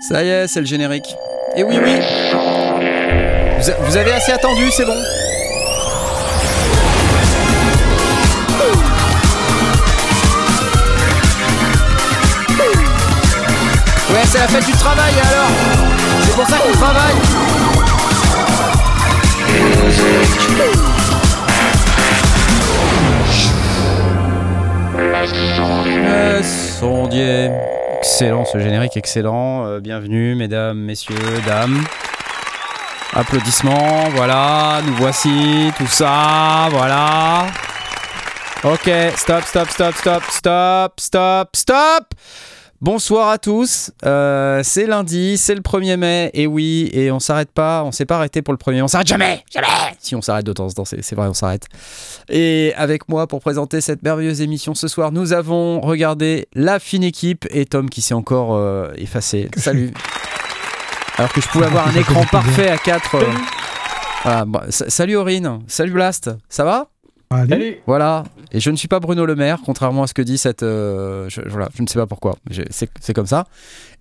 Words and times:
Ça 0.00 0.22
y 0.22 0.28
est, 0.28 0.46
c'est 0.46 0.60
le 0.60 0.66
générique. 0.66 1.16
Et 1.56 1.64
oui, 1.64 1.76
oui. 1.82 1.98
Vous, 3.80 3.96
avez 3.96 4.12
assez 4.12 4.30
attendu, 4.30 4.70
c'est 4.70 4.84
bon. 4.84 4.94
Ouais, 14.10 14.24
c'est 14.26 14.38
la 14.38 14.46
fête 14.48 14.66
du 14.66 14.72
travail 14.72 15.12
alors 15.14 15.50
C'est 16.22 16.34
pour 16.34 16.46
ça 16.46 16.58
qu'on 16.58 16.72
travaille 16.72 17.14
Euh, 26.10 26.42
sondier. 26.42 27.50
Excellent 28.20 28.44
ce 28.44 28.58
générique, 28.58 28.96
excellent. 28.96 29.64
Euh, 29.64 29.78
bienvenue, 29.78 30.34
mesdames, 30.34 30.76
messieurs, 30.76 31.14
dames. 31.46 31.84
Applaudissements, 33.12 34.08
voilà, 34.12 34.80
nous 34.84 34.94
voici, 34.94 35.72
tout 35.78 35.86
ça, 35.86 36.66
voilà. 36.72 37.46
Ok, 38.64 38.90
stop, 39.14 39.44
stop, 39.44 39.70
stop, 39.70 39.94
stop, 39.94 40.24
stop, 40.30 40.94
stop, 40.98 41.48
stop. 41.54 42.04
Bonsoir 42.80 43.28
à 43.30 43.38
tous, 43.38 43.90
Euh, 44.04 44.60
c'est 44.62 44.86
lundi, 44.86 45.36
c'est 45.36 45.56
le 45.56 45.62
1er 45.62 45.96
mai, 45.96 46.30
et 46.32 46.46
oui, 46.46 46.88
et 46.92 47.10
on 47.10 47.18
s'arrête 47.18 47.50
pas, 47.50 47.82
on 47.82 47.90
s'est 47.90 48.04
pas 48.06 48.16
arrêté 48.18 48.40
pour 48.40 48.52
le 48.54 48.58
1er, 48.58 48.82
on 48.82 48.86
s'arrête 48.88 49.08
jamais, 49.08 49.42
jamais 49.52 49.66
Si 49.98 50.14
on 50.14 50.22
s'arrête 50.22 50.46
de 50.46 50.52
temps 50.52 50.66
en 50.66 50.70
temps, 50.70 50.84
c'est 50.84 51.14
vrai, 51.16 51.26
on 51.26 51.34
s'arrête. 51.34 51.66
Et 52.28 52.72
avec 52.76 53.08
moi 53.08 53.26
pour 53.26 53.40
présenter 53.40 53.80
cette 53.80 54.02
merveilleuse 54.04 54.42
émission 54.42 54.76
ce 54.76 54.86
soir, 54.86 55.10
nous 55.10 55.32
avons 55.32 55.80
regardé 55.80 56.46
la 56.54 56.78
fine 56.78 57.02
équipe 57.02 57.46
et 57.50 57.64
Tom 57.66 57.90
qui 57.90 58.00
s'est 58.00 58.14
encore 58.14 58.54
euh, 58.54 58.92
effacé. 58.96 59.48
Salut 59.56 59.92
Alors 61.16 61.32
que 61.32 61.40
je 61.40 61.48
pouvais 61.48 61.66
avoir 61.66 61.88
un 61.88 61.94
écran 61.96 62.24
parfait 62.30 62.68
à 62.70 62.78
4. 62.78 63.16
Voilà, 64.22 64.44
bon, 64.44 64.60
sa- 64.68 64.88
salut 64.88 65.16
Aurine, 65.16 65.62
salut 65.66 65.90
Blast, 65.92 66.30
ça 66.48 66.62
va? 66.64 66.86
Allez. 67.30 67.82
voilà, 67.86 68.24
et 68.52 68.60
je 68.60 68.70
ne 68.70 68.76
suis 68.76 68.88
pas 68.88 69.00
Bruno 69.00 69.26
Le 69.26 69.34
Maire, 69.36 69.58
contrairement 69.64 70.04
à 70.04 70.06
ce 70.06 70.14
que 70.14 70.22
dit 70.22 70.38
cette. 70.38 70.62
euh, 70.62 71.28
je, 71.28 71.40
voilà, 71.46 71.68
je 71.76 71.82
ne 71.82 71.86
sais 71.86 71.98
pas 71.98 72.06
pourquoi, 72.06 72.36
c'est 72.70 73.14
comme 73.14 73.26
ça. 73.26 73.46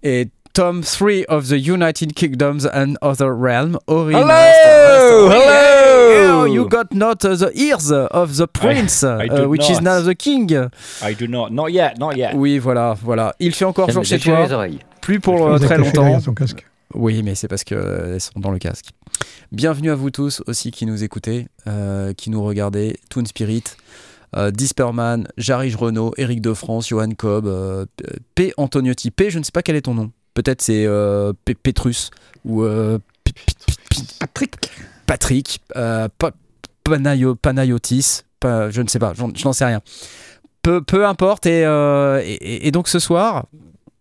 Et 0.03 0.29
Tom 0.53 0.81
3 0.81 1.25
of 1.29 1.47
the 1.49 1.57
United 1.67 2.13
Kingdoms 2.13 2.65
and 2.73 2.95
Other 3.01 3.31
Realm, 3.31 3.77
Aurine. 3.87 4.17
Hello! 4.17 5.29
Hello! 5.29 6.45
You 6.45 6.67
got 6.67 6.93
not 6.93 7.17
the 7.19 7.51
ears 7.53 7.91
of 7.91 8.37
the 8.37 8.47
prince, 8.47 9.03
I 9.03 9.27
uh, 9.27 9.41
do 9.41 9.49
which 9.49 9.69
is 9.69 9.81
not. 9.81 9.83
now 9.83 10.01
the 10.01 10.15
king. 10.15 10.49
I 11.03 11.13
do 11.13 11.27
not. 11.27 11.51
Not 11.51 11.71
yet. 11.73 11.99
Not 11.99 12.15
yet. 12.15 12.33
Oui, 12.33 12.57
voilà, 12.57 12.95
voilà. 13.03 13.35
Il 13.39 13.53
fait 13.53 13.65
encore 13.65 13.91
jour 13.91 14.03
chez 14.03 14.17
toi, 14.19 14.45
les 14.45 14.53
oreilles. 14.53 14.79
plus 15.01 15.19
pour 15.19 15.47
euh, 15.47 15.59
très 15.59 15.77
longtemps. 15.77 16.19
son 16.21 16.33
casque. 16.33 16.65
Oui, 16.93 17.21
mais 17.23 17.35
c'est 17.35 17.47
parce 17.47 17.63
qu'elles 17.63 18.19
sont 18.21 18.39
dans 18.39 18.51
le 18.51 18.59
casque. 18.59 18.87
Bienvenue 19.51 19.91
à 19.91 19.95
vous 19.95 20.09
tous 20.09 20.41
aussi 20.47 20.71
qui 20.71 20.85
nous 20.85 21.03
écoutez, 21.03 21.47
euh, 21.67 22.13
qui 22.13 22.29
nous 22.29 22.43
regardez, 22.43 22.97
Toon 23.09 23.25
Spirit, 23.25 23.63
euh, 24.35 24.51
Disperman, 24.51 25.27
Jarige 25.37 25.75
Renault, 25.75 26.13
Eric 26.17 26.41
de 26.41 26.53
France, 26.53 26.87
Johan 26.89 27.09
Cobb, 27.11 27.45
euh, 27.47 27.85
P. 28.35 28.53
Antoniotti. 28.57 29.11
P, 29.11 29.29
je 29.29 29.39
ne 29.39 29.43
sais 29.43 29.51
pas 29.51 29.61
quel 29.63 29.75
est 29.75 29.81
ton 29.81 29.93
nom. 29.95 30.11
Peut-être 30.33 30.61
c'est 30.61 30.87
Petrus 31.63 32.11
ou 32.45 32.63
Patrick. 34.19 34.53
Patrick, 35.07 35.61
Pa- 35.73 36.09
Panayo- 36.85 37.35
Panayotis, 37.35 38.21
Pa- 38.39 38.69
je 38.69 38.81
ne 38.81 38.87
sais 38.87 38.99
pas, 38.99 39.13
je 39.15 39.43
n'en 39.45 39.53
sais 39.53 39.65
rien. 39.65 39.81
Peu, 40.61 40.81
peu 40.81 41.05
importe, 41.07 41.47
et- 41.47 42.67
et 42.67 42.71
donc 42.71 42.87
ce 42.87 42.99
soir, 42.99 43.47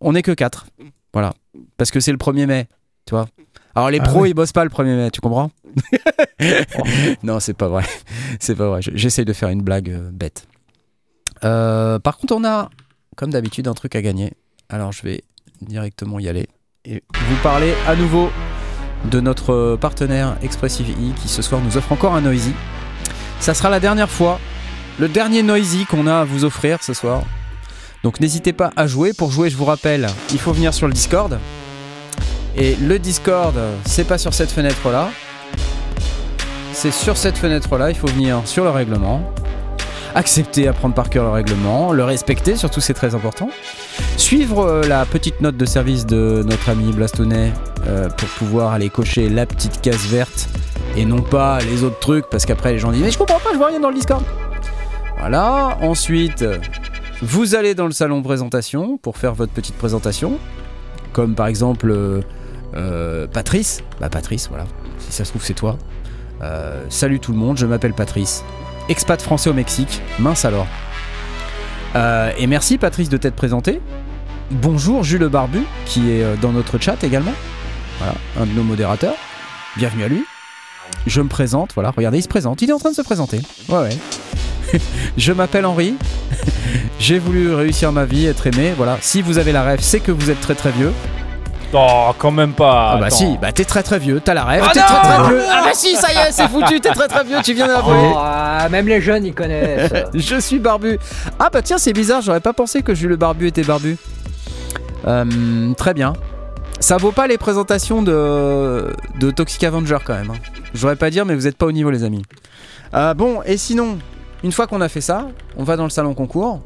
on 0.00 0.12
n'est 0.12 0.22
que 0.22 0.32
4. 0.32 0.66
Voilà. 1.14 1.32
Parce 1.78 1.90
que 1.90 2.00
c'est 2.00 2.12
le 2.12 2.18
1er 2.18 2.44
mai, 2.46 2.68
tu 3.06 3.14
vois. 3.14 3.26
Alors 3.74 3.90
les 3.90 3.98
Ah 4.00 4.04
pros, 4.04 4.22
oui. 4.22 4.30
ils 4.30 4.34
bossent 4.34 4.52
pas 4.52 4.64
le 4.64 4.70
1er 4.70 4.96
mai, 4.96 5.10
tu 5.10 5.20
comprends? 5.20 5.50
Non, 7.22 7.40
c'est 7.40 7.54
pas 7.54 7.68
vrai. 7.68 7.84
C'est 8.40 8.54
pas 8.54 8.68
vrai. 8.68 8.82
Je- 8.82 8.90
J'essaye 8.94 9.24
de 9.24 9.32
faire 9.32 9.48
une 9.48 9.62
blague 9.62 9.90
euh, 9.90 10.10
bête. 10.12 10.46
Euh, 11.44 11.98
par 11.98 12.16
contre, 12.18 12.34
on 12.34 12.44
a, 12.44 12.70
comme 13.16 13.30
d'habitude, 13.30 13.68
un 13.68 13.74
truc 13.74 13.94
à 13.96 14.02
gagner. 14.02 14.32
Alors 14.68 14.92
je 14.92 15.02
vais 15.02 15.22
directement 15.60 16.18
y 16.18 16.28
aller 16.28 16.48
et 16.84 17.02
vous 17.28 17.36
parler 17.42 17.72
à 17.86 17.94
nouveau 17.96 18.30
de 19.10 19.20
notre 19.20 19.76
partenaire 19.80 20.36
Expressive 20.42 20.90
E 20.90 21.12
qui 21.20 21.28
ce 21.28 21.42
soir 21.42 21.60
nous 21.60 21.76
offre 21.76 21.92
encore 21.92 22.14
un 22.14 22.20
Noisy. 22.20 22.52
Ça 23.40 23.54
sera 23.54 23.70
la 23.70 23.78
dernière 23.80 24.10
fois, 24.10 24.40
le 24.98 25.08
dernier 25.08 25.42
Noisy 25.42 25.84
qu'on 25.84 26.06
a 26.06 26.20
à 26.20 26.24
vous 26.24 26.44
offrir 26.44 26.82
ce 26.82 26.94
soir. 26.94 27.22
Donc 28.02 28.20
n'hésitez 28.20 28.52
pas 28.52 28.70
à 28.76 28.86
jouer. 28.86 29.12
Pour 29.12 29.30
jouer, 29.30 29.50
je 29.50 29.56
vous 29.56 29.64
rappelle, 29.64 30.06
il 30.32 30.38
faut 30.38 30.52
venir 30.52 30.72
sur 30.74 30.86
le 30.88 30.92
Discord. 30.94 31.38
Et 32.58 32.74
le 32.76 32.98
Discord, 32.98 33.54
c'est 33.84 34.04
pas 34.04 34.16
sur 34.16 34.32
cette 34.32 34.50
fenêtre 34.50 34.90
là. 34.90 35.10
C'est 36.72 36.90
sur 36.90 37.16
cette 37.16 37.36
fenêtre 37.36 37.76
là, 37.76 37.90
il 37.90 37.96
faut 37.96 38.06
venir 38.06 38.40
sur 38.46 38.64
le 38.64 38.70
règlement. 38.70 39.22
Accepter, 40.14 40.66
apprendre 40.66 40.94
par 40.94 41.10
cœur 41.10 41.24
le 41.24 41.30
règlement, 41.30 41.92
le 41.92 42.02
respecter, 42.02 42.56
surtout 42.56 42.80
c'est 42.80 42.94
très 42.94 43.14
important. 43.14 43.50
Suivre 44.16 44.60
euh, 44.60 44.82
la 44.84 45.04
petite 45.04 45.42
note 45.42 45.58
de 45.58 45.66
service 45.66 46.06
de 46.06 46.42
notre 46.46 46.70
ami 46.70 46.92
Blastonnet 46.92 47.52
euh, 47.86 48.08
pour 48.08 48.28
pouvoir 48.30 48.72
aller 48.72 48.88
cocher 48.88 49.28
la 49.28 49.44
petite 49.44 49.82
case 49.82 50.06
verte 50.06 50.48
et 50.96 51.04
non 51.04 51.20
pas 51.20 51.58
les 51.60 51.84
autres 51.84 51.98
trucs 51.98 52.24
parce 52.30 52.46
qu'après 52.46 52.72
les 52.72 52.78
gens 52.78 52.90
disent 52.90 53.02
mais 53.02 53.10
je 53.10 53.18
comprends 53.18 53.40
pas, 53.40 53.50
je 53.52 53.58
vois 53.58 53.66
rien 53.66 53.80
dans 53.80 53.90
le 53.90 53.96
Discord. 53.96 54.22
Voilà, 55.18 55.76
ensuite 55.82 56.42
vous 57.20 57.54
allez 57.54 57.74
dans 57.74 57.86
le 57.86 57.92
salon 57.92 58.22
présentation 58.22 58.96
pour 58.96 59.18
faire 59.18 59.34
votre 59.34 59.52
petite 59.52 59.76
présentation, 59.76 60.38
comme 61.12 61.34
par 61.34 61.46
exemple 61.46 61.90
euh, 61.90 62.22
Patrice. 63.32 63.82
Bah 64.00 64.08
Patrice, 64.08 64.48
voilà, 64.48 64.66
si 64.98 65.12
ça 65.12 65.24
se 65.24 65.30
trouve 65.30 65.44
c'est 65.44 65.54
toi. 65.54 65.78
Euh, 66.42 66.84
salut 66.90 67.20
tout 67.20 67.32
le 67.32 67.38
monde, 67.38 67.56
je 67.56 67.66
m'appelle 67.66 67.94
Patrice, 67.94 68.44
expat 68.88 69.20
français 69.20 69.50
au 69.50 69.54
Mexique, 69.54 70.02
mince 70.18 70.44
alors. 70.44 70.66
Euh, 71.94 72.30
et 72.36 72.46
merci 72.46 72.76
Patrice 72.76 73.08
de 73.08 73.16
t'être 73.16 73.36
présenté. 73.36 73.80
Bonjour 74.50 75.02
Jules 75.02 75.20
Le 75.20 75.28
Barbu, 75.28 75.62
qui 75.86 76.10
est 76.10 76.22
euh, 76.22 76.36
dans 76.36 76.52
notre 76.52 76.78
chat 76.78 77.02
également. 77.02 77.32
Voilà, 77.98 78.14
un 78.38 78.46
de 78.46 78.52
nos 78.52 78.62
modérateurs. 78.62 79.14
Bienvenue 79.76 80.04
à 80.04 80.08
lui. 80.08 80.24
Je 81.06 81.20
me 81.20 81.28
présente, 81.28 81.72
voilà, 81.74 81.90
regardez, 81.96 82.18
il 82.18 82.22
se 82.22 82.28
présente, 82.28 82.60
il 82.60 82.68
est 82.68 82.72
en 82.72 82.78
train 82.78 82.90
de 82.90 82.96
se 82.96 83.02
présenter. 83.02 83.40
Ouais, 83.68 83.78
ouais. 83.78 84.80
je 85.16 85.32
m'appelle 85.32 85.64
Henri. 85.64 85.94
J'ai 86.98 87.18
voulu 87.18 87.54
réussir 87.54 87.92
ma 87.92 88.04
vie, 88.04 88.26
être 88.26 88.46
aimé. 88.46 88.72
Voilà, 88.76 88.98
si 89.00 89.22
vous 89.22 89.38
avez 89.38 89.52
la 89.52 89.62
rêve, 89.62 89.80
c'est 89.80 90.00
que 90.00 90.12
vous 90.12 90.30
êtes 90.30 90.40
très 90.40 90.54
très 90.54 90.72
vieux. 90.72 90.92
Oh, 91.72 92.10
quand 92.18 92.30
même 92.30 92.52
pas. 92.52 92.92
Ah, 92.92 92.96
bah 92.98 93.06
Attends. 93.06 93.16
si, 93.16 93.38
bah 93.38 93.52
t'es 93.52 93.64
très 93.64 93.82
très 93.82 93.98
vieux, 93.98 94.20
t'as 94.24 94.34
la 94.34 94.44
rêve, 94.44 94.62
Ah 94.66 94.70
t'es 94.72 94.80
très 94.80 95.00
très 95.02 95.28
vieux. 95.28 95.42
Ah 95.50 95.62
bah 95.64 95.70
si, 95.74 95.94
ça 95.96 96.12
y 96.12 96.16
est, 96.16 96.32
c'est 96.32 96.48
foutu, 96.48 96.80
t'es 96.80 96.90
très 96.92 97.08
très 97.08 97.24
vieux, 97.24 97.38
tu 97.44 97.52
viens 97.54 97.66
d'avouer. 97.66 98.10
Oh, 98.12 98.16
ah, 98.18 98.68
même 98.70 98.86
les 98.88 99.00
jeunes, 99.00 99.26
ils 99.26 99.34
connaissent. 99.34 99.92
Je 100.14 100.36
suis 100.40 100.58
barbu. 100.58 100.98
Ah 101.38 101.50
bah 101.52 101.62
tiens, 101.62 101.76
c'est 101.78 101.92
bizarre, 101.92 102.22
j'aurais 102.22 102.40
pas 102.40 102.52
pensé 102.52 102.82
que 102.82 102.94
Jules 102.94 103.10
le 103.10 103.16
Barbu 103.16 103.46
était 103.48 103.62
barbu. 103.64 103.96
Euh, 105.06 105.72
très 105.74 105.92
bien. 105.94 106.14
Ça 106.80 106.96
vaut 106.98 107.12
pas 107.12 107.26
les 107.26 107.38
présentations 107.38 108.02
de, 108.02 108.92
de 109.18 109.30
Toxic 109.30 109.62
Avenger 109.64 109.98
quand 110.04 110.14
même. 110.14 110.30
hein. 110.30 110.38
J'aurais 110.74 110.96
pas 110.96 111.10
dire, 111.10 111.24
mais 111.24 111.34
vous 111.34 111.46
êtes 111.46 111.56
pas 111.56 111.66
au 111.66 111.72
niveau, 111.72 111.90
les 111.90 112.04
amis. 112.04 112.22
Euh, 112.94 113.14
bon, 113.14 113.40
et 113.44 113.56
sinon, 113.56 113.98
une 114.44 114.52
fois 114.52 114.66
qu'on 114.66 114.80
a 114.80 114.88
fait 114.88 115.00
ça, 115.00 115.26
on 115.56 115.64
va 115.64 115.76
dans 115.76 115.84
le 115.84 115.90
salon 115.90 116.14
concours. 116.14 116.60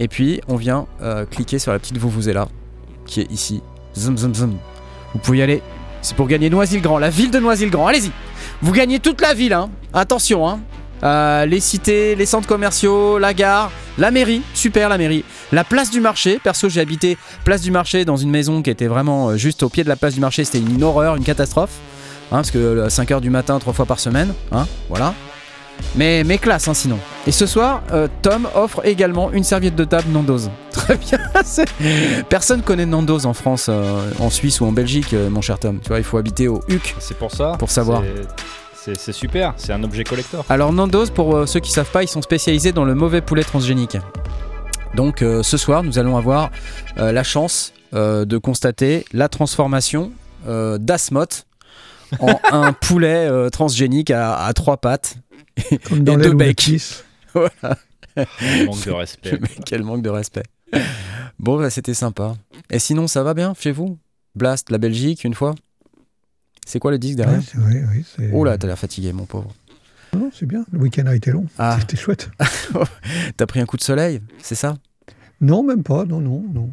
Et 0.00 0.06
puis, 0.08 0.40
on 0.48 0.56
vient 0.56 0.86
euh, 1.02 1.24
cliquer 1.24 1.58
sur 1.58 1.72
la 1.72 1.78
petite 1.78 1.96
Vuvuzela 1.98 2.46
qui 3.06 3.20
est 3.22 3.32
ici. 3.32 3.62
Zoom, 3.96 4.16
zoom, 4.16 4.34
zoom. 4.34 4.56
Vous 5.12 5.18
pouvez 5.20 5.38
y 5.38 5.42
aller. 5.42 5.62
C'est 6.02 6.16
pour 6.16 6.28
gagner 6.28 6.50
Noisy-le-Grand, 6.50 6.98
la 6.98 7.10
ville 7.10 7.30
de 7.30 7.38
Noisy-le-Grand. 7.38 7.86
Allez-y. 7.86 8.10
Vous 8.62 8.72
gagnez 8.72 9.00
toute 9.00 9.20
la 9.20 9.34
ville, 9.34 9.52
hein. 9.52 9.70
Attention, 9.92 10.48
hein. 10.48 10.60
Euh, 11.02 11.46
les 11.46 11.60
cités, 11.60 12.16
les 12.16 12.26
centres 12.26 12.48
commerciaux, 12.48 13.18
la 13.18 13.32
gare, 13.32 13.70
la 13.98 14.10
mairie, 14.10 14.42
super 14.52 14.88
la 14.88 14.98
mairie, 14.98 15.24
la 15.52 15.62
place 15.62 15.90
du 15.90 16.00
marché. 16.00 16.40
Perso, 16.42 16.68
j'ai 16.68 16.80
habité 16.80 17.16
place 17.44 17.62
du 17.62 17.70
marché 17.70 18.04
dans 18.04 18.16
une 18.16 18.30
maison 18.30 18.62
qui 18.62 18.70
était 18.70 18.88
vraiment 18.88 19.28
euh, 19.30 19.36
juste 19.36 19.62
au 19.62 19.68
pied 19.68 19.84
de 19.84 19.88
la 19.88 19.96
place 19.96 20.14
du 20.14 20.20
marché. 20.20 20.44
C'était 20.44 20.58
une 20.58 20.82
horreur, 20.82 21.14
une 21.14 21.24
catastrophe. 21.24 21.70
Hein, 22.30 22.36
parce 22.36 22.50
que 22.50 22.82
à 22.82 22.88
5h 22.88 23.20
du 23.20 23.30
matin, 23.30 23.58
trois 23.58 23.72
fois 23.72 23.86
par 23.86 24.00
semaine. 24.00 24.34
Hein, 24.52 24.66
voilà. 24.88 25.14
Mais, 25.96 26.22
mais 26.24 26.38
classe, 26.38 26.68
hein, 26.68 26.74
sinon. 26.74 26.98
Et 27.26 27.32
ce 27.32 27.46
soir, 27.46 27.82
euh, 27.92 28.08
Tom 28.22 28.46
offre 28.54 28.84
également 28.86 29.32
une 29.32 29.42
serviette 29.44 29.74
de 29.74 29.84
table 29.84 30.08
Nando's. 30.12 30.50
Très 30.70 30.96
bien. 30.96 31.18
Personne 32.28 32.62
connaît 32.62 32.86
Nando's 32.86 33.24
en 33.24 33.34
France, 33.34 33.66
euh, 33.68 34.10
en 34.20 34.30
Suisse 34.30 34.60
ou 34.60 34.66
en 34.66 34.72
Belgique, 34.72 35.12
euh, 35.14 35.28
mon 35.30 35.40
cher 35.40 35.58
Tom. 35.58 35.80
Tu 35.80 35.88
vois, 35.88 35.98
il 35.98 36.04
faut 36.04 36.18
habiter 36.18 36.46
au 36.48 36.60
HUC. 36.68 36.94
C'est 36.98 37.16
pour 37.16 37.32
ça. 37.32 37.56
Pour 37.58 37.70
savoir. 37.70 38.02
C'est- 38.02 39.12
super. 39.12 39.52
C'est 39.58 39.72
un 39.72 39.82
objet 39.84 40.02
collector. 40.04 40.46
Alors 40.48 40.72
Nando's, 40.72 41.10
pour 41.10 41.46
ceux 41.46 41.60
qui 41.60 41.70
savent 41.70 41.90
pas, 41.90 42.02
ils 42.04 42.08
sont 42.08 42.22
spécialisés 42.22 42.72
dans 42.72 42.84
le 42.86 42.94
mauvais 42.94 43.20
poulet 43.20 43.42
transgénique. 43.44 43.98
Donc 44.94 45.18
ce 45.20 45.56
soir, 45.58 45.82
nous 45.82 45.98
allons 45.98 46.16
avoir 46.16 46.50
la 46.96 47.22
chance 47.22 47.74
de 47.92 48.38
constater 48.38 49.04
la 49.12 49.28
transformation 49.28 50.10
d'Asmoth 50.46 51.44
en 52.20 52.40
un 52.50 52.72
poulet 52.72 53.28
transgénique 53.50 54.10
à, 54.10 54.36
à 54.38 54.52
trois 54.54 54.78
pattes. 54.78 55.16
Comme 55.84 56.04
dans 56.04 56.14
Et 56.14 56.16
les 56.16 56.22
deux 56.24 56.30
loups 56.30 56.38
becs. 56.38 56.48
Baptistes. 56.48 57.04
Manque 57.34 58.84
de 58.84 58.90
respect. 58.92 59.38
Mais 59.40 59.48
Quel 59.64 59.82
manque 59.82 60.02
de 60.02 60.10
respect. 60.10 60.42
Bon, 61.38 61.58
bah, 61.58 61.70
c'était 61.70 61.94
sympa. 61.94 62.36
Et 62.70 62.78
sinon, 62.78 63.06
ça 63.06 63.22
va 63.22 63.34
bien 63.34 63.54
chez 63.58 63.70
vous? 63.70 63.98
Blast, 64.34 64.70
la 64.70 64.78
Belgique, 64.78 65.24
une 65.24 65.34
fois? 65.34 65.54
C'est 66.66 66.78
quoi 66.78 66.90
le 66.90 66.98
disque 66.98 67.16
derrière? 67.16 67.40
Ouais, 67.56 67.84
oui, 68.18 68.28
Oh 68.32 68.44
là, 68.44 68.58
t'as 68.58 68.66
l'air 68.66 68.78
fatigué, 68.78 69.12
mon 69.12 69.24
pauvre. 69.24 69.54
Non, 70.14 70.30
c'est 70.34 70.46
bien. 70.46 70.64
Le 70.72 70.78
week-end 70.80 71.06
a 71.06 71.14
été 71.14 71.30
long. 71.30 71.46
Ah. 71.58 71.76
C'était 71.80 71.96
chouette. 71.96 72.30
T'as 73.36 73.46
pris 73.46 73.60
un 73.60 73.66
coup 73.66 73.76
de 73.76 73.82
soleil, 73.82 74.20
c'est 74.42 74.54
ça? 74.54 74.76
Non, 75.40 75.62
même 75.62 75.82
pas. 75.82 76.04
Non, 76.04 76.20
non, 76.20 76.44
non. 76.52 76.70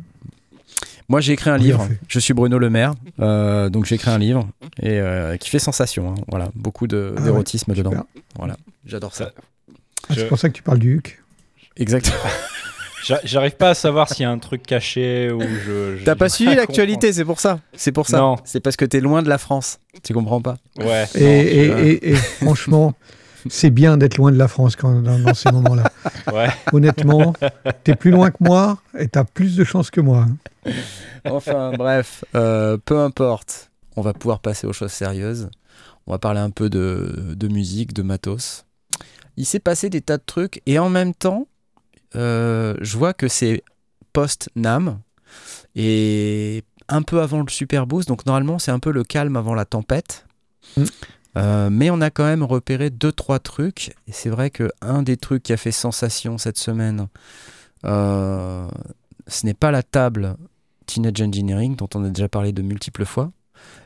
Moi, 1.08 1.22
j'ai 1.22 1.34
écrit 1.34 1.50
un 1.52 1.58
livre. 1.58 1.86
fait. 1.86 2.00
Je 2.08 2.20
suis 2.20 2.34
Bruno 2.34 2.58
Le 2.58 2.70
Maire, 2.70 2.94
euh, 3.20 3.70
donc 3.70 3.86
j'ai 3.86 3.96
écrit 3.96 4.10
un 4.12 4.18
livre 4.18 4.48
et 4.82 5.00
euh, 5.00 5.38
qui 5.38 5.50
fait 5.50 5.60
sensation. 5.60 6.12
hein. 6.12 6.16
Voilà, 6.30 6.50
beaucoup 6.56 6.88
de- 6.88 7.14
Ah 7.18 7.22
d'érotisme 7.22 7.72
ouais, 7.72 7.78
dedans. 7.78 7.94
Voilà, 8.38 8.58
j'adore 8.86 9.14
ça. 9.14 9.32
Ah, 9.38 9.42
Je- 10.10 10.22
C'est 10.22 10.28
pour 10.28 10.40
ça 10.40 10.50
que 10.50 10.54
tu 10.56 10.64
parles 10.64 10.80
du 10.80 10.96
Huc. 10.96 11.22
Exactement. 11.78 12.16
J'a- 13.06 13.22
J'arrive 13.24 13.56
pas 13.56 13.70
à 13.70 13.74
savoir 13.76 14.10
s'il 14.10 14.24
y 14.24 14.26
a 14.26 14.32
un 14.32 14.40
truc 14.40 14.64
caché 14.64 15.32
ou 15.32 15.40
je. 15.42 15.98
je- 16.00 16.04
T'as 16.04 16.16
pas 16.16 16.28
suivi 16.28 16.56
l'actualité, 16.56 17.14
c'est 17.14 17.24
pour 17.26 17.40
ça. 17.40 17.60
C'est 17.74 17.92
pour 17.92 18.08
ça. 18.08 18.18
Non. 18.18 18.38
C'est 18.46 18.60
parce 18.60 18.76
que 18.76 18.86
t'es 18.86 19.00
loin 19.00 19.22
de 19.22 19.30
la 19.30 19.38
France. 19.38 19.78
Tu 20.04 20.12
comprends 20.14 20.42
pas. 20.42 20.58
Ouais. 20.80 21.06
Et, 21.14 21.20
non, 21.22 21.30
et- 21.30 21.46
je- 21.66 21.84
et- 22.08 22.10
et 22.12 22.16
franchement, 22.16 22.96
c'est 23.50 23.70
bien 23.70 23.98
d'être 23.98 24.18
loin 24.18 24.32
de 24.32 24.38
la 24.38 24.48
France 24.48 24.76
quand, 24.76 25.02
dans, 25.02 25.20
dans 25.20 25.34
ces 25.34 25.52
moments-là. 25.52 25.92
Ouais. 26.32 26.50
Honnêtement, 26.74 27.34
t'es 27.84 27.96
plus 27.96 28.10
loin 28.10 28.32
que 28.32 28.38
moi 28.40 28.80
et 28.98 29.08
t'as 29.08 29.24
plus 29.24 29.56
de 29.56 29.64
chance 29.64 29.92
que 29.92 30.02
moi. 30.02 30.26
Enfin, 31.26 31.72
bref, 31.78 32.26
euh, 32.34 32.78
peu 32.84 33.00
importe. 33.00 33.70
On 33.96 34.02
va 34.02 34.14
pouvoir 34.14 34.40
passer 34.40 34.66
aux 34.66 34.74
choses 34.74 34.92
sérieuses. 34.92 35.50
On 36.08 36.12
va 36.12 36.18
parler 36.18 36.40
un 36.40 36.50
peu 36.50 36.70
de, 36.70 37.34
de 37.36 37.48
musique, 37.48 37.94
de 37.94 38.02
matos. 38.02 38.66
Il 39.38 39.46
s'est 39.46 39.60
passé 39.60 39.90
des 39.90 40.02
tas 40.02 40.18
de 40.18 40.24
trucs 40.26 40.62
et 40.66 40.80
en 40.80 40.90
même 40.90 41.14
temps, 41.14 41.48
euh, 42.16 42.76
je 42.82 42.98
vois 42.98 43.14
que 43.14 43.28
c'est 43.28 43.64
post-NAM 44.14 45.00
et 45.76 46.64
un 46.88 47.02
peu 47.02 47.22
avant 47.22 47.42
le 47.42 47.50
Super 47.50 47.88
Boost. 47.88 48.08
Donc 48.08 48.26
normalement, 48.26 48.60
c'est 48.60 48.72
un 48.72 48.80
peu 48.80 48.92
le 48.92 49.04
calme 49.04 49.36
avant 49.36 49.54
la 49.54 49.66
tempête. 49.66 50.26
Mm. 50.78 50.84
Euh, 51.38 51.70
mais 51.70 51.90
on 51.90 52.02
a 52.02 52.10
quand 52.10 52.24
même 52.24 52.44
repéré 52.44 52.90
deux 52.90 53.12
trois 53.12 53.40
trucs 53.40 53.90
et 54.08 54.12
c'est 54.12 54.30
vrai 54.30 54.50
que 54.50 54.70
un 54.82 55.04
des 55.04 55.18
trucs 55.18 55.44
qui 55.44 55.54
a 55.54 55.58
fait 55.58 55.72
sensation 55.72 56.38
cette 56.38 56.58
semaine, 56.58 57.08
euh, 57.86 58.68
ce 59.28 59.46
n'est 59.46 59.54
pas 59.54 59.72
la 59.72 59.84
table 59.84 60.36
Teenage 60.86 61.22
Engineering, 61.22 61.76
dont 61.76 61.90
on 61.96 62.04
a 62.06 62.10
déjà 62.10 62.30
parlé 62.30 62.52
de 62.52 62.62
multiples 62.62 63.06
fois. 63.06 63.32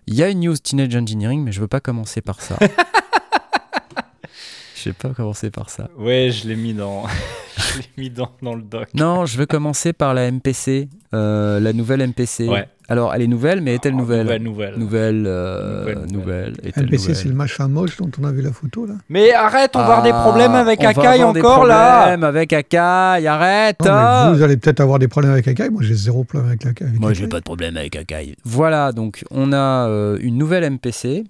Il 0.07 0.15
y 0.15 0.23
a 0.23 0.29
une 0.29 0.41
news 0.41 0.57
Teenage 0.57 0.95
Engineering, 0.95 1.43
mais 1.43 1.51
je 1.51 1.61
veux 1.61 1.67
pas 1.67 1.79
commencer 1.79 2.21
par 2.21 2.41
ça. 2.41 2.57
je 4.75 4.89
vais 4.89 4.93
pas 4.93 5.09
commencer 5.09 5.49
par 5.49 5.69
ça. 5.69 5.89
Ouais, 5.97 6.31
je 6.31 6.47
l'ai 6.47 6.55
mis 6.55 6.73
dans. 6.73 7.05
je 7.57 7.79
l'ai 7.79 7.89
mis 7.97 8.09
dans, 8.09 8.31
dans 8.41 8.55
le 8.55 8.61
doc. 8.61 8.89
Non, 8.93 9.25
je 9.25 9.37
veux 9.37 9.45
commencer 9.45 9.93
par 9.93 10.13
la 10.13 10.31
MPC, 10.31 10.89
euh, 11.13 11.59
la 11.59 11.73
nouvelle 11.73 12.05
MPC. 12.07 12.47
Ouais. 12.47 12.67
Alors, 12.89 13.13
elle 13.13 13.21
est 13.21 13.27
nouvelle, 13.27 13.61
mais 13.61 13.75
est-elle 13.75 13.93
Oh, 13.93 13.97
nouvelle 13.99 14.23
Nouvelle, 14.23 14.41
nouvelle. 14.43 14.73
Nouvelle, 14.77 15.23
euh, 15.27 15.79
Nouvelle, 15.79 15.95
nouvelle. 16.11 16.11
nouvelle. 16.11 16.53
LPC, 16.75 16.81
nouvelle 16.97 17.15
c'est 17.15 17.27
le 17.27 17.33
machin 17.35 17.67
moche 17.67 17.97
dont 17.97 18.09
on 18.19 18.23
a 18.25 18.31
vu 18.31 18.41
la 18.41 18.51
photo 18.51 18.85
là. 18.85 18.95
Mais 19.09 19.31
arrête, 19.33 19.71
on 19.75 19.79
va 19.79 19.83
avoir 19.85 20.01
des 20.03 20.11
Ah, 20.13 20.21
problèmes 20.21 20.55
avec 20.55 20.79
on 20.79 20.83
va 20.83 20.89
Akai 20.89 21.07
avoir 21.07 21.33
des 21.33 21.39
encore 21.41 21.65
là. 21.65 21.97
problèmes 21.99 22.23
avec 22.23 22.51
Akai, 22.53 22.77
arrête 22.77 23.77
Non, 23.85 23.91
hein. 23.91 24.31
mais 24.31 24.37
vous 24.37 24.43
allez 24.43 24.57
peut-être 24.57 24.79
avoir 24.79 24.97
des 24.99 25.07
problèmes 25.07 25.31
avec 25.33 25.47
Akai. 25.47 25.69
Moi, 25.69 25.83
j'ai 25.83 25.93
zéro 25.93 26.23
problème 26.23 26.49
avec 26.49 26.65
Akai. 26.65 26.85
Moi, 26.99 27.13
j'ai 27.13 27.27
pas 27.27 27.37
de 27.39 27.43
problème 27.43 27.77
avec 27.77 27.95
Akai. 27.95 28.35
Voilà, 28.43 28.91
donc 28.91 29.23
on 29.29 29.53
a 29.53 29.87
euh, 29.87 30.17
une 30.21 30.37
nouvelle 30.37 30.69
MPC. 30.69 31.25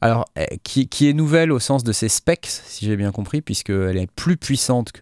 Alors, 0.00 0.26
euh, 0.38 0.44
qui, 0.62 0.88
qui 0.88 1.08
est 1.08 1.12
nouvelle 1.12 1.50
au 1.50 1.58
sens 1.58 1.82
de 1.84 1.92
ses 1.92 2.08
specs, 2.08 2.46
si 2.46 2.86
j'ai 2.86 2.96
bien 2.96 3.10
compris, 3.10 3.40
puisqu'elle 3.40 3.96
est 3.96 4.10
plus 4.10 4.36
puissante 4.36 4.92
que, 4.92 5.00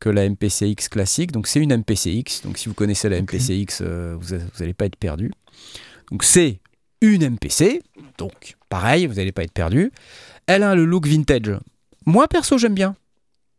que 0.00 0.08
la 0.08 0.28
MPCX 0.28 0.88
classique. 0.90 1.32
Donc, 1.32 1.46
c'est 1.46 1.60
une 1.60 1.76
MPCX. 1.76 2.42
Donc, 2.44 2.58
si 2.58 2.68
vous 2.68 2.74
connaissez 2.74 3.08
la 3.08 3.18
Ok. 3.18 3.34
MPCX, 3.34 3.82
euh, 3.82 4.16
vous 4.18 4.36
n'allez 4.60 4.74
pas 4.74 4.86
être 4.86 4.96
perdu. 4.96 5.32
Donc, 6.10 6.24
c'est 6.24 6.60
une 7.00 7.28
MPC. 7.28 7.82
Donc, 8.16 8.56
pareil, 8.68 9.06
vous 9.06 9.14
n'allez 9.14 9.32
pas 9.32 9.42
être 9.42 9.52
perdu. 9.52 9.92
Elle 10.46 10.62
a 10.62 10.74
le 10.74 10.84
look 10.84 11.06
vintage. 11.06 11.58
Moi, 12.06 12.26
perso, 12.28 12.56
j'aime 12.56 12.74
bien. 12.74 12.96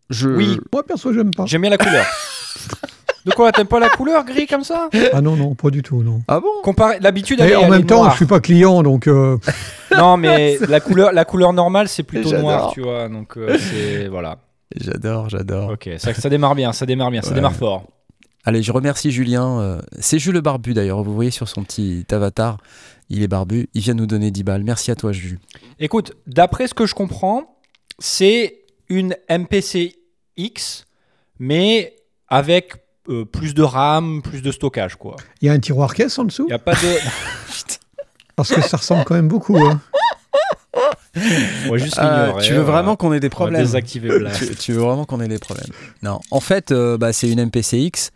Je... 0.09 0.29
Oui. 0.29 0.59
Moi, 0.73 0.83
perso, 0.83 1.13
j'aime 1.13 1.31
pas. 1.31 1.45
J'aime 1.45 1.61
bien 1.61 1.69
la 1.69 1.77
couleur. 1.77 2.05
De 3.29 3.33
quoi 3.35 3.51
T'aimes 3.51 3.67
pas 3.67 3.79
la 3.79 3.89
couleur 3.89 4.25
gris 4.25 4.47
comme 4.47 4.63
ça 4.63 4.89
Ah 5.13 5.21
non, 5.21 5.35
non, 5.35 5.55
pas 5.55 5.69
du 5.69 5.81
tout, 5.81 6.03
non. 6.03 6.21
Ah 6.27 6.39
bon 6.39 6.47
Comparé, 6.63 6.97
l'habitude. 6.99 7.39
est- 7.41 7.55
en 7.55 7.69
même 7.69 7.85
temps, 7.85 7.99
noire. 8.01 8.11
je 8.11 8.17
suis 8.17 8.25
pas 8.25 8.39
client, 8.39 8.83
donc 8.83 9.07
euh, 9.07 9.37
Non, 9.97 10.17
mais 10.17 10.57
la 10.67 10.79
couleur, 10.79 11.11
la 11.11 11.25
couleur 11.25 11.53
normale, 11.53 11.87
c'est 11.87 12.03
plutôt 12.03 12.31
noir, 12.37 12.71
tu 12.73 12.81
vois. 12.81 13.07
Donc 13.09 13.37
euh, 13.37 13.57
c'est 13.57 14.07
voilà. 14.07 14.37
J'adore, 14.75 15.29
j'adore. 15.29 15.71
Ok, 15.71 15.89
ça, 15.97 16.13
ça 16.13 16.29
démarre 16.29 16.55
bien, 16.55 16.73
ça 16.73 16.85
démarre 16.85 17.11
bien, 17.11 17.21
ça 17.21 17.33
démarre 17.33 17.55
fort. 17.55 17.83
Allez, 18.45 18.61
je 18.63 18.71
remercie 18.71 19.11
Julien. 19.11 19.59
euh, 19.59 19.81
c'est 19.99 20.17
Jules 20.19 20.33
le 20.33 20.41
Barbu 20.41 20.73
d'ailleurs. 20.73 21.03
Vous 21.03 21.13
voyez 21.13 21.31
sur 21.31 21.47
son 21.49 21.63
petit 21.63 22.05
avatar, 22.11 22.57
il 23.09 23.21
est 23.23 23.27
barbu. 23.27 23.67
Il 23.73 23.81
vient 23.81 23.93
nous 23.95 24.05
donner 24.05 24.31
10 24.31 24.43
balles. 24.43 24.63
Merci 24.63 24.91
à 24.91 24.95
toi, 24.95 25.11
Jules. 25.11 25.39
Écoute, 25.79 26.13
d'après 26.27 26.67
ce 26.67 26.73
que 26.73 26.85
je 26.85 26.95
comprends, 26.95 27.57
c'est 27.99 28.59
une 28.87 29.15
MPC 29.29 29.95
X, 30.37 30.85
mais 31.39 31.95
avec 32.27 32.73
euh, 33.09 33.25
plus 33.25 33.53
de 33.53 33.63
RAM, 33.63 34.21
plus 34.21 34.41
de 34.41 34.51
stockage, 34.51 34.95
quoi. 34.95 35.15
il 35.41 35.47
y 35.47 35.49
a 35.49 35.53
un 35.53 35.59
tiroir 35.59 35.93
caisse 35.93 36.17
en 36.19 36.23
dessous. 36.25 36.45
Il 36.47 36.51
y 36.51 36.53
a 36.53 36.59
pas 36.59 36.73
de. 36.73 36.97
Parce 38.35 38.53
que 38.53 38.61
ça 38.61 38.77
ressemble 38.77 39.03
quand 39.03 39.15
même 39.15 39.27
beaucoup. 39.27 39.57
hein. 39.57 39.81
Juste 41.73 41.97
Euh, 41.99 42.33
tu 42.39 42.53
veux 42.53 42.59
voilà. 42.61 42.71
vraiment 42.81 42.95
qu'on 42.95 43.11
ait 43.13 43.19
des 43.19 43.27
On 43.27 43.29
va 43.29 43.35
problèmes 43.35 43.61
désactiver 43.61 44.19
Blast. 44.19 44.47
tu, 44.49 44.55
tu 44.55 44.73
veux 44.73 44.81
vraiment 44.81 45.05
qu'on 45.05 45.19
ait 45.19 45.27
des 45.27 45.39
problèmes 45.39 45.67
Non. 46.03 46.19
En 46.31 46.39
fait, 46.39 46.71
euh, 46.71 46.97
bah, 46.97 47.11
c'est 47.13 47.29
une 47.29 47.43
MPCX. 47.45 48.11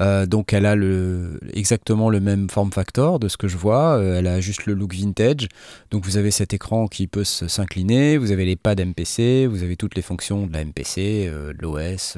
Euh, 0.00 0.26
donc 0.26 0.52
elle 0.52 0.64
a 0.66 0.76
le, 0.76 1.40
exactement 1.54 2.08
le 2.10 2.20
même 2.20 2.48
form 2.50 2.70
factor 2.72 3.18
de 3.18 3.28
ce 3.28 3.36
que 3.36 3.48
je 3.48 3.56
vois. 3.56 3.96
Euh, 3.98 4.18
elle 4.18 4.26
a 4.26 4.40
juste 4.40 4.66
le 4.66 4.74
look 4.74 4.94
vintage. 4.94 5.48
Donc 5.90 6.04
vous 6.04 6.16
avez 6.16 6.30
cet 6.30 6.54
écran 6.54 6.86
qui 6.86 7.06
peut 7.06 7.24
s'incliner. 7.24 8.16
Vous 8.16 8.30
avez 8.32 8.44
les 8.44 8.56
pads 8.56 8.76
MPC. 8.84 9.46
Vous 9.46 9.62
avez 9.62 9.76
toutes 9.76 9.94
les 9.96 10.02
fonctions 10.02 10.46
de 10.46 10.52
la 10.52 10.64
MPC, 10.64 11.26
euh, 11.28 11.52
de 11.52 11.58
l'OS. 11.62 12.16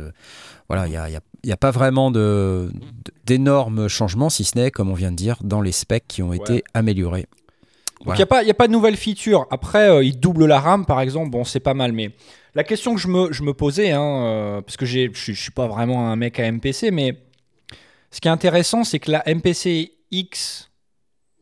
voilà, 0.69 0.87
il 0.87 0.91
n'y 0.91 0.97
a, 0.97 1.09
il 1.09 1.12
y 1.12 1.17
a- 1.17 1.21
il 1.43 1.49
y 1.49 1.53
a 1.53 1.56
pas 1.56 1.71
vraiment 1.71 2.11
d'énormes 3.27 3.88
changements, 3.88 4.29
si 4.31 4.44
ce 4.44 4.59
n'est, 4.59 4.71
comme 4.71 4.91
on 4.91 4.94
vient 4.94 5.11
de 5.11 5.17
dire, 5.17 5.37
dans 5.43 5.61
les 5.62 5.73
specs 5.73 6.05
qui 6.06 6.23
ont 6.23 6.33
été 6.33 6.62
améliorés. 6.75 7.26
Donc 8.05 8.15
il 8.15 8.19
n'y 8.19 8.23
a, 8.23 8.26
pas- 8.26 8.43
y 8.43 8.50
a 8.50 8.55
pas 8.55 8.67
de 8.67 8.73
nouvelles 8.73 8.97
features. 8.97 9.47
Après, 9.50 10.05
il 10.06 10.19
double 10.21 10.47
la 10.47 10.59
RAM, 10.61 10.87
par 10.87 11.00
exemple. 11.00 11.31
Bon, 11.31 11.44
c'est 11.44 11.61
pas 11.61 11.75
mal. 11.75 11.93
Mais 11.93 12.11
la 12.55 12.65
question 12.65 12.94
que 12.94 13.00
je 13.00 13.09
me, 13.09 13.33
je 13.33 13.43
me 13.43 13.53
posais, 13.55 13.91
hein, 13.93 14.62
parce 14.65 14.76
que 14.76 14.87
je 14.87 15.09
ne 15.09 15.35
suis 15.37 15.50
pas 15.50 15.67
vraiment 15.67 16.11
un 16.11 16.17
mec 16.17 16.38
à 16.41 16.44
MPC, 16.50 16.91
mais 16.91 17.17
ce 18.11 18.21
qui 18.21 18.29
est 18.29 18.31
intéressant, 18.31 18.85
c'est 18.85 18.99
que 18.99 19.11
la 19.11 19.23
MPC 19.27 19.93
X 20.11 20.71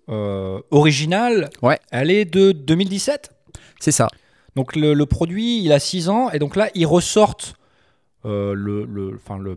euh, 0.08 0.60
originale, 0.70 1.50
Ouais. 1.62 1.78
elle 1.90 2.10
est 2.10 2.24
de 2.24 2.52
2017. 2.52 3.30
C'est 3.80 3.92
ça. 3.92 4.08
Donc 4.56 4.74
le, 4.76 4.94
le 4.94 5.06
produit, 5.06 5.62
il 5.62 5.72
a 5.72 5.78
6 5.78 6.08
ans. 6.08 6.30
Et 6.30 6.38
donc 6.38 6.56
là, 6.56 6.70
ils 6.74 6.86
ressortent 6.86 7.54
euh, 8.24 8.52
le, 8.54 8.84
le, 8.84 9.14
enfin, 9.24 9.38
le, 9.38 9.56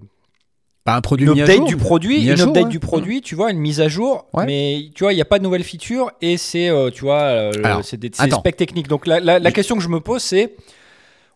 Pas 0.84 0.96
un 0.96 1.02
produit 1.02 1.28
update 1.28 1.58
jour, 1.58 1.66
du 1.68 1.78
produit, 1.78 2.28
une 2.30 2.36
jour, 2.38 2.50
update 2.50 2.66
ouais. 2.66 2.70
du 2.70 2.80
produit, 2.80 3.22
tu 3.22 3.34
vois, 3.36 3.52
une 3.52 3.58
mise 3.60 3.82
à 3.82 3.88
jour, 3.88 4.28
Ouais. 4.34 4.46
mais 4.46 4.90
tu 4.94 5.04
vois, 5.04 5.14
il 5.14 5.16
n'y 5.16 5.22
a 5.22 5.26
pas 5.26 5.40
de 5.40 5.44
nouvelles 5.44 5.64
features 5.64 6.12
et 6.22 6.38
c'est, 6.38 6.70
euh, 6.70 6.92
tu 6.92 7.02
vois, 7.02 7.22
euh, 7.22 7.82
c'est 7.84 7.98
des, 7.98 8.10
des 8.10 8.32
specs 8.32 8.58
techniques. 8.58 8.88
Donc 8.88 9.08
la, 9.08 9.20
la- 9.20 9.40
la 9.40 9.52
question 9.52 9.76
que 9.76 9.82
je 9.84 9.90
me 9.90 10.00
pose, 10.00 10.22
c'est, 10.22 10.56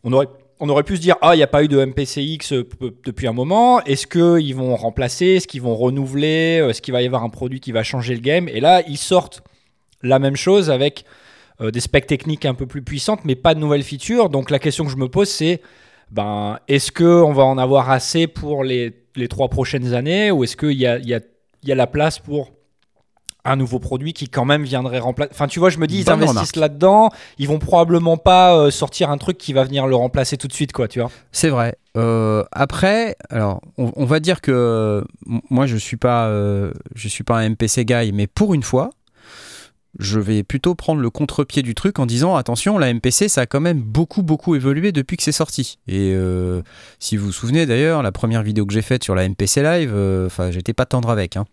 on 0.03 0.13
aurait, 0.13 0.27
on 0.59 0.69
aurait 0.69 0.83
pu 0.83 0.95
se 0.95 1.01
dire, 1.01 1.15
ah, 1.21 1.35
il 1.35 1.37
n'y 1.37 1.43
a 1.43 1.47
pas 1.47 1.63
eu 1.63 1.67
de 1.67 1.83
MPCX 1.83 2.53
euh, 2.53 2.67
depuis 3.03 3.27
un 3.27 3.33
moment, 3.33 3.81
est-ce 3.83 4.07
qu'ils 4.07 4.55
vont 4.55 4.75
remplacer, 4.75 5.25
est-ce 5.25 5.47
qu'ils 5.47 5.61
vont 5.61 5.75
renouveler, 5.75 6.59
Euh, 6.61 6.69
est-ce 6.69 6.81
qu'il 6.81 6.93
va 6.93 7.01
y 7.01 7.05
avoir 7.05 7.23
un 7.23 7.29
produit 7.29 7.59
qui 7.59 7.71
va 7.71 7.83
changer 7.83 8.13
le 8.13 8.21
game? 8.21 8.47
Et 8.47 8.59
là, 8.59 8.81
ils 8.87 8.97
sortent 8.97 9.43
la 10.01 10.19
même 10.19 10.35
chose 10.35 10.69
avec 10.69 11.05
euh, 11.61 11.71
des 11.71 11.79
specs 11.79 12.07
techniques 12.07 12.45
un 12.45 12.53
peu 12.53 12.67
plus 12.67 12.81
puissantes, 12.81 13.25
mais 13.25 13.35
pas 13.35 13.53
de 13.53 13.59
nouvelles 13.59 13.83
features. 13.83 14.29
Donc 14.29 14.49
la 14.49 14.59
question 14.59 14.85
que 14.85 14.91
je 14.91 14.97
me 14.97 15.09
pose, 15.09 15.29
c'est, 15.29 15.61
ben, 16.11 16.59
est-ce 16.67 16.91
qu'on 16.91 17.33
va 17.33 17.43
en 17.43 17.57
avoir 17.57 17.89
assez 17.89 18.27
pour 18.27 18.63
les, 18.63 18.93
les 19.15 19.27
trois 19.27 19.49
prochaines 19.49 19.93
années? 19.93 20.31
Ou 20.31 20.43
est-ce 20.43 20.55
qu'il 20.55 20.73
y 20.73 20.85
a, 20.85 20.97
y, 20.99 21.13
a, 21.13 21.19
y 21.63 21.71
a 21.71 21.75
la 21.75 21.87
place 21.87 22.19
pour 22.19 22.51
un 23.45 23.55
nouveau 23.55 23.79
produit 23.79 24.13
qui 24.13 24.27
quand 24.27 24.45
même 24.45 24.63
viendrait 24.63 24.99
remplacer 24.99 25.31
Enfin, 25.33 25.47
tu 25.47 25.59
vois, 25.59 25.69
je 25.69 25.77
me 25.77 25.87
dis, 25.87 25.99
ils 25.99 26.05
Bonne 26.05 26.23
investissent 26.23 26.55
là-dedans, 26.55 27.09
ils 27.37 27.47
vont 27.47 27.59
probablement 27.59 28.17
pas 28.17 28.55
euh, 28.57 28.71
sortir 28.71 29.09
un 29.09 29.17
truc 29.17 29.37
qui 29.37 29.53
va 29.53 29.63
venir 29.63 29.87
le 29.87 29.95
remplacer 29.95 30.37
tout 30.37 30.47
de 30.47 30.53
suite, 30.53 30.71
quoi, 30.73 30.87
tu 30.87 30.99
vois. 30.99 31.11
C'est 31.31 31.49
vrai. 31.49 31.77
Euh, 31.95 32.43
après, 32.51 33.15
alors, 33.29 33.61
on, 33.77 33.91
on 33.95 34.05
va 34.05 34.19
dire 34.19 34.41
que 34.41 35.03
moi, 35.49 35.65
je 35.65 35.77
suis 35.77 35.97
pas, 35.97 36.27
euh, 36.27 36.71
je 36.95 37.07
suis 37.07 37.23
pas 37.23 37.37
un 37.37 37.49
MPC 37.49 37.85
guy, 37.85 38.11
mais 38.11 38.27
pour 38.27 38.53
une 38.53 38.63
fois, 38.63 38.89
je 39.97 40.19
vais 40.19 40.43
plutôt 40.43 40.75
prendre 40.75 40.99
le 40.99 41.09
contre-pied 41.09 41.61
du 41.61 41.73
truc 41.73 41.99
en 41.99 42.05
disant 42.05 42.35
attention, 42.35 42.77
la 42.77 42.93
MPC, 42.93 43.29
ça 43.29 43.41
a 43.41 43.45
quand 43.45 43.61
même 43.61 43.79
beaucoup, 43.81 44.23
beaucoup 44.23 44.55
évolué 44.55 44.91
depuis 44.91 45.15
que 45.15 45.23
c'est 45.23 45.31
sorti. 45.31 45.79
Et 45.87 46.11
euh, 46.13 46.61
si 46.99 47.15
vous 47.15 47.27
vous 47.27 47.31
souvenez 47.31 47.65
d'ailleurs, 47.65 48.03
la 48.03 48.11
première 48.11 48.43
vidéo 48.43 48.65
que 48.65 48.73
j'ai 48.73 48.81
faite 48.81 49.05
sur 49.05 49.15
la 49.15 49.27
MPC 49.29 49.63
Live, 49.63 49.93
euh, 49.95 50.25
enfin, 50.25 50.51
j'étais 50.51 50.73
pas 50.73 50.85
tendre 50.85 51.09
avec. 51.09 51.37
hein. 51.37 51.45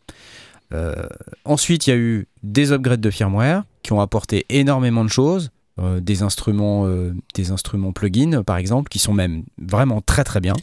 Euh, 0.73 0.95
ensuite, 1.45 1.87
il 1.87 1.91
y 1.91 1.93
a 1.93 1.97
eu 1.97 2.29
des 2.43 2.73
upgrades 2.73 3.01
de 3.01 3.11
firmware 3.11 3.65
qui 3.83 3.93
ont 3.93 4.01
apporté 4.01 4.47
énormément 4.49 5.05
de 5.05 5.11
choses. 5.11 5.51
Euh, 5.81 6.01
des 6.01 6.23
instruments, 6.23 6.87
euh, 6.87 7.15
des 7.35 7.51
instruments 7.51 7.93
plugins 7.93 8.43
par 8.43 8.59
exemple, 8.59 8.91
qui 8.91 8.99
sont 8.99 9.15
même 9.15 9.45
vraiment 9.59 10.03
très 10.03 10.23
très 10.23 10.41
bien, 10.41 10.55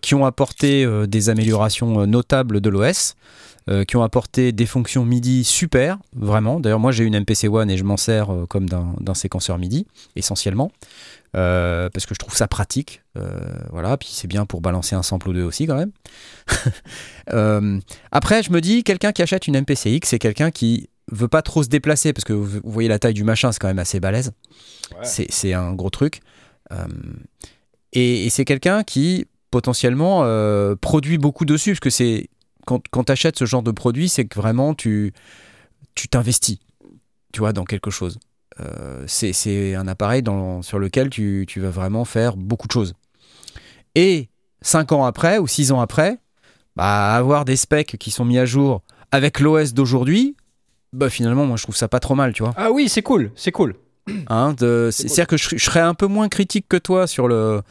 qui 0.00 0.14
ont 0.14 0.24
apporté 0.26 0.84
des 1.06 1.28
améliorations 1.28 2.06
notables 2.06 2.60
de 2.60 2.70
l'OS. 2.70 3.14
Euh, 3.68 3.84
qui 3.84 3.96
ont 3.96 4.02
apporté 4.02 4.52
des 4.52 4.66
fonctions 4.66 5.04
MIDI 5.04 5.44
super, 5.44 5.98
vraiment. 6.14 6.60
D'ailleurs, 6.60 6.80
moi 6.80 6.92
j'ai 6.92 7.04
une 7.04 7.18
MPC 7.18 7.48
One 7.48 7.70
et 7.70 7.76
je 7.76 7.84
m'en 7.84 7.96
sers 7.96 8.32
euh, 8.32 8.46
comme 8.46 8.68
d'un 8.68 9.14
séquenceur 9.14 9.58
MIDI, 9.58 9.86
essentiellement, 10.16 10.70
euh, 11.36 11.88
parce 11.90 12.06
que 12.06 12.14
je 12.14 12.18
trouve 12.18 12.34
ça 12.34 12.48
pratique. 12.48 13.02
Euh, 13.16 13.40
voilà, 13.70 13.96
puis 13.96 14.10
c'est 14.12 14.28
bien 14.28 14.46
pour 14.46 14.60
balancer 14.60 14.94
un 14.94 15.02
sample 15.02 15.30
ou 15.30 15.32
deux 15.32 15.44
aussi 15.44 15.66
quand 15.66 15.76
même. 15.76 15.92
Après, 18.12 18.42
je 18.42 18.50
me 18.50 18.60
dis, 18.60 18.84
quelqu'un 18.84 19.12
qui 19.12 19.22
achète 19.22 19.46
une 19.46 19.58
MPCX, 19.60 20.08
c'est 20.08 20.18
quelqu'un 20.18 20.50
qui 20.50 20.88
veut 21.10 21.28
pas 21.28 21.42
trop 21.42 21.62
se 21.62 21.68
déplacer, 21.68 22.12
parce 22.12 22.24
que 22.24 22.32
vous 22.32 22.60
vous 22.62 22.70
voyez 22.70 22.88
la 22.88 22.98
taille 22.98 23.14
du 23.14 23.24
machin, 23.24 23.52
c'est 23.52 23.58
quand 23.58 23.68
même 23.68 23.78
assez 23.78 24.00
balèze. 24.00 24.32
Ouais. 24.92 25.04
C'est 25.04 25.30
c'est 25.30 25.52
un 25.52 25.72
gros 25.72 25.90
truc. 25.90 26.20
Et, 27.92 28.26
et 28.26 28.30
c'est 28.30 28.44
quelqu'un 28.44 28.82
qui 28.82 29.26
potentiellement 29.54 30.22
euh, 30.24 30.74
produit 30.74 31.16
beaucoup 31.16 31.44
dessus, 31.44 31.70
parce 31.70 31.80
que 31.80 31.90
c'est 31.90 32.28
quand, 32.66 32.82
quand 32.90 33.04
tu 33.04 33.12
achètes 33.12 33.38
ce 33.38 33.44
genre 33.44 33.62
de 33.62 33.70
produit, 33.70 34.08
c'est 34.08 34.24
que 34.24 34.34
vraiment 34.38 34.74
tu 34.74 35.12
tu 35.94 36.08
t'investis, 36.08 36.58
tu 37.32 37.40
vois, 37.40 37.52
dans 37.52 37.64
quelque 37.64 37.90
chose. 37.90 38.18
Euh, 38.60 39.04
c'est 39.06 39.32
c'est 39.32 39.74
un 39.74 39.88
appareil 39.88 40.22
dans, 40.22 40.62
sur 40.62 40.78
lequel 40.78 41.10
tu, 41.10 41.44
tu 41.48 41.60
vas 41.60 41.70
vraiment 41.70 42.04
faire 42.04 42.36
beaucoup 42.36 42.66
de 42.66 42.72
choses. 42.72 42.94
Et 43.94 44.28
5 44.62 44.92
ans 44.92 45.04
après 45.04 45.38
ou 45.38 45.46
6 45.46 45.72
ans 45.72 45.80
après, 45.80 46.18
bah, 46.76 47.14
avoir 47.14 47.44
des 47.44 47.56
specs 47.56 47.96
qui 47.98 48.10
sont 48.10 48.24
mis 48.24 48.38
à 48.38 48.46
jour 48.46 48.82
avec 49.12 49.40
l'OS 49.40 49.74
d'aujourd'hui, 49.74 50.36
bah, 50.92 51.10
finalement, 51.10 51.46
moi 51.46 51.56
je 51.56 51.62
trouve 51.62 51.76
ça 51.76 51.88
pas 51.88 52.00
trop 52.00 52.14
mal, 52.14 52.32
tu 52.32 52.42
vois. 52.42 52.52
Ah 52.56 52.70
oui, 52.72 52.88
c'est 52.88 53.02
cool, 53.02 53.30
c'est 53.36 53.52
cool. 53.52 53.76
Hein, 54.28 54.54
C'est-à-dire 54.58 55.26
que 55.26 55.36
je, 55.36 55.56
je 55.56 55.64
serais 55.64 55.80
un 55.80 55.94
peu 55.94 56.06
moins 56.06 56.28
critique 56.28 56.66
que 56.68 56.76
toi 56.76 57.06
sur 57.06 57.26
le. 57.26 57.62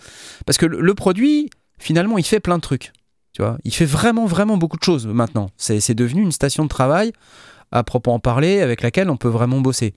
Parce 0.46 0.58
que 0.58 0.66
le, 0.66 0.82
le 0.82 0.96
produit, 0.96 1.50
finalement, 1.78 2.18
il 2.18 2.26
fait 2.26 2.40
plein 2.40 2.56
de 2.58 2.62
trucs. 2.62 2.92
Tu 3.34 3.42
vois, 3.42 3.58
il 3.64 3.74
fait 3.74 3.86
vraiment, 3.86 4.26
vraiment 4.26 4.58
beaucoup 4.58 4.78
de 4.78 4.84
choses 4.84 5.08
maintenant. 5.08 5.50
C'est 5.58 5.96
devenu 5.96 6.22
une 6.22 6.32
station 6.32 6.64
de 6.64 6.70
travail 6.70 7.12
à 7.72 7.84
proprement 7.84 8.20
parler 8.20 8.62
avec 8.62 8.84
laquelle 8.84 9.10
on 9.10 9.18
peut 9.18 9.30
vraiment 9.30 9.60
bosser. 9.60 9.96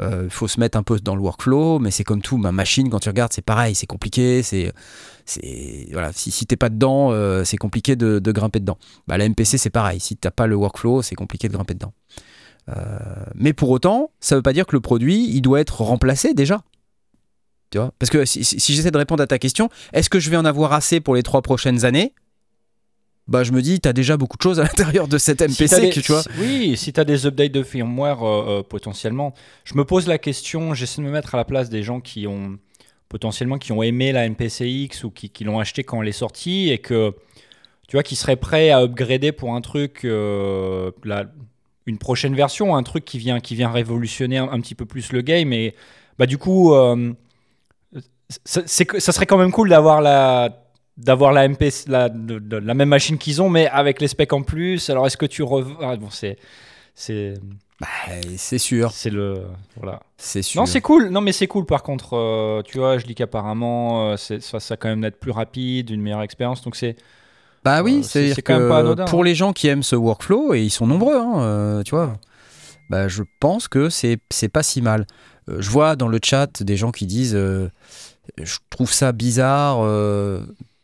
Euh, 0.00 0.22
Il 0.24 0.30
faut 0.30 0.46
se 0.46 0.60
mettre 0.60 0.78
un 0.78 0.84
peu 0.84 1.00
dans 1.00 1.16
le 1.16 1.20
workflow, 1.20 1.80
mais 1.80 1.90
c'est 1.90 2.04
comme 2.04 2.22
tout. 2.22 2.36
Ma 2.36 2.52
machine, 2.52 2.88
quand 2.88 3.00
tu 3.00 3.08
regardes, 3.08 3.32
c'est 3.32 3.44
pareil, 3.44 3.74
c'est 3.74 3.86
compliqué. 3.86 4.44
C'est, 4.44 4.72
voilà. 5.90 6.12
Si, 6.12 6.30
si 6.30 6.46
t'es 6.46 6.56
pas 6.56 6.68
dedans, 6.68 7.10
euh, 7.10 7.42
c'est 7.42 7.56
compliqué 7.56 7.96
de, 7.96 8.20
grimper 8.30 8.60
dedans. 8.60 8.78
Bah, 9.08 9.18
la 9.18 9.28
MPC, 9.28 9.58
c'est 9.58 9.70
pareil. 9.70 9.98
Si 9.98 10.16
t'as 10.16 10.30
pas 10.30 10.46
le 10.46 10.54
workflow, 10.54 11.02
c'est 11.02 11.16
compliqué 11.16 11.48
de 11.48 11.54
grimper 11.54 11.74
dedans. 11.74 11.92
Euh, 12.68 12.98
mais 13.34 13.52
pour 13.52 13.70
autant, 13.70 14.12
ça 14.20 14.36
veut 14.36 14.42
pas 14.42 14.52
dire 14.52 14.66
que 14.66 14.76
le 14.76 14.80
produit, 14.80 15.28
il 15.34 15.40
doit 15.40 15.60
être 15.60 15.80
remplacé 15.80 16.34
déjà. 16.34 16.62
Tu 17.70 17.78
vois 17.78 17.92
Parce 17.98 18.10
que 18.10 18.24
si 18.24 18.44
j'essaie 18.74 18.92
de 18.92 18.98
répondre 18.98 19.22
à 19.22 19.26
ta 19.26 19.38
question, 19.38 19.68
est-ce 19.92 20.08
que 20.08 20.20
je 20.20 20.30
vais 20.30 20.36
en 20.36 20.44
avoir 20.44 20.72
assez 20.72 21.00
pour 21.00 21.16
les 21.16 21.24
trois 21.24 21.42
prochaines 21.42 21.84
années? 21.84 22.14
Bah, 23.28 23.44
je 23.44 23.52
me 23.52 23.60
dis, 23.60 23.78
t'as 23.78 23.92
déjà 23.92 24.16
beaucoup 24.16 24.36
de 24.38 24.42
choses 24.42 24.58
à 24.58 24.62
l'intérieur 24.68 25.06
de 25.06 25.18
cette 25.18 25.42
MPC, 25.42 25.68
t'as 25.68 25.80
des- 25.80 25.90
que, 25.90 26.00
tu 26.00 26.12
vois. 26.12 26.22
si- 26.22 26.28
oui, 26.40 26.76
si 26.76 26.92
tu 26.92 26.98
as 27.00 27.04
des 27.04 27.26
updates 27.26 27.52
de 27.52 27.62
firmware 27.62 28.22
euh, 28.22 28.44
euh, 28.60 28.62
potentiellement. 28.62 29.34
Je 29.64 29.74
me 29.74 29.84
pose 29.84 30.06
la 30.06 30.16
question, 30.18 30.72
j'essaie 30.74 31.02
de 31.02 31.06
me 31.06 31.12
mettre 31.12 31.34
à 31.34 31.38
la 31.38 31.44
place 31.44 31.68
des 31.68 31.82
gens 31.82 32.00
qui 32.00 32.26
ont 32.26 32.58
potentiellement 33.10 33.58
qui 33.58 33.72
ont 33.72 33.82
aimé 33.82 34.12
la 34.12 34.28
MPCX 34.28 35.04
ou 35.04 35.10
qui, 35.10 35.30
qui 35.30 35.44
l'ont 35.44 35.58
acheté 35.58 35.84
quand 35.84 36.02
elle 36.02 36.08
est 36.08 36.12
sortie 36.12 36.70
et 36.70 36.78
que 36.78 37.14
tu 37.86 37.96
vois 37.96 38.02
qui 38.02 38.16
seraient 38.16 38.36
prêts 38.36 38.70
à 38.70 38.80
upgrader 38.82 39.32
pour 39.32 39.54
un 39.54 39.60
truc 39.62 40.04
euh, 40.04 40.90
la- 41.04 41.24
une 41.86 41.96
prochaine 41.98 42.34
version, 42.34 42.76
un 42.76 42.82
truc 42.82 43.04
qui 43.06 43.18
vient 43.18 43.40
qui 43.40 43.54
vient 43.54 43.70
révolutionner 43.70 44.36
un, 44.38 44.50
un 44.50 44.60
petit 44.60 44.74
peu 44.74 44.84
plus 44.84 45.12
le 45.12 45.22
game 45.22 45.54
et 45.54 45.74
bah 46.18 46.26
du 46.26 46.36
coup 46.36 46.74
euh, 46.74 47.12
ça 48.44 48.66
serait 48.66 49.26
quand 49.26 49.38
même 49.38 49.52
cool 49.52 49.70
d'avoir 49.70 50.02
la 50.02 50.57
d'avoir 50.98 51.32
la 51.32 51.48
MP 51.48 51.70
la, 51.86 52.08
de- 52.10 52.38
de- 52.38 52.56
la 52.58 52.74
même 52.74 52.88
machine 52.90 53.16
qu'ils 53.18 53.40
ont 53.40 53.48
mais 53.48 53.66
avec 53.68 54.00
les 54.00 54.08
specs 54.08 54.32
en 54.34 54.42
plus 54.42 54.90
alors 54.90 55.06
est-ce 55.06 55.16
que 55.16 55.26
tu 55.26 55.42
rev... 55.42 55.68
ah, 55.80 55.96
bon 55.96 56.10
c'est 56.10 56.36
c'est 56.94 57.34
Bah, 57.80 57.86
c'est 58.36 58.58
sûr, 58.58 58.90
c'est 58.90 59.10
le 59.10 59.42
voilà 59.80 60.00
c'est 60.16 60.42
sûr. 60.42 60.60
non 60.60 60.66
c'est 60.66 60.80
cool 60.80 61.08
non 61.10 61.20
mais 61.20 61.30
c'est 61.32 61.46
cool 61.46 61.64
par 61.64 61.82
contre 61.84 62.16
euh, 62.16 62.62
tu 62.64 62.78
vois 62.78 62.98
je 62.98 63.06
lis 63.06 63.14
qu'apparemment 63.14 64.10
euh, 64.10 64.16
c'est- 64.16 64.40
ça 64.40 64.58
ça 64.60 64.74
va 64.74 64.76
quand 64.76 64.88
même 64.88 65.04
être 65.04 65.20
plus 65.20 65.30
rapide 65.30 65.90
une 65.90 66.02
meilleure 66.02 66.22
expérience 66.22 66.62
donc 66.62 66.74
c'est 66.76 66.96
Bah 67.64 67.82
oui, 67.82 68.00
Euh, 68.00 68.02
c'est- 68.02 68.42
quand 68.42 68.58
même 68.58 68.68
pas 68.68 68.78
anodin, 68.80 69.04
pour 69.04 69.20
hein. 69.20 69.24
les 69.24 69.34
gens 69.36 69.52
qui 69.52 69.66
aiment 69.68 69.82
ce 69.84 69.96
workflow, 69.96 70.54
et 70.54 70.62
ils 70.62 70.70
sont 70.70 70.86
nombreux, 70.86 71.16
hein, 71.16 71.82
tu 71.84 71.90
vois, 71.94 72.14
bah, 72.90 73.08
je 73.08 73.22
pense 73.40 73.68
que 73.68 73.88
c'est 73.90 74.18
c'est 74.30 74.48
pas 74.48 74.62
si 74.62 74.80
mal. 74.82 75.06
Je 75.48 75.68
vois 75.70 75.94
dans 75.96 76.08
le 76.08 76.18
chat 76.22 76.62
des 76.62 76.76
gens 76.76 76.92
qui 76.92 77.06
disent 77.06 77.34
Je 77.36 78.56
trouve 78.70 78.92
ça 78.92 79.12
bizarre, 79.12 79.78
euh, 79.82 80.40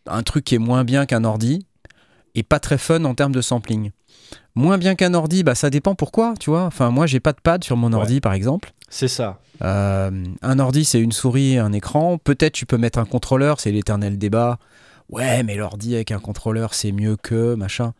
un 0.06 0.22
truc 0.22 0.44
qui 0.44 0.54
est 0.54 0.58
moins 0.58 0.84
bien 0.84 1.06
qu'un 1.06 1.24
ordi, 1.24 1.66
et 2.34 2.42
pas 2.42 2.58
très 2.60 2.78
fun 2.78 3.04
en 3.04 3.14
termes 3.14 3.32
de 3.32 3.40
sampling. 3.40 3.90
Moins 4.54 4.78
bien 4.78 4.94
qu'un 4.94 5.14
ordi, 5.14 5.42
bah, 5.42 5.54
ça 5.54 5.70
dépend 5.70 5.94
pourquoi, 5.94 6.34
tu 6.38 6.50
vois. 6.50 6.62
Enfin, 6.64 6.90
moi, 6.90 7.06
j'ai 7.06 7.20
pas 7.20 7.32
de 7.32 7.40
pad 7.40 7.62
sur 7.64 7.76
mon 7.76 7.88
Ouais. 7.88 7.94
ordi, 7.98 8.20
par 8.20 8.32
exemple. 8.34 8.72
c'est 8.88 9.08
ça 9.08 9.40
Euh, 9.62 10.10
un 10.42 10.58
ordi, 10.58 10.84
c'est 10.84 11.00
une 11.00 11.12
souris 11.12 11.54
et 11.54 11.58
un 11.58 11.72
écran. 11.72 12.18
Peut-être 12.18 12.52
tu 12.54 12.66
peux 12.66 12.76
mettre 12.78 12.98
un 12.98 13.04
contrôleur, 13.04 13.60
c'est 13.60 13.70
l'éternel 13.72 14.18
débat. 14.18 14.58
Ouais, 15.10 15.42
mais 15.44 15.54
l'ordi 15.56 15.94
avec 15.94 16.10
un 16.12 16.18
contrôleur, 16.18 16.74
c'est 16.74 16.90
mieux 16.92 17.16
que 17.16 17.54
machin. 17.54 17.92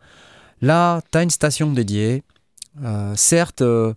Là, 0.61 1.01
tu 1.11 1.17
as 1.17 1.23
une 1.23 1.29
station 1.29 1.71
dédiée. 1.71 2.23
Euh, 2.83 3.13
certes, 3.15 3.61
euh, 3.61 3.93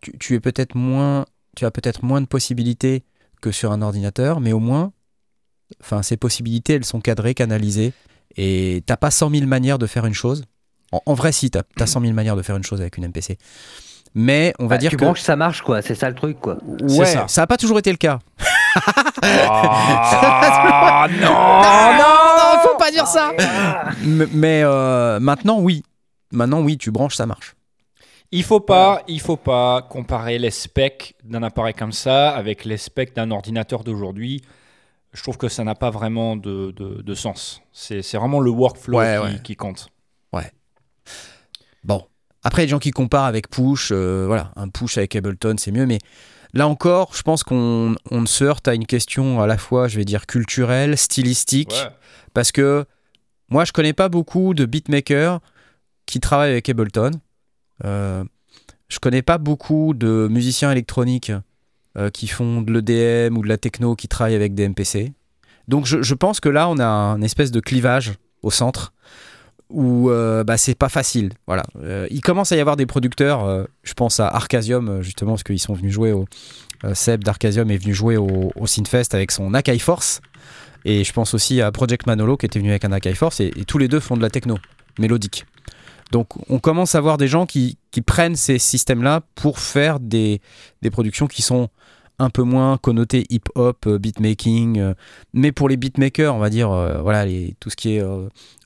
tu, 0.00 0.16
tu 0.18 0.34
es 0.34 0.40
peut-être 0.40 0.74
moins, 0.76 1.26
tu 1.56 1.64
as 1.66 1.70
peut-être 1.70 2.04
moins 2.04 2.20
de 2.22 2.26
possibilités 2.26 3.04
que 3.42 3.50
sur 3.50 3.70
un 3.72 3.82
ordinateur, 3.82 4.40
mais 4.40 4.52
au 4.52 4.58
moins, 4.60 4.92
enfin, 5.82 6.02
ces 6.02 6.16
possibilités, 6.16 6.74
elles 6.74 6.84
sont 6.84 7.00
cadrées, 7.00 7.34
canalisées, 7.34 7.92
et 8.36 8.82
t'as 8.86 8.96
pas 8.96 9.10
100 9.10 9.30
000 9.30 9.46
manières 9.46 9.78
de 9.78 9.86
faire 9.86 10.06
une 10.06 10.14
chose. 10.14 10.44
En, 10.92 11.00
en 11.06 11.14
vrai, 11.14 11.32
si, 11.32 11.50
t'as 11.50 11.62
as 11.78 11.86
100 11.86 12.00
000 12.02 12.12
manières 12.12 12.36
de 12.36 12.42
faire 12.42 12.56
une 12.56 12.64
chose 12.64 12.80
avec 12.80 12.96
une 12.96 13.06
MPC. 13.08 13.38
Mais 14.14 14.54
on 14.58 14.66
va 14.66 14.76
Bah, 14.76 14.78
dire 14.78 14.90
tu 14.90 14.96
que 14.96 15.04
branches, 15.04 15.20
ça 15.20 15.36
marche 15.36 15.60
quoi, 15.62 15.82
c'est 15.82 15.94
ça 15.94 16.08
le 16.08 16.14
truc 16.14 16.40
quoi. 16.40 16.56
C'est 16.88 16.98
ouais, 16.98 17.06
ça. 17.06 17.28
ça 17.28 17.42
n'a 17.42 17.46
pas 17.46 17.58
toujours 17.58 17.78
été 17.78 17.90
le 17.90 17.98
cas. 17.98 18.18
ah 19.22 21.06
non 21.10 21.98
non, 21.98 22.62
faut 22.70 22.78
pas 22.78 22.90
dire 22.90 23.06
ça. 23.06 23.32
M- 24.02 24.28
Mais 24.32 24.62
euh, 24.64 25.20
maintenant, 25.20 25.60
oui. 25.60 25.82
Maintenant, 26.32 26.60
oui, 26.60 26.76
tu 26.78 26.90
branches, 26.90 27.14
ça 27.16 27.26
marche. 27.26 27.54
Il 28.30 28.44
faut 28.44 28.60
pas, 28.60 29.02
il 29.08 29.20
faut 29.20 29.36
pas 29.36 29.82
comparer 29.88 30.38
les 30.38 30.50
specs 30.50 31.14
d'un 31.24 31.42
appareil 31.42 31.72
comme 31.74 31.92
ça 31.92 32.30
avec 32.30 32.64
les 32.66 32.76
specs 32.76 33.14
d'un 33.14 33.30
ordinateur 33.30 33.84
d'aujourd'hui. 33.84 34.42
Je 35.18 35.22
trouve 35.24 35.36
que 35.36 35.48
ça 35.48 35.64
n'a 35.64 35.74
pas 35.74 35.90
vraiment 35.90 36.36
de, 36.36 36.70
de- 36.76 37.02
de 37.02 37.14
sens. 37.14 37.60
C'est 37.72 38.02
c'est 38.02 38.16
vraiment 38.16 38.38
le 38.40 38.50
workflow 38.50 38.98
Ouais, 38.98 39.16
qui, 39.20 39.22
ouais. 39.34 39.42
qui 39.42 39.56
compte. 39.56 39.88
Bon. 41.84 42.04
Après, 42.44 42.62
les 42.62 42.68
gens 42.68 42.78
qui 42.78 42.90
comparent 42.92 43.24
avec 43.24 43.48
Push, 43.50 43.90
euh, 43.92 44.24
voilà, 44.26 44.52
un 44.56 44.68
Push 44.68 44.98
avec 44.98 45.16
Ableton, 45.16 45.56
c'est 45.58 45.72
mieux. 45.72 45.86
Mais 45.86 45.98
là 46.54 46.68
encore, 46.68 47.14
je 47.14 47.22
pense 47.22 47.42
qu'on 47.42 47.94
on 48.10 48.26
se 48.26 48.44
heurte 48.44 48.68
à 48.68 48.74
une 48.74 48.86
question 48.86 49.40
à 49.40 49.46
la 49.46 49.58
fois, 49.58 49.88
je 49.88 49.96
vais 49.98 50.04
dire, 50.04 50.26
culturelle, 50.26 50.96
stylistique. 50.96 51.74
Parce 52.34 52.52
que 52.52 52.84
moi, 53.50 53.64
je 53.64 53.72
connais 53.72 53.92
pas 53.92 54.08
beaucoup 54.08 54.54
de 54.54 54.66
beatmakers 54.66 55.40
qui 56.06 56.20
travaillent 56.20 56.52
avec 56.52 56.68
Ableton. 56.68 57.10
Euh, 57.84 58.24
je 58.88 58.98
connais 58.98 59.22
pas 59.22 59.38
beaucoup 59.38 59.94
de 59.94 60.28
musiciens 60.30 60.70
électroniques 60.70 61.32
euh, 61.98 62.10
qui 62.10 62.28
font 62.28 62.62
de 62.62 62.72
l'EDM 62.72 63.36
ou 63.36 63.42
de 63.42 63.48
la 63.48 63.58
techno 63.58 63.96
qui 63.96 64.08
travaillent 64.08 64.34
avec 64.34 64.54
des 64.54 64.68
MPC. 64.68 65.12
Donc 65.68 65.84
je, 65.84 66.14
pense 66.14 66.40
que 66.40 66.48
là, 66.48 66.68
on 66.68 66.78
a 66.78 66.86
un 66.86 67.20
espèce 67.20 67.50
de 67.50 67.60
clivage 67.60 68.14
au 68.42 68.50
centre 68.50 68.94
où 69.68 70.08
euh, 70.10 70.42
bah, 70.44 70.56
c'est 70.56 70.74
pas 70.74 70.88
facile. 70.88 71.30
Voilà. 71.46 71.62
Euh, 71.82 72.06
il 72.10 72.22
commence 72.22 72.52
à 72.52 72.56
y 72.56 72.60
avoir 72.60 72.76
des 72.76 72.86
producteurs, 72.86 73.44
euh, 73.44 73.64
je 73.82 73.92
pense 73.92 74.18
à 74.18 74.28
Arcasium, 74.28 75.02
justement, 75.02 75.32
parce 75.32 75.42
qu'ils 75.42 75.58
sont 75.58 75.74
venus 75.74 75.92
jouer 75.92 76.12
au. 76.12 76.24
Seb 76.94 77.24
d'Arcasium 77.24 77.68
est 77.72 77.76
venu 77.76 77.92
jouer 77.92 78.16
au, 78.16 78.52
au 78.54 78.66
Synfest 78.68 79.12
avec 79.12 79.32
son 79.32 79.52
Akai 79.52 79.80
Force. 79.80 80.20
Et 80.84 81.02
je 81.02 81.12
pense 81.12 81.34
aussi 81.34 81.60
à 81.60 81.72
Project 81.72 82.06
Manolo 82.06 82.36
qui 82.36 82.46
était 82.46 82.60
venu 82.60 82.70
avec 82.70 82.84
un 82.84 82.92
Akai 82.92 83.14
Force. 83.14 83.40
Et, 83.40 83.50
tous 83.66 83.78
les 83.78 83.88
deux 83.88 83.98
font 83.98 84.16
de 84.16 84.22
la 84.22 84.30
techno, 84.30 84.58
mélodique. 84.96 85.44
Donc 86.12 86.28
on 86.48 86.60
commence 86.60 86.94
à 86.94 87.00
voir 87.00 87.18
des 87.18 87.26
gens 87.26 87.46
qui, 87.46 87.76
prennent 88.06 88.36
ces 88.36 88.60
systèmes-là 88.60 89.22
pour 89.34 89.58
faire 89.58 89.98
des 89.98 90.40
productions 90.92 91.26
qui 91.26 91.42
sont 91.42 91.68
un 92.18 92.30
peu 92.30 92.42
moins 92.42 92.78
connotées 92.78 93.26
hip-hop, 93.30 93.86
euh, 93.86 93.98
beatmaking. 93.98 94.78
euh, 94.78 94.94
mais 95.32 95.52
pour 95.52 95.68
les 95.68 95.76
beatmakers, 95.76 96.34
on 96.34 96.38
va 96.38 96.50
dire, 96.50 96.70
euh, 96.70 97.00
voilà, 97.02 97.24
les, 97.24 97.54
tout 97.60 97.70
ce 97.70 97.76
qui 97.76 97.90
est 97.96 98.02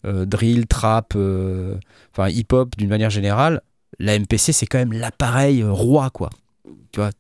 drill, 0.05 0.67
trap, 0.67 1.15
enfin 1.15 2.29
hip-hop 2.29 2.77
d'une 2.77 2.89
manière 2.89 3.11
générale, 3.11 3.63
la 3.99 4.19
MPC 4.19 4.53
c'est 4.53 4.67
quand 4.67 4.79
même 4.79 4.93
l'appareil 4.93 5.63
roi, 5.65 6.11
quoi. 6.11 6.31
Tu 6.93 7.01
vois, 7.01 7.11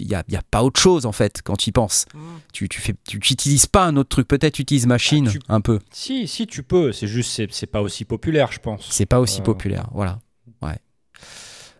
il 0.00 0.06
n'y 0.08 0.14
a, 0.14 0.24
y 0.28 0.36
a 0.36 0.42
pas 0.50 0.62
autre 0.64 0.80
chose 0.80 1.06
en 1.06 1.12
fait 1.12 1.40
quand 1.44 1.56
tu 1.56 1.68
y 1.70 1.72
penses. 1.72 2.06
Tu 2.52 2.68
tu 2.68 2.80
fais, 2.80 2.94
tu 3.06 3.16
n'utilises 3.18 3.66
pas 3.66 3.84
un 3.84 3.96
autre 3.96 4.08
truc. 4.08 4.26
Peut-être 4.26 4.54
tu 4.54 4.62
utilises 4.62 4.86
machine 4.86 5.26
Ah, 5.28 5.30
tu- 5.32 5.40
un 5.48 5.60
peu. 5.60 5.78
Si, 5.92 6.26
si 6.26 6.46
tu 6.48 6.62
peux. 6.64 6.90
C'est 6.92 7.06
juste, 7.06 7.30
c'est 7.30 7.46
c'est 7.52 7.66
pas 7.68 7.80
aussi 7.80 8.04
populaire, 8.04 8.50
je 8.52 8.58
pense. 8.58 8.88
C'est 8.90 9.06
pas 9.06 9.20
aussi 9.20 9.40
Euh. 9.40 9.44
populaire, 9.44 9.88
voilà. 9.92 10.18
Ouais. 10.62 10.76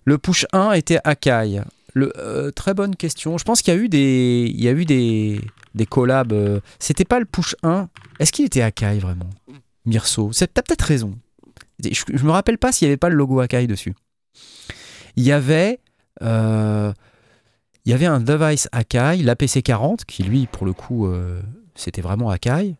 Le 0.04 0.16
push 0.18 0.46
1 0.52 0.72
était 0.72 0.98
Akai. 1.04 1.60
Euh, 1.96 2.50
très 2.50 2.74
bonne 2.74 2.96
question. 2.96 3.38
Je 3.38 3.44
pense 3.44 3.62
qu'il 3.62 3.74
y 3.74 3.76
a 3.76 3.80
eu 3.80 3.88
des, 3.88 4.50
il 4.54 4.62
y 4.62 4.68
a 4.68 4.72
eu 4.72 4.84
des, 4.84 5.40
collabs. 5.88 6.32
euh, 6.32 6.60
C'était 6.78 7.04
pas 7.04 7.18
le 7.18 7.24
push 7.24 7.56
1. 7.62 7.88
Est-ce 8.18 8.32
qu'il 8.32 8.44
était 8.44 8.62
Akai 8.62 8.98
vraiment? 8.98 9.30
Mirso. 9.86 10.30
T'as 10.32 10.46
peut-être 10.62 10.82
raison. 10.82 11.18
Je, 11.82 12.02
je 12.12 12.24
me 12.24 12.30
rappelle 12.30 12.58
pas 12.58 12.72
s'il 12.72 12.86
y 12.86 12.90
avait 12.90 12.96
pas 12.98 13.08
le 13.08 13.16
logo 13.16 13.40
Akai 13.40 13.66
dessus. 13.66 13.94
Il 15.16 15.24
y 15.24 15.32
avait. 15.32 15.80
euh, 16.22 16.92
il 17.86 17.90
y 17.90 17.94
avait 17.94 18.06
un 18.06 18.20
device 18.20 18.68
Akai, 18.72 19.16
l'APC40, 19.22 20.04
qui 20.06 20.22
lui, 20.22 20.46
pour 20.46 20.66
le 20.66 20.74
coup, 20.74 21.10
c'était 21.74 22.02
vraiment 22.02 22.28
Akai, 22.28 22.76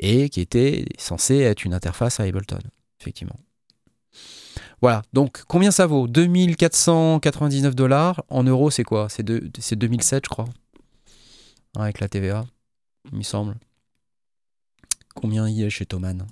et 0.00 0.28
qui 0.28 0.40
était 0.40 0.84
censé 0.98 1.36
être 1.38 1.64
une 1.64 1.72
interface 1.72 2.18
à 2.18 2.24
Ableton, 2.24 2.58
effectivement. 3.00 3.36
Voilà, 4.86 5.02
donc 5.12 5.42
combien 5.48 5.72
ça 5.72 5.88
vaut? 5.88 6.06
2499 6.06 7.74
dollars. 7.74 8.22
En 8.28 8.44
euros, 8.44 8.70
c'est 8.70 8.84
quoi? 8.84 9.08
C'est 9.08 9.24
de- 9.24 9.50
c'est 9.58 9.74
2007, 9.74 10.26
je 10.26 10.28
crois. 10.28 10.44
Avec 11.76 11.98
la 11.98 12.08
TVA, 12.08 12.44
il 13.10 13.18
me 13.18 13.22
semble. 13.24 13.56
Combien 15.16 15.48
il 15.48 15.56
y 15.56 15.64
a 15.64 15.68
chez 15.70 15.86
Thomann? 15.86 16.24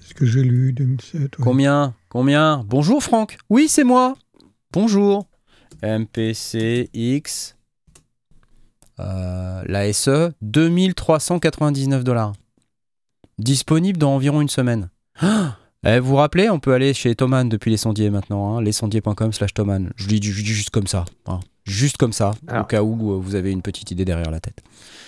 C'est 0.00 0.10
ce 0.10 0.14
que 0.14 0.24
j'ai 0.24 0.44
lu, 0.44 0.72
2007. 0.72 1.36
ouais. 1.36 1.44
Combien? 1.44 1.94
Combien? 2.10 2.62
Bonjour 2.64 3.02
Franck. 3.02 3.38
Oui, 3.50 3.66
c'est 3.68 3.82
moi. 3.82 4.14
Bonjour. 4.72 5.26
MPCX. 5.82 7.56
Euh, 9.00 9.64
la 9.66 9.92
SE, 9.92 10.32
2399 10.42 12.04
dollars. 12.04 12.34
Disponible 13.38 13.98
dans 13.98 14.14
environ 14.14 14.42
une 14.42 14.48
semaine. 14.48 14.90
Ah 15.20 15.57
Eh, 15.86 16.00
vous 16.00 16.08
vous 16.08 16.16
rappelez, 16.16 16.50
on 16.50 16.58
peut 16.58 16.72
aller 16.74 16.92
chez 16.92 17.14
Thomann 17.14 17.48
depuis 17.48 17.70
les 17.70 17.76
sondiers 17.76 18.10
maintenant, 18.10 18.56
hein, 18.56 18.62
lesondiers.com 18.62 19.32
slash 19.32 19.54
Thomann. 19.54 19.90
Je 19.96 20.06
dis, 20.08 20.20
je 20.22 20.42
dis 20.42 20.52
juste 20.52 20.70
comme 20.70 20.86
ça. 20.88 21.04
hein. 21.26 21.40
Juste 21.64 21.98
comme 21.98 22.14
ça, 22.14 22.32
au 22.58 22.64
cas 22.64 22.82
où 22.82 23.12
euh, 23.12 23.18
vous 23.18 23.34
avez 23.34 23.52
une 23.52 23.60
petite 23.60 23.90
idée 23.90 24.06
derrière 24.06 24.30
la 24.30 24.40
tête. 24.40 24.62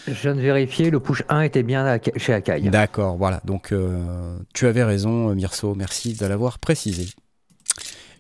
Je 0.07 0.13
viens 0.13 0.35
de 0.35 0.41
vérifier, 0.43 0.91
le 0.91 1.01
push 1.01 1.23
1 1.31 1.41
était 1.41 1.63
bien 1.63 1.87
à- 1.87 1.99
chez 2.17 2.35
Akai. 2.35 2.61
D'accord, 2.69 3.17
voilà. 3.17 3.41
Donc, 3.47 3.73
euh, 3.73 4.37
tu 4.53 4.67
avais 4.67 4.85
raison, 4.85 5.35
Mirso. 5.35 5.75
Merci 5.75 6.13
de 6.15 6.27
l'avoir 6.27 6.59
précisé. 6.59 7.09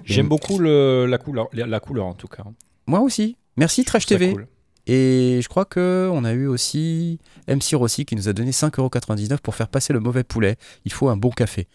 J'aime 0.07 0.28
beaucoup 0.28 0.59
le, 0.59 1.04
la, 1.04 1.19
couleur, 1.19 1.49
la 1.52 1.80
couleur, 1.80 2.07
en 2.07 2.14
tout 2.14 2.28
cas. 2.28 2.45
Moi 2.87 3.00
aussi. 3.00 3.37
Merci 3.59 3.85
Trash 3.85 4.07
TV. 4.07 4.33
cool. 4.33 4.47
Et 4.87 5.40
je 5.42 5.49
crois 5.49 5.64
que 5.64 6.08
on 6.12 6.25
a 6.25 6.32
eu 6.32 6.46
aussi 6.46 7.18
MC 7.49 7.75
Rossi 7.75 8.04
qui 8.04 8.16
nous 8.16 8.28
a 8.28 8.32
donné 8.32 8.50
5,99€ 8.50 9.38
pour 9.38 9.54
faire 9.54 9.68
passer 9.68 9.92
le 9.92 10.00
mauvais 10.00 10.25
poulet. 10.25 10.56
Il 10.84 10.92
faut 10.92 11.08
un 11.08 11.16
bon 11.16 11.30
café. 11.30 11.68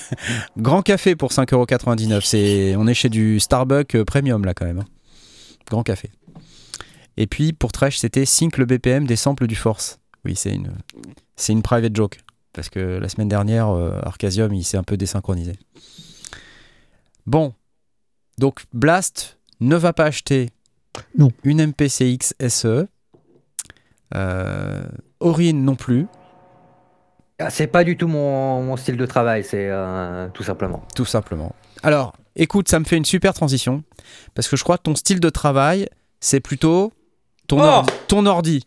Grand 0.56 0.82
café 0.82 1.16
pour 1.16 1.30
5,99€. 1.30 2.20
C'est, 2.24 2.76
on 2.76 2.86
est 2.86 2.94
chez 2.94 3.08
du 3.08 3.40
Starbucks 3.40 3.96
euh, 3.96 4.04
Premium 4.04 4.44
là 4.44 4.54
quand 4.54 4.66
même. 4.66 4.78
hein. 4.80 4.86
Grand 5.68 5.82
café. 5.82 6.10
Et 7.16 7.26
puis 7.26 7.52
pour 7.52 7.72
Trash, 7.72 7.98
c'était 7.98 8.24
Sync 8.24 8.56
le 8.56 8.64
BPM 8.66 9.06
des 9.06 9.16
samples 9.16 9.46
du 9.46 9.56
Force. 9.56 9.98
Oui, 10.24 10.34
c'est 10.36 10.54
une, 10.54 10.72
c'est 11.36 11.52
une 11.52 11.62
private 11.62 11.94
joke. 11.94 12.18
Parce 12.52 12.68
que 12.68 12.78
la 12.78 13.08
semaine 13.08 13.28
dernière, 13.28 13.68
euh, 13.68 13.98
Arcasium, 14.04 14.54
il 14.54 14.64
s'est 14.64 14.76
un 14.76 14.84
peu 14.84 14.96
désynchronisé. 14.96 15.54
Bon. 17.26 17.52
Donc 18.38 18.64
Blast 18.72 19.38
ne 19.60 19.76
va 19.76 19.92
pas 19.92 20.04
acheter 20.04 20.50
Non. 21.18 21.30
une 21.44 21.66
MPCX 21.66 22.34
SE. 22.48 22.86
Euh, 24.14 24.84
Orin 25.20 25.52
non 25.54 25.74
plus, 25.74 26.06
Ah, 27.40 27.50
c'est 27.50 27.66
pas 27.66 27.82
du 27.82 27.96
tout 27.96 28.06
mon, 28.06 28.62
mon 28.62 28.76
style 28.76 28.96
de 28.96 29.06
travail, 29.06 29.42
c'est 29.42 29.68
euh, 29.70 30.28
tout 30.32 30.42
simplement. 30.44 30.84
tout 30.94 31.04
simplement. 31.04 31.52
Alors, 31.82 32.12
écoute, 32.36 32.68
ça 32.68 32.78
me 32.78 32.84
fait 32.84 32.96
une 32.96 33.04
super 33.04 33.34
transition. 33.34 33.82
Parce 34.34 34.46
que 34.48 34.56
je 34.56 34.62
crois 34.62 34.76
que 34.78 34.82
ton 34.84 34.94
style 34.94 35.18
de 35.20 35.30
travail, 35.30 35.88
c'est 36.20 36.40
plutôt 36.40 36.92
ton, 37.48 37.58
Oh 37.58 37.64
ordi, 37.64 37.92
ton 38.08 38.26
ordi. 38.26 38.64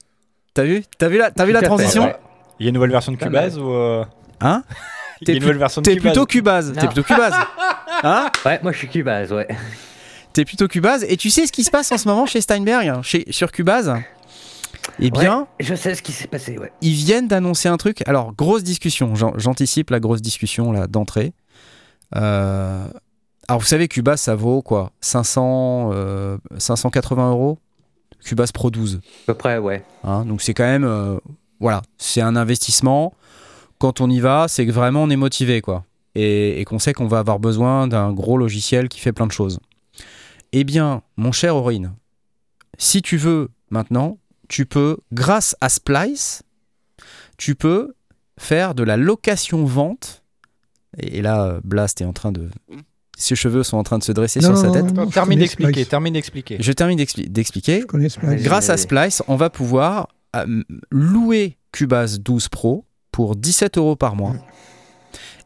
T'as 0.53 0.63
vu? 0.63 0.83
T'as 0.97 1.07
vu 1.07 1.17
la, 1.17 1.31
t'as 1.31 1.45
vu 1.45 1.51
la 1.53 1.61
transition? 1.61 2.05
ouais. 2.05 2.15
Il 2.59 2.63
y 2.65 2.67
a 2.67 2.69
une 2.69 2.75
nouvelle 2.75 2.91
version 2.91 3.11
de. 3.11 3.17
Cubase 3.17 3.57
ou. 3.57 3.69
euh, 3.71 4.03
Hein? 4.41 4.63
Il 5.21 5.27
y 5.27 5.31
a 5.31 5.33
T'es 5.33 5.37
une 5.37 5.41
nouvelle 5.43 5.57
version 5.57 5.81
de 5.81 5.85
T'es 5.85 5.95
Cubase. 5.95 6.11
plutôt 6.11 6.25
Cubase. 6.25 6.73
T'es 6.73 6.85
plutôt 6.87 7.03
Cubase. 7.03 7.33
Hein? 8.03 8.29
Ouais, 8.45 8.59
moi 8.61 8.71
je 8.73 8.77
suis 8.79 8.87
Cubase, 8.89 9.31
ouais. 9.31 9.47
T'es 10.37 10.45
plutôt 10.45 10.67
Cubase. 10.67 11.03
Et 11.09 11.17
tu 11.17 11.31
sais 11.31 11.47
ce 11.47 11.51
qui 11.51 11.63
se 11.63 11.71
passe 11.71 11.91
en 11.91 11.97
ce 11.97 12.07
moment 12.07 12.27
chez 12.27 12.41
Steinberg, 12.41 13.01
chez, 13.01 13.25
sur 13.31 13.51
Cubase? 13.51 13.91
Eh 14.99 15.09
bien, 15.09 15.39
Ouais, 15.39 15.45
je 15.65 15.73
sais 15.73 15.95
ce 15.95 16.03
qui 16.03 16.11
s'est 16.11 16.27
passé, 16.27 16.59
ouais. 16.59 16.71
ils 16.81 16.93
viennent 16.93 17.27
d'annoncer 17.27 17.69
un 17.69 17.77
truc. 17.77 18.03
Alors, 18.07 18.33
grosse 18.35 18.63
discussion. 18.63 19.15
J'an- 19.15 19.33
J'anticipe 19.35 19.89
la 19.89 19.99
grosse 19.99 20.21
discussion 20.21 20.71
là 20.71 20.85
d'entrée. 20.85 21.33
Euh, 22.15 22.85
alors, 23.47 23.59
vous 23.61 23.65
savez, 23.65 23.87
Cubase, 23.87 24.21
ça 24.21 24.35
vaut 24.35 24.61
quoi 24.61 24.91
500, 25.01 25.89
euh, 25.93 26.37
580 26.59 27.31
euros? 27.31 27.57
Cubase 28.23 28.51
Pro 28.51 28.69
12. 28.69 28.99
À 29.23 29.25
peu 29.25 29.33
près, 29.33 29.57
ouais. 29.57 29.83
hein. 30.03 30.23
donc, 30.23 30.43
c'est 30.43 30.53
quand 30.53 30.65
même. 30.65 30.83
euh, 30.83 31.17
voilà, 31.59 31.81
c'est 31.97 32.21
un 32.21 32.35
investissement. 32.35 33.13
Quand 33.79 34.01
on 34.01 34.09
y 34.11 34.19
va, 34.19 34.45
c'est 34.47 34.67
que 34.67 34.71
vraiment 34.71 35.01
on 35.01 35.09
est 35.09 35.15
motivé, 35.15 35.61
quoi. 35.61 35.83
Et, 36.13 36.61
et 36.61 36.65
qu'on 36.65 36.77
sait 36.77 36.93
qu'on 36.93 37.07
va 37.07 37.17
avoir 37.17 37.39
besoin 37.39 37.87
d'un 37.87 38.13
gros 38.13 38.37
logiciel 38.37 38.87
qui 38.87 38.99
fait 38.99 39.13
plein 39.13 39.25
de 39.25 39.31
choses. 39.31 39.59
Eh 40.53 40.63
bien, 40.63 41.01
mon 41.17 41.31
cher 41.31 41.55
Aurine, 41.55 41.93
si 42.77 43.01
tu 43.01 43.17
veux 43.17 43.49
maintenant, 43.69 44.17
tu 44.47 44.65
peux, 44.65 44.97
grâce 45.11 45.55
à 45.61 45.69
Splice, 45.69 46.43
tu 47.37 47.55
peux 47.55 47.93
faire 48.37 48.75
de 48.75 48.83
la 48.83 48.97
location-vente. 48.97 50.23
Et, 50.97 51.17
et 51.17 51.21
là, 51.21 51.43
euh, 51.45 51.61
Blast 51.63 52.01
est 52.01 52.05
en 52.05 52.13
train 52.13 52.31
de. 52.31 52.49
Ses 53.17 53.35
cheveux 53.35 53.63
sont 53.63 53.77
en 53.77 53.83
train 53.83 53.97
de 53.97 54.03
se 54.03 54.11
dresser 54.11 54.39
Non, 54.39 54.49
sur 54.49 54.57
sa 54.57 54.71
tête. 54.71 54.85
non, 54.85 54.93
non, 55.03 55.09
je 55.09 55.13
Termine 55.13 55.39
d'expliquer, 55.39 55.71
Splice. 55.73 55.89
termine 55.89 56.13
d'expliquer. 56.13 56.57
Je 56.59 56.71
termine 56.71 56.97
d'expli- 56.99 57.27
d'expliquer. 57.29 57.83
Grâce 58.43 58.69
à 58.69 58.77
Splice, 58.77 59.23
on 59.27 59.35
va 59.35 59.49
pouvoir 59.49 60.07
euh, 60.35 60.63
louer 60.91 61.57
Cubase 61.71 62.19
12 62.19 62.47
Pro 62.49 62.85
pour 63.11 63.35
17 63.35 63.77
euros 63.79 63.95
par 63.95 64.15
mois. 64.15 64.35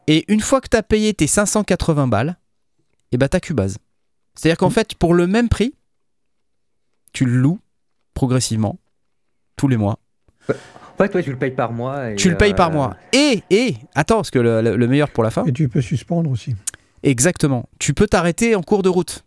Et 0.06 0.30
une 0.30 0.40
fois 0.40 0.60
que 0.60 0.68
tu 0.68 0.76
as 0.76 0.82
payé 0.82 1.14
tes 1.14 1.26
580 1.26 2.08
balles, 2.08 2.36
et 3.10 3.16
bah 3.16 3.28
t'as 3.28 3.40
Cubase. 3.40 3.78
C'est-à-dire 4.34 4.56
qu'en 4.58 4.70
fait, 4.70 4.94
pour 4.94 5.14
le 5.14 5.26
même 5.26 5.48
prix, 5.48 5.74
tu 7.12 7.24
le 7.24 7.32
loues 7.36 7.58
progressivement, 8.14 8.78
tous 9.56 9.68
les 9.68 9.76
mois. 9.76 9.98
En 10.48 10.96
fait, 10.98 11.14
ouais, 11.14 11.22
tu 11.22 11.30
le 11.30 11.38
payes 11.38 11.50
par 11.50 11.72
mois. 11.72 12.10
et, 12.10 12.16
Tu 12.16 12.30
le 12.30 12.36
payes 12.36 12.54
par 12.54 12.68
euh, 12.70 12.72
mois. 12.72 12.96
Et, 13.12 13.42
et, 13.50 13.76
attends, 13.94 14.16
parce 14.16 14.30
que 14.30 14.38
le, 14.38 14.60
le- 14.62 14.76
le 14.76 14.86
meilleur 14.88 15.10
pour 15.10 15.22
la 15.24 15.30
fin, 15.30 15.44
Et 15.46 15.52
tu 15.52 15.68
peux 15.68 15.80
suspendre 15.80 16.30
aussi. 16.30 16.54
Exactement. 17.02 17.68
Tu 17.78 17.94
peux 17.94 18.06
t'arrêter 18.06 18.54
en 18.54 18.62
cours 18.62 18.82
de 18.82 18.88
route. 18.88 19.24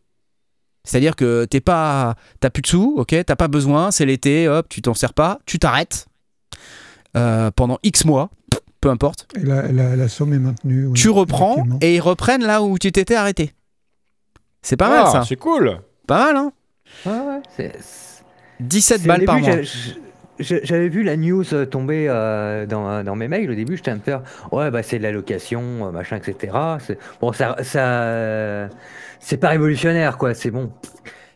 C'est-à-dire 0.83 1.15
que 1.15 1.45
t'es 1.45 1.61
pas, 1.61 2.15
t'as 2.39 2.49
plus 2.51 2.61
de 2.61 2.67
sous, 2.67 2.93
ok, 2.97 3.15
t'as 3.25 3.35
pas 3.35 3.47
besoin, 3.47 3.89
c'est 3.91 4.05
l'été, 4.05 4.47
hop, 4.47 4.69
tu 4.69 4.81
t'en 4.83 4.93
sers 4.93 5.13
pas, 5.13 5.39
tu 5.47 5.57
t'arrêtes 5.57 6.05
euh, 7.17 7.49
pendant 7.51 7.79
X 7.81 8.05
mois, 8.05 8.29
peu 8.81 8.89
importe. 8.91 9.27
Et 9.35 9.39
la, 9.43 9.71
la, 9.71 9.95
la 9.95 10.07
somme 10.07 10.33
est 10.33 10.39
maintenue. 10.39 10.85
oui, 10.87 10.93
tu 10.93 11.09
reprends 11.09 11.63
et 11.81 11.95
ils 11.95 12.01
reprennent 12.01 12.43
là 12.45 12.61
où 12.61 12.77
tu 12.77 12.91
t'étais 12.91 13.15
arrêté. 13.15 13.51
C'est 14.65 14.77
pas 14.77 14.89
mal 14.89 15.03
Ah, 15.05 15.11
ça. 15.11 15.21
C'est 15.21 15.35
cool. 15.35 15.77
Pas 16.07 16.25
mal, 16.25 16.35
hein 16.37 16.51
Ouais, 17.05 17.11
ouais, 17.11 17.41
c'est- 17.55 17.75
c'est- 17.79 18.23
17 18.59 19.01
c'est- 19.01 19.07
balles 19.07 19.23
par 19.25 19.39
mois. 19.39 19.57
J'avais 20.39 20.89
vu 20.89 21.03
la 21.03 21.15
news 21.17 21.45
euh, 21.53 21.65
tomber 21.67 22.07
euh, 22.09 22.65
dans, 22.65 23.03
dans 23.03 23.15
mes 23.15 23.27
mails. 23.27 23.49
Au 23.51 23.53
début, 23.53 23.77
j'étais 23.77 23.93
me 23.93 23.99
faire 23.99 24.23
Ouais, 24.51 24.71
bah 24.71 24.81
c'est 24.81 24.97
de 24.97 25.03
la 25.03 25.11
location, 25.11 25.61
euh, 25.87 25.91
machin, 25.91 26.17
etc. 26.17 26.51
Bon, 27.21 27.31
ça. 27.31 27.55
ça 27.61 28.69
c'est 29.19 29.37
pas 29.37 29.49
révolutionnaire, 29.49 30.17
quoi. 30.17 30.33
C'est 30.33 30.49
bon. 30.51 30.71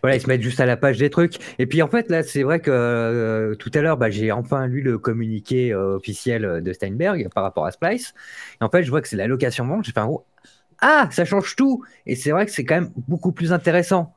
Voilà, 0.02 0.16
ils 0.16 0.22
se 0.22 0.28
mettent 0.28 0.42
juste 0.42 0.60
à 0.60 0.66
la 0.66 0.76
page 0.78 0.98
des 0.98 1.10
trucs. 1.10 1.36
Et 1.60 1.66
puis 1.68 1.82
en 1.82 1.88
fait, 1.88 2.10
là, 2.10 2.24
c'est 2.24 2.42
vrai 2.44 2.60
que 2.62 2.72
euh, 2.72 3.54
tout 3.56 3.70
à 3.74 3.82
l'heure, 3.82 3.98
bah, 3.98 4.10
j'ai 4.10 4.32
enfin 4.32 4.66
lu 4.66 4.82
le 4.82 4.98
communiqué 4.98 5.72
euh, 5.72 5.98
officiel 5.98 6.62
de 6.64 6.74
Steinberg 6.74 7.28
par 7.36 7.44
rapport 7.44 7.66
à 7.66 7.72
Splice. 7.72 8.14
Et 8.60 8.64
en 8.64 8.70
fait, 8.70 8.84
je 8.84 8.90
vois 8.90 9.02
que 9.02 9.08
c'est 9.08 9.18
la 9.18 9.28
location 9.28 9.66
vente. 9.68 9.84
J'ai 9.86 9.92
fait 9.92 10.00
un 10.00 10.08
oh, 10.08 10.24
Ah, 10.82 11.10
ça 11.12 11.26
change 11.26 11.56
tout. 11.56 11.84
Et 12.06 12.16
c'est 12.16 12.32
vrai 12.32 12.46
que 12.46 12.52
c'est 12.52 12.64
quand 12.66 12.76
même 12.76 12.92
beaucoup 13.08 13.32
plus 13.32 13.52
intéressant. 13.54 14.14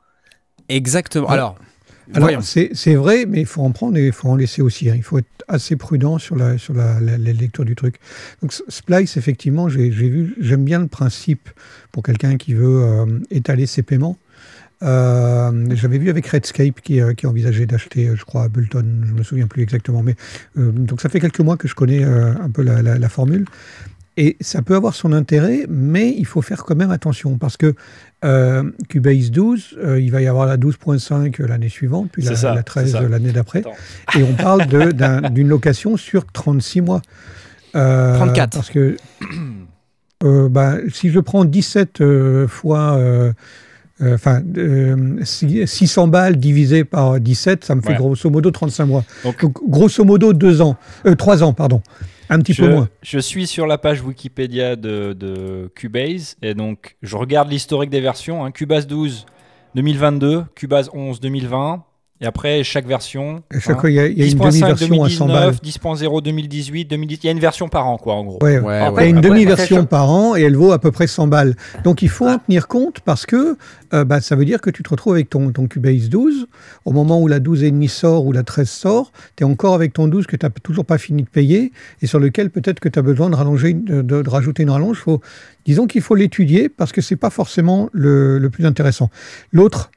Exactement. 0.69 1.29
Ouais. 1.29 2.15
Alors, 2.15 2.43
c'est 2.43 2.71
c'est 2.75 2.95
vrai, 2.95 3.27
mais 3.27 3.41
il 3.41 3.47
faut 3.47 3.63
en 3.63 3.71
prendre 3.71 3.97
et 3.97 4.07
il 4.09 4.13
faut 4.13 4.29
en 4.29 4.37
laisser 4.37 4.61
aussi. 4.63 4.91
hein. 4.91 4.95
Il 4.97 5.03
faut 5.03 5.19
être 5.19 5.27
assez 5.49 5.77
prudent 5.77 6.19
sur 6.19 6.37
la, 6.37 6.59
sur 6.59 6.75
la, 6.75 7.01
la- 7.01 7.17
la 7.19 7.33
lecture 7.33 7.65
du 7.65 7.75
truc. 7.75 7.97
Donc, 8.43 8.53
Splice, 8.69 9.17
effectivement, 9.17 9.69
j'ai 9.69 9.93
j'ai 9.93 10.09
vu, 10.09 10.35
j'aime 10.41 10.65
bien 10.65 10.81
le 10.81 10.89
principe 10.89 11.49
pour 11.93 12.03
quelqu'un 12.03 12.37
qui 12.37 12.55
veut 12.55 12.83
euh, 12.83 13.07
étaler 13.31 13.67
ses 13.67 13.83
paiements. 13.83 14.19
Euh, 14.83 15.69
J'avais 15.77 15.99
vu 15.99 16.11
avec 16.11 16.27
Redscape 16.27 16.81
qui, 16.81 17.01
euh, 17.01 17.15
qui 17.15 17.27
envisageait 17.29 17.67
d'acheter, 17.67 18.11
je 18.17 18.25
crois, 18.25 18.45
Ableton, 18.45 18.85
je 19.07 19.13
me 19.13 19.23
souviens 19.23 19.47
plus 19.47 19.63
exactement. 19.63 20.03
Mais 20.03 20.17
euh, 20.59 20.73
donc, 20.73 21.01
ça 21.01 21.09
fait 21.09 21.21
quelques 21.21 21.41
mois 21.41 21.57
que 21.57 21.69
je 21.69 21.75
connais 21.77 22.05
euh, 22.05 22.35
un 22.41 22.51
peu 22.51 22.63
la, 22.63 22.83
la- 22.83 22.99
la 22.99 23.09
formule. 23.09 23.47
Et 24.19 24.37
ça 24.43 24.61
peut 24.61 24.75
avoir 24.77 24.95
son 24.95 25.13
intérêt, 25.13 25.65
mais 25.71 26.15
il 26.19 26.27
faut 26.27 26.43
faire 26.43 26.65
quand 26.65 26.75
même 26.77 26.91
attention 26.91 27.39
parce 27.39 27.57
que 27.57 27.75
euh, 28.25 28.63
Cubase 28.91 29.31
12, 29.31 29.79
euh, 29.83 30.01
il 30.01 30.11
va 30.13 30.21
y 30.21 30.27
avoir 30.27 30.47
la 30.47 30.59
12.5 30.59 31.43
l'année 31.47 31.71
suivante, 31.71 32.11
puis 32.13 32.23
la, 32.23 32.31
C'est 32.33 32.37
ça, 32.43 32.55
la 32.55 32.63
13 32.63 32.85
c'est 32.87 32.93
ça. 32.93 33.09
l'année 33.09 33.33
d'après. 33.33 33.63
Et 34.19 34.23
on 34.23 34.35
parle 34.35 34.67
d'une 35.33 35.49
location 35.49 35.97
sur 35.97 36.27
36 36.27 36.83
mois. 36.83 37.01
Euh, 37.75 38.15
34. 38.17 38.53
Parce 38.53 38.69
que 38.71 38.97
euh, 40.25 40.49
bah, 40.49 40.77
si 40.93 41.11
je 41.11 41.19
prends 41.21 41.45
17 41.45 42.01
euh, 42.01 42.47
fois. 42.49 42.97
euh, 42.97 43.33
euh, 44.03 44.15
Enfin, 44.15 44.43
euh, 44.57 45.19
si- 45.23 45.67
600 45.67 46.09
balles 46.09 46.37
divisé 46.37 46.85
par 46.85 47.21
17, 47.21 47.65
ça 47.65 47.75
me 47.77 47.81
fait 47.83 47.91
Ouais. 47.91 47.97
grosso 47.97 48.29
modo 48.31 48.51
35 48.51 48.87
mois. 48.87 49.05
Donc- 49.25 49.41
Donc, 49.43 49.59
grosso 49.69 50.05
modo 50.05 50.33
2 50.33 50.61
ans, 50.61 50.77
euh, 51.07 51.15
3 51.15 51.43
ans, 51.45 51.53
pardon. 51.53 51.83
Un 52.35 52.39
petit 52.39 52.55
je, 52.55 52.63
peu 52.63 52.71
moins. 52.71 52.89
je 53.03 53.19
suis 53.19 53.47
sur 53.47 53.67
la 53.67 53.77
page 53.79 54.03
Wikipédia 54.03 54.75
de, 54.77 55.13
de 55.13 55.71
Cubase 55.75 56.37
et 56.41 56.55
donc 56.55 56.97
je 57.03 57.17
regarde 57.17 57.51
l'historique 57.51 57.91
des 57.91 58.01
versions. 58.01 58.45
hein. 58.45 58.51
Cubase 58.51 58.87
12 58.87 59.27
2022, 59.75 60.45
Cubase 60.55 60.89
11 60.95 61.21
2020 61.21 61.85
et 62.23 62.27
après 62.27 62.63
chaque 62.63 62.87
version. 62.87 63.43
Chaque 63.59 63.77
hein. 63.77 63.81
fois, 63.81 63.91
il 63.91 63.95
y 63.97 64.01
a, 64.01 64.07
il 64.07 64.19
y 64.19 64.23
a 64.23 64.27
une 64.27 64.39
10.5 64.39 64.47
demi-version 64.49 65.05
à 65.05 65.09
100 65.11 65.27
balles. 65.27 65.51
2019, 65.63 65.63
10.0 66.03 66.23
2018, 66.23 66.85
2010. 66.87 67.19
Il 67.23 67.27
y 67.27 67.29
a 67.29 67.33
une 67.33 67.41
version 67.41 67.69
par 67.69 67.87
an 67.89 67.99
quoi 67.99 68.15
en 68.15 68.25
gros. 68.25 68.39
Ouais, 68.43 68.59
Ouais, 68.61 68.81
En 68.81 68.91
Il 68.91 68.93
y 68.93 68.97
ouais, 68.97 69.03
a 69.03 69.07
une 69.07 69.21
demi-version 69.21 69.85
par 69.85 70.09
an 70.11 70.37
et 70.37 70.43
elle 70.43 70.57
vaut 70.57 70.73
à 70.73 70.79
peu 70.79 70.93
près 70.93 71.07
100 71.09 71.27
balles. 71.27 71.57
Donc 71.85 72.03
il 72.03 72.09
faut 72.09 72.29
en 72.29 72.39
tenir 72.39 72.69
compte 72.69 73.01
parce 73.01 73.27
que 73.27 73.57
euh, 73.93 74.05
bah, 74.05 74.21
ça 74.21 74.37
veut 74.37 74.45
dire 74.45 74.61
que 74.61 74.71
tu 74.71 74.83
te 74.83 74.89
retrouves 74.89 75.15
avec 75.15 75.29
ton, 75.31 75.51
ton 75.51 75.67
Cubase 75.67 76.09
12. 76.09 76.47
Au 76.85 76.93
moment 76.93 77.21
où 77.21 77.27
la 77.29 77.41
12,5 77.41 77.89
sort 77.89 78.25
ou 78.25 78.33
la 78.33 78.45
13 78.45 78.69
sort, 78.71 79.13
tu 79.37 79.43
es 79.43 79.47
encore 79.47 79.75
avec 79.75 79.93
ton 79.93 80.07
12 80.07 80.27
que 80.27 80.37
tu 80.37 80.47
n'as 80.47 80.51
toujours 80.51 80.85
pas 80.85 80.99
fini 80.99 81.25
de 81.25 81.29
payer 81.29 81.73
et 82.03 82.07
sur 82.07 82.21
lequel 82.21 82.51
peut-être 82.51 82.79
que 82.81 82.89
tu 82.89 82.99
as 82.99 83.03
besoin 83.03 83.31
de, 83.31 83.35
rallonger, 83.35 83.73
de, 83.75 84.01
de- 84.03 84.23
de 84.23 84.31
rajouter 84.31 84.63
une 84.63 84.71
rallonge. 84.71 84.99
Faut, 84.99 85.21
disons 85.67 85.87
qu'il 85.89 86.03
faut 86.03 86.15
l'étudier 86.15 86.69
parce 86.69 86.93
que 86.93 87.01
c'est 87.01 87.17
pas 87.17 87.31
forcément 87.31 87.89
le, 87.93 88.39
le 88.39 88.49
plus 88.51 88.65
intéressant. 88.65 89.11
L'autre, 89.53 89.91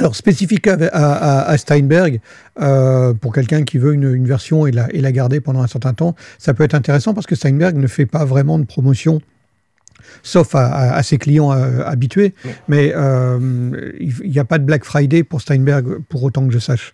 alors 0.00 0.16
spécifique 0.16 0.66
à, 0.66 0.74
à- 0.92 1.42
à 1.50 1.58
Steinberg, 1.58 2.20
euh, 2.60 3.14
pour 3.14 3.32
quelqu'un 3.32 3.62
qui 3.62 3.78
veut 3.78 3.94
une, 3.94 4.12
une 4.14 4.26
version 4.26 4.66
et 4.66 4.72
la, 4.72 4.92
et 4.92 5.00
la 5.00 5.12
garder 5.12 5.40
pendant 5.40 5.62
un 5.62 5.66
certain 5.66 5.94
temps, 5.94 6.14
ça 6.38 6.54
peut 6.54 6.64
être 6.64 6.74
intéressant 6.74 7.14
parce 7.14 7.26
que 7.26 7.34
Steinberg 7.36 7.76
ne 7.76 7.86
fait 7.86 8.06
pas 8.06 8.24
vraiment 8.24 8.58
de 8.58 8.64
promotion, 8.64 9.20
sauf 10.22 10.54
à, 10.54 10.66
à- 10.66 10.92
à 10.96 11.02
ses 11.02 11.18
clients 11.18 11.52
euh, 11.52 11.82
habitués. 11.84 12.34
Oui. 12.44 12.50
Mais 12.68 12.92
euh, 12.96 13.92
il 14.00 14.30
n'y 14.30 14.38
a 14.38 14.44
pas 14.44 14.58
de 14.58 14.64
Black 14.64 14.84
Friday 14.84 15.22
pour 15.22 15.40
Steinberg, 15.40 15.98
pour 16.08 16.22
autant 16.24 16.46
que 16.46 16.52
je 16.52 16.58
sache. 16.58 16.92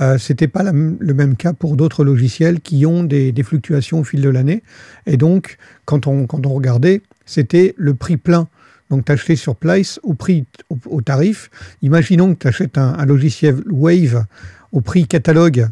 Euh, 0.00 0.18
C'était 0.18 0.48
pas 0.48 0.62
la 0.62 0.72
le 0.72 1.14
même 1.14 1.36
cas 1.36 1.52
pour 1.52 1.76
d'autres 1.76 2.04
logiciels 2.04 2.60
qui 2.60 2.84
ont 2.86 3.04
des, 3.04 3.32
des 3.32 3.42
fluctuations 3.42 4.00
au 4.00 4.04
fil 4.04 4.20
de 4.22 4.28
l'année. 4.28 4.62
Et 5.06 5.16
donc, 5.16 5.56
quand 5.84 6.06
on, 6.06 6.26
quand 6.26 6.46
on 6.46 6.50
regardait, 6.54 7.02
c'était 7.26 7.74
le 7.76 7.94
prix 7.94 8.16
plein. 8.16 8.48
Donc, 8.90 9.04
tu 9.04 9.12
achetais 9.12 9.36
sur 9.36 9.56
Place 9.56 10.00
au 10.02 10.14
prix, 10.14 10.46
au, 10.86 11.00
tarif. 11.00 11.50
Imaginons 11.82 12.34
que 12.34 12.40
tu 12.40 12.48
achètes 12.48 12.76
un, 12.76 13.04
logiciel 13.06 13.56
Wave 13.70 14.24
au 14.72 14.80
prix 14.80 15.06
catalogue 15.06 15.68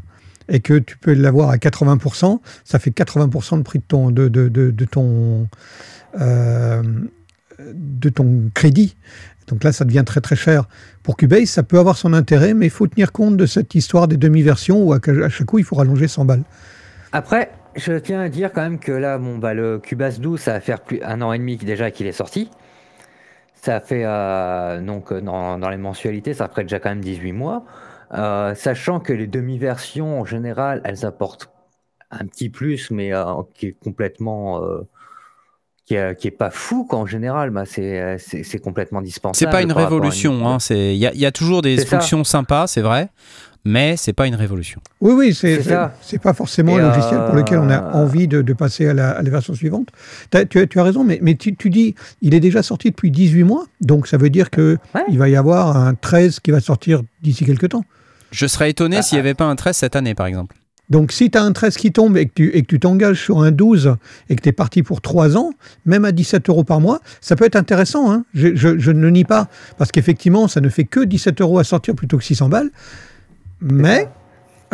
et 0.48 0.60
que 0.60 0.78
tu 0.78 0.96
peux 0.96 1.12
l'avoir 1.12 1.50
à 1.50 1.56
80%, 1.56 2.40
ça 2.64 2.78
fait 2.78 2.90
80% 2.90 3.58
de 3.58 3.62
prix 3.62 3.80
de 3.80 3.84
ton, 3.84 4.10
de, 4.10 4.28
de, 4.28 4.48
de, 4.48 4.84
ton, 4.86 5.46
euh, 6.18 6.82
de 7.58 8.08
ton 8.08 8.50
crédit. 8.54 8.96
Donc 9.48 9.64
là, 9.64 9.72
ça 9.72 9.84
devient 9.84 10.04
très 10.06 10.20
très 10.20 10.36
cher. 10.36 10.64
Pour 11.02 11.16
Cubase, 11.16 11.48
ça 11.48 11.62
peut 11.62 11.78
avoir 11.78 11.96
son 11.96 12.12
intérêt, 12.12 12.54
mais 12.54 12.66
il 12.66 12.70
faut 12.70 12.86
tenir 12.86 13.12
compte 13.12 13.36
de 13.36 13.46
cette 13.46 13.74
histoire 13.74 14.08
des 14.08 14.16
demi-versions 14.16 14.82
où 14.82 14.92
à, 14.92 15.00
chaque 15.28 15.46
coup, 15.46 15.58
il 15.58 15.64
faut 15.64 15.76
rallonger 15.76 16.08
100 16.08 16.24
balles. 16.24 16.44
Après, 17.12 17.50
je 17.74 17.94
tiens 17.94 18.20
à 18.20 18.28
dire 18.28 18.52
quand 18.52 18.62
même 18.62 18.78
que 18.78 18.92
là, 18.92 19.18
bon, 19.18 19.38
bah, 19.38 19.54
le 19.54 19.78
Cubase 19.78 20.20
12, 20.20 20.40
ça 20.40 20.52
va 20.52 20.60
faire 20.60 20.80
plus 20.80 21.02
un 21.02 21.22
an 21.22 21.32
et 21.32 21.38
demi 21.38 21.56
déjà 21.56 21.90
qu'il 21.90 22.06
est 22.06 22.12
sorti. 22.12 22.50
Ça 23.60 23.80
fait, 23.80 24.02
euh, 24.04 24.80
donc, 24.80 25.12
euh, 25.12 25.20
dans, 25.20 25.58
dans 25.58 25.68
les 25.68 25.76
mensualités, 25.76 26.32
ça 26.34 26.48
ferait 26.48 26.62
déjà 26.62 26.78
quand 26.78 26.90
même 26.90 27.00
18 27.00 27.32
mois. 27.32 27.64
Euh, 28.14 28.54
sachant 28.54 29.00
que 29.00 29.12
les 29.12 29.26
demi-versions, 29.26 30.20
en 30.20 30.24
général, 30.24 30.80
elles 30.84 31.04
apportent 31.04 31.50
un 32.10 32.24
petit 32.26 32.48
plus, 32.50 32.90
mais 32.90 33.12
euh, 33.12 33.24
qui 33.54 33.66
est 33.66 33.72
complètement. 33.72 34.62
euh, 34.64 34.88
qui, 35.84 35.94
est, 35.94 36.16
qui 36.20 36.28
est 36.28 36.32
pas 36.32 36.50
fou, 36.50 36.84
qu'en 36.84 37.06
général, 37.06 37.48
bah, 37.50 37.64
c'est, 37.64 38.18
c'est, 38.18 38.42
c'est 38.44 38.58
complètement 38.58 39.00
C'est 39.00 39.06
dispensable. 39.06 39.50
pas 39.52 39.62
une 39.62 39.72
révolution. 39.72 40.46
hein, 40.46 40.58
c'est- 40.58 40.94
Il 40.94 40.98
y, 40.98 41.06
a- 41.06 41.12
il 41.14 41.18
y 41.20 41.24
a 41.26 41.32
toujours 41.32 41.62
des 41.62 41.78
C'est 41.78 41.86
ça. 41.86 41.98
fonctions 41.98 42.24
sympas, 42.24 42.66
c'est 42.66 42.82
vrai, 42.82 43.08
mais 43.64 43.96
c'est 43.96 44.12
pas 44.12 44.26
une 44.26 44.34
révolution. 44.34 44.80
Oui, 45.00 45.12
oui, 45.14 45.34
c'est 45.34 45.60
C'est 46.00 46.18
pas 46.20 46.32
forcément 46.32 46.78
Et, 46.78 46.82
un 46.82 46.88
logiciel 46.88 47.20
pour 47.26 47.34
lequel 47.34 47.58
on 47.58 47.68
a 47.70 47.82
euh, 47.82 47.92
envie 47.92 48.26
de, 48.28 48.40
de 48.42 48.52
passer 48.52 48.86
à 48.88 48.94
la, 48.94 49.10
à 49.10 49.22
la 49.22 49.30
version 49.30 49.54
suivante. 49.54 49.88
Tu, 50.30 50.58
as, 50.58 50.66
tu 50.66 50.78
as 50.80 50.82
raison, 50.82 51.04
mais, 51.04 51.18
mais 51.22 51.34
tu, 51.34 51.54
tu 51.56 51.70
dis, 51.70 51.94
il 52.22 52.34
est 52.34 52.40
déjà 52.40 52.62
sorti 52.62 52.90
depuis 52.90 53.10
18 53.10 53.42
mois, 53.44 53.66
donc 53.80 54.06
ça 54.06 54.16
veut 54.16 54.30
dire 54.30 54.50
que 54.50 54.78
Ouais. 54.94 55.02
il 55.10 55.18
va 55.18 55.28
y 55.28 55.36
avoir 55.36 55.76
un 55.76 55.94
13 55.94 56.40
qui 56.40 56.50
va 56.50 56.60
sortir 56.60 57.02
d'ici 57.22 57.44
quelques 57.44 57.68
temps. 57.70 57.84
Je 58.30 58.46
serais 58.46 58.70
étonné 58.70 58.96
Ah, 58.98 59.02
s'il 59.02 59.16
n'y 59.16 59.20
avait 59.20 59.34
pas 59.34 59.44
un 59.46 59.56
13 59.56 59.76
cette 59.76 59.96
année, 59.96 60.14
par 60.14 60.26
exemple. 60.26 60.56
Donc, 60.90 61.12
si 61.12 61.30
tu 61.30 61.36
as 61.36 61.42
un 61.42 61.52
13 61.52 61.76
qui 61.76 61.92
tombe 61.92 62.16
et 62.16 62.24
que 62.24 62.32
tu 62.34 62.48
et 62.56 62.62
que 62.62 62.66
tu 62.66 62.80
t'engages 62.80 63.22
sur 63.22 63.42
un 63.42 63.50
12 63.50 63.96
et 64.30 64.36
que 64.36 64.40
tu 64.42 64.48
es 64.48 64.52
parti 64.52 64.82
pour 64.82 65.02
3 65.02 65.36
ans, 65.36 65.50
même 65.84 66.06
à 66.06 66.12
17 66.12 66.48
euros 66.48 66.64
par 66.64 66.80
mois, 66.80 67.00
ça 67.20 67.36
peut 67.36 67.44
être 67.44 67.56
intéressant. 67.56 68.10
hein. 68.10 68.24
Je, 68.32 68.54
je- 68.54 68.78
je 68.78 68.90
ne 68.90 69.00
le 69.02 69.10
nie 69.10 69.24
pas, 69.24 69.48
parce 69.76 69.92
qu'effectivement, 69.92 70.48
ça 70.48 70.62
ne 70.62 70.68
fait 70.70 70.84
que 70.84 71.00
17 71.00 71.42
euros 71.42 71.58
à 71.58 71.64
sortir 71.64 71.94
plutôt 71.94 72.16
que 72.16 72.24
600 72.24 72.48
balles. 72.48 72.70
Mais 73.60 74.08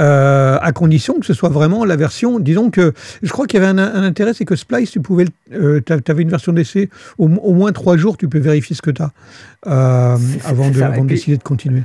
euh, 0.00 0.58
à 0.60 0.72
condition 0.72 1.20
que 1.20 1.26
ce 1.26 1.34
soit 1.34 1.48
vraiment 1.50 1.84
la 1.84 1.94
version. 1.96 2.40
Disons 2.40 2.70
que 2.70 2.92
je 3.22 3.30
crois 3.30 3.46
qu'il 3.46 3.60
y 3.60 3.64
avait 3.64 3.70
un, 3.70 3.78
un 3.78 4.02
intérêt, 4.02 4.34
c'est 4.34 4.44
que 4.44 4.56
Splice, 4.56 4.90
tu 4.90 5.00
pouvais, 5.00 5.26
euh, 5.52 5.80
avais 6.08 6.22
une 6.22 6.30
version 6.30 6.52
d'essai, 6.52 6.90
au, 7.18 7.26
au 7.28 7.52
moins 7.54 7.70
3 7.70 7.96
jours, 7.96 8.16
tu 8.16 8.28
peux 8.28 8.40
vérifier 8.40 8.74
ce 8.74 8.82
que 8.82 8.90
tu 8.90 9.02
as 9.02 9.12
c'est- 9.62 9.70
avant, 10.46 10.70
de, 10.70 10.82
avant 10.82 11.04
décider 11.04 11.36
de 11.36 11.42
continuer. 11.44 11.82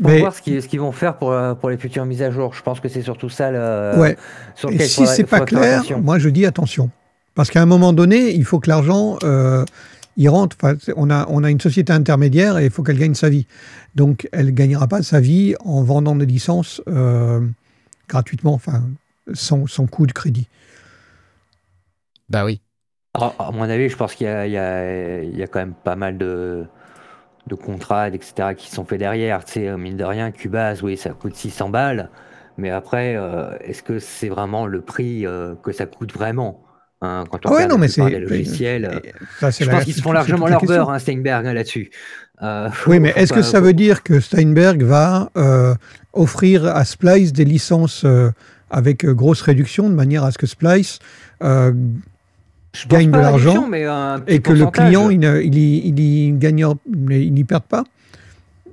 Pour 0.00 0.10
Mais- 0.12 0.20
voir 0.20 0.32
ce 0.32 0.40
qu'ils, 0.40 0.80
vont 0.80 0.92
faire 0.92 1.16
pour, 1.16 1.32
euh, 1.32 1.54
pour 1.54 1.68
les 1.70 1.76
futures 1.76 2.06
mises 2.06 2.22
à 2.22 2.30
jour. 2.30 2.54
Je 2.54 2.62
pense 2.62 2.80
que 2.80 2.88
c'est 2.88 3.02
surtout 3.02 3.28
ça 3.28 3.50
le, 3.50 3.98
Ouais. 4.00 4.16
sur 4.54 4.70
Et 4.70 4.74
lequel 4.74 4.86
si 4.88 5.06
c'est 5.06 5.24
pas 5.24 5.40
clair, 5.40 5.82
moi 6.00 6.18
je 6.18 6.28
dis 6.30 6.46
attention. 6.46 6.88
Parce 7.34 7.50
qu'à 7.50 7.60
un 7.62 7.66
moment 7.66 7.92
donné, 7.92 8.30
il 8.34 8.44
faut 8.44 8.60
que 8.60 8.68
l'argent, 8.70 9.18
euh, 9.24 9.64
il 10.16 10.28
rentre. 10.28 10.56
Enfin, 10.60 10.76
on, 10.96 11.10
a, 11.10 11.26
on 11.28 11.44
a 11.44 11.50
une 11.50 11.60
société 11.60 11.92
intermédiaire 11.92 12.58
et 12.58 12.66
il 12.66 12.70
faut 12.70 12.82
qu'elle 12.82 12.98
gagne 12.98 13.14
sa 13.14 13.28
vie. 13.28 13.46
Donc 13.94 14.28
elle 14.32 14.46
ne 14.46 14.50
gagnera 14.50 14.88
pas 14.88 15.02
sa 15.02 15.20
vie 15.20 15.54
en 15.60 15.82
vendant 15.82 16.16
des 16.16 16.26
licences 16.26 16.82
euh, 16.88 17.40
gratuitement, 18.08 18.54
enfin, 18.54 18.82
sans, 19.32 19.66
sans 19.66 19.86
coût 19.86 20.06
de 20.06 20.12
crédit. 20.12 20.48
Bah 22.28 22.44
oui. 22.44 22.60
À, 23.14 23.34
à 23.38 23.50
mon 23.50 23.62
avis, 23.62 23.88
je 23.88 23.96
pense 23.96 24.14
qu'il 24.14 24.26
y 24.26 24.30
a, 24.30 24.46
y 24.46 25.40
y 25.40 25.48
quand 25.48 25.58
même 25.58 25.74
pas 25.74 25.96
mal 25.96 26.16
de, 26.18 26.66
de 27.46 27.54
contrats, 27.54 28.08
etc., 28.08 28.54
qui 28.56 28.70
sont 28.70 28.84
faits 28.84 28.98
derrière. 28.98 29.44
Tu 29.44 29.54
sais, 29.54 29.76
mine 29.76 29.96
de 29.96 30.04
rien, 30.04 30.30
Cubase, 30.30 30.82
oui, 30.82 30.96
ça 30.96 31.10
coûte 31.10 31.34
600 31.34 31.70
balles. 31.70 32.10
Mais 32.56 32.70
après, 32.70 33.16
euh, 33.16 33.56
est-ce 33.60 33.82
que 33.82 33.98
c'est 33.98 34.28
vraiment 34.28 34.66
le 34.66 34.82
prix 34.82 35.26
euh, 35.26 35.54
que 35.56 35.72
ça 35.72 35.86
coûte 35.86 36.12
vraiment? 36.12 36.62
Hein, 37.00 37.24
Quand 37.30 37.38
on 37.44 37.48
Ah 37.48 37.50
ouais, 37.50 37.54
regarde 37.56 37.70
non, 37.72 37.78
mais 37.78 37.88
c'est. 37.88 38.08
logiciels. 38.20 39.00
c'est 39.40 39.64
je 39.64 39.64
la- 39.66 39.76
pense 39.76 39.84
qu'ils 39.84 39.94
se 39.94 40.02
font 40.02 40.12
largement 40.12 40.46
leur 40.48 40.64
beurre, 40.64 40.90
hein, 40.90 40.98
Steinberg, 40.98 41.44
là-dessus. 41.46 41.90
Euh, 42.42 42.68
Oui, 42.86 43.00
mais 43.00 43.12
est-ce 43.16 43.32
que 43.32 43.42
ça 43.42 43.60
veut 43.60 43.74
dire 43.74 44.02
que 44.02 44.18
Steinberg 44.20 44.82
va 44.82 45.30
euh, 45.36 45.74
offrir 46.12 46.66
à 46.66 46.84
Splice 46.84 47.32
des 47.32 47.44
licences 47.44 48.02
euh, 48.04 48.30
avec 48.70 49.04
euh, 49.04 49.12
grosse 49.12 49.42
réduction, 49.42 49.88
de 49.90 49.94
manière 49.94 50.24
à 50.24 50.30
ce 50.32 50.38
que 50.38 50.46
Splice 50.46 50.98
je 52.72 52.86
gagne 52.86 53.10
de 53.10 53.16
la 53.16 53.22
l'argent 53.22 53.68
et 54.28 54.38
que 54.40 54.52
le 54.52 54.66
client, 54.66 55.10
il, 55.10 55.24
il, 55.24 55.98
il 55.98 56.38
gagne, 56.38 56.64
il 57.10 57.34
n'y 57.34 57.44
perde 57.44 57.64
pas? 57.64 57.84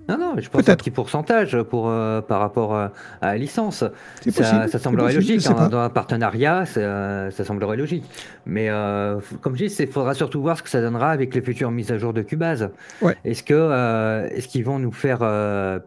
Non, 0.07 0.17
non, 0.17 0.35
je 0.37 0.49
pense 0.49 0.69
un 0.69 0.75
Peut-être. 0.75 0.79
petit 0.79 0.91
pourcentage 0.91 1.61
pour, 1.63 1.89
euh, 1.89 2.21
par 2.21 2.39
rapport 2.39 2.73
euh, 2.75 2.87
à 3.21 3.27
la 3.27 3.37
licence. 3.37 3.77
Ça, 3.79 3.89
possible. 4.31 4.69
ça 4.69 4.79
c'est 4.79 4.79
semblerait 4.79 5.13
possible, 5.15 5.33
logique. 5.33 5.47
hein, 5.47 5.67
dans 5.67 5.79
un 5.79 5.89
partenariat, 5.89 6.65
ça, 6.65 7.29
ça 7.31 7.43
semblerait 7.43 7.75
logique. 7.75 8.05
Mais 8.45 8.69
euh, 8.69 9.19
comme 9.41 9.55
je 9.57 9.65
dis, 9.65 9.75
il 9.79 9.87
faudra 9.87 10.13
surtout 10.13 10.41
voir 10.41 10.57
ce 10.57 10.63
que 10.63 10.69
ça 10.69 10.81
donnera 10.81 11.11
avec 11.11 11.35
les 11.35 11.41
futures 11.41 11.71
mises 11.71 11.91
à 11.91 11.97
jour 11.97 12.13
de 12.13 12.21
Cubase. 12.21 12.69
Ouais. 13.01 13.17
Est-ce 13.25 13.43
euh, 13.51 14.29
qu'ils 14.47 14.63
vont 14.63 14.79
nous 14.79 14.93
faire 14.93 15.19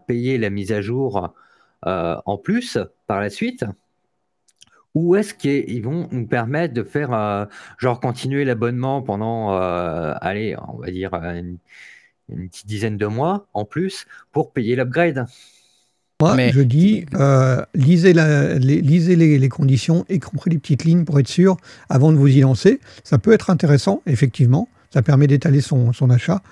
payer 0.07 0.37
la 0.37 0.51
mise 0.51 0.73
à 0.73 0.81
jour 0.83 1.35
en 1.85 2.37
plus 2.39 2.79
par 3.07 3.21
la 3.21 3.31
suite? 3.31 3.65
Ou 4.95 5.15
est-ce 5.15 5.33
qu'ils 5.35 5.83
vont 5.83 6.09
nous 6.11 6.27
permettre 6.27 6.75
de 6.75 6.83
faire 6.83 7.49
genre 7.79 8.01
continuer 8.01 8.45
l'abonnement 8.45 9.03
pendant 9.03 9.57
allez 9.57 10.57
on 10.69 10.79
va 10.79 10.91
dire 10.91 11.15
une, 11.15 11.59
une 12.35 12.49
petite 12.49 12.67
dizaine 12.67 12.97
de 12.97 13.07
mois 13.07 13.47
en 13.55 13.65
plus 13.65 14.07
pour 14.33 14.53
payer 14.53 14.77
l'upgrade 14.77 15.27
Moi, 16.21 16.35
Mais- 16.37 16.53
je 16.53 16.61
dis, 16.61 17.07
euh, 17.15 17.63
lisez, 17.75 18.13
la- 18.13 18.55
les, 18.59 18.81
lisez 18.83 19.17
les, 19.17 19.39
les 19.39 19.49
conditions, 19.49 20.05
y 20.11 20.19
compris 20.19 20.51
les 20.51 20.59
petites 20.59 20.85
lignes 20.85 21.05
pour 21.05 21.19
être 21.19 21.29
sûr 21.29 21.57
avant 21.89 22.13
de 22.13 22.17
vous 22.19 22.29
y 22.29 22.41
lancer. 22.41 22.79
Ça 23.05 23.17
peut 23.19 23.33
être 23.33 23.49
intéressant, 23.49 24.03
effectivement. 24.07 24.69
Ça 24.93 25.01
permet 25.03 25.27
d'étaler 25.27 25.61
son, 25.63 25.93
son 25.95 26.11
achat. 26.11 26.43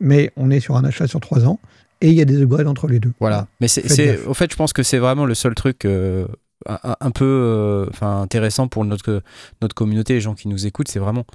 Mais 0.00 0.30
on 0.36 0.50
est 0.50 0.60
sur 0.60 0.76
un 0.76 0.84
achat 0.84 1.06
sur 1.08 1.20
trois 1.20 1.44
ans 1.46 1.58
et 2.00 2.08
il 2.08 2.14
y 2.14 2.20
a 2.22 2.24
des 2.24 2.40
upgrades 2.40 2.68
entre 2.68 2.86
les 2.86 3.00
deux. 3.00 3.12
Voilà. 3.20 3.48
Mais 3.60 3.68
c'est, 3.68 4.24
au 4.26 4.32
fait, 4.34 4.50
je 4.50 4.56
pense 4.56 4.72
que 4.72 4.82
c'est 4.84 4.98
vraiment 4.98 5.26
le 5.26 5.34
seul 5.34 5.54
truc 5.54 5.84
euh, 5.84 6.26
un, 6.66 6.94
un 7.00 7.10
peu 7.10 7.24
euh, 7.24 7.86
enfin, 7.90 8.22
intéressant 8.22 8.68
pour 8.68 8.84
notre, 8.84 9.22
notre 9.60 9.74
communauté, 9.74 10.14
les 10.14 10.20
gens 10.20 10.34
qui 10.34 10.48
nous 10.48 10.66
écoutent. 10.66 10.88
C'est 10.88 11.00
vraiment 11.00 11.26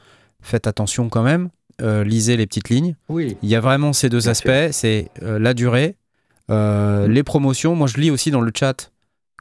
faites 0.41 0.65
attention 0.65 1.09
quand 1.09 1.23
même. 1.23 1.49
Euh, 1.81 2.03
lisez 2.03 2.38
les 2.38 2.45
petites 2.47 2.69
lignes. 2.69 2.95
oui 3.09 3.36
Il 3.43 3.49
y 3.49 3.55
a 3.55 3.59
vraiment 3.59 3.93
ces 3.93 4.09
deux 4.09 4.19
Bien 4.19 4.31
aspects 4.31 4.71
c'est 4.71 5.09
euh, 5.21 5.39
la 5.39 5.53
durée, 5.53 5.95
euh, 6.49 7.07
les 7.07 7.23
promotions. 7.23 7.75
Moi, 7.75 7.88
je 7.88 7.97
lis 7.97 8.12
aussi 8.12 8.31
dans 8.31 8.41
le 8.41 8.51
chat 8.57 8.91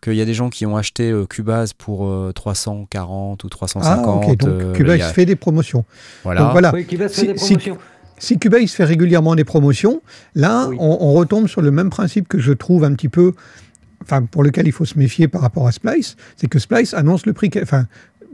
qu'il 0.02 0.14
y 0.14 0.20
a 0.20 0.24
des 0.24 0.34
gens 0.34 0.50
qui 0.50 0.66
ont 0.66 0.76
acheté 0.76 1.10
euh, 1.10 1.26
Cubase 1.26 1.72
pour 1.74 2.06
euh, 2.08 2.32
340 2.34 3.44
ou 3.44 3.48
350. 3.48 4.04
Ah, 4.04 4.08
ok. 4.30 4.36
Donc, 4.38 4.48
euh, 4.48 4.72
Cubase 4.72 5.00
a- 5.02 5.12
fait 5.12 5.26
des 5.26 5.36
promotions. 5.36 5.84
voilà. 6.24 6.40
Donc, 6.42 6.52
voilà. 6.52 6.72
oui 6.74 6.86
Si- 6.88 6.96
faire 6.96 7.08
des 7.08 7.38
si- 7.38 7.54
promotions 7.54 7.78
Si 8.18 8.38
Cubase 8.38 8.70
fait 8.72 8.84
régulièrement 8.84 9.34
des 9.34 9.44
promotions, 9.44 10.00
là, 10.34 10.66
Oui. 10.68 10.76
on, 10.80 10.98
on 11.00 11.12
retombe 11.12 11.46
sur 11.48 11.60
le 11.62 11.70
même 11.70 11.90
principe 11.90 12.28
que 12.28 12.38
je 12.38 12.52
trouve 12.52 12.84
un 12.84 12.94
petit 12.94 13.08
peu, 13.08 13.32
enfin, 14.02 14.22
pour 14.22 14.42
lequel 14.42 14.66
il 14.66 14.72
faut 14.72 14.84
se 14.84 14.98
méfier 14.98 15.28
par 15.28 15.40
rapport 15.40 15.66
à 15.68 15.72
Splice, 15.72 16.16
c'est 16.36 16.48
que 16.48 16.58
Splice 16.58 16.94
annonce 16.94 17.26
le 17.26 17.32
prix, 17.32 17.50
enfin, 17.62 17.86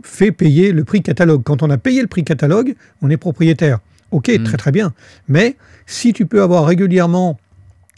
fait 0.02 0.30
payer 0.32 0.72
le 0.72 0.84
prix 0.84 1.02
catalogue. 1.02 1.42
Quand 1.42 1.62
on 1.62 1.70
a 1.70 1.76
payé 1.78 2.00
le 2.00 2.06
prix 2.06 2.22
catalogue, 2.24 2.74
on 3.02 3.10
est 3.10 3.16
propriétaire. 3.16 3.78
Ok, 4.10 4.28
Mm. 4.28 4.42
très 4.44 4.56
très 4.56 4.72
bien. 4.72 4.92
Mais 5.28 5.56
si 5.86 6.12
tu 6.12 6.26
peux 6.26 6.42
avoir 6.42 6.64
régulièrement 6.66 7.38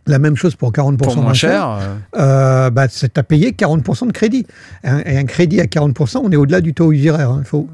la 0.07 0.19
même 0.19 0.35
chose 0.35 0.57
pour 0.57 0.73
40% 0.73 0.97
Pour 0.97 1.17
moins 1.23 1.35
cher. 1.35 1.69
euh, 2.17 2.67
euh, 2.67 2.71
bah, 2.71 2.87
c'est 2.89 3.17
à 3.19 3.23
payer 3.23 3.53
40% 3.53 4.07
de 4.07 4.13
crédit. 4.13 4.47
Un- 4.83 5.01
Et 5.05 5.17
un, 5.19 5.25
crédit 5.25 5.61
à 5.61 5.67
40%, 5.67 6.21
on 6.25 6.33
est 6.33 6.37
au-delà 6.37 6.61
du 6.61 6.75
taux 6.75 6.91
usuраire. 6.93 7.31
hein. 7.31 7.41
Il 7.43 7.47
faut... 7.47 7.69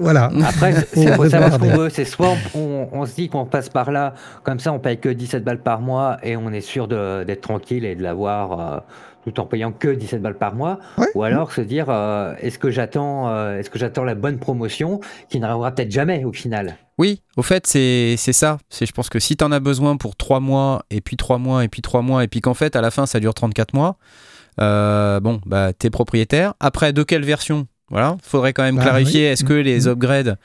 Voilà. 0.00 0.30
Après, 0.46 0.72
c'est 0.94 1.12
faut 1.14 1.28
savoir 1.28 1.52
ce 1.54 1.58
qu'on 1.58 1.76
veut. 1.76 1.88
C'est 1.90 2.04
soit 2.04 2.30
on, 2.54 2.58
on- 2.60 2.88
on 2.92 3.06
se 3.06 3.14
dit 3.16 3.28
qu'on 3.28 3.44
passe 3.46 3.68
par 3.68 3.90
là, 3.90 4.14
comme 4.44 4.60
ça 4.60 4.72
on 4.72 4.78
paye 4.78 4.98
que 4.98 5.08
17 5.08 5.42
balles 5.44 5.60
par 5.62 5.80
mois 5.80 6.18
et 6.22 6.36
on 6.36 6.52
est 6.52 6.60
sûr 6.60 6.86
d'être 6.88 7.40
tranquille 7.40 7.84
et 7.84 7.96
de 7.96 8.02
l'avoir 8.02 8.60
euh, 8.60 8.78
tout 9.24 9.40
en 9.40 9.44
payant 9.46 9.72
que 9.72 9.88
17 9.88 10.22
balles 10.22 10.38
par 10.38 10.54
mois. 10.54 10.78
Ouais. 10.96 11.06
Ou 11.14 11.22
alors 11.22 11.52
se 11.52 11.60
dire 11.60 11.86
euh, 11.88 12.34
est-ce 12.40 12.58
que 12.58 12.70
j'attends 12.70 13.28
euh, 13.28 13.58
est-ce 13.58 13.68
que 13.70 13.78
j'attends 13.78 14.04
la 14.04 14.14
bonne 14.14 14.38
promotion 14.38 15.00
qui 15.28 15.38
n'arrivera 15.40 15.72
peut-être 15.72 15.90
jamais 15.90 16.24
au 16.24 16.32
final? 16.32 16.76
Oui, 16.98 17.22
au 17.36 17.42
fait, 17.42 17.66
c'est 17.66 18.14
c'est 18.16 18.32
ça. 18.32 18.58
C'est 18.70 18.86
Je 18.86 18.92
pense 18.92 19.08
que 19.08 19.18
si 19.18 19.36
tu 19.36 19.44
en 19.44 19.52
as 19.52 19.60
besoin 19.60 19.96
pour 19.96 20.16
3 20.16 20.40
mois, 20.40 20.84
et 20.90 21.00
puis 21.00 21.16
3 21.16 21.38
mois, 21.38 21.62
et 21.64 21.68
puis 21.68 21.82
3 21.82 22.02
mois, 22.02 22.24
et 22.24 22.28
puis 22.28 22.40
qu'en 22.40 22.54
fait, 22.54 22.74
à 22.76 22.80
la 22.80 22.90
fin, 22.90 23.06
ça 23.06 23.20
dure 23.20 23.34
34 23.34 23.74
mois, 23.74 23.96
euh, 24.60 25.20
bon, 25.20 25.40
bah, 25.46 25.72
t'es 25.72 25.90
propriétaire. 25.90 26.54
Après, 26.60 26.92
de 26.92 27.02
quelle 27.02 27.24
version? 27.24 27.66
Voilà, 27.90 28.16
faudrait 28.22 28.52
quand 28.52 28.64
même 28.64 28.76
Bah, 28.76 28.82
clarifier. 28.82 29.20
oui. 29.22 29.26
Est-ce 29.26 29.44
que 29.44 29.52
les 29.54 29.82
Mhm. 29.82 29.88
upgrades, 29.92 30.38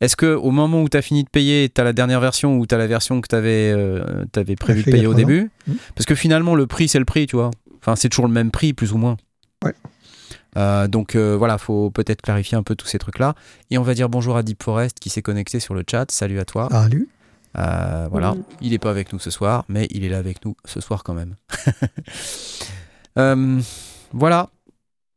est-ce 0.00 0.16
que 0.16 0.34
au 0.34 0.50
moment 0.50 0.80
où 0.82 0.88
tu 0.88 0.96
as 0.96 1.02
fini 1.02 1.22
de 1.24 1.28
payer, 1.28 1.68
tu 1.68 1.80
as 1.80 1.84
la 1.84 1.92
dernière 1.92 2.20
version 2.20 2.56
ou 2.58 2.66
tu 2.66 2.74
as 2.74 2.78
la 2.78 2.86
version 2.86 3.20
que 3.20 3.28
tu 3.28 3.36
avais, 3.36 4.56
prévu 4.56 4.82
de 4.84 4.90
payer 4.90 5.06
au 5.06 5.14
début? 5.14 5.50
Mhm. 5.66 5.76
Parce 5.94 6.06
que 6.06 6.14
finalement, 6.14 6.54
le 6.54 6.66
prix, 6.66 6.88
c'est 6.88 6.98
le 6.98 7.04
prix, 7.04 7.26
tu 7.26 7.36
vois. 7.36 7.50
Enfin, 7.80 7.96
c'est 7.96 8.08
toujours 8.08 8.26
le 8.26 8.32
même 8.32 8.50
prix, 8.50 8.72
plus 8.72 8.92
ou 8.92 8.98
moins. 8.98 9.16
Ouais. 9.64 9.74
Euh, 10.56 10.88
donc 10.88 11.14
euh, 11.14 11.36
voilà, 11.36 11.58
faut 11.58 11.90
peut-être 11.90 12.22
clarifier 12.22 12.56
un 12.56 12.62
peu 12.62 12.74
tous 12.74 12.86
ces 12.86 12.98
trucs-là. 12.98 13.34
Et 13.70 13.78
on 13.78 13.82
va 13.82 13.94
dire 13.94 14.08
bonjour 14.08 14.36
à 14.36 14.42
Deep 14.42 14.62
Forest 14.62 14.98
qui 14.98 15.10
s'est 15.10 15.22
connecté 15.22 15.60
sur 15.60 15.74
le 15.74 15.84
chat. 15.88 16.10
Salut 16.10 16.40
à 16.40 16.44
toi. 16.44 16.68
Salut. 16.70 17.08
Euh, 17.56 18.08
voilà, 18.10 18.34
il 18.60 18.70
n'est 18.70 18.78
pas 18.78 18.90
avec 18.90 19.12
nous 19.12 19.18
ce 19.18 19.30
soir, 19.30 19.64
mais 19.68 19.86
il 19.90 20.04
est 20.04 20.08
là 20.08 20.18
avec 20.18 20.44
nous 20.44 20.54
ce 20.64 20.80
soir 20.80 21.02
quand 21.04 21.14
même. 21.14 21.34
Euh, 23.18 23.60
voilà. 24.12 24.48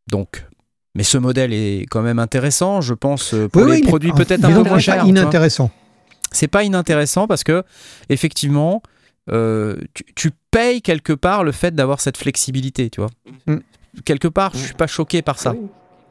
Donc, 0.10 0.47
mais 0.95 1.04
ce 1.04 1.19
modèle 1.19 1.54
est 1.54 1.86
quand 1.89 2.02
même 2.02 2.17
intéressant, 2.17 2.82
je 2.82 2.95
pense, 2.95 3.36
euh, 3.36 3.47
pour 3.47 3.62
Oui, 3.62 3.82
les 3.82 3.88
produits 3.88 4.12
peut-être 4.12 4.43
un 4.43 4.47
peu 4.47 4.54
moins 4.56 4.63
c'est 4.63 4.69
pas 4.71 4.80
chers. 4.80 4.95
tu 4.95 5.02
vois. 5.02 5.10
inintéressant. 5.10 5.69
C'est 6.32 6.47
pas 6.47 6.63
inintéressant 6.63 7.28
parce 7.28 7.43
que 7.43 7.63
effectivement, 8.10 8.82
euh, 9.30 9.76
tu, 9.94 10.04
tu 10.16 10.32
payes 10.52 10.82
quelque 10.82 11.14
part 11.14 11.44
le 11.44 11.52
fait 11.52 11.74
d'avoir 11.76 12.02
cette 12.02 12.18
flexibilité, 12.18 12.90
tu 12.90 13.02
vois. 13.02 13.10
Mm. 13.48 13.58
Quelque 14.06 14.28
part, 14.28 14.52
je 14.56 14.60
suis 14.66 14.74
pas 14.74 14.88
choqué 14.88 15.22
par 15.22 15.38
ça. 15.40 15.54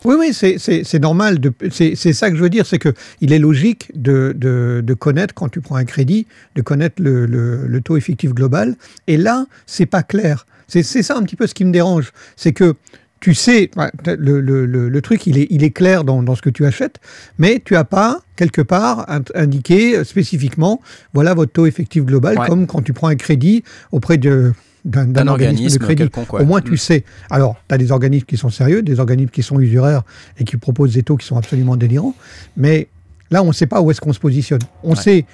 Oui, 0.05 0.17
oui, 0.19 0.33
c'est- 0.33 0.57
c'est 0.59 0.83
c'est 0.85 0.99
normal. 0.99 1.39
C'est 1.71 1.95
c'est 1.95 2.13
ça 2.15 2.31
que 2.31 2.37
je 2.37 2.43
veux 2.43 2.49
dire, 2.49 2.65
c'est 2.65 2.79
que 2.79 2.95
il 3.21 3.33
est 3.35 3.39
logique 3.39 3.91
de, 3.95 4.33
de- 4.37 4.81
de 4.83 4.95
connaître, 4.95 5.35
quand 5.35 5.49
tu 5.51 5.61
prends 5.61 5.77
un 5.77 5.85
crédit, 5.85 6.27
de 6.55 6.63
connaître 6.63 7.03
le, 7.03 7.27
le- 7.27 7.67
le 7.67 7.81
taux 7.83 7.97
effectif 7.99 8.33
global. 8.33 8.77
Et 9.09 9.17
là, 9.19 9.45
c'est 9.67 9.85
pas 9.87 10.03
clair. 10.03 10.47
C'est 10.69 10.83
c'est 10.83 11.03
ça 11.03 11.17
un 11.19 11.23
petit 11.23 11.37
peu 11.37 11.47
ce 11.47 11.53
qui 11.55 11.65
me 11.67 11.73
dérange. 11.73 12.13
C'est 12.37 12.53
que 12.53 12.75
tu 13.21 13.35
sais, 13.35 13.71
le, 14.07 14.41
le- 14.41 14.65
le- 14.67 14.89
le 14.89 15.03
truc, 15.03 15.27
il 15.27 15.37
est, 15.39 15.47
il 15.51 15.63
est 15.63 15.71
clair 15.71 16.05
dans, 16.05 16.23
dans 16.23 16.35
ce 16.35 16.43
que 16.43 16.49
tu 16.51 16.65
achètes, 16.65 17.01
mais 17.39 17.61
tu 17.65 17.77
as 17.77 17.85
pas, 17.85 18.21
quelque 18.37 18.63
part, 18.63 19.05
in- 19.11 19.23
indiqué 19.35 20.03
spécifiquement, 20.05 20.81
voilà 21.13 21.35
votre 21.35 21.53
taux 21.53 21.67
effectif 21.67 22.05
global, 22.05 22.39
Ouais. 22.39 22.47
comme 22.49 22.67
quand 22.67 22.83
tu 22.83 22.93
prends 22.95 23.09
un 23.09 23.17
crédit 23.17 23.63
auprès 23.93 24.17
de- 24.17 24.53
d'un 24.87 25.03
organisme, 25.09 25.29
organisme 25.29 25.79
de 25.79 25.85
crédit. 25.85 26.03
quelconque. 26.05 26.33
ouais. 26.33 26.41
Au 26.41 26.47
moins, 26.47 26.61
Mm. 26.61 26.65
tu 26.65 26.77
sais. 26.79 27.05
Alors, 27.29 27.57
tu 27.69 27.75
as 27.75 27.79
des 27.79 27.93
organismes 27.93 28.25
qui 28.25 28.39
sont 28.39 28.49
sérieux, 28.49 28.81
des 28.83 28.99
organismes 28.99 29.29
qui 29.31 29.43
sont 29.43 29.61
usuraires 29.61 30.03
et 30.39 30.45
qui 30.45 30.57
proposent 30.57 30.95
des 30.95 31.03
taux 31.03 31.19
qui 31.19 31.27
sont 31.27 31.37
absolument 31.37 31.77
délirants. 31.77 32.15
Mais 32.57 32.89
là, 33.31 33.43
on 33.43 33.49
ne 33.49 33.53
sait 33.53 33.67
pas 33.67 33.83
où 33.83 33.91
est-ce 33.91 34.01
qu'on 34.01 34.15
se 34.15 34.19
positionne. 34.21 34.63
On 34.83 34.91
Ouais. 34.93 34.97
sait 34.97 35.27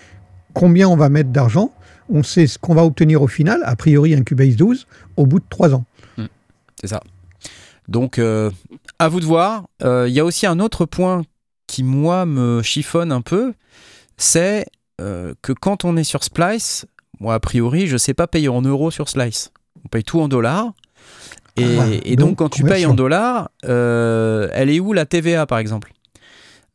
combien 0.53 0.88
on 0.88 0.96
va 0.96 1.09
mettre 1.09 1.31
d'argent. 1.31 1.70
On 2.09 2.25
sait 2.25 2.49
ce 2.49 2.59
qu'on 2.59 2.75
va 2.75 2.85
obtenir 2.85 3.22
au 3.22 3.29
final, 3.29 3.61
a 3.64 3.77
priori 3.77 4.14
un 4.14 4.22
Cubase 4.22 4.57
12, 4.57 4.88
au 5.16 5.27
bout 5.27 5.38
de 5.38 5.44
trois 5.49 5.72
ans. 5.75 5.85
C'est 6.81 6.88
ça. 6.88 7.01
Donc, 7.88 8.18
euh, 8.18 8.51
à 8.99 9.09
vous 9.09 9.20
de 9.20 9.25
voir. 9.27 9.66
Euh, 9.83 10.07
Il 10.09 10.14
y 10.14 10.20
a 10.20 10.25
aussi 10.25 10.46
un 10.46 10.61
autre 10.61 10.87
point 10.87 11.22
qui, 11.66 11.83
moi, 11.83 12.27
me 12.27 12.62
chiffonne 12.62 13.12
un 13.12 13.20
peu. 13.22 13.55
C'est 14.16 14.66
euh, 15.01 15.35
que 15.42 15.53
quand 15.53 15.85
on 15.85 15.96
est 15.96 16.05
sur 16.05 16.25
Splice, 16.25 16.87
moi, 17.20 17.35
a 17.35 17.40
priori, 17.40 17.87
je 17.87 17.94
ne 17.94 17.99
sais 17.99 18.14
pas 18.14 18.27
payer 18.27 18.49
en 18.49 18.62
euros 18.62 18.90
sur 18.90 19.09
Slice. 19.09 19.51
On 19.85 19.88
paye 19.88 20.05
tout 20.05 20.20
en 20.20 20.29
dollars. 20.29 20.72
Et, 21.57 21.79
Ah, 21.79 21.87
et 22.05 22.16
donc, 22.16 22.31
donc, 22.31 22.38
quand 22.38 22.49
tu 22.49 22.64
payes 22.64 22.87
en 22.87 22.94
dollars, 22.94 23.51
euh, 23.64 24.49
elle 24.53 24.68
est 24.70 24.81
où 24.81 24.92
la 24.92 25.07
TVA, 25.07 25.46
par 25.46 25.59
exemple? 25.59 25.92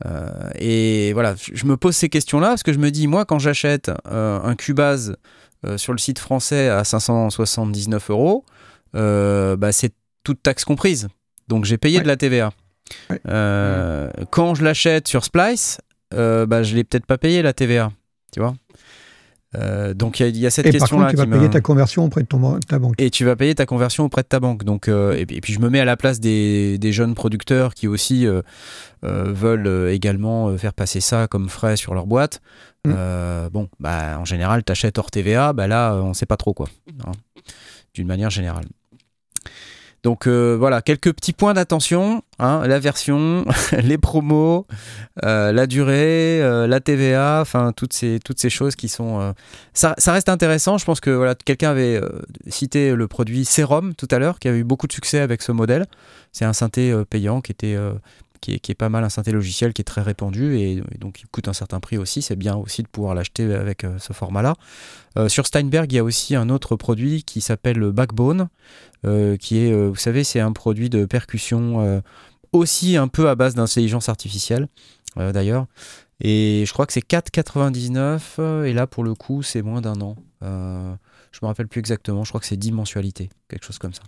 Euh, 0.05 0.29
Et 0.55 1.13
voilà, 1.13 1.35
je 1.37 1.65
me 1.65 1.77
pose 1.77 1.95
ces 1.95 2.09
questions-là 2.09 2.47
parce 2.49 2.63
que 2.63 2.73
je 2.73 2.79
me 2.79 2.89
dis, 2.89 3.05
moi, 3.07 3.25
quand 3.25 3.37
j'achète 3.37 3.91
euh, 4.07 4.39
un 4.41 4.55
Cubase 4.55 5.15
euh, 5.65 5.77
sur 5.77 5.93
le 5.93 5.99
site 5.99 6.17
français 6.17 6.69
à 6.69 6.83
579 6.83 8.09
euros, 8.09 8.43
euh, 8.95 9.55
bah, 9.55 9.71
c'est 9.71 9.93
toute 10.23 10.41
taxe 10.43 10.63
comprise. 10.65 11.07
Donc 11.47 11.65
j'ai 11.65 11.77
payé 11.77 11.97
Ouais. 11.97 12.03
de 12.03 12.07
la 12.07 12.17
TVA. 12.17 12.51
Ouais. 13.09 13.19
Euh, 13.27 14.09
Quand 14.31 14.55
je 14.55 14.63
l'achète 14.63 15.07
sur 15.07 15.23
Splice, 15.23 15.79
euh, 16.13 16.45
bah, 16.45 16.63
je 16.63 16.75
l'ai 16.75 16.83
peut-être 16.83 17.05
pas 17.05 17.17
payé 17.17 17.41
la 17.41 17.53
TVA. 17.53 17.91
Tu 18.33 18.39
vois? 18.39 18.53
Euh, 19.57 19.93
Donc 19.93 20.19
il 20.19 20.23
y, 20.23 20.25
a- 20.25 20.29
il 20.29 20.37
y 20.37 20.45
a 20.45 20.49
cette 20.49 20.65
Et 20.65 20.71
par 20.71 20.79
question-là 20.79 21.07
contre, 21.11 21.23
tu 21.23 21.29
vas 21.29 21.37
payer 21.37 21.49
ta 21.49 21.59
conversion 21.59 22.05
auprès 22.05 22.21
de 22.21 22.27
ton, 22.27 22.57
ta 22.61 22.79
banque. 22.79 22.95
et 22.97 23.09
tu 23.09 23.25
vas 23.25 23.35
payer 23.35 23.53
ta 23.53 23.65
conversion 23.65 24.05
auprès 24.05 24.21
de 24.23 24.27
ta 24.27 24.39
banque. 24.39 24.63
Donc, 24.63 24.87
euh, 24.87 25.11
et, 25.17 25.25
puis, 25.25 25.35
et 25.37 25.41
puis 25.41 25.51
je 25.53 25.59
me 25.59 25.69
mets 25.69 25.81
à 25.81 25.85
la 25.85 25.97
place 25.97 26.21
des, 26.21 26.77
des 26.77 26.93
jeunes 26.93 27.15
producteurs 27.15 27.73
qui 27.73 27.87
aussi 27.89 28.25
euh, 28.25 28.41
veulent 29.03 29.89
également 29.91 30.55
faire 30.57 30.73
passer 30.73 31.01
ça 31.01 31.27
comme 31.27 31.49
frais 31.49 31.75
sur 31.75 31.93
leur 31.93 32.07
boîte. 32.07 32.41
Mm. 32.85 32.93
Bon, 33.51 33.67
bah, 33.79 34.17
en 34.19 34.25
général, 34.25 34.63
tu 34.63 34.71
achètes 34.71 34.97
hors 34.97 35.11
TVA, 35.11 35.51
bah 35.53 35.67
là, 35.67 35.95
on 35.95 36.13
sait 36.13 36.25
pas 36.25 36.37
trop 36.37 36.53
quoi, 36.53 36.67
hein, 37.05 37.11
d'une 37.93 38.07
manière 38.07 38.29
générale. 38.29 38.65
Donc 40.03 40.25
euh, 40.25 40.55
voilà, 40.57 40.81
quelques 40.81 41.13
petits 41.13 41.33
points 41.33 41.53
d'attention, 41.53 42.23
hein, 42.39 42.65
la 42.65 42.79
version, 42.79 43.45
les 43.83 43.99
promos, 43.99 44.65
euh, 45.23 45.51
la 45.51 45.67
durée, 45.67 46.41
euh, 46.41 46.65
la 46.65 46.79
TVA, 46.79 47.39
enfin 47.39 47.71
toutes 47.71 47.93
ces, 47.93 48.19
choses 48.49 48.75
qui 48.75 48.89
sont... 48.89 49.35
ça, 49.73 49.95
reste 50.07 50.29
intéressant, 50.29 50.79
je 50.79 50.85
pense 50.85 51.01
que 51.01 51.33
quelqu'un 51.45 51.69
avait 51.69 52.01
cité 52.47 52.95
le 52.95 53.07
produit 53.07 53.45
Serum 53.45 53.93
tout 53.93 54.07
à 54.09 54.17
l'heure, 54.17 54.39
qui 54.39 54.47
a 54.47 54.53
eu 54.53 54.63
beaucoup 54.63 54.87
de 54.87 54.93
succès 54.93 55.19
avec 55.19 55.43
ce 55.43 55.51
modèle. 55.51 55.85
C'est 56.31 56.45
un 56.45 56.53
synthé 56.53 56.93
payant 57.09 57.41
qui 57.41 57.51
était... 57.51 57.77
qui 58.41 58.53
est, 58.53 58.75
pas 58.75 58.89
mal 58.89 59.03
un 59.03 59.09
synthé 59.09 59.31
logiciel 59.31 59.73
qui 59.73 59.81
est 59.81 59.85
très 59.85 60.01
répandu 60.01 60.57
et, 60.57 60.81
donc 60.99 61.21
il 61.21 61.27
coûte 61.27 61.47
un 61.47 61.53
certain 61.53 61.79
prix 61.79 61.97
aussi. 61.97 62.21
C'est 62.21 62.35
bien 62.35 62.55
aussi 62.55 62.83
de 62.83 62.87
pouvoir 62.87 63.15
l'acheter 63.15 63.53
avec 63.53 63.83
euh, 63.83 63.97
ce 63.99 64.13
format-là. 64.13 64.55
Euh, 65.17 65.29
sur 65.29 65.45
Steinberg, 65.47 65.91
il 65.91 65.95
y 65.95 65.99
a 65.99 66.03
aussi 66.03 66.35
un 66.35 66.49
autre 66.49 66.75
produit 66.75 67.23
qui 67.23 67.39
s'appelle 67.41 67.77
le 67.77 67.91
Backbone, 67.91 68.49
euh, 69.05 69.37
qui 69.37 69.59
est, 69.59 69.73
vous 69.73 69.95
savez, 69.95 70.23
c'est 70.23 70.39
un 70.39 70.51
produit 70.51 70.89
de 70.89 71.05
percussion 71.05 72.01
aussi 72.51 72.97
un 72.97 73.07
peu 73.07 73.29
à 73.29 73.35
base 73.35 73.55
d'intelligence 73.55 74.09
artificielle, 74.09 74.67
d'ailleurs. 75.15 75.67
Et 76.21 76.63
je 76.67 76.73
crois 76.73 76.85
que 76.85 76.93
c'est 76.93 77.05
4,99 77.05 78.21
euh, 78.39 78.63
et 78.63 78.73
là 78.73 78.85
pour 78.85 79.03
le 79.03 79.15
coup 79.15 79.41
c'est 79.41 79.63
moins 79.63 79.81
d'un 79.81 79.99
an. 80.01 80.15
Je 80.41 81.39
me 81.41 81.47
rappelle 81.47 81.67
plus 81.67 81.79
exactement. 81.79 82.23
Je 82.23 82.29
crois 82.29 82.39
que 82.39 82.45
c'est 82.45 82.57
10 82.57 82.71
mensualités, 82.73 83.29
quelque 83.47 83.65
chose 83.65 83.79
comme 83.79 83.93
ça. 83.93 84.03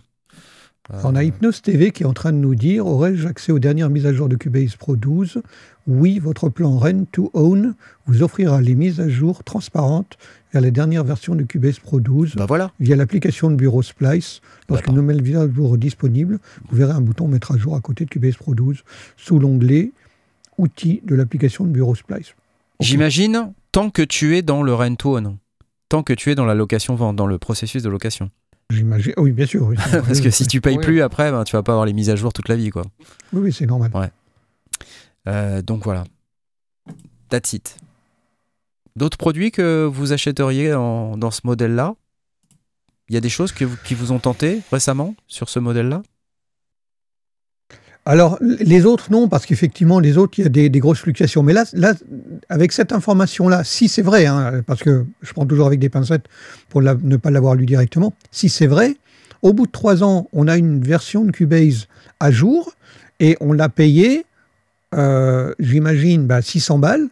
Euh, 0.92 1.00
On 1.04 1.14
a 1.16 1.24
Hypnose 1.24 1.62
TV 1.62 1.90
qui 1.92 2.02
est 2.02 2.06
en 2.06 2.12
train 2.12 2.32
de 2.32 2.36
nous 2.38 2.54
dire 2.54 2.86
Aurais-je 2.86 3.26
accès 3.26 3.52
aux 3.52 3.58
dernières 3.58 3.88
mises 3.90 4.06
à 4.06 4.12
jour 4.12 4.28
de 4.28 4.36
Cubase 4.36 4.76
Pro 4.76 4.96
12 4.96 5.40
Oui, 5.86 6.18
votre 6.18 6.48
plan 6.50 6.76
Rent 6.78 7.04
to 7.10 7.30
Own 7.32 7.74
vous 8.06 8.22
offrira 8.22 8.60
les 8.60 8.74
mises 8.74 9.00
à 9.00 9.08
jour 9.08 9.42
transparentes 9.44 10.18
vers 10.52 10.60
les 10.60 10.70
dernières 10.70 11.04
versions 11.04 11.34
de 11.34 11.42
Cubase 11.42 11.78
Pro 11.78 12.00
12 12.00 12.34
Bah 12.36 12.44
voilà. 12.46 12.70
via 12.80 12.96
l'application 12.96 13.50
de 13.50 13.56
bureau 13.56 13.82
Splice. 13.82 14.40
Lorsqu'une 14.68 14.94
nouvelle 14.94 15.22
mise 15.22 15.36
à 15.36 15.50
jour 15.50 15.74
est 15.74 15.78
disponible, 15.78 16.38
vous 16.68 16.76
verrez 16.76 16.92
un 16.92 17.00
bouton 17.00 17.28
mettre 17.28 17.52
à 17.52 17.56
jour 17.56 17.74
à 17.76 17.80
côté 17.80 18.04
de 18.04 18.10
Cubase 18.10 18.36
Pro 18.36 18.54
12 18.54 18.82
sous 19.16 19.38
l'onglet 19.38 19.92
Outils 20.58 21.00
de 21.04 21.14
l'application 21.16 21.64
de 21.64 21.70
bureau 21.70 21.94
Splice. 21.94 22.34
J'imagine 22.78 23.52
tant 23.72 23.90
que 23.90 24.02
tu 24.02 24.36
es 24.36 24.42
dans 24.42 24.62
le 24.62 24.72
rent 24.74 24.94
to 24.94 25.16
own, 25.16 25.38
tant 25.88 26.02
que 26.04 26.12
tu 26.12 26.30
es 26.30 26.34
dans 26.36 26.44
la 26.44 26.54
location 26.54 26.94
vente, 26.94 27.16
dans 27.16 27.26
le 27.26 27.38
processus 27.38 27.82
de 27.82 27.88
location. 27.88 28.30
J'imagine. 28.70 29.12
Oui, 29.18 29.32
bien 29.32 29.46
sûr. 29.46 29.66
Oui, 29.66 29.76
Parce 29.76 30.20
que 30.20 30.30
si 30.30 30.46
tu 30.46 30.60
payes 30.60 30.78
plus 30.78 31.00
après, 31.02 31.30
ben, 31.30 31.44
tu 31.44 31.54
vas 31.54 31.62
pas 31.62 31.72
avoir 31.72 31.86
les 31.86 31.92
mises 31.92 32.10
à 32.10 32.16
jour 32.16 32.32
toute 32.32 32.48
la 32.48 32.56
vie, 32.56 32.70
quoi. 32.70 32.82
Oui, 33.32 33.42
oui, 33.42 33.52
c'est 33.52 33.66
normal. 33.66 33.90
Euh, 35.28 35.62
donc 35.62 35.84
voilà. 35.84 36.04
That's 37.28 37.52
it. 37.52 37.76
D'autres 38.96 39.16
produits 39.18 39.50
que 39.50 39.84
vous 39.84 40.12
achèteriez 40.12 40.74
en- 40.74 41.16
dans 41.16 41.30
ce 41.30 41.40
modèle-là? 41.44 41.94
Il 43.08 43.14
y 43.14 43.18
a 43.18 43.20
des 43.20 43.28
choses 43.28 43.52
que 43.52 43.64
vous- 43.64 43.76
qui 43.84 43.94
vous 43.94 44.12
ont 44.12 44.18
tenté 44.18 44.60
récemment 44.70 45.14
sur 45.26 45.48
ce 45.48 45.58
modèle-là? 45.58 46.02
Alors, 48.06 48.38
les 48.40 48.84
autres, 48.84 49.10
non, 49.10 49.28
parce 49.28 49.46
qu'effectivement, 49.46 49.98
les 49.98 50.18
autres, 50.18 50.38
il 50.38 50.42
y 50.42 50.46
a 50.46 50.50
des, 50.50 50.80
grosses 50.80 51.00
fluctuations. 51.00 51.42
Mais 51.42 51.54
là, 51.54 51.64
là 51.72 51.94
avec 52.50 52.72
cette 52.72 52.92
information-là, 52.92 53.64
si 53.64 53.88
c'est 53.88 54.02
vrai, 54.02 54.26
hein, 54.26 54.62
parce 54.66 54.82
que 54.82 55.06
je 55.22 55.32
prends 55.32 55.46
toujours 55.46 55.66
avec 55.66 55.80
des 55.80 55.88
pincettes 55.88 56.26
pour 56.68 56.82
ne 56.82 57.16
pas 57.16 57.30
l'avoir 57.30 57.54
lu 57.54 57.64
directement, 57.64 58.12
si 58.30 58.50
c'est 58.50 58.66
vrai, 58.66 58.96
au 59.40 59.54
bout 59.54 59.66
de 59.66 59.72
trois 59.72 60.04
ans, 60.04 60.28
on 60.32 60.48
a 60.48 60.56
une 60.58 60.82
version 60.82 61.24
de 61.24 61.30
Cubase 61.30 61.86
à 62.20 62.30
jour 62.30 62.74
et 63.20 63.36
on 63.40 63.52
l'a 63.52 63.70
payé 63.70 64.26
euh, 64.94 65.54
j'imagine, 65.58 66.26
bah, 66.26 66.42
600 66.42 66.78
balles, 66.78 67.08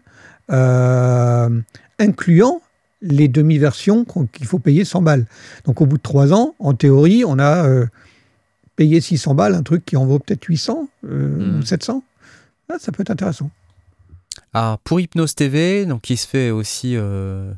euh, 0.50 1.48
incluant 1.98 2.60
les 3.00 3.26
demi-versions 3.26 4.04
qu'il 4.32 4.46
faut 4.46 4.58
payer 4.58 4.84
100 4.84 5.02
balles. 5.02 5.26
Donc 5.64 5.80
au 5.80 5.86
bout 5.86 5.96
de 5.96 6.02
3 6.02 6.32
ans, 6.32 6.54
en 6.58 6.74
théorie, 6.74 7.24
on 7.26 7.38
a 7.38 7.66
euh, 7.66 7.86
payé 8.76 9.00
600 9.00 9.34
balles, 9.34 9.54
un 9.54 9.62
truc 9.62 9.84
qui 9.84 9.96
en 9.96 10.06
vaut 10.06 10.18
peut-être 10.18 10.44
800 10.44 10.88
euh, 11.04 11.08
Mhm. 11.38 11.58
ou 11.60 11.62
700. 11.62 12.02
Ah, 12.68 12.76
ça 12.78 12.92
peut 12.92 13.02
être 13.02 13.10
intéressant. 13.10 13.50
Ah, 14.54 14.78
pour 14.84 15.00
Hypnose 15.00 15.34
TV, 15.34 15.86
donc 15.86 16.02
qui 16.02 16.16
se 16.16 16.26
fait 16.26 16.50
aussi 16.50 16.96
euh, 16.96 17.52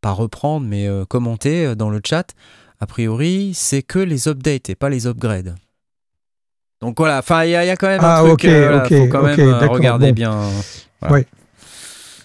pas 0.00 0.10
reprendre, 0.12 0.66
mais 0.66 0.86
euh, 0.86 1.04
commenter 1.04 1.66
euh, 1.66 1.74
dans 1.74 1.90
le 1.90 2.00
chat, 2.04 2.34
a 2.80 2.86
priori, 2.86 3.52
c'est 3.54 3.82
que 3.82 3.98
les 3.98 4.28
updates 4.28 4.68
et 4.70 4.74
pas 4.74 4.88
les 4.90 5.06
upgrades. 5.06 5.54
Donc 6.80 6.98
voilà, 6.98 7.18
enfin, 7.18 7.44
il 7.44 7.50
y, 7.50 7.56
a- 7.56 7.64
il 7.64 7.68
y 7.68 7.70
a 7.70 7.76
quand 7.76 7.86
même 7.86 8.00
Ah, 8.02 8.18
un 8.18 8.22
truc, 8.22 8.32
ok, 8.32 8.44
euh, 8.46 8.60
voilà, 8.68 8.84
ok, 8.84 8.88
faut 8.98 9.06
quand 9.06 9.22
ok, 9.22 9.36
même 9.38 9.70
regarder 9.70 10.08
bon. 10.08 10.14
bien. 10.14 10.50
Ouais, 11.02 11.26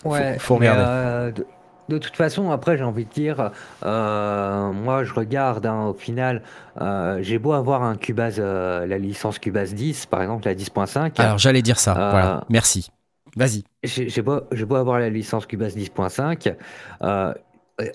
Faut- 0.01 0.39
faut 0.39 0.57
mais, 0.59 0.69
regarder. 0.69 1.41
De, 1.89 1.97
toute 1.97 2.15
façon, 2.15 2.51
après, 2.51 2.77
j'ai 2.77 2.83
envie 2.83 3.05
de 3.05 3.09
dire, 3.09 3.51
euh, 3.83 4.71
moi, 4.71 5.03
je 5.03 5.13
regarde, 5.13 5.65
hein, 5.65 5.87
au 5.87 5.93
final, 5.93 6.43
euh, 6.81 7.19
j'ai 7.21 7.37
beau 7.39 7.53
avoir 7.53 7.83
un 7.83 7.95
Cubase, 7.95 8.37
euh, 8.39 8.85
la 8.85 8.97
licence 8.97 9.39
Cubase 9.39 9.73
10, 9.73 10.05
par 10.05 10.21
exemple, 10.21 10.45
la 10.45 10.55
10.5. 10.55 11.19
Alors 11.19 11.37
j'allais 11.37 11.61
dire 11.61 11.79
ça, 11.79 11.93
voilà, 11.93 12.45
merci. 12.49 12.89
Vas-y. 13.35 13.63
J'ai 13.83 14.21
beau, 14.21 14.41
beau 14.51 14.75
avoir 14.75 14.99
la 14.99 15.09
licence 15.09 15.45
Cubase 15.45 15.75
10.5, 15.75 16.55
euh, 17.01 17.33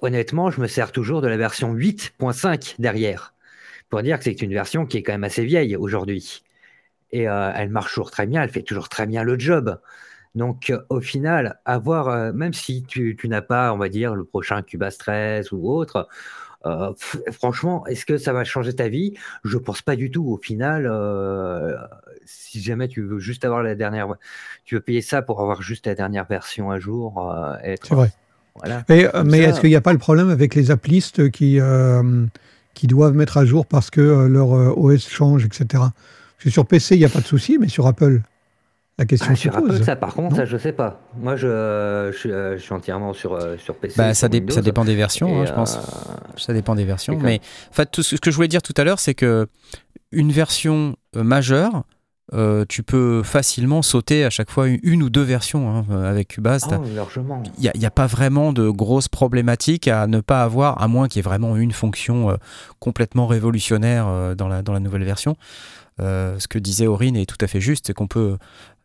honnêtement, 0.02 0.50
je 0.50 0.60
me 0.60 0.66
sers 0.66 0.92
toujours 0.92 1.20
de 1.22 1.28
la 1.28 1.36
version 1.36 1.74
8.5 1.74 2.76
derrière, 2.78 3.34
pour 3.90 4.02
dire 4.02 4.18
que 4.18 4.24
c'est 4.24 4.42
une 4.42 4.52
version 4.52 4.86
qui 4.86 4.98
est 4.98 5.02
quand 5.02 5.12
même 5.12 5.24
assez 5.24 5.44
vieille 5.44 5.76
aujourd'hui. 5.76 6.42
Et 7.12 7.22
elle 7.22 7.70
marche 7.70 7.90
toujours 7.90 8.10
très 8.10 8.26
bien, 8.26 8.42
elle 8.42 8.50
fait 8.50 8.62
toujours 8.62 8.88
très 8.88 9.06
bien 9.06 9.22
le 9.22 9.38
job. 9.38 9.78
Donc 10.34 10.70
euh, 10.70 10.80
au 10.88 11.00
final, 11.00 11.60
avoir, 11.64 12.08
euh, 12.08 12.32
même 12.32 12.52
si 12.52 12.84
tu, 12.84 13.16
tu 13.16 13.28
n'as 13.28 13.42
pas, 13.42 13.72
on 13.72 13.78
va 13.78 13.88
dire, 13.88 14.14
le 14.14 14.24
prochain 14.24 14.62
Cubase 14.62 14.98
13 14.98 15.52
ou 15.52 15.70
autre, 15.70 16.08
euh, 16.66 16.92
franchement, 17.32 17.86
est-ce 17.86 18.06
que 18.06 18.16
ça 18.16 18.32
va 18.32 18.44
changer 18.44 18.74
ta 18.74 18.88
vie? 18.88 19.14
Je 19.44 19.58
pense 19.58 19.82
pas 19.82 19.96
du 19.96 20.10
tout. 20.10 20.26
Au 20.26 20.38
final, 20.38 20.88
euh, 20.90 21.76
si 22.24 22.62
jamais 22.62 22.88
tu 22.88 23.02
veux 23.02 23.18
juste 23.18 23.44
avoir 23.44 23.62
la 23.62 23.74
dernière, 23.74 24.08
tu 24.64 24.76
veux 24.76 24.80
payer 24.80 25.02
ça 25.02 25.22
pour 25.22 25.40
avoir 25.40 25.62
juste 25.62 25.86
la 25.86 25.94
dernière 25.94 26.26
version 26.26 26.70
à 26.70 26.78
jour, 26.78 27.30
euh, 27.30 27.76
C'est 27.82 27.94
vrai. 27.94 28.10
voilà. 28.54 28.84
Mais, 28.88 29.38
est-ce 29.38 29.60
qu'il 29.60 29.70
n'y 29.70 29.76
a 29.76 29.80
pas 29.80 29.92
le 29.92 29.98
problème 29.98 30.30
avec 30.30 30.54
les 30.54 30.70
applistes 30.70 31.30
qui, 31.30 31.58
qui 32.74 32.86
doivent 32.86 33.14
mettre 33.14 33.36
à 33.36 33.44
jour 33.44 33.66
parce 33.66 33.90
que 33.90 34.26
leur 34.26 34.78
OS 34.78 35.08
change, 35.08 35.44
etc. 35.44 35.66
Parce 35.72 36.44
que 36.44 36.50
sur 36.50 36.66
PC, 36.66 36.96
il 36.96 36.98
n'y 36.98 37.04
a 37.04 37.10
pas 37.10 37.20
de 37.20 37.26
souci, 37.26 37.58
mais 37.58 37.68
sur 37.68 37.86
Apple, 37.86 38.20
la 38.98 39.04
question 39.06 39.28
Ah, 39.30 39.34
se 39.34 39.40
sur 39.42 39.56
Apple, 39.56 39.82
ça, 39.84 39.96
par 39.96 40.14
contre, 40.14 40.30
Non 40.30 40.36
ça, 40.36 40.44
je 40.44 40.56
sais 40.56 40.72
pas. 40.72 41.00
Moi, 41.18 41.36
je, 41.36 41.46
euh, 41.48 42.12
je 42.12 42.58
suis 42.62 42.72
entièrement 42.72 43.12
sur, 43.12 43.34
euh, 43.34 43.56
sur 43.58 43.74
PC. 43.76 43.94
Bah, 43.98 44.14
ça, 44.14 44.20
sur 44.20 44.28
dé- 44.30 44.38
Windows. 44.38 44.54
ça 44.54 44.62
dépend 44.62 44.84
des 44.84 44.94
versions, 44.96 45.40
hein, 45.42 45.46
je 45.46 45.52
pense. 45.52 45.76
euh, 45.76 45.80
Ça 46.36 46.52
dépend 46.52 46.74
des 46.74 46.84
versions. 46.84 47.18
Mais 47.20 47.40
en 47.70 47.72
fait, 47.74 47.90
tout 47.90 48.02
ce 48.02 48.16
ce 48.16 48.20
que 48.20 48.30
je 48.30 48.36
voulais 48.36 48.48
dire 48.48 48.62
tout 48.62 48.74
à 48.76 48.84
l'heure, 48.84 49.00
c'est 49.00 49.14
que 49.14 49.48
une 50.12 50.30
version 50.30 50.96
euh, 51.16 51.24
majeure, 51.24 51.82
euh, 52.32 52.64
tu 52.68 52.82
peux 52.82 53.22
facilement 53.22 53.82
sauter 53.82 54.24
à 54.24 54.30
chaque 54.30 54.50
fois 54.50 54.68
une, 54.68 54.78
une 54.82 55.02
ou 55.02 55.10
deux 55.10 55.22
versions 55.22 55.68
hein, 55.76 55.84
euh, 55.90 56.08
avec 56.10 56.28
Cubase. 56.28 56.64
Oh, 56.70 56.82
largement. 56.94 57.42
Il 57.58 57.70
n'y 57.76 57.84
a, 57.86 57.90
pas 57.90 58.06
vraiment 58.06 58.52
de 58.52 58.70
grosses 58.70 59.08
problématiques 59.08 59.88
à 59.88 60.06
ne 60.06 60.20
pas 60.20 60.42
avoir, 60.42 60.80
à 60.80 60.88
moins 60.88 61.06
qu'il 61.08 61.18
y 61.18 61.20
ait 61.20 61.22
vraiment 61.22 61.56
une 61.56 61.72
fonction 61.72 62.30
euh, 62.30 62.36
complètement 62.78 63.26
révolutionnaire 63.26 64.06
euh, 64.08 64.34
dans, 64.34 64.48
la, 64.48 64.62
dans 64.62 64.72
la 64.72 64.80
nouvelle 64.80 65.04
version. 65.04 65.36
Euh, 66.00 66.38
ce 66.38 66.48
que 66.48 66.58
disait 66.58 66.86
Aurine 66.86 67.14
est 67.16 67.26
tout 67.26 67.36
à 67.40 67.46
fait 67.46 67.60
juste, 67.60 67.86
c'est 67.88 67.92
qu'on 67.92 68.08
peut, 68.08 68.36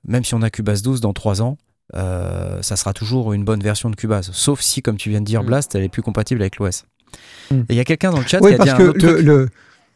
même 0.08 0.24
si 0.24 0.34
on 0.36 0.42
a 0.42 0.50
Cubase 0.50 0.82
12 0.82 1.02
dans 1.02 1.14
3 1.14 1.42
ans, 1.42 1.58
euh, 1.96 2.62
ça 2.62 2.76
sera 2.76 2.94
toujours 2.94 3.34
une 3.34 3.44
bonne 3.44 3.62
version 3.62 3.90
de 3.90 3.96
Cubase. 3.96 4.30
Sauf 4.34 4.62
si, 4.62 4.82
comme 4.82 4.98
tu 4.98 5.10
viens 5.10 5.22
de 5.22 5.26
dire, 5.26 5.44
Mm. 5.44 5.48
Blast, 5.48 5.76
elle 5.76 5.84
est 5.84 5.90
plus 5.90 6.02
compatible 6.04 6.42
avec 6.42 6.58
l'OS. 6.58 6.84
Mm. 7.52 7.56
Et 7.62 7.64
il 7.70 7.76
y 7.76 7.80
a 7.80 7.84
quelqu'un 7.86 8.12
dans 8.12 8.20
le 8.20 8.28
chat 8.28 8.40
Oui, 8.42 8.50
qui 8.50 8.56
a 8.56 8.58
parce 8.58 8.70
dit 8.72 8.78
que 8.78 8.84
un 8.84 8.90
autre 8.90 9.06
le, 9.08 9.14
truc. 9.14 9.26
le, 9.26 9.50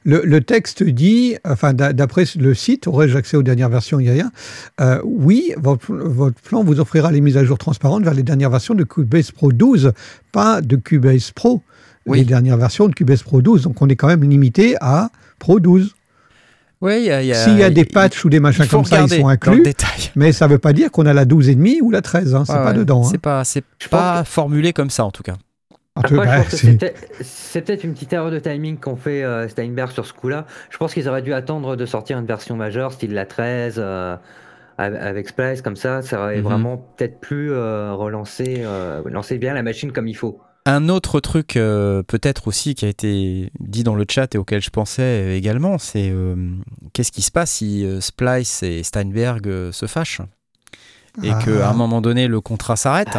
le, 0.05 0.21
le 0.25 0.41
texte 0.41 0.83
dit, 0.83 1.35
enfin, 1.45 1.73
d'a- 1.73 1.93
d'après 1.93 2.25
le 2.37 2.53
site, 2.55 2.87
aurais-je 2.87 3.15
accès 3.17 3.37
aux 3.37 3.43
dernières 3.43 3.69
versions 3.69 3.99
Il 3.99 4.07
y 4.07 4.09
a 4.09 4.13
rien. 4.13 4.31
Euh, 4.81 4.99
oui, 5.05 5.53
votre, 5.57 5.93
votre 5.93 6.41
plan 6.41 6.63
vous 6.63 6.79
offrira 6.79 7.11
les 7.11 7.21
mises 7.21 7.37
à 7.37 7.43
jour 7.45 7.57
transparentes 7.57 8.03
vers 8.03 8.13
les 8.15 8.23
dernières 8.23 8.49
versions 8.49 8.73
de 8.75 8.83
Cubase 8.83 9.31
Pro 9.31 9.51
12, 9.51 9.93
pas 10.31 10.61
de 10.61 10.75
Cubase 10.75 11.31
Pro. 11.31 11.61
Oui. 12.05 12.17
Les 12.17 12.25
dernières 12.25 12.57
versions 12.57 12.89
de 12.89 12.93
Cubase 12.93 13.23
Pro 13.23 13.41
12. 13.41 13.61
Donc, 13.61 13.81
on 13.81 13.87
est 13.87 13.95
quand 13.95 14.07
même 14.07 14.23
limité 14.29 14.75
à 14.81 15.09
Pro 15.39 15.59
12. 15.61 15.93
Oui, 16.83 16.97
il 16.99 17.05
y 17.05 17.11
a, 17.11 17.21
il 17.21 17.27
y 17.27 17.31
a- 17.31 17.35
S'il 17.35 17.57
y 17.57 17.63
a 17.63 17.69
des 17.69 17.85
patchs 17.85 18.25
ou 18.25 18.29
des 18.29 18.39
machins 18.41 18.67
comme 18.67 18.83
ça, 18.83 19.01
ils 19.01 19.09
sont 19.09 19.21
dans 19.21 19.27
le 19.29 19.33
inclus. 19.33 19.61
détail. 19.63 20.11
Mais 20.15 20.33
ça 20.33 20.47
ne 20.47 20.51
veut 20.51 20.59
pas 20.59 20.73
dire 20.73 20.91
qu'on 20.91 21.05
a 21.05 21.13
la 21.13 21.23
12,5 21.25 21.79
ou 21.81 21.89
la 21.91 22.01
13. 22.01 22.35
Hein, 22.35 22.43
c'est 22.45 22.51
Ouais, 22.53 22.57
pas 22.59 22.71
ouais. 22.71 22.73
dedans. 22.73 23.03
hein. 23.05 23.09
C'est 23.09 23.17
pas, 23.19 23.43
pas 23.89 24.23
formulé 24.25 24.73
comme 24.73 24.89
ça 24.89 25.05
en 25.05 25.11
tout 25.11 25.23
cas. 25.23 25.35
Après, 25.95 26.15
je 26.15 26.19
bah, 26.19 26.37
pense 26.37 26.49
que 26.49 26.57
c'est- 26.57 27.61
peut-être- 27.61 27.83
une 27.85 27.93
petite 27.93 28.11
erreur 28.11 28.31
de 28.31 28.39
timing 28.39 28.77
qu'ont 28.77 28.95
fait 28.97 29.23
euh, 29.23 29.47
Steinberg 29.47 29.91
sur 29.91 30.05
ce 30.05 30.11
coup-là. 30.13 30.45
Je 30.71 30.77
pense 30.77 30.93
qu'ils 30.93 31.07
auraient 31.07 31.21
dû 31.21 31.33
attendre 31.33 31.75
de 31.75 31.85
sortir 31.85 32.17
une 32.19 32.25
version 32.25 32.55
majeure, 32.57 32.91
style 32.91 33.13
la 33.13 33.25
13, 33.27 33.75
euh, 33.77 34.17
avec- 34.77 35.29
Splice, 35.29 35.61
comme 35.61 35.75
ça. 35.75 36.01
Ça 36.01 36.19
aurait 36.21 36.37
Mhm. 36.37 36.43
vraiment 36.43 36.77
peut-être 36.97 37.19
pu 37.21 37.49
euh, 37.51 37.93
relancer 37.93 38.63
euh, 38.65 39.01
lancer 39.05 39.37
bien 39.37 39.53
la 39.53 39.61
machine 39.63 39.91
comme 39.91 40.07
il 40.07 40.15
faut. 40.17 40.39
Un 40.65 40.87
autre 40.87 41.19
truc 41.19 41.57
euh, 41.57 42.03
peut-être 42.03 42.47
aussi 42.47 42.73
qui 42.73 42.85
a 42.85 42.87
été 42.87 43.51
dit 43.59 43.83
dans 43.83 43.95
le 43.95 44.05
chat 44.09 44.33
et 44.33 44.37
auquel 44.37 44.61
je 44.61 44.69
pensais 44.69 45.37
également, 45.37 45.77
c'est 45.77 46.09
euh, 46.09 46.35
qu'est-ce 46.93 47.11
qui 47.11 47.21
se 47.21 47.31
passe 47.31 47.51
si 47.51 47.85
euh, 47.85 47.99
Splice 47.99 48.63
et 48.63 48.81
Steinberg 48.83 49.45
euh, 49.47 49.71
se 49.73 49.87
fâchent 49.87 50.21
et 51.21 51.31
Ah. 51.31 51.39
qu'à 51.43 51.69
un 51.69 51.73
moment 51.73 51.99
donné 52.01 52.27
le 52.27 52.39
contrat 52.39 52.77
s'arrête 52.77 53.15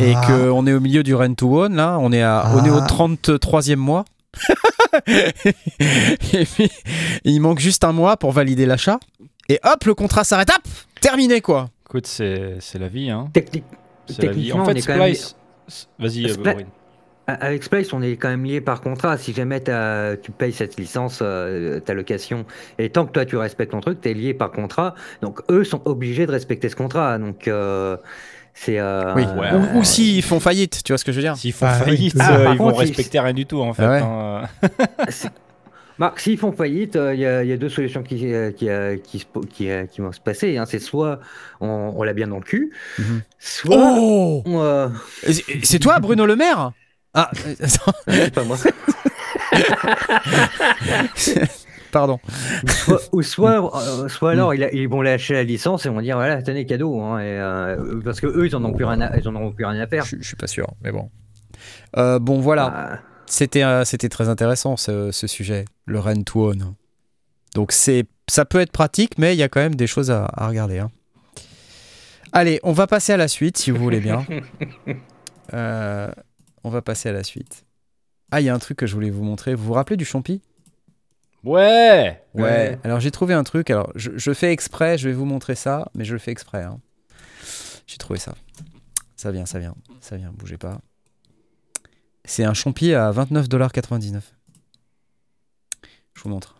et 0.00 0.14
Ah. 0.16 0.26
qu'on 0.26 0.66
est 0.66 0.72
au 0.72 0.80
milieu 0.80 1.04
du 1.04 1.14
rent 1.14 1.32
to 1.34 1.62
own 1.62 1.76
là, 1.76 1.96
on 2.00 2.10
est, 2.12 2.22
à, 2.22 2.50
on 2.56 2.64
est 2.64 2.70
au 2.70 2.80
Ah. 2.82 2.86
33e 2.88 3.76
mois. 3.76 4.04
et 5.06 6.44
puis 6.44 6.70
il 7.24 7.40
manque 7.40 7.60
juste 7.60 7.84
un 7.84 7.92
mois 7.92 8.16
pour 8.16 8.32
valider 8.32 8.66
l'achat 8.66 8.98
et 9.48 9.60
hop 9.62 9.84
le 9.84 9.94
contrat 9.94 10.24
s'arrête, 10.24 10.50
hop 10.50 10.62
terminé 11.00 11.40
quoi. 11.40 11.68
Écoute, 11.88 12.06
c'est 12.06 12.56
c'est 12.60 12.78
la 12.78 12.88
vie. 12.88 13.10
Hein. 13.10 13.28
Technique. 13.32 13.64
C'est 14.08 14.22
la 14.22 14.32
vie. 14.32 14.48
Techniquement, 14.50 14.60
En 14.60 14.62
on 14.62 14.66
fait, 14.72 14.78
est 14.78 14.80
Splice. 14.80 15.36
Vas-y, 15.98 16.26
euh. 16.30 16.34
Avec 17.28 17.62
Splice, 17.62 17.92
on 17.92 18.02
est 18.02 18.16
quand 18.16 18.28
même 18.28 18.44
lié 18.44 18.60
par 18.60 18.80
contrat. 18.80 19.16
Si 19.16 19.32
jamais 19.32 19.62
tu 20.22 20.30
payes 20.32 20.52
cette 20.52 20.76
licence, 20.78 21.20
euh, 21.22 21.78
ta 21.78 21.94
location, 21.94 22.44
et 22.78 22.90
tant 22.90 23.06
que 23.06 23.12
toi 23.12 23.24
tu 23.24 23.36
respectes 23.36 23.70
ton 23.70 23.80
truc, 23.80 24.00
tu 24.00 24.10
es 24.10 24.14
lié 24.14 24.34
par 24.34 24.50
contrat. 24.50 24.94
Donc 25.22 25.40
eux 25.50 25.62
sont 25.62 25.80
obligés 25.84 26.26
de 26.26 26.32
respecter 26.32 26.68
ce 26.68 26.74
contrat. 26.74 27.18
Donc 27.18 27.46
euh, 27.46 27.96
c'est. 28.54 28.78
euh, 28.80 29.14
Oui. 29.14 29.24
Ouais, 29.38 29.50
ou 29.54 29.78
ou 29.78 29.84
s'ils 29.84 30.22
font 30.22 30.40
faillite, 30.40 30.82
tu 30.84 30.92
vois 30.92 30.98
ce 30.98 31.04
que 31.04 31.12
je 31.12 31.16
veux 31.18 31.22
dire 31.22 31.36
S'ils 31.36 31.52
font 31.52 31.66
Ah 31.68 31.78
oui, 31.80 31.84
faillite, 31.96 32.12
fait. 32.20 32.20
euh, 32.32 32.44
Ah, 32.48 32.52
ils 32.54 32.58
vont 32.58 32.70
ils- 32.72 32.78
respecter 32.80 33.20
rien 33.20 33.32
du 33.34 33.46
tout 33.46 33.60
en 33.60 33.72
fait. 33.72 33.84
Ah 33.84 33.90
ouais. 33.90 34.00
hein. 34.02 34.48
Marc, 35.98 36.20
s'ils 36.20 36.38
font 36.38 36.52
faillite, 36.52 36.98
il 37.14 37.20
y, 37.20 37.26
a- 37.26 37.44
y 37.44 37.52
a 37.52 37.56
deux 37.56 37.68
solutions 37.68 38.02
qui, 38.02 38.32
euh, 38.32 38.50
qui, 38.50 38.68
euh, 38.68 38.96
qui, 38.96 39.18
se 39.20 39.26
po- 39.26 39.40
qui, 39.40 39.70
euh, 39.70 39.86
qui 39.86 40.00
vont 40.00 40.12
se 40.12 40.20
passer. 40.20 40.56
hein. 40.56 40.64
C'est 40.66 40.78
soit 40.78 41.20
on, 41.60 41.92
on 41.96 42.02
l'a 42.02 42.12
bien 42.14 42.28
dans 42.28 42.38
le 42.38 42.42
cul, 42.44 42.72
Mhm. 42.98 43.22
soit. 43.38 43.76
Oh 43.98 44.42
euh, 44.48 44.88
C'est- 45.62 45.78
toi, 45.78 45.98
Bruno 46.00 46.26
Le 46.26 46.36
Maire? 46.36 46.72
Ah, 47.14 47.30
euh, 47.46 47.54
c'est 48.08 48.34
pas 48.34 48.44
moi. 48.44 48.56
pardon. 51.92 52.18
Soit- 52.66 53.00
ou 53.12 53.22
soit, 53.22 53.76
euh, 54.04 54.08
soit 54.08 54.30
alors 54.32 54.54
ils, 54.54 54.68
ils 54.72 54.88
vont 54.88 55.02
lâcher 55.02 55.34
la 55.34 55.44
licence 55.44 55.86
et 55.86 55.90
vont 55.90 56.00
dire 56.00 56.16
voilà, 56.16 56.42
tenez 56.42 56.64
cadeau. 56.66 57.00
hein, 57.00 57.18
et, 57.20 57.38
euh, 57.38 58.00
parce 58.04 58.20
que 58.20 58.26
eux, 58.26 58.46
ils 58.46 58.56
en 58.56 58.64
ont 58.64 58.72
plus 58.72 58.84
rien 58.84 59.00
à, 59.02 59.16
ils 59.18 59.28
en 59.28 59.34
auront 59.34 59.52
plus 59.52 59.64
rien 59.66 59.80
à 59.80 59.86
faire. 59.86 60.04
Je, 60.04 60.16
je 60.18 60.26
suis 60.26 60.36
pas 60.36 60.46
sûr, 60.46 60.66
mais 60.82 60.90
bon. 60.92 61.10
Euh, 61.96 62.18
bon, 62.18 62.40
voilà. 62.40 62.72
Ah, 62.74 62.98
C'était 63.32 63.62
euh, 63.64 63.86
c'était 63.86 64.10
très 64.10 64.28
intéressant 64.28 64.76
ce, 64.76 65.10
ce 65.10 65.26
sujet, 65.26 65.64
le 65.86 65.98
rent 65.98 66.22
to 66.22 66.50
own. 66.50 66.74
Donc 67.54 67.72
c'est 67.72 68.04
ça 68.28 68.44
peut 68.44 68.60
être 68.60 68.72
pratique, 68.72 69.16
mais 69.16 69.34
il 69.34 69.38
y 69.38 69.42
a 69.42 69.48
quand 69.48 69.60
même 69.60 69.74
des 69.74 69.86
choses 69.86 70.10
à, 70.10 70.26
à 70.34 70.48
regarder. 70.48 70.80
hein. 70.80 70.90
Allez, 72.32 72.60
on 72.62 72.72
va 72.72 72.86
passer 72.86 73.10
à 73.14 73.16
la 73.16 73.28
suite, 73.28 73.56
si 73.56 73.70
vous 73.70 73.78
voulez 73.82 74.00
bien. 74.00 74.24
Euh, 75.54 76.10
on 76.64 76.70
va 76.70 76.80
passer 76.80 77.08
à 77.10 77.12
la 77.12 77.24
suite. 77.24 77.64
Ah, 78.30 78.40
il 78.40 78.44
y 78.44 78.48
a 78.48 78.54
un 78.54 78.58
truc 78.58 78.78
que 78.78 78.86
je 78.86 78.94
voulais 78.94 79.10
vous 79.10 79.24
montrer. 79.24 79.54
Vous 79.54 79.64
vous 79.64 79.72
rappelez 79.74 79.96
du 79.98 80.04
champi? 80.06 80.40
Ouais. 81.44 82.22
Ouais. 82.32 82.78
Alors 82.84 83.00
j'ai 83.00 83.10
trouvé 83.10 83.34
un 83.34 83.44
truc. 83.44 83.68
Alors 83.68 83.90
je, 83.94 84.12
je 84.16 84.32
fais 84.32 84.50
exprès, 84.52 84.96
je 84.96 85.08
vais 85.08 85.14
vous 85.14 85.26
montrer 85.26 85.54
ça, 85.54 85.90
mais 85.94 86.04
je 86.04 86.12
le 86.14 86.18
fais 86.20 86.30
exprès. 86.30 86.62
hein. 86.62 86.80
J'ai 87.86 87.98
trouvé 87.98 88.18
ça. 88.18 88.34
Ça 89.16 89.30
vient, 89.32 89.44
ça 89.44 89.58
vient, 89.58 89.74
ça 90.00 90.16
vient. 90.16 90.32
Bougez 90.38 90.56
pas. 90.56 90.80
C'est 92.24 92.44
un 92.44 92.54
champi 92.54 92.94
à 92.94 93.10
29,99$. 93.12 94.20
Je 96.14 96.22
vous 96.22 96.28
montre. 96.28 96.56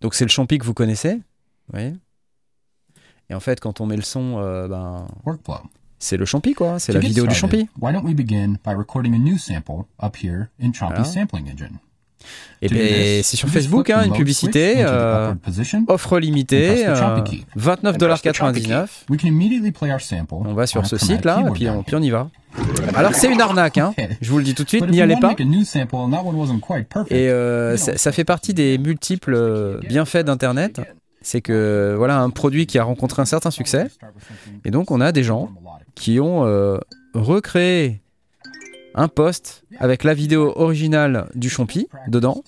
Donc 0.00 0.14
c'est 0.14 0.24
le 0.24 0.30
champi 0.30 0.58
que 0.58 0.64
vous 0.64 0.74
connaissez, 0.74 1.14
vous 1.14 1.22
voyez. 1.72 1.94
Et 3.30 3.34
en 3.34 3.40
fait, 3.40 3.60
quand 3.60 3.80
on 3.80 3.86
met 3.86 3.96
le 3.96 4.02
son, 4.02 4.38
euh, 4.38 4.68
ben, 4.68 5.06
c'est 5.98 6.16
le 6.16 6.24
champi 6.24 6.54
quoi. 6.54 6.78
C'est 6.78 6.92
la 6.92 6.98
vidéo 7.00 7.26
du 7.26 7.34
started, 7.34 7.60
champi. 7.66 7.70
Why 7.80 7.92
don't 7.92 8.04
we 8.04 8.14
begin 8.14 8.56
by 8.64 8.72
recording 8.74 9.14
a 9.14 9.18
new 9.18 9.38
sample 9.38 9.86
up 10.02 10.16
here 10.16 10.48
in 10.60 10.72
Chompy's 10.72 10.98
Voilà. 10.98 11.04
sampling 11.04 11.48
engine? 11.48 11.78
Et 12.64 12.68
bien, 12.68 13.22
c'est 13.24 13.36
sur 13.36 13.48
Facebook, 13.48 13.90
hein, 13.90 14.04
une 14.04 14.12
publicité, 14.12 14.74
euh, 14.78 15.34
offre 15.88 16.20
limitée, 16.20 16.86
euh, 16.86 16.94
29,99$. 17.58 18.86
On 20.30 20.54
va 20.54 20.68
sur 20.68 20.86
ce 20.86 20.96
site 20.96 21.24
là, 21.24 21.44
et 21.46 21.50
puis 21.50 21.68
on, 21.68 21.82
puis 21.82 21.96
on 21.96 22.02
y 22.02 22.10
va. 22.10 22.28
Alors 22.94 23.14
c'est 23.14 23.32
une 23.32 23.40
arnaque, 23.40 23.78
hein. 23.78 23.94
je 24.20 24.30
vous 24.30 24.38
le 24.38 24.44
dis 24.44 24.54
tout 24.54 24.62
de 24.62 24.68
suite, 24.68 24.88
n'y 24.88 25.00
allez 25.00 25.16
pas. 25.16 25.34
Et 27.10 27.28
euh, 27.30 27.76
ça, 27.76 27.96
ça 27.96 28.12
fait 28.12 28.24
partie 28.24 28.54
des 28.54 28.78
multiples 28.78 29.34
euh, 29.34 29.80
bienfaits 29.88 30.18
d'Internet. 30.18 30.80
C'est 31.20 31.40
que 31.40 31.94
voilà 31.96 32.18
un 32.20 32.30
produit 32.30 32.66
qui 32.66 32.78
a 32.78 32.84
rencontré 32.84 33.22
un 33.22 33.26
certain 33.26 33.50
succès, 33.50 33.86
et 34.64 34.70
donc 34.70 34.92
on 34.92 35.00
a 35.00 35.10
des 35.10 35.24
gens 35.24 35.50
qui 35.96 36.20
ont 36.20 36.42
recréé 37.14 38.02
un 38.94 39.08
post 39.08 39.64
avec 39.78 40.04
la 40.04 40.14
vidéo 40.14 40.52
originale 40.56 41.28
du 41.34 41.48
Champi 41.48 41.88
dedans 42.08 42.42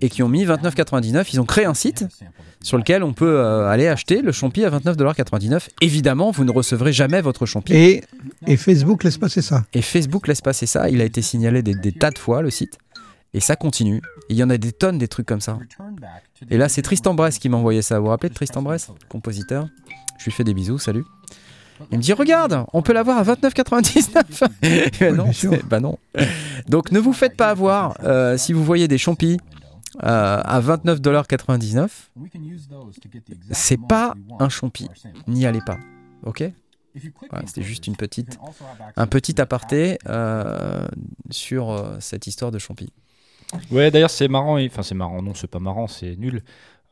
et 0.00 0.08
qui 0.08 0.22
ont 0.22 0.28
mis 0.28 0.44
29,99. 0.44 1.28
Ils 1.32 1.40
ont 1.40 1.44
créé 1.44 1.64
un 1.64 1.74
site 1.74 2.04
sur 2.62 2.78
lequel 2.78 3.02
on 3.02 3.12
peut 3.12 3.38
euh, 3.38 3.68
aller 3.68 3.86
acheter 3.86 4.22
le 4.22 4.32
Champi 4.32 4.64
à 4.64 4.70
29,99$. 4.70 5.68
Évidemment, 5.80 6.30
vous 6.30 6.44
ne 6.44 6.52
recevrez 6.52 6.92
jamais 6.92 7.20
votre 7.20 7.46
Champi. 7.46 7.74
Et, 7.74 8.04
et 8.46 8.56
Facebook 8.56 9.04
laisse 9.04 9.18
passer 9.18 9.42
ça. 9.42 9.64
Et 9.72 9.82
Facebook 9.82 10.26
laisse 10.26 10.40
passer 10.40 10.66
ça. 10.66 10.90
Il 10.90 11.00
a 11.00 11.04
été 11.04 11.22
signalé 11.22 11.62
des, 11.62 11.74
des 11.74 11.92
tas 11.92 12.10
de 12.10 12.18
fois, 12.18 12.42
le 12.42 12.50
site. 12.50 12.78
Et 13.34 13.40
ça 13.40 13.54
continue. 13.54 14.00
Et 14.28 14.32
il 14.32 14.36
y 14.36 14.42
en 14.42 14.50
a 14.50 14.56
des 14.56 14.72
tonnes 14.72 14.98
des 14.98 15.08
trucs 15.08 15.26
comme 15.26 15.40
ça. 15.40 15.58
Et 16.50 16.56
là, 16.56 16.68
c'est 16.68 16.82
Tristan 16.82 17.14
Bress 17.14 17.38
qui 17.38 17.48
m'a 17.48 17.56
envoyé 17.56 17.82
ça. 17.82 17.98
Vous 17.98 18.06
vous 18.06 18.10
rappelez 18.10 18.30
de 18.30 18.34
Tristan 18.34 18.62
Bress, 18.62 18.90
compositeur? 19.08 19.68
Je 20.18 20.24
lui 20.24 20.32
fais 20.32 20.44
des 20.44 20.54
bisous, 20.54 20.78
salut. 20.78 21.04
Il 21.90 21.98
me 21.98 22.02
dit 22.02 22.12
regarde, 22.12 22.64
on 22.72 22.82
peut 22.82 22.92
l'avoir 22.92 23.18
à 23.18 23.22
29,99. 23.22 24.48
Mais 25.00 25.12
non, 25.12 25.30
bah 25.68 25.80
non. 25.80 25.98
Donc 26.68 26.90
ne 26.92 26.98
vous 26.98 27.12
faites 27.12 27.36
pas 27.36 27.48
avoir 27.50 27.96
euh, 28.04 28.36
si 28.36 28.52
vous 28.52 28.64
voyez 28.64 28.88
des 28.88 28.98
champis 28.98 29.38
euh, 30.02 30.40
à 30.44 30.60
29,99$. 30.60 31.88
C'est 33.50 33.80
pas 33.80 34.14
un 34.38 34.48
champi. 34.48 34.88
N'y 35.26 35.46
allez 35.46 35.60
pas. 35.60 35.78
Ok? 36.24 36.44
Voilà, 37.30 37.46
C'était 37.46 37.62
juste 37.62 37.86
une 37.86 37.96
petite, 37.96 38.38
un 38.96 39.06
petit 39.06 39.38
aparté 39.40 39.98
euh, 40.08 40.86
sur 41.30 41.70
euh, 41.70 41.96
cette 42.00 42.26
histoire 42.26 42.50
de 42.50 42.58
champi. 42.58 42.90
Ouais, 43.70 43.90
d'ailleurs, 43.90 44.08
c'est 44.10 44.28
marrant. 44.28 44.56
et- 44.56 44.66
Enfin, 44.66 44.82
c'est 44.82 44.94
marrant. 44.94 45.20
Non, 45.22 45.34
c'est 45.34 45.46
pas 45.46 45.58
marrant, 45.60 45.88
c'est 45.88 46.16
nul. 46.16 46.42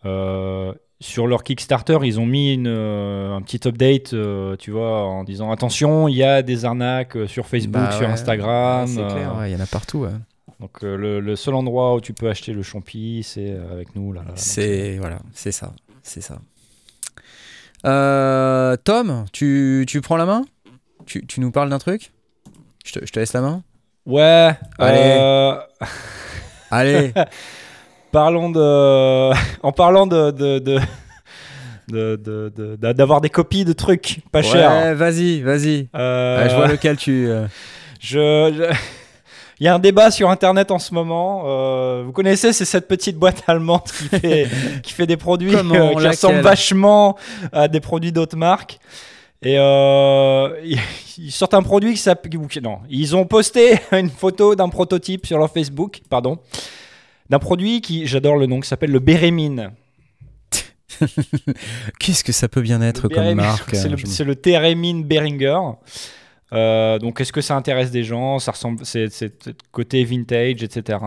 Euh, 0.05 0.75
sur 1.05 1.27
leur 1.27 1.43
Kickstarter, 1.45 1.99
ils 2.03 2.19
ont 2.19 2.25
mis 2.25 2.55
une, 2.55 2.67
euh, 2.67 3.37
un 3.37 3.43
petit 3.43 3.69
update, 3.69 4.15
euh, 4.15 4.57
tu 4.57 4.71
vois, 4.71 5.05
en 5.05 5.23
disant 5.23 5.51
attention, 5.51 6.09
il 6.09 6.17
y 6.17 6.23
a 6.25 6.41
des 6.41 6.65
arnaques 6.65 7.15
euh, 7.15 7.27
sur 7.27 7.47
Facebook, 7.47 7.75
Bah 7.75 7.91
sur 7.91 8.09
Instagram. 8.09 8.87
C'est 8.87 9.07
clair, 9.07 9.35
euh, 9.35 9.41
ouais, 9.41 9.51
il 9.51 9.53
y 9.53 9.57
en 9.57 9.61
a 9.63 9.67
partout. 9.67 9.99
ouais. 9.99 10.13
Donc 10.61 10.81
le, 10.81 11.21
le 11.21 11.37
seul 11.37 11.53
endroit 11.55 11.95
où 11.95 12.01
tu 12.01 12.15
peux 12.15 12.31
acheter 12.31 12.55
le 12.55 12.63
champi, 12.63 13.23
c'est 13.23 13.55
avec 13.71 13.95
nous 13.95 14.15
là. 14.15 14.23
C'est 14.35 14.97
voilà, 14.99 15.19
c'est 15.35 15.53
ça, 15.53 15.73
c'est 16.03 16.23
ça. 16.23 16.39
Tom, 18.85 19.27
tu, 19.33 19.85
tu 19.87 20.01
prends 20.01 20.17
la 20.17 20.25
main? 20.25 20.45
Tu, 21.05 21.27
tu 21.27 21.41
nous 21.41 21.51
parles 21.51 21.69
d'un 21.69 21.79
truc? 21.79 22.13
Je 22.87 22.93
te, 22.95 23.05
je 23.05 23.13
te 23.13 23.21
laisse 23.21 23.35
la 23.35 23.43
main? 23.43 23.63
Ouais. 24.07 24.53
Allez. 24.79 25.59
Allez 26.71 27.13
parlons 28.15 28.49
de, 28.51 29.33
en 29.63 29.73
parlant 29.73 30.07
de 30.07 30.31
de- 30.31 30.59
de- 30.61 30.81
de- 31.89 32.17
de- 32.17 32.53
de- 32.57 32.77
d'a- 32.77 32.93
d'avoir 32.95 33.21
des 33.21 33.29
copies 33.29 33.65
de 33.65 33.73
trucs 33.75 34.21
pas 34.33 34.41
chers. 34.43 34.95
Vas-y, 34.95 35.41
vas-y. 35.43 35.89
Euh, 35.95 36.43
Ouais, 36.45 36.49
je 36.51 36.55
vois 36.57 36.69
lequel 36.69 36.97
tu. 36.97 37.27
euh, 37.29 37.47
Je, 38.01 38.53
je- 38.57 38.75
Il 39.61 39.65
y 39.65 39.69
a 39.69 39.75
un 39.75 39.79
débat 39.79 40.11
sur 40.11 40.31
Internet 40.31 40.71
en 40.73 40.79
ce 40.81 40.93
moment. 40.95 41.45
euh, 41.47 42.03
vous 42.05 42.13
connaissez, 42.13 42.53
c'est 42.53 42.65
cette 42.65 42.89
petite 42.89 43.17
boîte 43.17 43.43
allemande 43.47 43.83
qui 43.85 44.09
fait, 44.09 44.49
qui 44.83 44.93
fait 44.93 45.07
des 45.07 45.17
produits 45.17 45.51
qui 45.51 46.07
ressemblent 46.09 46.35
vachement 46.43 47.17
à 47.53 47.69
des 47.69 47.81
produits 47.81 48.11
d'autres 48.13 48.37
marques. 48.37 48.79
Et 49.43 49.55
ils 49.57 51.31
sortent 51.31 51.55
un 51.55 51.63
produit 51.63 51.93
qui 51.93 51.99
s'appelle... 52.01 52.33
Non, 52.63 52.79
ils 52.91 53.15
ont 53.15 53.27
posté 53.27 53.79
une 53.93 54.11
photo 54.11 54.55
d'un 54.57 54.69
prototype 54.69 55.25
sur 55.27 55.39
leur 55.39 55.51
Facebook, 55.51 56.01
pardon, 56.11 56.39
d'un 57.31 57.39
produit 57.39 57.81
qui, 57.81 58.07
j'adore 58.07 58.37
le 58.37 58.47
nom, 58.47 58.61
qui 58.61 58.69
s'appelle 58.69 58.91
le 58.91 59.01
Bérémine. 59.01 59.73
Qu'est-ce 61.99 62.23
que 62.23 62.33
ça 62.33 62.49
peut 62.49 62.61
bien 62.61 62.81
être 62.83 63.05
Le 63.05 63.09
comme 63.09 63.23
Bérémine, 63.23 63.45
marque 63.45 63.75
C'est 63.75 63.89
le, 63.89 64.25
le 64.25 64.37
Térémine 64.37 65.05
Behringer. 65.05 65.59
Euh, 66.53 66.99
donc, 66.99 67.21
est-ce 67.21 67.33
que 67.33 67.41
ça 67.41 67.57
intéresse 67.57 67.91
des 67.91 68.05
gens? 68.05 68.39
Ça 68.39 68.53
ressemble, 68.53 68.85
c'est 68.85 69.11
côté 69.73 70.05
vintage, 70.05 70.63
etc. 70.63 70.99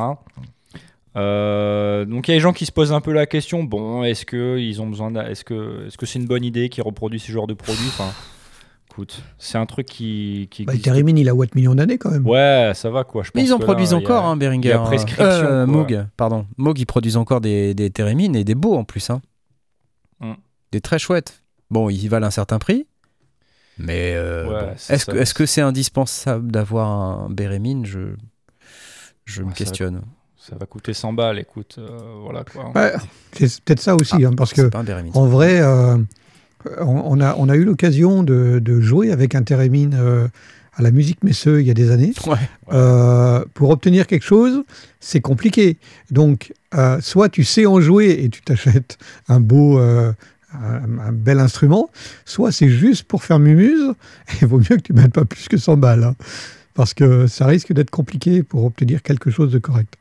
Euh, 1.15 2.05
donc, 2.05 2.28
il 2.28 2.32
y 2.32 2.34
a 2.34 2.38
des 2.38 2.41
gens 2.41 2.53
qui 2.53 2.65
se 2.65 2.72
posent 2.72 2.91
un 2.91 3.01
peu 3.01 3.11
la 3.13 3.26
question 3.26 3.63
bon, 3.63 4.03
est-ce 4.03 4.26
que 4.26 4.57
ils 4.59 4.82
ont 4.82 4.88
besoin, 4.88 5.13
est-ce 5.26 5.43
que, 5.43 5.88
est-ce 5.88 5.97
que 5.97 6.05
c'est 6.05 6.20
une 6.20 6.28
bonne 6.28 6.43
idée 6.43 6.70
qu'ils 6.70 6.84
reproduisent 6.84 7.24
ce 7.24 7.32
genre 7.32 7.47
de 7.47 7.53
produit 7.53 7.88
Enfin, 7.88 8.11
écoute, 8.97 9.21
c'est 9.37 9.57
un 9.57 9.65
truc 9.65 9.85
qui, 9.87 10.47
qui 10.51 10.65
Bah, 10.65 10.73
il 10.75 10.79
a 11.29 11.35
what 11.35 11.45
millions 11.55 11.75
d'années 11.75 11.97
quand 11.97 12.09
même. 12.11 12.25
Ouais, 12.27 12.71
ça 12.75 12.89
va 12.89 13.03
quoi. 13.03 13.23
Je 13.23 13.31
pense 13.31 13.41
ils 13.43 13.53
en 13.53 13.59
là, 13.59 13.65
produisent 13.65 13.93
a- 13.93 13.97
encore, 13.97 14.25
hein, 14.25 14.35
Behringer. 14.37 14.67
il 14.67 14.71
y 14.71 14.73
a 14.73 14.79
prescription, 14.79 15.25
Euh. 15.27 15.65
Moog, 15.67 16.05
pardon. 16.17 16.45
Moog, 16.57 16.79
ils 16.79 16.85
produisent 16.85 17.17
encore 17.17 17.39
des, 17.41 17.73
des 17.73 17.89
térémines 17.91 18.35
et 18.35 18.43
des 18.43 18.55
beaux 18.55 18.75
en 18.75 18.83
plus. 18.83 19.09
Hein. 19.09 19.21
Mm. 20.19 20.33
Des 20.71 20.81
très 20.81 20.97
chouettes. 20.99 21.43
Bon, 21.69 21.89
ils 21.89 22.07
valent 22.07 22.25
un 22.27 22.31
certain 22.31 22.57
prix. 22.59 22.87
Mais 23.77 24.13
euh, 24.15 24.47
Ouais, 24.47 24.61
bon. 24.61 24.73
c'est 24.77 24.93
est-ce 24.95 25.05
que 25.05 25.15
est-ce 25.17 25.33
que 25.35 25.45
c'est 25.45 25.61
indispensable 25.61 26.51
d'avoir 26.51 26.87
un 26.89 27.29
Bérémine 27.29 27.85
Je, 27.85 27.99
je 29.25 29.41
me 29.43 29.47
Ouais, 29.47 29.51
ça 29.51 29.53
va- 29.53 29.53
questionne. 29.53 30.01
Ça 30.37 30.55
va 30.55 30.65
coûter 30.65 30.93
100 30.93 31.11
balles, 31.13 31.39
écoute, 31.39 31.75
euh, 31.77 31.99
voilà 32.23 32.43
quoi. 32.45 32.71
Ouais, 32.73 32.93
c'est 33.33 33.61
peut-être 33.61 33.81
ça 33.81 33.95
aussi, 33.95 34.23
hein, 34.23 34.31
parce 34.35 34.53
que 34.53 34.61
C'est 34.63 34.69
pas 34.69 34.79
un 34.79 34.83
Bérémine. 34.85 35.11
en 35.13 35.27
vrai, 35.27 35.59
euh, 35.61 35.97
on, 36.80 37.20
a, 37.22 37.36
on 37.38 37.49
a 37.49 37.55
eu 37.55 37.63
l'occasion 37.63 38.24
de, 38.24 38.59
de 38.59 38.82
jouer 38.82 39.11
avec 39.11 39.36
un 39.36 39.43
Térémine 39.43 39.95
euh, 39.99 40.28
à 40.76 40.82
la 40.82 40.91
musique 40.91 41.24
Messeux 41.24 41.61
il 41.61 41.68
y 41.68 41.72
a 41.72 41.74
des 41.74 41.91
années. 41.91 42.13
Ouais. 42.26 42.38
Euh, 42.72 43.43
pour 43.53 43.70
obtenir 43.70 44.07
quelque 44.07 44.26
chose, 44.26 44.63
c'est 44.99 45.22
compliqué. 45.22 45.78
Donc, 46.11 46.53
euh, 46.76 46.99
soit 47.01 47.30
tu 47.30 47.43
sais 47.43 47.65
en 47.65 47.80
jouer 47.82 48.20
et 48.24 48.30
tu 48.30 48.41
t'achètes 48.41 48.97
un 49.28 49.39
beau, 49.39 49.80
un, 49.80 50.15
un 50.53 51.11
bel 51.11 51.39
instrument, 51.39 51.89
soit 52.26 52.51
c'est 52.51 52.70
juste 52.70 53.03
pour 53.03 53.24
faire 53.24 53.39
mumuse, 53.39 53.93
et 54.30 54.34
il 54.41 54.47
vaut 54.47 54.59
mieux 54.59 54.78
que 54.78 54.82
tu 54.82 54.93
mettes 54.93 55.13
pas 55.13 55.26
plus 55.26 55.47
que 55.47 55.57
100 55.57 55.78
balles. 55.78 56.03
hein, 56.03 56.15
parce 56.78 56.93
que 56.93 57.26
ça 57.26 57.47
risque 57.47 57.74
d'être 57.74 57.89
compliqué 57.89 58.43
pour 58.43 58.63
obtenir 58.63 59.01
quelque 59.01 59.32
chose 59.32 59.51
de 59.51 59.57
correct. 59.57 59.95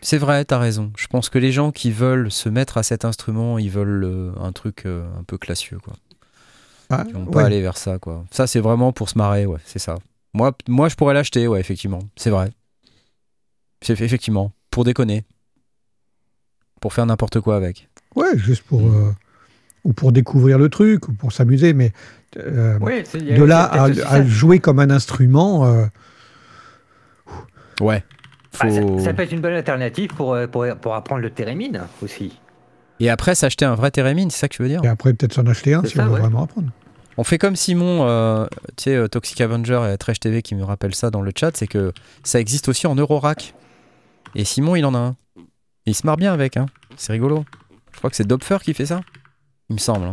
C'est 0.00 0.16
vrai, 0.16 0.44
t'as 0.44 0.58
raison. 0.58 0.92
Je 0.96 1.08
pense 1.08 1.28
que 1.28 1.38
les 1.38 1.52
gens 1.52 1.72
qui 1.72 1.90
veulent 1.90 2.30
se 2.30 2.48
mettre 2.48 2.78
à 2.78 2.82
cet 2.82 3.04
instrument, 3.04 3.58
ils 3.58 3.68
veulent 3.70 4.04
euh, 4.04 4.30
un 4.40 4.52
truc 4.52 4.86
euh, 4.86 5.04
un 5.18 5.24
peu 5.24 5.36
classieux, 5.36 5.78
quoi. 5.82 5.94
Ah, 6.90 7.04
Ils 7.06 7.14
vont 7.14 7.24
ouais. 7.24 7.30
pas 7.30 7.44
aller 7.44 7.60
vers 7.60 7.76
ça, 7.76 7.98
quoi. 7.98 8.24
Ça, 8.30 8.46
c'est 8.46 8.60
vraiment 8.60 8.92
pour 8.92 9.08
se 9.08 9.16
marrer, 9.16 9.46
ouais, 9.46 9.58
c'est 9.64 9.78
ça. 9.78 9.96
Moi, 10.34 10.52
moi, 10.68 10.88
je 10.88 10.96
pourrais 10.96 11.14
l'acheter, 11.14 11.46
ouais, 11.48 11.60
effectivement. 11.60 12.00
C'est 12.16 12.30
vrai. 12.30 12.50
C'est 13.82 13.98
effectivement 14.00 14.52
pour 14.70 14.84
déconner, 14.84 15.24
pour 16.80 16.92
faire 16.92 17.06
n'importe 17.06 17.40
quoi 17.40 17.56
avec. 17.56 17.88
Ouais, 18.14 18.36
juste 18.36 18.62
pour. 18.62 18.80
euh, 18.82 19.14
ou 19.84 19.92
pour 19.94 20.12
découvrir 20.12 20.58
le 20.58 20.68
truc, 20.68 21.08
ou 21.08 21.14
pour 21.14 21.32
s'amuser, 21.32 21.72
mais 21.72 21.92
euh, 22.36 22.78
Oui, 22.82 23.02
de 23.14 23.42
là 23.42 23.64
à, 23.64 24.22
jouer 24.22 24.58
comme 24.58 24.78
un 24.78 24.90
instrument, 24.90 25.64
euh, 25.64 25.86
Ouais. 27.80 28.04
Ah, 28.58 28.68
ça- 28.70 29.14
peut 29.14 29.22
être 29.22 29.32
une 29.32 29.40
bonne 29.40 29.54
alternative 29.54 30.10
pour, 30.14 30.34
euh, 30.34 30.46
pour, 30.46 30.66
pour 30.82 30.94
apprendre 30.94 31.22
le 31.22 31.30
térémine 31.30 31.82
aussi. 32.02 32.38
Et 32.98 33.08
après, 33.08 33.34
s'acheter 33.34 33.64
un 33.64 33.74
vrai 33.74 33.90
térémine, 33.90 34.30
c'est 34.30 34.40
ça 34.40 34.48
que 34.48 34.56
tu 34.56 34.62
veux 34.62 34.68
dire? 34.68 34.84
Et 34.84 34.88
après 34.88 35.14
peut-être 35.14 35.32
s'en 35.32 35.46
acheter 35.46 35.72
un 35.72 35.82
si 35.84 35.96
ça, 35.96 36.02
on 36.02 36.06
veut 36.08 36.14
ouais. 36.14 36.20
vraiment 36.20 36.42
apprendre. 36.44 36.70
On 37.16 37.24
fait 37.24 37.38
comme 37.38 37.56
Simon, 37.56 38.06
euh, 38.08 38.46
tu 38.76 38.84
sais, 38.84 38.94
euh, 38.96 39.08
Toxic 39.08 39.40
Avenger 39.40 39.90
et 39.92 39.98
Trash 39.98 40.20
TV 40.20 40.42
qui 40.42 40.54
me 40.54 40.64
rappellent 40.64 40.94
ça 40.94 41.10
dans 41.10 41.20
le 41.20 41.32
chat, 41.36 41.56
c'est 41.56 41.66
que 41.66 41.92
ça 42.22 42.40
existe 42.40 42.68
aussi 42.68 42.86
en 42.86 42.94
Eurorack. 42.94 43.54
Et 44.34 44.44
Simon, 44.44 44.76
il 44.76 44.84
en 44.86 44.94
a 44.94 44.98
un. 44.98 45.16
Il 45.86 45.94
se 45.94 46.06
marre 46.06 46.16
bien 46.16 46.32
avec, 46.32 46.56
hein. 46.56 46.66
C'est 46.96 47.12
rigolo. 47.12 47.44
Je 47.92 47.98
crois 47.98 48.10
que 48.10 48.16
c'est 48.16 48.26
Dopfer 48.26 48.58
qui 48.62 48.74
fait 48.74 48.86
ça. 48.86 49.00
Il 49.68 49.74
me 49.74 49.78
semble. 49.78 50.06
hein. 50.06 50.12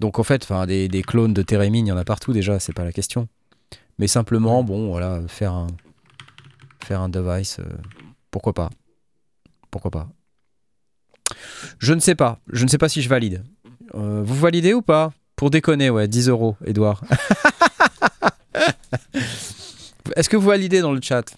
Donc 0.00 0.18
en 0.18 0.22
fait, 0.22 0.48
des, 0.66 0.88
des 0.88 1.02
clones 1.02 1.34
de 1.34 1.42
Térémine, 1.42 1.86
il 1.86 1.90
y 1.90 1.92
en 1.92 1.96
a 1.96 2.04
partout 2.04 2.32
déjà, 2.32 2.58
c'est 2.58 2.72
pas 2.72 2.84
la 2.84 2.92
question. 2.92 3.28
Mais 3.98 4.06
simplement, 4.06 4.62
bon, 4.64 4.90
voilà, 4.90 5.20
faire 5.28 5.52
un, 5.52 5.66
faire 6.82 7.00
un 7.00 7.08
device, 7.08 7.58
euh, 7.58 7.64
pourquoi 8.30 8.52
pas 8.52 8.70
Pourquoi 9.70 9.90
pas 9.90 10.08
Je 11.78 11.94
ne 11.94 12.00
sais 12.00 12.14
pas. 12.14 12.40
Je 12.52 12.64
ne 12.64 12.68
sais 12.68 12.78
pas 12.78 12.88
si 12.88 13.02
je 13.02 13.08
valide. 13.08 13.44
Vous 13.94 14.34
validez 14.34 14.74
ou 14.74 14.82
pas? 14.82 15.12
Pour 15.38 15.50
déconner, 15.50 15.88
ouais, 15.88 16.08
10 16.08 16.28
euros, 16.28 16.56
Edouard. 16.66 17.00
Est-ce 20.16 20.28
que 20.28 20.36
vous 20.36 20.48
validez 20.48 20.80
dans 20.80 20.90
le 20.90 21.00
chat? 21.00 21.36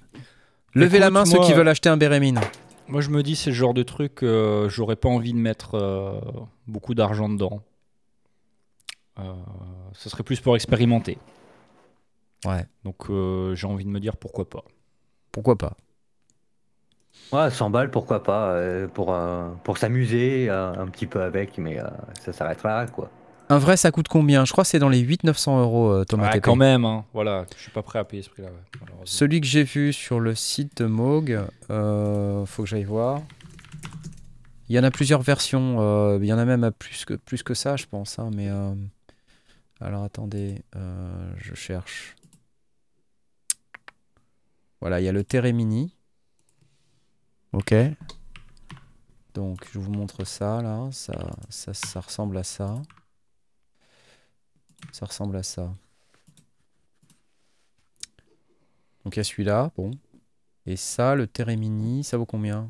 Levez 0.72 0.98
la 0.98 1.11
main 1.11 1.26
ceux 1.26 1.36
moi- 1.36 1.44
qui 1.44 1.53
veulent 1.53 1.68
acheter 1.68 1.90
un 1.90 1.98
Bérémine. 1.98 2.40
Moi, 2.88 3.03
je 3.03 3.11
me 3.11 3.22
dis, 3.22 3.36
c'est 3.36 3.51
le 3.51 3.57
genre 3.57 3.74
de 3.74 3.82
truc, 3.82 4.22
euh, 4.22 4.70
j'aurais 4.70 4.96
pas 4.96 5.11
envie 5.11 5.34
de 5.34 5.38
mettre 5.38 5.74
euh, 5.74 6.18
beaucoup 6.66 6.94
d'argent 6.94 7.28
dedans. 7.28 7.61
Euh, 9.18 9.34
ce 9.92 10.09
serait 10.09 10.22
plus 10.22 10.40
pour 10.40 10.57
expérimenter. 10.57 11.18
Ouais. 12.46 12.64
Donc, 12.84 13.11
euh, 13.11 13.55
j'ai 13.55 13.66
envie 13.66 13.84
de 13.84 13.90
me 13.90 14.01
dire 14.01 14.16
pourquoi 14.16 14.48
pas. 14.48 14.64
Pourquoi 15.30 15.59
pas? 15.59 15.76
Ouais, 17.32 17.51
100 17.51 17.68
balles, 17.68 17.90
pourquoi 17.90 18.22
pas, 18.22 18.53
euh, 18.53 18.88
pour, 18.88 19.12
euh, 19.12 19.51
pour 19.62 19.76
s'amuser 19.76 20.48
euh, 20.48 20.72
un 20.72 20.86
petit 20.86 21.07
peu 21.07 21.22
avec, 21.22 21.59
mais 21.59 21.78
euh, 21.78 21.84
ça 22.18 22.32
s'arrêtera 22.32 22.84
là, 22.84 22.86
quoi. 22.86 23.11
Un 23.51 23.59
vrai, 23.59 23.76
ça 23.76 23.90
coûte 23.90 24.07
combien? 24.09 24.44
Je 24.44 24.53
crois 24.53 24.62
que 24.64 24.70
c'est 24.70 24.78
dans 24.78 24.88
les 24.88 25.01
800-900 25.05 25.61
euros, 25.61 25.90
euh, 25.90 26.05
Thomas 26.05 26.26
Ouais, 26.28 26.34
TP. 26.34 26.44
quand 26.44 26.55
même, 26.57 26.84
hein. 26.84 27.05
voilà, 27.12 27.46
je 27.57 27.62
suis 27.62 27.72
pas 27.72 27.82
prêt 27.82 27.98
à 27.98 28.05
payer 28.05 28.22
ce 28.22 28.30
prix-là. 28.30 28.48
ouais. 28.48 28.88
Celui 29.05 29.40
que 29.40 29.46
j'ai 29.46 29.64
vu 29.64 29.92
sur 29.92 30.20
le 30.20 30.34
site 30.36 30.78
de 30.78 30.86
Moog, 30.86 31.36
euh, 31.70 32.46
faut 32.46 32.62
que 32.62 32.68
j'aille 32.68 32.84
voir. 32.84 33.22
Il 34.68 34.76
y 34.76 34.78
en 34.78 34.84
a 34.84 34.90
plusieurs 34.92 35.22
versions. 35.22 35.78
euh, 35.80 36.18
il 36.22 36.26
y 36.28 36.32
en 36.32 36.38
a 36.38 36.44
même 36.44 36.62
à 36.62 36.70
plus 36.70 37.05
que, 37.05 37.14
plus 37.14 37.42
que 37.42 37.55
ça, 37.55 37.76
je 37.76 37.86
pense. 37.86 38.20
hein, 38.20 38.30
mais 38.32 38.48
euh, 38.48 38.72
alors 39.80 40.05
attendez, 40.05 40.62
euh, 40.76 41.32
je 41.36 41.55
cherche. 41.57 42.14
Voilà, 44.80 45.01
il 45.01 45.05
y 45.05 45.09
a 45.09 45.12
le 45.12 45.24
Terre 45.24 45.53
Mini. 45.53 45.92
Ok. 47.53 47.74
Donc 49.34 49.59
je 49.72 49.80
vous 49.80 49.90
montre 49.90 50.24
ça 50.24 50.62
là. 50.62 50.88
Ça, 50.92 51.14
ça, 51.48 51.74
ça 51.74 52.01
ressemble 52.01 52.38
à 52.38 52.44
ça. 52.44 52.80
Ça 54.92 55.06
ressemble 55.06 55.36
à 55.36 55.42
ça. 55.42 55.72
Donc 59.04 59.16
il 59.16 59.18
y 59.18 59.20
a 59.20 59.24
celui-là, 59.24 59.70
bon. 59.76 59.90
Et 60.66 60.76
ça, 60.76 61.14
le 61.14 61.26
Teremini, 61.26 62.04
ça 62.04 62.16
vaut 62.16 62.26
combien? 62.26 62.68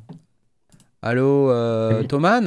Allô, 1.03 1.51
euh. 1.51 2.03
Thoman 2.05 2.47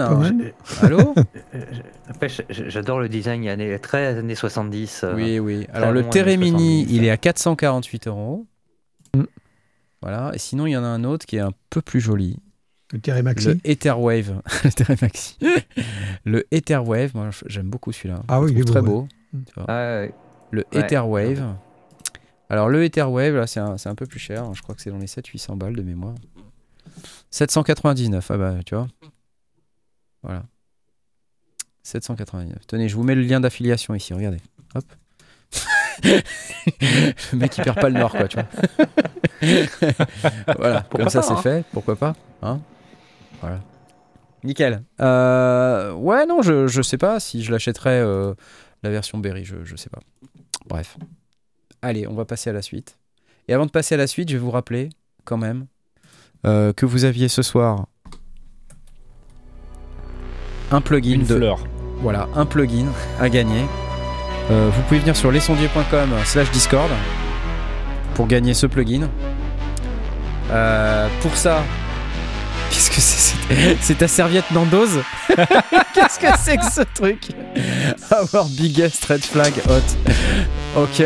Allô? 0.81 1.15
Après, 2.07 2.27
j'adore 2.49 2.99
le 2.99 3.09
design 3.09 3.47
années, 3.47 3.79
très 3.79 4.17
années 4.17 4.35
70. 4.35 5.03
euh, 5.03 5.15
Oui, 5.15 5.39
oui. 5.39 5.67
Alors 5.73 5.91
le 5.91 6.07
Teremini, 6.07 6.83
70, 6.83 6.95
il 6.95 7.03
est 7.03 7.09
à 7.09 7.17
448 7.17 8.07
euros. 8.07 8.45
Mm. 9.15 9.23
Voilà. 10.01 10.31
Et 10.35 10.37
sinon, 10.37 10.67
il 10.67 10.71
y 10.71 10.77
en 10.77 10.83
a 10.83 10.87
un 10.87 11.03
autre 11.03 11.25
qui 11.25 11.37
est 11.37 11.41
un 11.41 11.53
peu 11.69 11.81
plus 11.81 11.99
joli. 11.99 12.37
Le 12.93 12.99
Terre 12.99 13.23
Maxi. 13.23 13.47
Le 13.47 13.59
Etherwave. 13.63 14.41
le 14.63 14.71
Teremaxi. 14.71 15.37
le 16.25 16.45
Etherwave, 16.51 17.11
moi 17.15 17.31
j'aime 17.47 17.69
beaucoup 17.69 17.91
celui-là. 17.91 18.21
Ah 18.27 18.39
oui, 18.39 18.51
il 18.51 18.59
est 18.59 18.65
très 18.65 18.81
beau, 18.81 19.01
beau. 19.01 19.07
Ouais, 19.33 19.63
ouais. 19.67 20.13
Le 20.51 20.63
Ouais, 20.73 20.79
Etherwave. 20.81 21.55
Alors 22.49 22.69
le 22.69 22.83
Etherwave, 22.83 23.35
là, 23.35 23.47
c'est 23.47 23.59
un, 23.59 23.77
c'est 23.77 23.89
un 23.89 23.95
peu 23.95 24.05
plus 24.05 24.19
cher. 24.19 24.43
hein. 24.43 24.51
Je 24.53 24.61
crois 24.61 24.75
que 24.75 24.81
c'est 24.81 24.91
dans 24.91 24.97
les 24.99 25.07
700-800 25.07 25.57
balles 25.57 25.75
de 25.75 25.81
mémoire. 25.81 26.15
799, 27.31 28.29
ah 28.31 28.37
bah 28.37 28.55
tu 28.65 28.75
vois. 28.75 28.87
Voilà. 30.21 30.43
799. 31.81 32.67
Tenez, 32.67 32.87
je 32.89 32.95
vous 32.95 33.03
mets 33.03 33.15
le 33.15 33.21
lien 33.23 33.39
d'affiliation 33.39 33.95
ici, 33.95 34.13
regardez. 34.13 34.39
Hop. 34.75 34.85
le 36.03 37.37
mec 37.37 37.57
il 37.57 37.63
perd 37.63 37.79
pas 37.79 37.89
le 37.89 37.99
nord 37.99 38.11
quoi, 38.11 38.27
tu 38.27 38.37
vois. 38.37 38.47
voilà, 40.57 40.81
Pourquoi 40.81 40.99
comme 40.99 41.09
ça 41.09 41.21
c'est 41.21 41.33
hein. 41.33 41.37
fait, 41.37 41.65
pourquoi 41.71 41.95
pas 41.95 42.15
hein 42.41 42.59
Voilà. 43.41 43.59
Nickel. 44.43 44.83
Euh, 44.99 45.93
ouais, 45.93 46.25
non, 46.25 46.41
je, 46.41 46.67
je 46.67 46.81
sais 46.81 46.97
pas 46.97 47.19
si 47.19 47.43
je 47.43 47.51
l'achèterais 47.51 48.01
euh, 48.01 48.33
la 48.83 48.89
version 48.89 49.17
Berry, 49.17 49.43
je, 49.45 49.63
je 49.63 49.75
sais 49.75 49.89
pas. 49.89 49.99
Bref. 50.67 50.97
Allez, 51.81 52.07
on 52.07 52.13
va 52.13 52.25
passer 52.25 52.49
à 52.49 52.53
la 52.53 52.61
suite. 52.61 52.97
Et 53.47 53.53
avant 53.53 53.65
de 53.65 53.71
passer 53.71 53.95
à 53.95 53.97
la 53.97 54.07
suite, 54.07 54.29
je 54.29 54.35
vais 54.35 54.39
vous 54.39 54.51
rappeler, 54.51 54.89
quand 55.25 55.37
même, 55.37 55.65
euh, 56.45 56.71
que 56.73 56.85
vous 56.85 57.05
aviez 57.05 57.27
ce 57.27 57.41
soir 57.41 57.87
un 60.71 60.81
plugin 60.81 61.15
Une 61.15 61.25
de 61.25 61.35
fleur. 61.35 61.59
voilà, 62.01 62.27
un 62.35 62.45
plugin 62.45 62.87
à 63.19 63.29
gagner. 63.29 63.65
Euh, 64.51 64.69
vous 64.73 64.81
pouvez 64.83 64.99
venir 64.99 65.15
sur 65.15 65.31
lesondiers.com 65.31 66.09
slash 66.25 66.49
Discord 66.51 66.89
pour 68.15 68.27
gagner 68.27 68.53
ce 68.53 68.65
plugin. 68.65 69.09
Euh, 70.51 71.07
pour 71.21 71.35
ça, 71.37 71.63
qu'est-ce 72.73 72.89
que 72.89 73.01
c'est 73.01 73.33
c'est- 73.33 73.77
C'est 73.81 73.97
ta 73.97 74.07
serviette 74.07 74.49
Nando's 74.51 74.99
Qu'est-ce 75.93 76.19
que 76.19 76.27
c'est 76.43 76.57
que 76.57 76.65
ce 76.71 76.81
truc 76.95 77.27
Our 78.11 78.45
biggest 78.49 79.05
red 79.05 79.23
flag 79.23 79.53
hot. 79.69 80.79
Ok. 80.81 81.03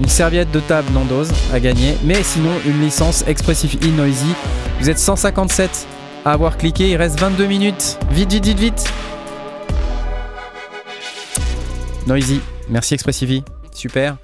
Une 0.00 0.08
serviette 0.08 0.50
de 0.50 0.60
table 0.60 0.90
Nando's 0.92 1.28
à 1.52 1.58
gagner. 1.60 1.96
Mais 2.04 2.22
sinon, 2.22 2.50
une 2.66 2.80
licence 2.80 3.24
Expressive 3.26 3.76
E 3.84 3.88
Noisy. 3.88 4.34
Vous 4.80 4.90
êtes 4.90 4.98
157 4.98 5.86
à 6.24 6.32
avoir 6.32 6.56
cliqué. 6.56 6.90
Il 6.90 6.96
reste 6.96 7.18
22 7.20 7.46
minutes. 7.46 7.98
Vite, 8.10 8.32
vite, 8.32 8.44
vite, 8.46 8.58
vite. 8.60 8.84
Noisy, 12.06 12.40
merci 12.68 12.94
Expressivi, 12.94 13.44
super. 13.72 14.16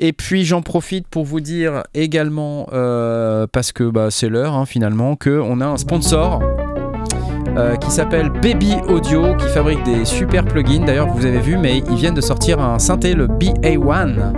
Et 0.00 0.12
puis 0.12 0.44
j'en 0.44 0.62
profite 0.62 1.08
pour 1.08 1.24
vous 1.24 1.40
dire 1.40 1.82
également, 1.92 2.68
euh, 2.72 3.48
parce 3.50 3.72
que 3.72 3.82
bah, 3.82 4.08
c'est 4.10 4.28
l'heure 4.28 4.54
hein, 4.54 4.64
finalement, 4.64 5.16
qu'on 5.16 5.60
a 5.60 5.66
un 5.66 5.76
sponsor 5.76 6.40
euh, 7.56 7.74
qui 7.74 7.90
s'appelle 7.90 8.30
Baby 8.30 8.76
Audio, 8.86 9.34
qui 9.34 9.48
fabrique 9.48 9.82
des 9.82 10.04
super 10.04 10.44
plugins. 10.44 10.84
D'ailleurs, 10.84 11.08
vous 11.08 11.26
avez 11.26 11.40
vu, 11.40 11.58
mais 11.58 11.78
ils 11.78 11.96
viennent 11.96 12.14
de 12.14 12.20
sortir 12.20 12.60
un 12.60 12.78
synthé, 12.78 13.14
le 13.14 13.26
BA1. 13.26 14.34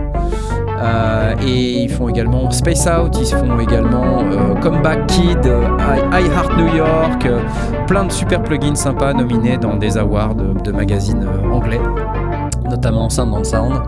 Euh, 0.82 1.34
et 1.46 1.82
ils 1.82 1.90
font 1.90 2.08
également 2.08 2.50
Space 2.50 2.86
Out, 2.86 3.18
ils 3.20 3.26
font 3.26 3.61
également 3.61 4.24
Comeback 4.62 5.06
Kid, 5.08 5.44
I, 5.44 6.22
I 6.22 6.26
Heart 6.34 6.56
New 6.56 6.74
York, 6.74 7.28
plein 7.86 8.06
de 8.06 8.12
super 8.12 8.42
plugins 8.42 8.74
sympas 8.74 9.12
nominés 9.12 9.58
dans 9.58 9.76
des 9.76 9.98
awards 9.98 10.36
de, 10.36 10.72
magazines 10.72 11.28
anglais, 11.52 11.80
notamment 12.70 13.11
Sound 13.11 13.34
on 13.34 13.44
Sound. 13.44 13.82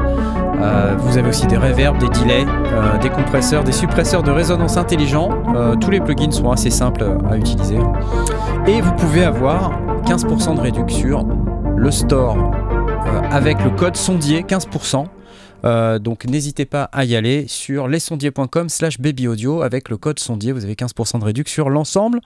Euh, 0.62 0.94
vous 0.96 1.18
avez 1.18 1.28
aussi 1.28 1.46
des 1.46 1.56
reverbs, 1.56 1.98
des 1.98 2.08
delays, 2.08 2.46
euh, 2.46 2.98
des 2.98 3.10
compresseurs, 3.10 3.64
des 3.64 3.72
suppresseurs 3.72 4.22
de 4.22 4.30
résonance 4.30 4.76
intelligents. 4.76 5.30
Euh, 5.56 5.76
tous 5.76 5.90
les 5.90 6.00
plugins 6.00 6.30
sont 6.30 6.50
assez 6.50 6.70
simples 6.70 7.04
à 7.28 7.36
utiliser. 7.36 7.78
Et 8.66 8.80
vous 8.80 8.92
pouvez 8.92 9.24
avoir 9.24 9.72
15% 10.04 10.54
de 10.54 10.60
réduction 10.60 10.92
sur 11.00 11.26
le 11.76 11.90
store 11.90 12.36
avec 13.30 13.62
le 13.64 13.70
code 13.70 13.96
sondier 13.96 14.42
15%. 14.42 15.06
Euh, 15.64 15.98
donc 15.98 16.24
n'hésitez 16.24 16.64
pas 16.64 16.84
à 16.84 17.04
y 17.04 17.14
aller 17.14 17.46
sur 17.48 17.88
lesondiers.com 17.88 18.68
slash 18.68 19.00
babyaudio 19.00 19.62
avec 19.62 19.88
le 19.88 19.96
code 19.96 20.18
sondier, 20.18 20.52
vous 20.52 20.64
avez 20.64 20.74
15% 20.74 21.20
de 21.20 21.24
réduction 21.24 21.52
sur 21.64 21.70
l'ensemble 21.70 22.20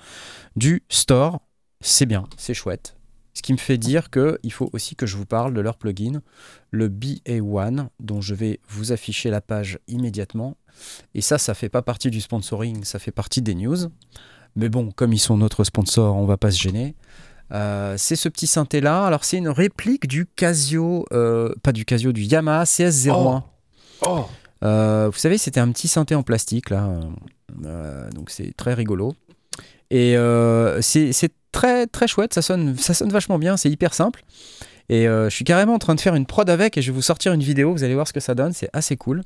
du 0.57 0.85
store. 0.89 1.41
C'est 1.81 2.07
bien, 2.07 2.25
c'est 2.37 2.55
chouette. 2.55 2.97
Ce 3.37 3.43
qui 3.43 3.53
me 3.53 3.59
fait 3.59 3.77
dire 3.77 4.09
qu'il 4.09 4.51
faut 4.51 4.71
aussi 4.73 4.97
que 4.97 5.05
je 5.05 5.15
vous 5.19 5.27
parle 5.27 5.53
de 5.53 5.61
leur 5.61 5.77
plugin, 5.77 6.23
le 6.71 6.89
BA1, 6.89 7.89
dont 8.01 8.23
je 8.23 8.35
vais 8.35 8.61
vous 8.67 8.93
afficher 8.93 9.29
la 9.29 9.43
page 9.43 9.79
immédiatement. 9.89 10.57
Et 11.15 11.21
ça, 11.21 11.37
ça 11.37 11.53
fait 11.53 11.69
pas 11.69 11.83
partie 11.83 12.09
du 12.09 12.23
sponsoring, 12.23 12.83
ça 12.85 12.99
fait 12.99 13.11
partie 13.11 13.43
des 13.43 13.55
news. 13.55 13.77
Mais 14.57 14.71
bon, 14.71 14.91
comme 14.91 15.13
ils 15.13 15.19
sont 15.19 15.37
notre 15.37 15.65
sponsor, 15.65 16.17
on 16.17 16.25
va 16.25 16.39
pas 16.39 16.51
se 16.51 16.59
gêner. 16.59 16.95
Euh, 17.53 17.97
c'est 17.99 18.17
ce 18.17 18.31
petit 18.31 18.47
synthé 18.47 18.81
là. 18.81 19.05
Alors 19.05 19.23
c'est 19.23 19.37
une 19.37 19.51
réplique 19.51 20.07
du 20.07 20.25
Casio, 20.25 21.05
euh, 21.13 21.55
pas 21.63 21.73
du 21.73 21.85
Casio, 21.85 22.13
du 22.13 22.23
Yamaha 22.23 22.65
CS01. 22.65 23.43
Oh 24.07 24.25
Euh, 24.65 25.11
vous 25.13 25.19
savez, 25.19 25.37
c'était 25.37 25.61
un 25.61 25.71
petit 25.73 25.89
synthé 25.89 26.15
en 26.15 26.23
plastique 26.23 26.71
là, 26.71 26.89
donc 28.15 28.31
c'est 28.31 28.57
très 28.57 28.73
rigolo. 28.73 29.15
Et 29.91 30.17
c'est 30.81 31.33
très 31.57 31.87
très 31.87 32.07
chouette, 32.07 32.35
ça 32.35 32.43
sonne, 32.43 32.77
ça 32.77 32.93
sonne 32.93 33.11
vachement 33.11 33.39
bien, 33.39 33.57
c'est 33.57 33.71
hyper 33.71 33.95
simple. 33.95 34.23
Et 34.91 35.09
euh, 35.09 35.31
je 35.31 35.35
suis 35.35 35.45
carrément 35.45 35.73
en 35.73 35.79
train 35.79 35.95
de 35.95 36.01
faire 36.01 36.15
une 36.15 36.27
prod 36.27 36.49
avec 36.49 36.77
et 36.77 36.83
je 36.83 36.91
vais 36.93 36.95
vous 36.95 37.03
sortir 37.03 37.33
une 37.33 37.43
vidéo, 37.43 37.73
vous 37.73 37.83
allez 37.83 37.95
voir 37.95 38.07
ce 38.07 38.13
que 38.13 38.21
ça 38.21 38.35
donne, 38.35 38.53
c'est 38.53 38.69
assez 38.75 38.97
cool. 38.97 39.23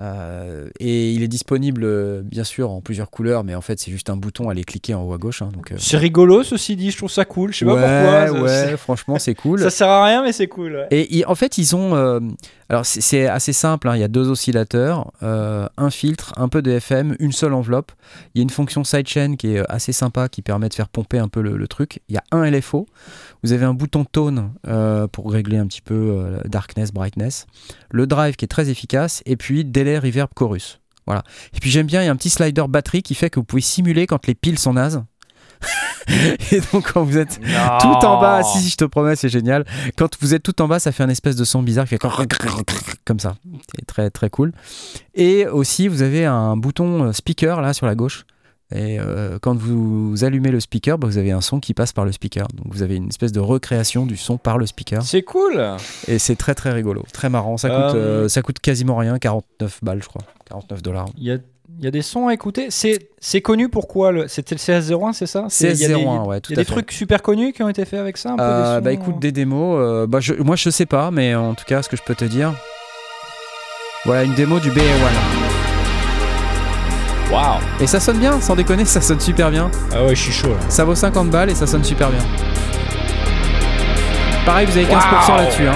Euh, 0.00 0.68
et 0.80 1.12
il 1.12 1.22
est 1.22 1.28
disponible 1.28 1.82
euh, 1.84 2.20
bien 2.22 2.42
sûr 2.42 2.70
en 2.72 2.80
plusieurs 2.80 3.10
couleurs, 3.10 3.44
mais 3.44 3.54
en 3.54 3.60
fait 3.60 3.78
c'est 3.78 3.92
juste 3.92 4.10
un 4.10 4.16
bouton 4.16 4.48
à 4.48 4.50
aller 4.52 4.64
cliquer 4.64 4.92
en 4.94 5.02
haut 5.04 5.12
à 5.12 5.18
gauche. 5.18 5.40
hein, 5.42 5.50
donc, 5.54 5.70
euh, 5.70 5.76
C'est 5.78 5.96
rigolo 5.96 6.42
ceci 6.42 6.74
dit, 6.74 6.90
je 6.90 6.96
trouve 6.96 7.10
ça 7.12 7.24
cool. 7.24 7.52
Je 7.52 7.58
sais 7.58 7.64
ouais, 7.64 7.74
pas 7.80 8.26
pourquoi. 8.26 8.48
ça- 8.48 8.66
ouais, 8.66 8.76
franchement 8.76 9.18
c'est 9.20 9.34
cool. 9.36 9.60
Ça 9.60 9.70
sert 9.70 9.88
à 9.88 10.04
rien, 10.04 10.22
mais 10.24 10.32
c'est 10.32 10.48
cool. 10.48 10.72
ouais. 10.74 10.86
Et 10.90 11.24
en 11.26 11.34
fait, 11.36 11.58
ils 11.58 11.76
ont. 11.76 11.94
alors, 12.68 12.84
c'est- 12.84 13.26
assez 13.28 13.52
simple. 13.52 13.88
hein, 13.88 13.96
Il 13.96 14.00
y 14.00 14.04
a 14.04 14.08
deux 14.08 14.28
oscillateurs, 14.30 15.12
un 15.22 15.90
filtre, 15.90 16.32
un 16.36 16.48
peu 16.48 16.60
de 16.62 16.72
FM, 16.72 17.14
une 17.20 17.32
seule 17.32 17.52
enveloppe. 17.54 17.92
Il 18.34 18.38
y 18.38 18.40
a 18.40 18.42
une 18.42 18.50
fonction 18.50 18.82
sidechain 18.84 19.36
qui 19.36 19.54
est 19.54 19.62
assez 19.70 19.92
sympa, 19.92 20.28
qui 20.28 20.42
permet 20.42 20.68
de 20.68 20.74
faire 20.74 20.88
pomper 20.88 21.18
un 21.18 21.28
peu 21.28 21.40
le, 21.40 21.56
le 21.56 21.68
truc. 21.68 22.00
Il 22.08 22.14
y 22.14 22.18
a 22.18 22.24
un 22.32 22.44
LFO. 22.50 22.86
Vous 23.42 23.52
avez 23.52 23.64
un 23.64 23.74
bouton 23.74 24.04
tone 24.04 24.50
pour 25.12 25.30
régler 25.30 25.58
un 25.58 25.66
petit 25.66 25.82
peu 25.82 26.38
darkness, 26.46 26.92
brightness. 26.92 27.46
Le 27.90 28.06
drive 28.08 28.34
qui 28.36 28.44
est 28.44 28.48
très 28.48 28.70
efficace. 28.70 29.22
Et 29.26 29.36
puis, 29.36 29.63
delay, 29.70 29.98
reverb, 29.98 30.30
chorus. 30.34 30.80
Voilà. 31.06 31.22
Et 31.54 31.60
puis, 31.60 31.70
j'aime 31.70 31.86
bien, 31.86 32.02
il 32.02 32.06
y 32.06 32.08
a 32.08 32.12
un 32.12 32.16
petit 32.16 32.30
slider 32.30 32.64
batterie 32.68 33.02
qui 33.02 33.14
fait 33.14 33.30
que 33.30 33.38
vous 33.38 33.44
pouvez 33.44 33.62
simuler 33.62 34.06
quand 34.06 34.26
les 34.26 34.34
piles 34.34 34.58
sont 34.58 34.74
nazes. 34.74 35.04
et 36.50 36.60
donc, 36.72 36.92
quand 36.92 37.04
vous 37.04 37.18
êtes 37.18 37.40
tout 37.80 38.06
en 38.06 38.20
bas, 38.20 38.42
si, 38.42 38.60
si, 38.60 38.70
je 38.70 38.76
te 38.76 38.84
promets, 38.84 39.16
c'est 39.16 39.28
génial. 39.28 39.64
Quand 39.96 40.16
vous 40.20 40.34
êtes 40.34 40.42
tout 40.42 40.60
en 40.60 40.68
bas, 40.68 40.78
ça 40.78 40.92
fait 40.92 41.02
un 41.02 41.08
espèce 41.08 41.36
de 41.36 41.44
son 41.44 41.62
bizarre 41.62 41.84
qui 41.84 41.96
fait 41.96 41.98
comme 43.04 43.20
ça. 43.20 43.36
C'est 43.74 43.86
très 43.86 44.10
très 44.10 44.30
cool. 44.30 44.52
Et 45.14 45.46
aussi, 45.46 45.88
vous 45.88 46.02
avez 46.02 46.24
un 46.26 46.56
bouton 46.56 47.04
euh, 47.04 47.12
speaker 47.12 47.60
là 47.60 47.72
sur 47.72 47.86
la 47.86 47.94
gauche. 47.94 48.24
Et 48.76 48.98
euh, 48.98 49.38
quand 49.40 49.56
vous 49.56 50.24
allumez 50.24 50.50
le 50.50 50.58
speaker, 50.58 50.98
bah, 50.98 51.06
vous 51.06 51.16
avez 51.18 51.30
un 51.30 51.40
son 51.40 51.60
qui 51.60 51.74
passe 51.74 51.92
par 51.92 52.04
le 52.04 52.10
speaker. 52.12 52.48
Donc 52.48 52.66
vous 52.74 52.82
avez 52.82 52.96
une 52.96 53.08
espèce 53.08 53.30
de 53.30 53.38
recréation 53.40 54.04
du 54.04 54.16
son 54.16 54.36
par 54.36 54.58
le 54.58 54.66
speaker. 54.66 55.02
C'est 55.02 55.22
cool. 55.22 55.62
Et 56.08 56.18
c'est 56.18 56.34
très 56.36 56.54
très 56.56 56.72
rigolo, 56.72 57.04
très 57.12 57.30
marrant. 57.30 57.56
Ça 57.56 57.68
coûte, 57.68 57.94
Euh, 57.94 58.24
euh, 58.24 58.28
ça 58.28 58.42
coûte 58.42 58.58
quasiment 58.58 58.96
rien, 58.96 59.18
49 59.18 59.78
balles 59.82 60.02
je 60.02 60.08
crois. 60.08 60.22
49 60.50 60.82
dollars. 60.82 61.06
Il 61.16 61.24
y 61.24 61.30
a 61.32 61.38
y 61.80 61.86
a 61.88 61.90
des 61.90 62.02
sons 62.02 62.28
à 62.28 62.34
écouter. 62.34 62.68
C'est 62.70 63.40
connu 63.40 63.68
pourquoi 63.68 64.12
le 64.12 64.28
c'était 64.28 64.54
le 64.54 64.60
CS01, 64.60 65.12
c'est 65.12 65.26
ça? 65.26 65.46
C'est- 65.48 65.72
il 65.72 65.80
y 65.80 65.84
a 65.84 65.88
des- 65.88 65.94
CS01, 65.94 66.24
ouais, 66.26 66.40
tout 66.40 66.52
Il 66.52 66.56
y 66.56 66.58
a 66.58 66.62
des 66.62 66.64
fait. 66.66 66.72
trucs 66.72 66.92
super 66.92 67.20
connus 67.22 67.52
qui 67.52 67.62
ont 67.64 67.68
été 67.68 67.84
faits 67.84 67.98
avec 67.98 68.16
ça 68.16 68.32
un 68.32 68.36
peu, 68.36 68.42
des 68.42 68.76
sons, 68.76 68.80
bah 68.82 68.92
écoute, 68.92 69.18
des 69.18 69.32
démos, 69.32 70.06
bah, 70.08 70.20
je- 70.20 70.34
moi 70.34 70.54
je 70.56 70.70
sais 70.70 70.86
pas, 70.86 71.10
mais 71.10 71.34
en 71.34 71.54
tout 71.54 71.64
cas, 71.64 71.82
ce 71.82 71.88
que 71.88 71.96
je 71.96 72.02
peux 72.02 72.14
te 72.14 72.24
dire. 72.24 72.54
Voilà, 74.04 74.22
une 74.24 74.34
démo 74.34 74.60
du 74.60 74.70
BA1. 74.70 75.53
Waouh 77.34 77.58
Et 77.80 77.88
ça 77.88 77.98
sonne 77.98 78.18
bien, 78.18 78.40
sans 78.40 78.54
déconner, 78.54 78.84
ça 78.84 79.00
sonne 79.00 79.18
super 79.18 79.50
bien. 79.50 79.68
Ah 79.92 80.04
ouais, 80.04 80.14
je 80.14 80.20
suis 80.22 80.32
chaud 80.32 80.50
là. 80.50 80.66
Ça 80.68 80.84
vaut 80.84 80.94
50 80.94 81.30
balles 81.30 81.50
et 81.50 81.54
ça 81.56 81.66
sonne 81.66 81.82
super 81.82 82.08
bien. 82.10 82.20
Pareil, 84.46 84.68
vous 84.70 84.76
avez 84.76 84.86
15% 84.86 84.90
Waouh 84.92 85.36
là-dessus. 85.38 85.66
Hein. 85.66 85.74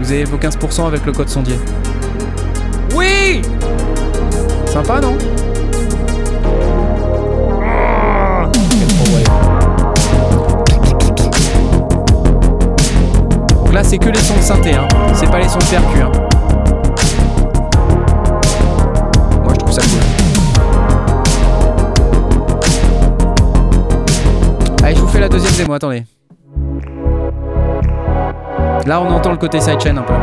Vous 0.00 0.10
avez 0.10 0.24
vos 0.24 0.38
15% 0.38 0.88
avec 0.88 1.06
le 1.06 1.12
code 1.12 1.28
sondier. 1.28 1.56
Oui 2.96 3.42
Sympa, 4.66 5.00
non? 5.00 5.16
Donc 13.56 13.72
là, 13.72 13.84
c'est 13.84 13.98
que 13.98 14.08
les 14.08 14.18
sons 14.18 14.36
de 14.36 14.42
synthé, 14.42 14.74
hein. 14.74 14.88
c'est 15.14 15.30
pas 15.30 15.38
les 15.38 15.48
sons 15.48 15.58
de 15.58 15.64
percu. 15.64 16.00
Hein. 16.00 16.10
Démo, 25.56 25.74
attendez. 25.74 26.04
Là, 28.86 29.00
on 29.00 29.10
entend 29.10 29.30
le 29.30 29.36
côté 29.36 29.60
sidechain 29.60 29.96
un 29.96 30.02
peu. 30.02 30.14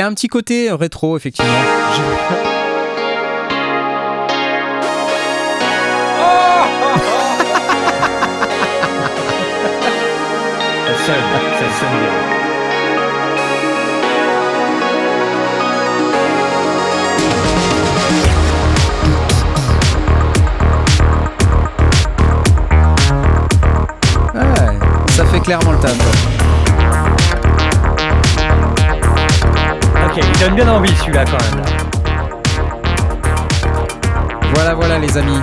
Il 0.00 0.02
a 0.02 0.06
un 0.06 0.14
petit 0.14 0.28
côté 0.28 0.70
euh, 0.70 0.76
rétro, 0.76 1.14
effectivement. 1.18 1.50
Ça 10.86 10.94
sonne, 11.04 11.16
ça 11.58 11.66
sonne 11.78 11.96
bien. 12.00 12.14
Ouais, 24.34 24.78
ça 25.10 25.24
fait 25.26 25.40
clairement 25.40 25.72
le 25.72 25.78
taf. 25.78 26.39
Ok, 30.10 30.16
il 30.34 30.40
donne 30.40 30.54
bien 30.54 30.68
envie 30.68 30.94
celui-là 30.96 31.24
quand 31.24 31.38
même. 31.56 31.64
là. 31.64 31.70
Voilà, 34.54 34.74
voilà 34.74 34.98
les 34.98 35.16
amis. 35.16 35.38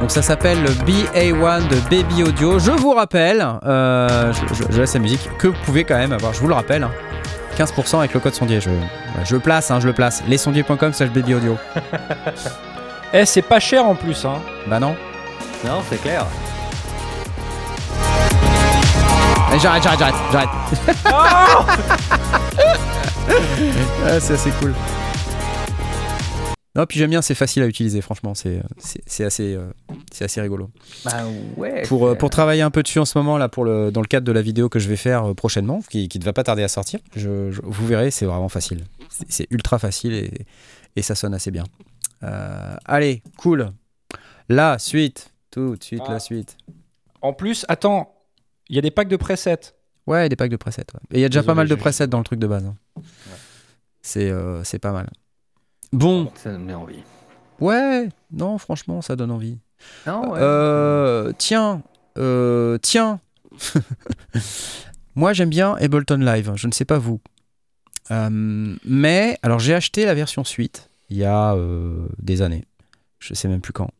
Donc 0.00 0.10
ça 0.10 0.20
s'appelle 0.22 0.62
le 0.62 0.70
BA1 0.70 1.68
de 1.68 1.76
Baby 1.90 2.22
Audio. 2.24 2.58
Je 2.58 2.70
vous 2.72 2.92
rappelle, 2.92 3.46
euh, 3.66 4.32
je, 4.32 4.54
je- 4.54 4.64
je 4.70 4.80
laisse 4.80 4.94
la 4.94 5.00
musique, 5.00 5.28
que 5.38 5.48
vous 5.48 5.56
pouvez 5.64 5.84
quand 5.84 5.96
même 5.96 6.12
avoir, 6.12 6.34
je 6.34 6.40
vous 6.40 6.48
le 6.48 6.54
rappelle, 6.54 6.82
hein, 6.84 6.90
15% 7.56 7.98
avec 8.00 8.12
le 8.12 8.20
code 8.20 8.34
sondier. 8.34 8.60
Je, 8.60 8.68
je 9.24 9.34
le 9.34 9.40
place, 9.40 9.70
hein, 9.70 9.80
je 9.80 9.86
le 9.86 9.94
place. 9.94 10.22
Lesondiers.com 10.28 10.92
slash 10.92 11.10
Baby 11.10 11.34
Audio. 11.34 11.56
Eh, 13.12 13.24
c'est 13.24 13.40
pas 13.40 13.60
cher 13.60 13.86
en 13.86 13.94
plus 13.94 14.24
hein. 14.26 14.34
Bah 14.66 14.80
non. 14.80 14.96
Non, 15.64 15.80
c'est 15.88 16.02
clair. 16.02 16.26
J'arrête, 19.62 19.82
j'arrête, 19.84 19.98
j'arrête, 20.00 20.14
j'arrête. 20.32 20.48
Ah, 24.04 24.20
c'est 24.20 24.34
assez 24.34 24.50
cool. 24.60 24.72
Non, 26.74 26.84
puis 26.86 26.98
j'aime 26.98 27.08
bien, 27.10 27.22
c'est 27.22 27.34
facile 27.34 27.62
à 27.62 27.66
utiliser, 27.66 28.02
franchement, 28.02 28.34
c'est 28.34 28.60
assez, 29.24 29.54
euh, 29.54 29.70
c'est 30.12 30.24
assez 30.24 30.40
rigolo. 30.42 30.70
Bah 31.06 31.24
ouais. 31.56 31.82
Pour, 31.88 32.06
euh, 32.06 32.14
pour 32.14 32.28
travailler 32.28 32.60
un 32.60 32.70
peu 32.70 32.82
dessus 32.82 32.98
en 32.98 33.06
ce 33.06 33.16
moment, 33.16 33.38
là, 33.38 33.48
pour 33.48 33.64
le, 33.64 33.90
dans 33.90 34.02
le 34.02 34.06
cadre 34.06 34.26
de 34.26 34.32
la 34.32 34.42
vidéo 34.42 34.68
que 34.68 34.78
je 34.78 34.86
vais 34.88 34.96
faire 34.96 35.24
euh, 35.30 35.34
prochainement, 35.34 35.80
qui, 35.88 36.08
qui 36.08 36.18
ne 36.18 36.24
va 36.24 36.34
pas 36.34 36.44
tarder 36.44 36.62
à 36.62 36.68
sortir, 36.68 37.00
je, 37.16 37.50
je- 37.50 37.62
vous 37.64 37.86
verrez, 37.86 38.10
c'est 38.10 38.26
vraiment 38.26 38.50
facile. 38.50 38.84
C'est- 39.08 39.24
C'est 39.30 39.46
ultra 39.50 39.78
facile 39.78 40.12
et, 40.12 40.30
et 40.96 41.02
ça 41.02 41.14
sonne 41.14 41.32
assez 41.32 41.50
bien. 41.50 41.64
Euh, 42.22 42.76
allez, 42.84 43.22
cool. 43.38 43.70
La 44.50 44.78
suite, 44.78 45.32
tout 45.50 45.76
de 45.76 45.82
suite, 45.82 46.02
Ah. 46.06 46.12
la 46.12 46.20
suite. 46.20 46.58
En 47.22 47.32
plus, 47.32 47.64
attends, 47.68 48.14
il 48.68 48.76
y 48.76 48.78
a 48.78 48.82
des 48.82 48.90
packs 48.90 49.08
de 49.08 49.16
presets. 49.16 49.74
Ouais, 50.06 50.28
des 50.28 50.36
packs 50.36 50.50
de 50.50 50.56
presets. 50.56 50.84
ouais. 50.94 51.00
Et 51.12 51.18
il 51.18 51.20
y 51.20 51.24
a 51.24 51.28
déjà 51.28 51.40
Désolé, 51.40 51.46
pas 51.46 51.54
mal 51.54 51.68
de 51.68 51.74
presets 51.74 52.06
dans 52.06 52.18
le 52.18 52.24
truc 52.24 52.38
de 52.38 52.46
base. 52.46 52.64
hein. 52.64 52.74
C'est 54.02 54.30
euh, 54.30 54.62
c'est 54.64 54.78
pas 54.78 54.92
mal. 54.92 55.08
Bon, 55.92 56.30
Ça 56.36 56.50
me 56.52 56.58
met 56.58 56.74
envie. 56.74 57.02
ouais, 57.60 58.08
non, 58.32 58.58
franchement, 58.58 59.02
ça 59.02 59.16
donne 59.16 59.30
envie. 59.30 59.58
Non, 60.06 60.32
ouais. 60.32 60.38
Euh, 60.40 61.32
tiens, 61.38 61.82
euh, 62.18 62.78
tiens. 62.82 63.20
Moi, 65.14 65.32
j'aime 65.32 65.48
bien 65.50 65.74
Ableton 65.74 66.18
Live. 66.18 66.52
Je 66.56 66.66
ne 66.66 66.72
sais 66.72 66.84
pas 66.84 66.98
vous. 66.98 67.20
Euh, 68.10 68.76
mais, 68.84 69.38
alors, 69.42 69.58
j'ai 69.58 69.74
acheté 69.74 70.04
la 70.04 70.14
version 70.14 70.44
suite 70.44 70.90
il 71.08 71.16
y 71.18 71.24
a 71.24 71.54
euh, 71.54 72.06
des 72.18 72.42
années. 72.42 72.64
Je 73.20 73.32
sais 73.34 73.48
même 73.48 73.60
plus 73.60 73.72
quand. 73.72 73.90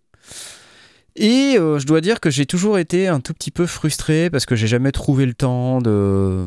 Et 1.19 1.57
euh, 1.59 1.79
je 1.79 1.87
dois 1.87 2.03
dire 2.03 2.21
que 2.21 2.29
j'ai 2.29 2.45
toujours 2.45 2.79
été 2.79 3.09
un 3.09 3.21
tout 3.21 3.33
petit 3.33 3.51
peu 3.51 3.67
frustré 3.67 4.29
parce 4.29 4.45
que 4.45 4.55
j'ai 4.55 4.67
jamais 4.67 4.93
trouvé 4.93 5.25
le 5.25 5.33
temps 5.33 5.81
de, 5.81 6.47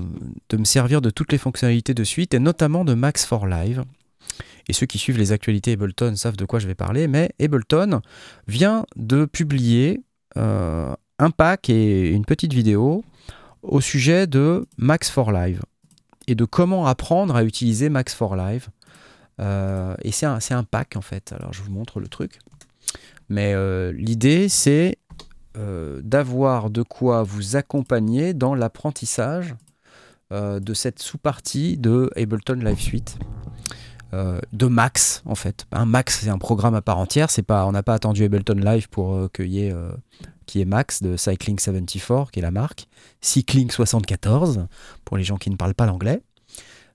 de 0.49 0.57
me 0.57 0.63
servir 0.63 1.01
de 1.01 1.09
toutes 1.09 1.31
les 1.31 1.39
fonctionnalités 1.39 1.95
de 1.95 2.03
suite 2.03 2.35
et 2.35 2.39
notamment 2.39 2.85
de 2.85 2.93
Max 2.93 3.25
for 3.25 3.47
Live. 3.47 3.83
Et 4.67 4.73
ceux 4.73 4.85
qui 4.85 4.99
suivent 4.99 5.17
les 5.17 5.31
actualités 5.31 5.73
Ableton 5.73 6.15
savent 6.15 6.37
de 6.37 6.45
quoi 6.45 6.59
je 6.59 6.67
vais 6.67 6.75
parler, 6.75 7.07
mais 7.07 7.31
Ableton 7.41 8.01
vient 8.47 8.85
de 8.95 9.25
publier 9.25 10.03
euh, 10.37 10.93
un 11.17 11.31
pack 11.31 11.71
et 11.71 12.09
une 12.09 12.23
petite 12.23 12.53
vidéo 12.53 13.03
au 13.63 13.81
sujet 13.81 14.27
de 14.27 14.67
Max 14.77 15.09
for 15.09 15.31
Live 15.31 15.61
et 16.27 16.35
de 16.35 16.45
comment 16.45 16.85
apprendre 16.85 17.35
à 17.35 17.43
utiliser 17.43 17.89
Max 17.89 18.13
for 18.13 18.35
Live. 18.35 18.67
Euh, 19.39 19.95
et 20.03 20.11
c'est 20.11 20.27
un, 20.27 20.39
c'est 20.39 20.53
un 20.53 20.63
pack 20.63 20.95
en 20.95 21.01
fait. 21.01 21.33
Alors 21.33 21.53
je 21.53 21.63
vous 21.63 21.71
montre 21.71 21.99
le 21.99 22.07
truc. 22.07 22.39
Mais 23.29 23.53
euh, 23.53 23.91
l'idée 23.91 24.49
c'est 24.49 24.97
euh, 25.57 26.01
d'avoir 26.03 26.69
de 26.69 26.81
quoi 26.81 27.23
vous 27.23 27.55
accompagner 27.55 28.33
dans 28.33 28.55
l'apprentissage 28.55 29.55
euh, 30.31 30.59
de 30.59 30.73
cette 30.73 30.99
sous-partie 30.99 31.77
de 31.77 32.09
Ableton 32.15 32.55
Live 32.55 32.79
Suite. 32.79 33.17
De 34.11 34.65
Max 34.65 35.21
en 35.25 35.35
fait. 35.35 35.67
Un 35.71 35.85
Max 35.85 36.21
c'est 36.21 36.29
un 36.29 36.39
programme 36.39 36.73
à 36.73 36.81
part 36.81 36.97
entière. 36.97 37.27
Pas, 37.45 37.67
on 37.67 37.71
n'a 37.71 37.83
pas 37.83 37.93
attendu 37.93 38.23
Ableton 38.23 38.55
Live 38.55 38.89
pour 38.89 39.31
qu'il 39.31 39.49
y 39.49 39.67
ait 39.67 39.75
qui 40.47 40.61
est 40.61 40.65
Max 40.65 41.03
de 41.03 41.15
Cycling 41.15 41.59
74, 41.59 42.31
qui 42.31 42.39
est 42.39 42.41
la 42.41 42.49
marque. 42.49 42.87
Cycling 43.21 43.69
74, 43.69 44.65
pour 45.05 45.15
les 45.15 45.23
gens 45.23 45.37
qui 45.37 45.51
ne 45.51 45.55
parlent 45.55 45.75
pas 45.75 45.85
l'anglais. 45.85 46.23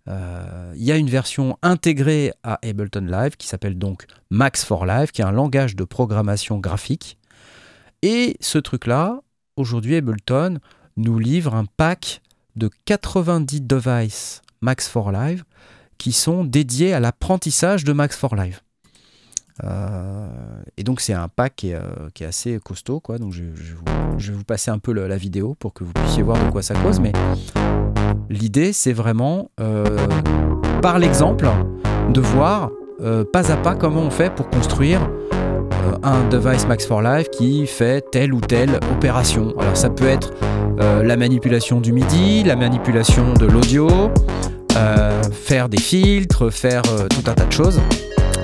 Euh, 0.09 0.73
Il 0.77 0.85
y 0.85 0.93
a 0.93 0.97
une 0.97 1.09
version 1.09 1.59
intégrée 1.63 2.33
à 2.43 2.59
Ableton 2.63 3.07
Live 3.07 3.37
qui 3.37 3.47
s'appelle 3.47 3.79
donc 3.79 4.07
Max 4.31 4.65
for 4.65 4.87
Live, 4.87 5.13
qui 5.13 5.23
est 5.23 5.25
un 5.25 5.33
langage 5.33 5.77
de 5.77 5.85
programmation 5.85 6.59
graphique. 6.59 7.19
Et 8.03 8.37
ce 8.41 8.59
truc-là, 8.59 9.21
aujourd'hui, 9.57 9.97
Ableton 9.97 10.59
nous 10.97 11.19
livre 11.19 11.55
un 11.55 11.65
pack 11.65 12.21
de 12.57 12.71
90 12.85 13.63
devices 13.63 14.43
Max 14.61 14.89
for 14.89 15.11
Live 15.11 15.45
qui 15.99 16.13
sont 16.13 16.45
dédiés 16.45 16.93
à 16.93 17.01
l'apprentissage 17.01 17.85
de 17.85 17.93
Max 17.93 18.17
for 18.17 18.35
Live. 18.35 18.61
Euh, 19.63 20.27
et 20.77 20.83
donc 20.83 21.01
c'est 21.01 21.13
un 21.13 21.29
pack 21.29 21.55
qui 21.57 21.71
est, 21.71 21.75
euh, 21.75 22.29
assez 22.29 22.59
costaud, 22.59 23.01
quoi. 23.01 23.19
Donc 23.19 23.33
je, 23.33 23.45
vous, 23.45 24.19
vais 24.19 24.33
vous 24.33 24.45
passer 24.45 24.71
un 24.71 24.79
peu 24.79 24.93
la 24.93 25.17
vidéo 25.17 25.55
pour 25.55 25.73
que 25.73 25.85
vous 25.85 25.93
puissiez 25.93 26.23
voir 26.23 26.45
de 26.45 26.51
quoi 26.51 26.63
ça 26.63 26.75
cause. 26.75 26.99
Mais 27.01 27.13
l'idée, 28.31 28.73
c'est 28.73 28.93
vraiment 28.93 29.51
euh, 29.61 29.85
par 30.83 30.99
l'exemple 30.99 31.49
de 32.11 32.21
voir 32.21 32.71
euh, 33.03 33.25
pas 33.25 33.51
à 33.51 33.57
pas 33.57 33.75
comment 33.75 34.03
on 34.03 34.11
fait 34.11 34.35
pour 34.35 34.49
construire 34.49 35.01
euh, 35.33 35.97
un 36.03 36.29
device 36.29 36.67
Max 36.67 36.87
for 36.87 37.03
Live 37.03 37.29
qui 37.31 37.67
fait 37.67 38.05
telle 38.11 38.33
ou 38.35 38.41
telle 38.41 38.79
opération. 38.93 39.55
Alors 39.59 39.77
ça 39.77 39.91
peut 39.91 40.07
être 40.07 40.33
la 40.77 41.17
manipulation 41.17 41.81
du 41.81 41.93
MIDI, 41.93 42.43
la 42.43 42.57
manipulation 42.57 43.33
de 43.35 43.47
l'audio, 43.47 43.89
faire 45.31 45.69
des 45.69 45.79
filtres, 45.79 46.53
faire 46.53 46.83
tout 46.83 47.31
un 47.31 47.33
tas 47.33 47.45
de 47.45 47.53
choses 47.53 47.81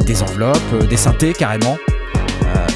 des 0.06 0.22
enveloppes, 0.22 0.88
des 0.88 0.96
synthés 0.96 1.32
carrément. 1.32 1.76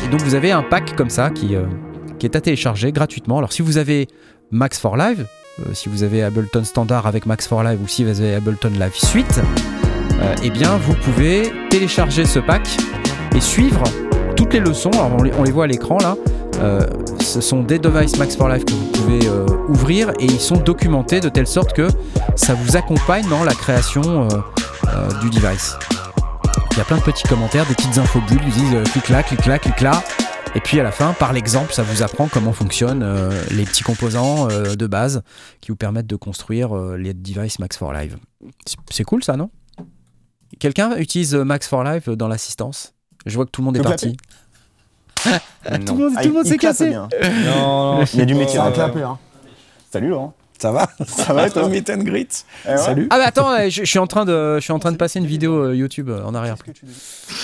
Et 0.05 0.09
donc 0.09 0.23
vous 0.23 0.35
avez 0.35 0.51
un 0.51 0.65
pack 0.65 0.97
comme 0.97 1.09
ça 1.09 1.31
qui, 1.31 1.55
est 1.55 2.35
à 2.35 2.41
télécharger 2.41 2.91
gratuitement. 2.91 3.39
Alors 3.39 3.53
si 3.53 3.63
vous 3.63 3.79
avez 3.79 4.09
Max 4.51 4.81
for 4.81 4.97
Live, 4.97 5.25
si 5.73 5.89
vous 5.89 6.03
avez 6.03 6.23
Ableton 6.23 6.65
Standard 6.65 7.07
avec 7.07 7.27
Max 7.27 7.47
for 7.47 7.63
Live 7.63 7.81
ou 7.83 7.89
si 7.89 8.05
vous 8.05 8.21
avez 8.21 8.35
Ableton 8.35 8.71
Live 8.71 8.95
Suite, 8.95 9.41
euh, 10.21 10.35
eh 10.43 10.51
bien 10.51 10.77
vous 10.77 10.95
pouvez 10.95 11.53
télécharger 11.71 12.25
ce 12.25 12.39
pack 12.39 12.69
et 13.35 13.41
suivre 13.41 13.83
toutes 14.37 14.53
les 14.53 14.61
leçons. 14.61 14.91
On 15.19 15.23
les, 15.23 15.51
voit 15.51 15.65
à 15.65 15.67
l'écran 15.67 15.99
là. 15.99 16.17
Euh, 16.61 16.87
ce 17.21 17.41
sont 17.41 17.63
des 17.63 17.79
devices 17.79 18.17
Max 18.17 18.37
for 18.37 18.49
Live 18.49 18.65
que 18.65 18.73
vous 18.73 18.87
pouvez 18.93 19.27
euh, 19.27 19.47
ouvrir 19.69 20.11
et 20.21 20.25
ils 20.25 20.41
sont 20.41 20.57
documentés 20.57 21.21
de 21.21 21.29
telle 21.29 21.47
sorte 21.47 21.73
que 21.73 21.89
ça 22.37 22.55
vous 22.55 22.77
accompagne 22.77 23.29
dans 23.29 23.45
la 23.45 23.55
création 23.55 24.03
euh, 24.03 24.29
euh, 24.89 25.09
du 25.21 25.31
device. 25.31 25.77
Il 26.73 26.79
y 26.79 26.81
a 26.81 26.85
plein 26.85 26.97
de 26.97 27.03
petits 27.03 27.27
commentaires, 27.29 27.67
des 27.67 27.75
petites 27.75 27.99
infos 27.99 28.21
bulles, 28.29 28.41
ils 28.45 28.53
disent 28.53 28.75
euh, 28.75 28.85
clic 28.85 29.09
là, 29.09 29.23
clic 29.23 29.47
là, 29.47 29.59
clic 29.59 29.81
là. 29.81 30.03
Et 30.57 30.61
puis 30.61 30.79
à 30.79 30.83
la 30.85 30.93
fin, 30.93 31.13
par 31.15 31.33
l'exemple, 31.33 31.73
ça 31.73 31.83
vous 31.83 32.03
apprend 32.03 32.29
comment 32.29 32.53
fonctionnent 32.53 33.03
euh, 33.03 33.31
les 33.51 33.65
petits 33.65 33.83
composants 33.83 34.49
euh, 34.51 34.77
de 34.77 34.87
base 34.87 35.23
qui 35.61 35.73
vous 35.73 35.77
permettent 35.77 36.07
de 36.07 36.15
construire 36.17 36.77
euh, 36.77 36.97
les 36.97 37.13
devices 37.13 37.59
Max 37.59 37.77
for 37.77 37.93
Live. 37.93 38.17
C'est- 38.91 39.05
cool 39.05 39.25
ça, 39.25 39.37
non? 39.37 39.51
Quelqu'un 40.61 40.97
utilise 40.97 41.35
euh, 41.35 41.45
Max 41.45 41.67
for 41.67 41.83
Live 41.83 42.09
dans 42.11 42.29
l'assistance? 42.29 42.95
Je 43.27 43.35
vois 43.35 43.47
que 43.47 43.51
tout 43.51 43.63
le 43.63 43.67
monde 43.67 43.77
est 43.77 43.83
parti. 43.83 44.17
Tout 45.87 45.97
le 45.97 46.05
monde, 46.05 46.13
Ah, 46.17 46.23
tout 46.23 46.29
le 46.29 46.35
monde 46.35 46.47
s'est 46.47 46.59
cassé. 46.59 46.91
bien. 46.91 47.09
Non, 47.47 47.97
non, 48.01 48.05
Il 48.13 48.19
y 48.19 48.23
a 48.23 48.27
du 48.27 48.35
métier. 48.35 48.59
à 48.59 48.71
clapper, 48.71 49.03
hein. 49.03 49.19
Salut 49.91 50.09
Laurent. 50.09 50.35
Ça 50.59 50.71
va 50.71 50.89
Ça 51.07 51.33
va 51.33 51.49
ton 51.51 51.69
meet 51.71 51.89
and 51.91 51.99
greet 52.05 52.45
Eh 52.67 52.69
ouais. 52.71 52.77
Salut. 52.77 53.07
Ah 53.11 53.17
bah 53.19 53.25
attends, 53.27 53.57
je, 53.65 53.71
je 53.71 53.85
suis 53.85 53.99
en 53.99 54.07
train 54.07 54.25
de, 54.27 54.57
je 54.57 54.61
suis 54.61 54.73
en 54.73 54.79
train 54.79 54.93
de 54.93 54.97
passer 54.99 55.19
une 55.19 55.27
vidéo 55.27 55.55
euh, 55.65 55.75
YouTube 55.75 56.11
euh, 56.11 56.23
en 56.25 56.35
arrière. 56.35 56.57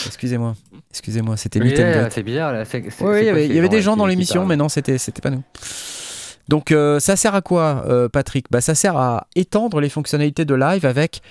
Excusez-moi, 0.07 0.55
excusez-moi, 0.91 1.36
c'était 1.36 1.61
meet 1.61 1.78
and 1.78 1.93
greet. 1.93 2.11
c'est 2.12 2.22
bizarre 2.22 2.53
là. 2.53 2.64
c'est 2.64 2.78
il 2.78 3.24
y 3.24 3.28
avait, 3.28 3.49
y 3.49 3.68
des 3.68 3.82
gens 3.82 3.97
dans 3.97 4.07
l'émission, 4.07 4.47
mais 4.47 4.57
non, 4.57 4.68
c'était, 4.68 4.99
c'était 4.99 5.20
pas 5.22 5.30
nous. 5.30 5.43
Donc 6.49 6.72
euh, 6.72 6.99
ça 6.99 7.14
sert 7.16 7.34
à 7.34 7.43
quoi, 7.43 7.84
euh, 7.88 8.09
Patrick? 8.09 8.47
Bah, 8.51 8.61
Ça 8.61 8.74
sert 8.74 8.97
à 8.97 9.28
étendre 9.36 9.80
les 9.80 9.88
fonctionnalités 9.88 10.45
de 10.45 10.55
live 10.55 10.84
avec 10.84 11.22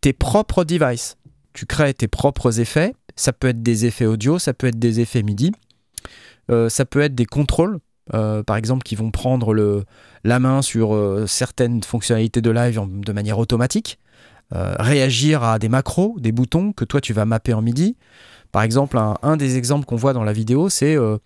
tes 0.00 0.12
propres 0.12 0.62
devices. 0.64 1.16
Tu 1.52 1.66
crées 1.66 1.92
tes 1.92 2.06
propres 2.06 2.60
effets. 2.60 2.94
Ça 3.16 3.32
peut 3.32 3.48
être 3.48 3.62
des 3.62 3.84
effets 3.86 4.06
audio, 4.06 4.38
ça 4.38 4.54
peut 4.54 4.68
être 4.68 4.78
des 4.78 5.00
effets 5.00 5.22
MIDI, 5.24 5.50
euh, 6.50 6.68
ça 6.68 6.84
peut 6.84 7.00
être 7.00 7.14
des 7.14 7.26
contrôles, 7.26 7.80
par 8.10 8.56
exemple, 8.56 8.82
qui 8.84 8.94
vont 8.94 9.10
prendre 9.10 9.52
le, 9.52 9.84
la 10.24 10.38
main 10.38 10.62
sur 10.62 10.96
certaines 11.26 11.82
fonctionnalités 11.82 12.40
de 12.40 12.50
live 12.50 12.78
en- 12.78 12.86
de 12.86 13.12
manière 13.12 13.38
automatique, 13.38 13.98
réagir 14.52 15.42
à 15.44 15.58
des 15.58 15.68
macros, 15.68 16.16
des 16.18 16.32
boutons 16.32 16.72
que 16.72 16.84
toi 16.84 17.00
tu 17.00 17.12
vas 17.12 17.24
mapper 17.24 17.52
en 17.52 17.62
MIDI. 17.62 17.96
Par 18.52 18.62
exemple, 18.62 18.98
un, 18.98 19.16
un 19.22 19.36
des 19.36 19.56
exemples 19.56 19.86
qu'on 19.86 19.96
voit 19.96 20.12
dans 20.12 20.24
la 20.24 20.32
vidéo, 20.32 20.68
c'est 20.68 20.96
euh, 20.96 21.18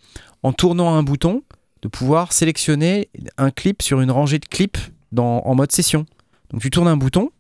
en 0.43 0.53
tournant 0.53 0.95
un 0.95 1.03
bouton, 1.03 1.43
de 1.85 1.89
pouvoir 1.89 2.33
sélectionner 2.33 3.11
un 3.37 3.51
clip 3.51 3.83
sur 3.83 4.01
une 4.01 4.11
rangée 4.11 4.39
de 4.39 4.47
clips 4.47 4.79
dans, 5.13 5.41
en 5.41 5.55
mode 5.55 5.71
session. 5.71 6.07
Donc 6.51 6.63
tu 6.63 6.71
tournes 6.71 6.89
un 6.89 6.97
bouton 6.97 7.31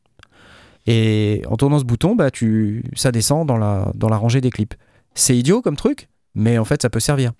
et 0.86 1.42
en 1.48 1.56
tournant 1.56 1.78
ce 1.78 1.84
bouton, 1.84 2.14
bah, 2.14 2.30
tu, 2.30 2.84
ça 2.94 3.10
descend 3.10 3.48
dans 3.48 3.56
la, 3.56 3.90
dans 3.94 4.10
la 4.10 4.18
rangée 4.18 4.42
des 4.42 4.50
clips. 4.50 4.74
C'est 5.14 5.34
idiot 5.34 5.62
comme 5.62 5.76
truc, 5.76 6.08
mais 6.34 6.58
en 6.58 6.66
fait 6.66 6.82
ça 6.82 6.90
peut 6.90 7.00
servir. 7.00 7.32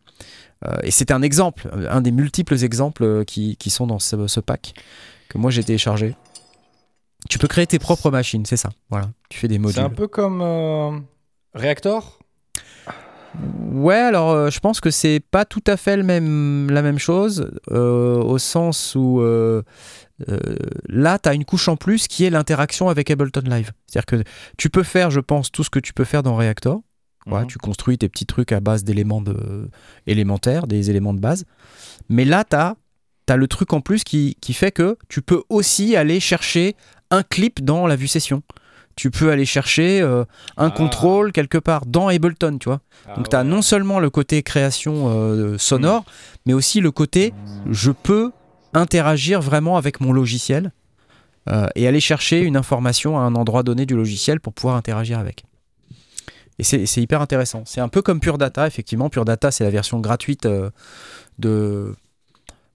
Euh, 0.65 0.77
et 0.83 0.91
c'est 0.91 1.11
un 1.11 1.21
exemple, 1.21 1.69
un 1.91 2.01
des 2.01 2.11
multiples 2.11 2.63
exemples 2.65 3.05
euh, 3.05 3.25
qui, 3.25 3.57
qui 3.57 3.69
sont 3.69 3.87
dans 3.87 3.99
ce, 3.99 4.27
ce 4.27 4.41
pack 4.41 4.73
que 5.29 5.37
moi 5.37 5.51
j'ai 5.51 5.63
téléchargé. 5.63 6.17
Tu 7.29 7.39
peux 7.39 7.49
créer 7.49 7.67
tes 7.67 7.79
propres 7.79 8.11
machines, 8.11 8.47
c'est 8.47 8.57
ça. 8.57 8.71
Voilà, 8.89 9.11
tu 9.29 9.39
fais 9.39 9.49
des 9.49 9.59
modules. 9.59 9.77
C'est 9.77 9.83
un 9.83 9.91
peu 9.91 10.09
comme 10.09 10.41
euh, 10.41 10.99
Reactor? 11.55 12.19
Ouais, 13.73 13.95
alors 13.97 14.31
euh, 14.31 14.51
je 14.51 14.61
pense 14.61 14.81
que 14.81 14.91
c'est 14.91 15.21
pas 15.21 15.45
tout 15.45 15.63
à 15.67 15.77
fait 15.77 15.97
le 15.97 16.03
même, 16.03 16.71
la 16.71 16.83
même 16.83 16.99
chose, 16.99 17.51
euh, 17.71 18.17
au 18.23 18.39
sens 18.39 18.95
où 18.95 19.21
euh, 19.21 19.63
là, 20.89 21.19
tu 21.19 21.29
as 21.29 21.35
une 21.35 21.45
couche 21.45 21.69
en 21.69 21.77
plus 21.77 22.07
qui 22.07 22.25
est 22.25 22.31
l'interaction 22.31 22.89
avec 22.89 23.11
Ableton 23.11 23.43
Live. 23.45 23.73
C'est-à-dire 23.87 24.07
que 24.07 24.25
tu 24.57 24.71
peux 24.71 24.85
faire, 24.85 25.11
je 25.11 25.21
pense, 25.21 25.51
tout 25.51 25.65
ce 25.65 25.71
que 25.71 25.81
tu 25.81 25.93
peux 25.93 26.05
faire 26.05 26.23
dans 26.23 26.37
Reactor. 26.37 26.83
Ouais, 27.27 27.41
Mhm. 27.41 27.47
Tu 27.47 27.59
construis 27.59 27.99
tes 27.99 28.09
petits 28.09 28.27
trucs 28.27 28.53
à 28.53 28.61
base 28.61 28.85
d'éléments 28.85 29.23
de... 29.23 29.71
élémentaires, 30.07 30.67
des 30.67 30.91
éléments 30.91 31.15
de 31.15 31.21
base. 31.21 31.45
Mais 32.09 32.25
là, 32.25 32.45
tu 32.45 32.57
as, 32.57 33.37
le 33.37 33.49
truc 33.49 33.73
en 33.73 33.81
plus 33.81 34.05
qui, 34.05 34.37
qui 34.41 34.53
fait 34.53 34.73
que 34.73 34.99
tu 35.09 35.23
peux 35.23 35.43
aussi 35.49 35.97
aller 35.97 36.21
chercher 36.21 36.77
un 37.11 37.23
clip 37.23 37.65
dans 37.65 37.87
la 37.87 37.97
vue 37.97 38.09
session. 38.09 38.43
Tu 38.97 39.11
peux 39.11 39.31
aller 39.31 39.45
chercher 39.45 40.01
euh, 40.01 40.25
un 40.57 40.69
Ah. 40.69 40.71
contrôle 40.71 41.33
quelque 41.33 41.59
part 41.59 41.85
dans 41.87 42.09
Ableton, 42.09 42.59
tu 42.59 42.69
vois. 42.69 42.81
Ah 43.09 43.15
Donc 43.17 43.29
tu 43.29 43.37
as 43.37 43.41
ouais. 43.41 43.45
non 43.45 43.61
seulement 43.63 43.99
le 43.99 44.09
côté 44.11 44.43
création 44.43 45.09
euh, 45.09 45.59
sonore, 45.59 46.05
mais 46.47 46.53
aussi 46.53 46.81
le 46.81 46.91
côté 46.91 47.33
je 47.71 47.91
peux 47.91 48.31
interagir 48.73 49.41
vraiment 49.41 49.77
avec 49.77 50.01
mon 50.01 50.13
logiciel 50.13 50.73
euh, 51.49 51.67
et 51.75 51.87
aller 51.87 52.01
chercher 52.01 52.41
une 52.41 52.57
information 52.57 53.19
à 53.19 53.23
un 53.23 53.35
endroit 53.35 53.63
donné 53.63 53.87
du 53.87 53.95
logiciel 53.97 54.41
pour 54.41 54.53
pouvoir 54.53 54.77
interagir 54.77 55.19
avec. 55.19 55.45
Et 56.61 56.63
c'est 56.63 57.03
hyper 57.03 57.21
intéressant. 57.21 57.65
C'est 57.67 57.81
un 57.81 57.89
peu 57.89 58.01
comme 58.01 58.21
Pure 58.21 58.39
Data, 58.39 58.67
effectivement. 58.69 59.11
Pure 59.11 59.25
Data, 59.25 59.51
c'est 59.51 59.65
la 59.65 59.71
version 59.71 59.99
gratuite 59.99 60.47
de... 61.41 61.95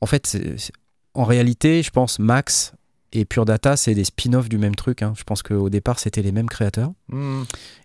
En 0.01 0.05
fait, 0.05 0.37
en 1.13 1.23
réalité, 1.23 1.81
je 1.81 1.89
pense 1.89 2.19
Max 2.19 2.73
et 3.11 3.25
Pure 3.25 3.45
Data, 3.45 3.75
c'est 3.77 3.93
des 3.95 4.03
spin-offs 4.03 4.49
du 4.49 4.57
même 4.57 4.75
truc. 4.75 5.01
hein. 5.01 5.13
Je 5.17 5.23
pense 5.23 5.41
qu'au 5.43 5.69
départ, 5.69 5.99
c'était 5.99 6.21
les 6.21 6.31
mêmes 6.31 6.49
créateurs. 6.49 6.91
Hmm. 7.09 7.43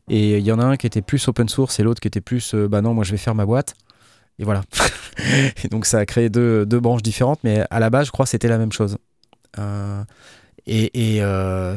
Et 0.09 0.37
il 0.39 0.45
y 0.45 0.53
en 0.53 0.59
a 0.59 0.65
un 0.65 0.77
qui 0.77 0.87
était 0.87 1.03
plus 1.03 1.27
open 1.29 1.49
source 1.49 1.81
et 1.81 1.83
l'autre 1.83 2.01
qui 2.01 2.09
était 2.09 2.21
plus 2.21 2.55
euh, 2.55 2.69
bah 2.69 2.83
non, 2.83 2.93
moi 2.95 3.05
je 3.05 3.11
vais 3.13 3.17
faire 3.17 3.35
ma 3.35 3.47
boîte. 3.47 3.75
Et 4.39 4.45
voilà. 4.45 4.63
et 5.65 5.69
donc 5.69 5.87
ça 5.87 5.99
a 5.99 6.07
créé 6.07 6.29
deux, 6.29 6.67
deux 6.67 6.81
branches 6.81 7.03
différentes, 7.03 7.41
mais 7.45 7.65
à 7.71 7.81
la 7.81 7.89
base, 7.91 8.07
je 8.07 8.13
crois 8.13 8.25
que 8.27 8.31
c'était 8.31 8.49
la 8.49 8.59
même 8.59 8.73
chose. 8.73 8.99
Euh, 9.59 10.03
et 10.67 11.17
et, 11.17 11.23
euh, 11.23 11.77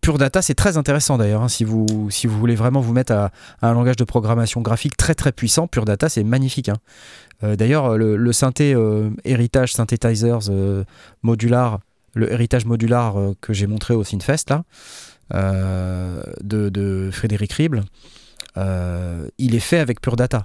Pure 0.00 0.18
Data, 0.18 0.40
c'est 0.42 0.54
très 0.54 0.76
intéressant 0.76 1.18
d'ailleurs. 1.18 1.42
hein, 1.42 1.48
si, 1.48 1.64
vous, 1.64 2.08
si 2.10 2.26
vous 2.28 2.38
voulez 2.38 2.54
vraiment 2.54 2.80
vous 2.80 2.92
mettre 2.92 3.12
à, 3.12 3.32
à 3.60 3.68
un 3.68 3.74
langage 3.74 3.96
de 3.96 4.04
programmation 4.04 4.60
graphique 4.62 4.96
très 4.96 5.14
très 5.14 5.32
puissant, 5.32 5.66
Pure 5.66 5.84
Data, 5.86 6.08
c'est 6.08 6.22
magnifique. 6.22 6.68
hein. 6.68 6.76
Euh, 7.42 7.56
d'ailleurs, 7.56 7.96
le, 7.98 8.16
le 8.16 8.32
synthé 8.32 8.76
héritage 9.24 9.72
synthesizers 9.72 10.50
modular, 11.22 11.80
le 12.18 12.32
héritage 12.32 12.66
modular 12.66 13.18
euh, 13.18 13.34
que 13.40 13.52
j'ai 13.52 13.66
montré 13.66 13.94
au 13.94 14.04
Synfest 14.04 14.50
là, 14.50 14.64
euh, 15.34 16.22
de, 16.42 17.10
Frédéric 17.12 17.52
Rible, 17.52 17.84
euh, 18.56 19.28
il 19.38 19.54
est 19.54 19.60
fait 19.60 19.78
avec 19.78 20.00
Pure 20.00 20.16
Data. 20.16 20.44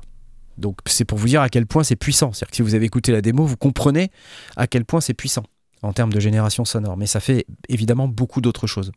Donc 0.58 0.78
c'est 0.86 1.06
pour 1.06 1.18
vous 1.18 1.28
dire 1.28 1.42
à 1.42 1.50
quel 1.50 1.66
point 1.66 1.84
c'est 1.84 1.96
puissant. 1.96 2.32
C'est-à-dire 2.32 2.52
que 2.52 2.56
si 2.56 2.62
vous 2.62 2.76
avez 2.76 2.86
écouté 2.86 3.12
la 3.12 3.22
démo, 3.22 3.46
vous 3.46 3.58
comprenez 3.58 4.12
à 4.56 4.68
quel 4.68 4.86
point 4.86 5.02
c'est 5.02 5.16
puissant 5.16 5.44
en 5.82 5.94
termes 5.94 6.14
de 6.14 6.20
génération 6.20 6.64
sonore. 6.64 6.96
Mais 6.96 7.08
ça 7.08 7.20
fait 7.20 7.46
évidemment 7.70 8.08
beaucoup 8.08 8.40
d'autres 8.40 8.68
choses. 8.68 8.92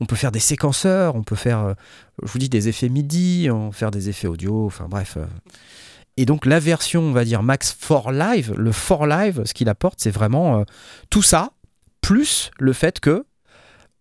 On 0.00 0.06
peut 0.06 0.16
faire 0.16 0.30
des 0.30 0.38
séquenceurs, 0.38 1.16
on 1.16 1.24
peut 1.24 1.36
faire, 1.36 1.74
je 2.22 2.30
vous 2.30 2.38
dis, 2.38 2.48
des 2.48 2.68
effets 2.68 2.88
MIDI, 2.88 3.48
on 3.50 3.70
peut 3.70 3.76
faire 3.76 3.90
des 3.90 4.08
effets 4.08 4.28
audio, 4.28 4.64
enfin 4.66 4.86
bref. 4.88 5.18
Et 6.16 6.24
donc 6.24 6.46
la 6.46 6.60
version, 6.60 7.02
on 7.02 7.12
va 7.12 7.24
dire 7.24 7.42
Max 7.42 7.76
for 7.78 8.12
Live, 8.12 8.54
le 8.56 8.70
for 8.70 9.06
Live, 9.06 9.42
ce 9.44 9.54
qu'il 9.54 9.68
apporte, 9.68 9.98
c'est 10.00 10.10
vraiment 10.10 10.64
tout 11.10 11.22
ça, 11.22 11.50
plus 12.12 12.50
le 12.58 12.72
fait 12.74 13.00
que 13.00 13.24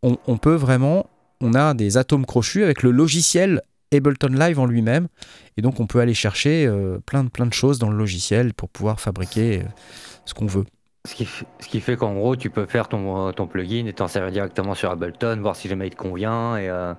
on, 0.03 0.17
on 0.27 0.37
peut 0.37 0.55
vraiment, 0.55 1.09
on 1.39 1.53
a 1.53 1.73
des 1.73 1.95
atomes 1.97 2.25
crochus 2.25 2.63
avec 2.63 2.83
le 2.83 2.91
logiciel 2.91 3.61
Ableton 3.93 4.27
Live 4.33 4.59
en 4.59 4.65
lui-même, 4.65 5.07
et 5.55 5.61
donc 5.61 5.79
on 5.79 5.87
peut 5.87 5.99
aller 6.01 6.13
chercher 6.13 6.65
euh, 6.65 6.99
plein, 7.05 7.23
de, 7.23 7.29
plein 7.29 7.45
de 7.45 7.53
choses 7.53 7.79
dans 7.79 7.89
le 7.89 7.97
logiciel 7.97 8.53
pour 8.53 8.67
pouvoir 8.69 8.99
fabriquer 8.99 9.59
euh, 9.61 9.65
ce 10.25 10.33
qu'on 10.33 10.45
veut. 10.45 10.65
Ce 11.07 11.15
qui, 11.15 11.25
ce 11.25 11.67
qui 11.69 11.79
fait 11.79 11.95
qu'en 11.95 12.13
gros, 12.13 12.35
tu 12.35 12.49
peux 12.49 12.65
faire 12.65 12.89
ton, 12.89 13.31
ton 13.31 13.47
plugin 13.47 13.85
et 13.87 13.93
t'en 13.93 14.07
servir 14.09 14.31
directement 14.31 14.75
sur 14.75 14.91
Ableton, 14.91 15.39
voir 15.41 15.55
si 15.55 15.69
jamais 15.69 15.87
il 15.87 15.91
te 15.91 15.95
convient 15.95 16.57
et 16.57 16.67
euh, 16.69 16.93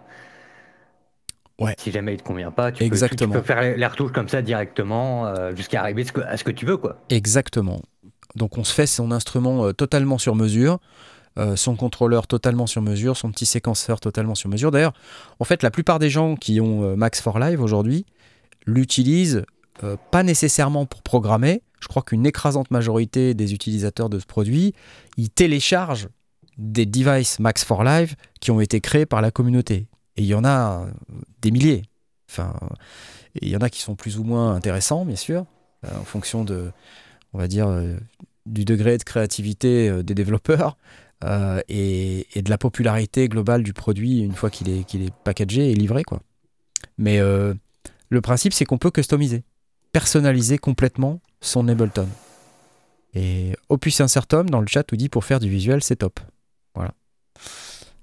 Ouais. 1.61 1.75
si 1.79 1.93
jamais 1.93 2.15
il 2.15 2.17
te 2.17 2.25
convient 2.25 2.51
pas, 2.51 2.73
tu, 2.73 2.79
peux- 2.79 2.85
tu- 2.85 2.85
Exactement. 2.87 3.35
tu 3.35 3.39
peux, 3.41 3.45
faire 3.45 3.61
les, 3.61 3.77
les 3.77 3.87
retouches 3.87 4.13
comme 4.13 4.29
ça 4.29 4.41
directement 4.43 5.55
jusqu'à 5.55 5.81
arriver 5.83 6.05
ce 6.05 6.13
que- 6.13 6.23
à 6.23 6.37
ce 6.39 6.43
que 6.45 6.51
tu 6.51 6.65
veux 6.67 6.79
quoi. 6.79 6.97
Exactement. 7.11 7.81
Donc 8.37 8.59
on 8.59 8.65
se 8.65 8.73
fait 8.73 8.87
son 8.87 9.11
instrument 9.13 9.67
euh, 9.67 9.73
totalement 9.73 10.19
sur 10.19 10.35
mesure, 10.35 10.79
euh, 11.39 11.57
son 11.57 11.77
contrôleur 11.77 12.27
totalement 12.27 12.67
sur 12.67 12.83
mesure, 12.83 13.17
son 13.17 13.31
petit 13.31 13.47
séquenceur 13.47 14.01
totalement 14.01 14.35
sur 14.35 14.49
mesure. 14.49 14.71
D'ailleurs, 14.71 14.95
en 15.39 15.45
fait, 15.45 15.63
la 15.63 15.71
plupart 15.71 15.99
des 15.99 16.11
gens 16.11 16.37
qui 16.37 16.61
ont 16.61 16.83
euh, 16.85 16.97
Max 16.97 17.21
for 17.21 17.39
Live 17.39 17.61
aujourd'hui 17.61 18.07
l'utilisent 18.67 19.45
pas 20.13 20.23
nécessairement 20.23 20.87
pour 20.87 21.03
programmer. 21.03 21.63
Je 21.81 21.89
crois 21.89 22.03
qu'une 22.03 22.25
écrasante 22.25 22.71
majorité 22.71 23.35
des 23.35 23.53
utilisateurs 23.53 24.09
de 24.09 24.21
ce 24.21 24.27
produit, 24.27 24.75
ils 25.17 25.29
téléchargent 25.29 26.09
des 26.57 26.87
devices 26.87 27.41
Max 27.41 27.65
for 27.65 27.83
Live 27.83 28.15
qui 28.41 28.53
ont 28.53 28.61
été 28.61 28.81
créés 28.81 29.07
par 29.07 29.23
la 29.23 29.33
communauté. 29.33 29.89
Et 30.17 30.23
il 30.23 30.27
y 30.27 30.35
en 30.35 30.45
a 30.45 30.87
des 31.41 31.51
milliers. 31.51 31.83
Enfin, 32.31 32.55
il 33.41 33.49
y 33.49 33.57
en 33.57 33.61
a 33.61 33.71
qui 33.71 33.81
sont 33.81 33.97
plus 33.97 34.19
ou 34.19 34.25
moins 34.25 34.55
intéressants, 34.55 35.05
bien 35.05 35.17
sûr, 35.17 35.47
en 35.85 36.05
fonction 36.05 36.45
de, 36.45 36.71
on 37.33 37.39
va 37.39 37.49
dire, 37.49 37.69
euh, 37.69 37.97
du 38.47 38.65
degré 38.65 38.99
de 38.99 39.03
créativité 39.05 39.89
euh, 39.89 40.03
des 40.03 40.15
développeurs 40.15 40.77
euh, 41.25 41.61
et, 41.69 42.27
de 42.35 42.51
la 42.51 42.59
popularité 42.59 43.29
globale 43.29 43.63
du 43.63 43.73
produit 43.73 44.21
une 44.21 44.35
fois 44.35 44.51
qu'il 44.51 44.69
est, 44.69 44.85
qu'il 44.85 45.03
est 45.03 45.15
packagé 45.25 45.71
et 45.71 45.75
livré. 45.75 46.03
Quoi. 46.03 46.21
Mais 46.99 47.21
le 47.21 48.21
principe, 48.21 48.53
c'est 48.53 48.65
qu'on 48.65 48.79
peut 48.79 48.91
customiser, 48.91 49.45
personnaliser 49.93 50.59
complètement 50.59 51.21
son 51.41 51.69
Ableton. 51.69 52.09
Et 53.15 53.53
Opus 53.69 54.01
Insertum 54.01 54.51
dans 54.51 54.61
le 54.61 54.67
chat 54.67 54.91
nous 54.91 54.99
dit 54.99 55.09
pour 55.09 55.25
faire 55.25 55.39
du 55.39 55.49
visuel, 55.49 55.83
c'est 55.83 55.97
top. 55.97 56.19
Voilà. 56.75 56.93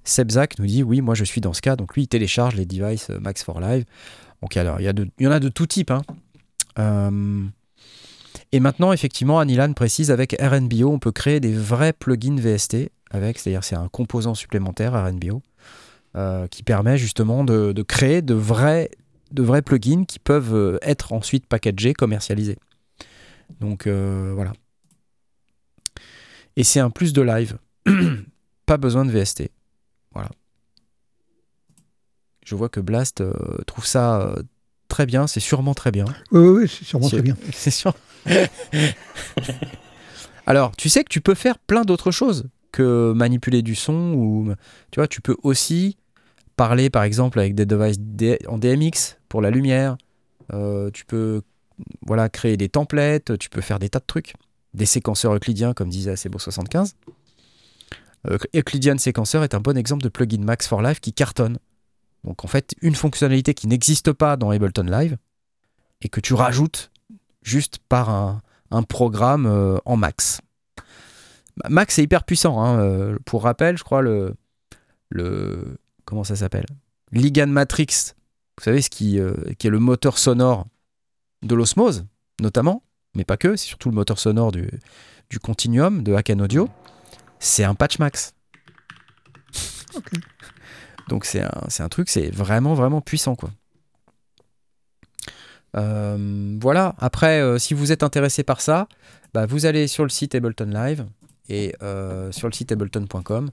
Sebzak 0.03 0.57
nous 0.59 0.65
dit 0.65 0.81
oui, 0.83 1.01
moi 1.01 1.13
je 1.13 1.23
suis 1.23 1.41
dans 1.41 1.53
ce 1.53 1.61
cas. 1.61 1.75
Donc 1.75 1.93
lui, 1.95 2.03
il 2.03 2.07
télécharge 2.07 2.55
les 2.55 2.65
devices 2.65 3.09
Max 3.09 3.43
for 3.43 3.59
Live. 3.59 3.85
Donc 4.41 4.55
alors, 4.55 4.79
il 4.79 4.83
y, 4.85 4.87
a 4.87 4.93
de- 4.93 5.09
il 5.19 5.25
y 5.25 5.27
en 5.27 5.31
a 5.31 5.39
de 5.39 5.49
tout 5.49 5.67
type. 5.67 5.91
hein. 5.91 6.01
Et 8.51 8.59
maintenant, 8.59 8.91
effectivement, 8.93 9.39
Anilan 9.39 9.73
précise 9.73 10.11
avec 10.11 10.35
RNBO, 10.39 10.89
on 10.89 10.99
peut 10.99 11.11
créer 11.11 11.39
des 11.39 11.53
vrais 11.53 11.93
plugins 11.93 12.39
VST 12.39 12.91
avec, 13.11 13.39
c'est-à-dire 13.39 13.63
c'est 13.63 13.75
un 13.75 13.87
composant 13.87 14.35
supplémentaire 14.35 14.93
RNBO 14.93 15.41
euh, 16.15 16.47
qui 16.47 16.63
permet 16.63 16.97
justement 16.97 17.43
de, 17.43 17.71
de 17.71 17.81
créer 17.83 18.21
de 18.21 18.33
vrais, 18.33 18.89
de 19.31 19.43
vrais 19.43 19.61
plugins 19.61 20.05
qui 20.05 20.19
peuvent 20.19 20.55
euh, 20.55 20.77
être 20.81 21.13
ensuite 21.13 21.45
packagés, 21.47 21.93
commercialisés. 21.93 22.57
Donc 23.59 23.87
euh, 23.87 24.31
voilà. 24.35 24.53
Et 26.55 26.63
c'est 26.63 26.79
un 26.79 26.89
plus 26.89 27.13
de 27.13 27.21
live. 27.21 27.57
Pas 28.65 28.77
besoin 28.77 29.05
de 29.05 29.11
VST. 29.11 29.49
Voilà. 30.13 30.29
Je 32.45 32.55
vois 32.55 32.69
que 32.69 32.79
Blast 32.79 33.21
euh, 33.21 33.33
trouve 33.65 33.85
ça 33.85 34.35
très 34.87 35.05
bien, 35.05 35.27
c'est 35.27 35.39
sûrement 35.39 35.73
très 35.73 35.91
bien. 35.91 36.05
Oui, 36.31 36.41
oui, 36.41 36.61
oui, 36.61 36.67
c'est 36.67 36.83
sûrement 36.83 37.07
très 37.07 37.21
bien. 37.21 37.37
C'est 37.53 37.71
sûr. 37.71 37.93
Alors, 40.45 40.75
tu 40.75 40.89
sais 40.89 41.03
que 41.03 41.09
tu 41.09 41.21
peux 41.21 41.35
faire 41.35 41.59
plein 41.59 41.83
d'autres 41.83 42.11
choses 42.11 42.49
que 42.71 43.13
manipuler 43.13 43.61
du 43.61 43.75
son 43.75 44.13
ou 44.13 44.53
tu 44.91 44.99
vois, 44.99 45.07
tu 45.07 45.21
peux 45.21 45.35
aussi 45.43 45.97
parler 46.55 46.89
par 46.89 47.03
exemple 47.03 47.39
avec 47.39 47.55
des 47.55 47.65
devices 47.65 47.99
en 48.47 48.57
DMX 48.57 49.17
pour 49.27 49.41
la 49.41 49.49
lumière. 49.49 49.97
Euh, 50.53 50.89
tu 50.91 51.05
peux 51.05 51.41
voilà 52.05 52.29
créer 52.29 52.57
des 52.57 52.69
templates, 52.69 53.37
tu 53.37 53.49
peux 53.49 53.61
faire 53.61 53.79
des 53.79 53.89
tas 53.89 53.99
de 53.99 54.05
trucs, 54.05 54.33
des 54.73 54.85
séquenceurs 54.85 55.33
euclidiens 55.33 55.73
comme 55.73 55.89
disait 55.89 56.13
Acebo75. 56.13 56.93
Euh, 58.27 58.37
Euclidean 58.55 58.97
Sequencer 58.97 59.41
est 59.43 59.53
un 59.53 59.61
bon 59.61 59.77
exemple 59.77 60.03
de 60.03 60.09
plugin 60.09 60.43
Max 60.43 60.67
for 60.67 60.81
Live 60.81 60.99
qui 60.99 61.13
cartonne. 61.13 61.57
Donc 62.23 62.43
en 62.43 62.47
fait, 62.47 62.75
une 62.81 62.95
fonctionnalité 62.95 63.53
qui 63.53 63.67
n'existe 63.67 64.11
pas 64.11 64.35
dans 64.35 64.49
Ableton 64.49 64.83
Live 64.83 65.17
et 66.01 66.09
que 66.09 66.19
tu 66.19 66.33
rajoutes 66.33 66.91
juste 67.41 67.79
par 67.89 68.09
un, 68.09 68.41
un 68.71 68.83
programme 68.83 69.45
euh, 69.45 69.77
en 69.85 69.97
max. 69.97 70.41
Max 71.69 71.99
est 71.99 72.03
hyper 72.03 72.23
puissant. 72.23 72.61
hein, 72.61 72.79
euh, 72.79 73.17
pour 73.25 73.43
rappel, 73.43 73.77
je 73.77 73.83
crois 73.83 74.01
le, 74.01 74.35
le 75.09 75.77
comment 76.05 76.23
ça 76.23 76.35
s'appelle? 76.35 76.65
Ligan 77.11 77.47
Matrix. 77.47 78.13
Vous 78.57 78.63
savez 78.63 78.81
ce 78.81 78.89
qui, 78.89 79.19
euh, 79.19 79.33
qui 79.57 79.67
est 79.67 79.69
le 79.69 79.79
moteur 79.79 80.17
sonore 80.17 80.65
de 81.41 81.55
l'osmose, 81.55 82.05
notamment, 82.41 82.83
mais 83.15 83.23
pas 83.23 83.37
que. 83.37 83.55
C'est 83.55 83.67
surtout 83.67 83.89
le 83.89 83.95
moteur 83.95 84.19
sonore 84.19 84.51
du, 84.51 84.69
du 85.29 85.39
Continuum 85.39 86.03
de 86.03 86.13
Hacken 86.13 86.41
Audio. 86.41 86.69
C'est 87.39 87.63
un 87.63 87.75
patch 87.75 87.99
max. 87.99 88.33
Donc 91.07 91.25
c'est 91.25 91.41
un, 91.41 91.63
c'est 91.69 91.81
un 91.81 91.89
truc, 91.89 92.09
c'est 92.09 92.29
vraiment 92.29 92.75
vraiment 92.75 93.01
puissant 93.01 93.35
quoi. 93.35 93.49
Euh, 95.77 96.57
voilà. 96.61 96.95
Après, 96.99 97.39
euh, 97.41 97.57
si 97.57 97.73
vous 97.73 97.91
êtes 97.91 98.03
intéressé 98.03 98.43
par 98.43 98.61
ça, 98.61 98.87
bah, 99.33 99.45
vous 99.45 99.65
allez 99.65 99.87
sur 99.87 100.03
le 100.03 100.09
site 100.09 100.35
Ableton 100.35 100.65
Live 100.71 101.05
et 101.49 101.75
euh, 101.83 102.31
sur 102.31 102.47
le 102.47 102.53
site 102.53 102.71
ableton.com. 102.71 103.51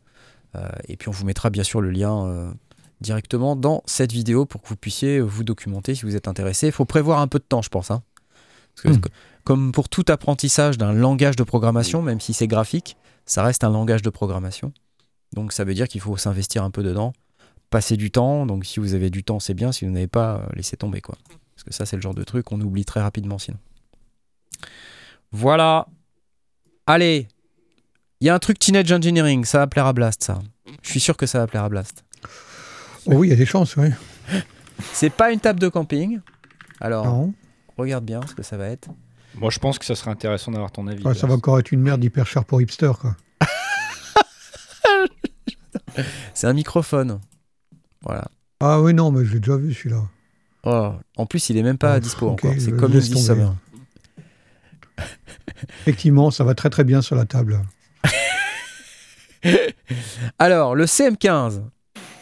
et 0.88 0.96
puis 0.96 1.08
on 1.08 1.12
vous 1.12 1.24
mettra 1.26 1.50
bien 1.50 1.62
sûr 1.64 1.80
le 1.82 1.90
lien 1.90 2.54
directement 3.02 3.56
dans 3.56 3.82
cette 3.86 4.12
vidéo 4.12 4.46
pour 4.46 4.62
que 4.62 4.68
vous 4.68 4.76
puissiez 4.76 5.20
vous 5.20 5.44
documenter 5.44 5.94
si 5.94 6.02
vous 6.06 6.16
êtes 6.16 6.28
intéressé. 6.28 6.66
Il 6.68 6.72
faut 6.72 6.86
prévoir 6.86 7.20
un 7.20 7.28
peu 7.28 7.38
de 7.38 7.44
temps, 7.44 7.60
je 7.62 7.68
pense. 7.68 7.90
hein. 7.90 8.02
Parce 8.74 8.82
que, 8.94 8.98
Hmm. 8.98 9.00
co- 9.02 9.10
Comme 9.44 9.70
pour 9.72 9.88
tout 9.88 10.04
apprentissage 10.08 10.76
d'un 10.76 10.92
langage 10.92 11.36
de 11.36 11.44
programmation, 11.44 12.02
même 12.02 12.20
si 12.20 12.32
c'est 12.32 12.48
graphique, 12.48 12.96
ça 13.26 13.42
reste 13.44 13.62
un 13.64 13.70
langage 13.70 14.02
de 14.02 14.10
programmation. 14.10 14.72
Donc 15.34 15.52
ça 15.52 15.62
veut 15.64 15.74
dire 15.74 15.86
qu'il 15.88 16.00
faut 16.00 16.16
s'investir 16.16 16.64
un 16.64 16.70
peu 16.70 16.82
dedans, 16.82 17.12
passer 17.70 17.96
du 17.96 18.10
temps. 18.10 18.44
Donc 18.46 18.64
si 18.64 18.80
vous 18.80 18.94
avez 18.94 19.08
du 19.10 19.22
temps, 19.22 19.38
c'est 19.40 19.54
bien. 19.54 19.70
Si 19.72 19.84
vous 19.84 19.90
n'avez 19.92 20.08
pas, 20.08 20.48
laissez 20.54 20.76
tomber 20.76 21.00
quoi. 21.00 21.16
Parce 21.56 21.64
que 21.64 21.72
ça, 21.72 21.84
c'est 21.86 21.96
le 21.96 22.02
genre 22.02 22.14
de 22.14 22.22
truc 22.22 22.44
qu'on 22.46 22.60
oublie 22.60 22.84
très 22.84 23.00
rapidement 23.00 23.38
sinon. 23.38 23.58
Voilà. 25.32 25.86
Allez. 26.86 27.26
Il 28.20 28.26
y 28.26 28.30
a 28.30 28.34
un 28.34 28.38
truc 28.38 28.58
Teenage 28.58 28.92
Engineering. 28.92 29.44
Ça 29.44 29.58
va 29.58 29.66
plaire 29.66 29.86
à 29.86 29.92
Blast, 29.92 30.22
ça. 30.22 30.38
Je 30.82 30.90
suis 30.90 31.00
sûr 31.00 31.16
que 31.16 31.26
ça 31.26 31.38
va 31.40 31.46
plaire 31.46 31.64
à 31.64 31.68
Blast. 31.68 32.04
Oh 33.06 33.14
oui, 33.16 33.28
il 33.28 33.30
y 33.30 33.32
a 33.34 33.36
des 33.36 33.46
chances, 33.46 33.76
oui. 33.76 33.88
C'est 34.92 35.10
pas 35.10 35.32
une 35.32 35.40
table 35.40 35.58
de 35.60 35.68
camping. 35.68 36.20
Alors, 36.80 37.06
Non. 37.06 37.34
regarde 37.76 38.04
bien 38.04 38.20
ce 38.26 38.34
que 38.34 38.42
ça 38.42 38.56
va 38.56 38.68
être. 38.68 38.88
Moi, 39.34 39.50
je 39.50 39.58
pense 39.58 39.78
que 39.78 39.84
ça 39.84 39.94
serait 39.94 40.10
intéressant 40.10 40.50
d'avoir 40.52 40.70
ton 40.72 40.86
avis. 40.86 41.02
Ouais, 41.04 41.14
ça 41.14 41.26
va 41.26 41.34
encore 41.34 41.58
être 41.58 41.72
une 41.72 41.80
merde 41.82 42.02
hyper 42.02 42.26
chère 42.26 42.44
pour 42.44 42.60
hipster, 42.60 42.92
quoi. 43.00 43.16
C'est 46.34 46.46
un 46.46 46.52
microphone. 46.52 47.20
Voilà. 48.02 48.24
Ah 48.60 48.80
oui, 48.80 48.92
non, 48.94 49.10
mais 49.10 49.24
je 49.24 49.34
l'ai 49.34 49.40
déjà 49.40 49.56
vu 49.56 49.72
celui-là. 49.72 50.02
Oh, 50.68 50.94
en 51.16 51.26
plus, 51.26 51.48
il 51.48 51.56
est 51.56 51.62
même 51.62 51.78
pas 51.78 51.92
Ah, 51.92 52.00
dispo 52.00 52.28
encore. 52.28 52.52
C'est 52.58 52.72
comme 52.72 52.90
tomber. 52.90 53.00
Summer. 53.00 53.54
Effectivement, 55.82 56.32
ça 56.32 56.42
va 56.42 56.56
très 56.56 56.70
très 56.70 56.82
bien 56.82 57.02
sur 57.02 57.14
la 57.14 57.24
table. 57.24 57.62
Alors, 60.40 60.74
le 60.74 60.86
CM15, 60.86 61.62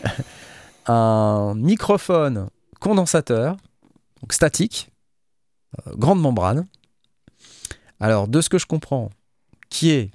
un 0.86 1.54
microphone 1.56 2.50
condensateur, 2.80 3.56
donc 4.20 4.34
statique, 4.34 4.90
euh, 5.86 5.92
grande 5.96 6.20
membrane. 6.20 6.66
Alors, 7.98 8.28
de 8.28 8.42
ce 8.42 8.50
que 8.50 8.58
je 8.58 8.66
comprends, 8.66 9.08
qui 9.70 9.90
est 9.92 10.10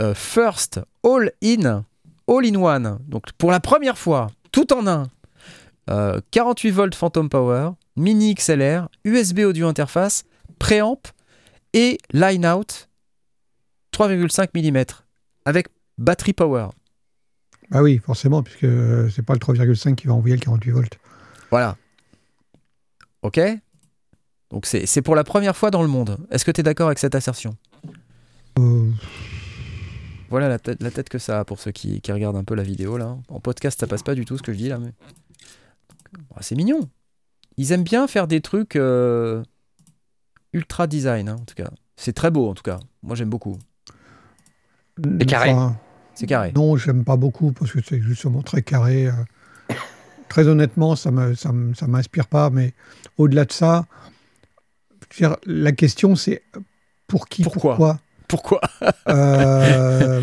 euh, 0.00 0.12
First 0.12 0.80
All-in, 1.04 1.84
All-in-One, 2.26 2.98
donc 3.06 3.30
pour 3.38 3.52
la 3.52 3.60
première 3.60 3.96
fois, 3.96 4.26
tout 4.50 4.72
en 4.72 4.88
un, 4.88 5.04
euh, 5.90 6.20
48 6.30 6.70
volts 6.70 6.94
Phantom 6.94 7.28
Power, 7.28 7.70
mini 7.96 8.34
XLR, 8.34 8.88
USB 9.04 9.40
audio 9.40 9.68
interface, 9.68 10.24
préamp 10.58 11.00
et 11.72 11.98
line-out 12.12 12.88
3,5 13.92 14.48
mm 14.54 14.84
avec 15.44 15.68
batterie 15.98 16.32
power. 16.32 16.68
Ah 17.72 17.82
oui, 17.82 17.98
forcément, 17.98 18.42
puisque 18.42 18.64
euh, 18.64 19.08
c'est 19.10 19.22
pas 19.22 19.32
le 19.34 19.40
3,5 19.40 19.94
qui 19.94 20.06
va 20.06 20.14
envoyer 20.14 20.36
le 20.36 20.40
48 20.42 20.70
volts. 20.70 20.98
Voilà. 21.50 21.76
Ok? 23.22 23.40
Donc 24.50 24.66
c'est 24.66 25.02
pour 25.02 25.16
la 25.16 25.24
première 25.24 25.56
fois 25.56 25.70
dans 25.70 25.82
le 25.82 25.88
monde. 25.88 26.18
Est-ce 26.30 26.44
que 26.44 26.50
tu 26.52 26.60
es 26.60 26.64
d'accord 26.64 26.86
avec 26.86 26.98
cette 26.98 27.14
assertion? 27.16 27.56
Euh, 28.58 28.90
Voilà 30.30 30.48
la 30.48 30.58
tête, 30.58 30.80
la 30.82 30.90
tête 30.90 31.08
que 31.08 31.18
ça 31.18 31.40
a 31.40 31.44
pour 31.44 31.58
ceux 31.58 31.72
qui, 31.72 32.00
qui 32.00 32.12
regardent 32.12 32.36
un 32.36 32.44
peu 32.44 32.54
la 32.54 32.62
vidéo 32.62 32.96
là. 32.96 33.16
En 33.28 33.40
podcast, 33.40 33.80
ça 33.80 33.86
passe 33.86 34.02
pas 34.02 34.14
du 34.14 34.24
tout 34.24 34.38
ce 34.38 34.42
que 34.42 34.52
je 34.52 34.58
dis 34.58 34.68
là. 34.68 34.78
Mais... 34.78 34.92
Ah, 36.34 36.42
c'est 36.42 36.54
mignon. 36.54 36.88
Ils 37.56 37.72
aiment 37.72 37.84
bien 37.84 38.06
faire 38.06 38.26
des 38.26 38.40
trucs 38.40 38.76
euh, 38.76 39.42
ultra 40.52 40.86
design 40.86 41.28
hein, 41.28 41.36
en 41.40 41.44
tout 41.44 41.54
cas. 41.54 41.70
C'est 41.96 42.12
très 42.12 42.30
beau 42.30 42.48
en 42.50 42.54
tout 42.54 42.62
cas. 42.62 42.80
Moi 43.02 43.16
j'aime 43.16 43.30
beaucoup. 43.30 43.58
C'est 44.98 45.26
carré. 45.26 45.50
enfin, 45.50 45.76
C'est 46.14 46.26
carré. 46.26 46.52
Non, 46.52 46.76
j'aime 46.76 47.04
pas 47.04 47.16
beaucoup 47.16 47.52
parce 47.52 47.72
que 47.72 47.80
c'est 47.82 48.00
justement 48.00 48.42
très 48.42 48.62
carré. 48.62 49.06
euh. 49.08 49.12
Très 50.28 50.48
honnêtement, 50.48 50.96
ça 50.96 51.10
me, 51.10 51.34
ça 51.34 51.52
me- 51.52 51.72
ça 51.74 51.86
m'inspire 51.86 52.26
pas. 52.26 52.50
Mais 52.50 52.74
au-delà 53.16 53.44
de 53.44 53.52
ça, 53.52 53.86
la 55.46 55.72
question 55.72 56.16
c'est 56.16 56.42
pour 57.06 57.28
qui, 57.28 57.42
Pourquoi? 57.42 57.76
pourquoi? 57.76 58.00
Pourquoi? 58.28 58.60
Euh, 59.08 60.20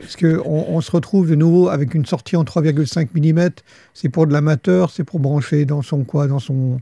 Parce 0.00 0.16
qu'on 0.16 0.38
on 0.68 0.80
se 0.80 0.90
retrouve 0.90 1.28
de 1.28 1.34
nouveau 1.34 1.68
avec 1.68 1.94
une 1.94 2.06
sortie 2.06 2.36
en 2.36 2.44
3,5 2.44 3.08
mm. 3.14 3.50
C'est 3.94 4.08
pour 4.08 4.26
de 4.26 4.32
l'amateur, 4.32 4.90
c'est 4.90 5.04
pour 5.04 5.18
brancher 5.20 5.64
dans 5.64 5.82
son 5.82 6.04
quoi, 6.04 6.26
dans 6.28 6.38
son. 6.38 6.80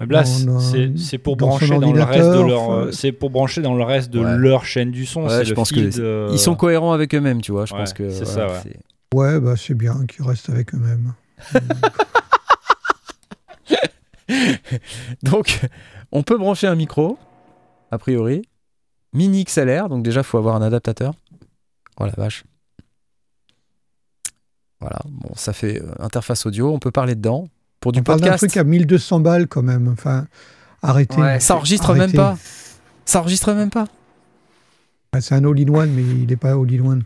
Blas, 0.00 0.44
dans- 0.46 0.60
c'est 0.60 1.18
pour 1.18 1.36
brancher 1.36 1.76
dans 1.78 1.92
le 1.92 2.02
reste 2.02 2.30
de 2.30 2.40
leur, 2.46 2.70
euh, 2.70 2.92
c'est 2.92 3.10
pour 3.10 3.30
brancher 3.30 3.62
dans 3.62 3.74
le 3.74 3.82
reste 3.82 4.10
de 4.10 4.20
Ouais. 4.20 4.36
leur 4.36 4.64
chaîne 4.64 4.92
du 4.92 5.06
son. 5.06 5.24
Ouais, 5.26 5.44
je 5.44 5.48
le 5.50 5.54
pense 5.56 5.72
que 5.72 5.90
feed, 5.90 5.98
euh, 5.98 6.28
Ils 6.32 6.38
sont 6.38 6.54
cohérents 6.54 6.92
avec 6.92 7.14
eux-mêmes, 7.16 7.40
tu 7.40 7.50
vois. 7.50 7.64
Je 7.66 7.72
Ouais, 7.74 7.80
pense 7.80 7.94
que 7.94 8.08
c'est 8.10 8.24
ça, 8.26 8.46
Ouais, 9.14 9.40
bah 9.40 9.54
c'est 9.56 9.74
bien 9.74 9.96
qu'ils 10.06 10.24
restent 10.24 10.50
avec 10.50 10.72
eux-mêmes. 10.74 11.14
Donc, 15.22 15.60
on 16.12 16.22
peut 16.22 16.36
brancher 16.38 16.66
un 16.66 16.74
micro, 16.74 17.18
a 17.90 17.98
priori. 17.98 18.42
Mini 19.18 19.44
XLR, 19.44 19.88
donc 19.88 20.04
déjà, 20.04 20.20
il 20.20 20.24
faut 20.24 20.38
avoir 20.38 20.54
un 20.54 20.62
adaptateur. 20.62 21.12
Oh 21.98 22.04
la 22.06 22.12
vache. 22.16 22.44
Voilà, 24.80 25.00
bon, 25.06 25.30
ça 25.34 25.52
fait 25.52 25.82
euh, 25.82 25.90
interface 25.98 26.46
audio, 26.46 26.72
on 26.72 26.78
peut 26.78 26.92
parler 26.92 27.16
dedans. 27.16 27.48
Pour 27.80 27.90
du 27.90 27.98
On 27.98 28.02
parle 28.04 28.20
d'un 28.20 28.26
podcast, 28.28 28.44
truc 28.48 28.56
à 28.56 28.62
1200 28.64 29.18
balles 29.20 29.48
quand 29.48 29.62
même. 29.62 29.88
Enfin, 29.88 30.28
arrêtez. 30.82 31.16
Ouais. 31.20 31.40
ça 31.40 31.56
enregistre 31.56 31.90
Arrêtez. 31.90 32.06
même 32.06 32.12
pas. 32.16 32.38
Ça 33.04 33.18
enregistre 33.20 33.52
même 33.54 33.70
pas. 33.70 33.86
Ah, 35.12 35.20
C'est 35.20 35.34
un 35.34 35.44
all-in-one, 35.44 35.90
mais 35.90 36.02
il 36.02 36.26
n'est 36.26 36.36
pas 36.36 36.52
all-in-one. 36.52 37.02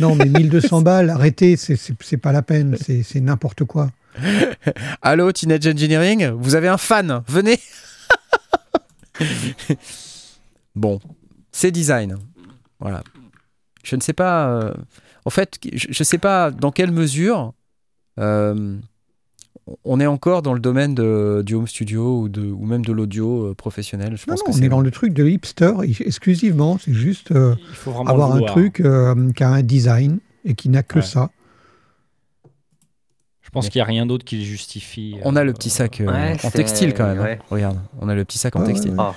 Non, 0.00 0.14
mais 0.14 0.26
1200 0.26 0.82
balles, 0.82 1.10
arrêtez, 1.10 1.56
c'est- 1.56 2.16
pas 2.18 2.30
la 2.30 2.42
peine, 2.42 2.76
c'est 2.80 3.02
c'est 3.02 3.20
n'importe 3.20 3.64
quoi. 3.64 3.90
Allô, 5.02 5.32
Teenage 5.32 5.66
Engineering, 5.66 6.28
vous 6.30 6.54
avez 6.54 6.68
un 6.68 6.78
fan, 6.78 7.22
venez 7.26 7.58
Bon, 10.76 11.00
c'est 11.58 11.70
design. 11.70 12.16
Voilà. 12.80 13.02
Je 13.84 13.96
ne 13.96 14.00
sais 14.00 14.12
pas. 14.12 14.48
euh, 14.50 14.74
en 15.24 15.30
fait, 15.30 15.58
je 15.72 15.88
ne 15.88 16.04
sais 16.04 16.18
pas 16.18 16.50
dans 16.50 16.70
quelle 16.70 16.92
mesure 16.92 17.52
euh, 18.18 18.76
on 19.84 20.00
est 20.00 20.06
encore 20.06 20.42
dans 20.42 20.54
le 20.54 20.60
domaine 20.60 20.94
de- 20.94 21.42
du 21.44 21.54
home 21.54 21.66
studio 21.68 22.20
ou, 22.22 22.28
de, 22.28 22.42
ou 22.50 22.64
même 22.64 22.84
de 22.84 22.92
l'audio 22.92 23.48
euh, 23.50 23.54
professionnel. 23.54 24.16
Je 24.16 24.22
Non, 24.26 24.34
pense 24.34 24.40
non, 24.40 24.44
que 24.46 24.50
on 24.50 24.52
c'est 24.54 24.64
est 24.64 24.68
dans 24.68 24.80
le 24.80 24.90
truc 24.90 25.12
de 25.12 25.26
hipster 25.28 25.72
exclusivement. 26.00 26.78
C'est 26.78 26.94
juste 26.94 27.32
euh, 27.32 27.54
avoir 28.06 28.32
un 28.32 28.40
truc 28.42 28.80
euh, 28.80 29.30
qui 29.32 29.42
a 29.44 29.50
un 29.50 29.62
design 29.62 30.18
et 30.44 30.54
qui 30.54 30.68
n'a 30.68 30.82
que 30.82 31.00
Ouais. 31.00 31.04
ça. 31.04 31.30
Je 33.42 33.50
pense 33.50 33.68
qu'il 33.70 33.78
n'y 33.78 33.82
a 33.82 33.86
rien 33.86 34.04
d'autre 34.04 34.24
qui 34.26 34.36
le 34.38 34.44
justifie. 34.44 35.16
On 35.24 35.34
a 35.34 35.42
le 35.42 35.54
petit 35.54 35.70
sac 35.70 36.00
euh, 36.02 36.06
Ouais, 36.06 36.36
en 36.44 36.50
textile 36.50 36.92
quand 36.92 37.06
même. 37.06 37.20
hein. 37.20 37.36
Regarde, 37.50 37.78
on 37.98 38.08
a 38.10 38.14
le 38.14 38.24
petit 38.24 38.36
sac 38.38 38.54
en 38.56 38.62
textile. 38.64 38.90
ouais. 38.90 38.96
Oh, 38.98 39.12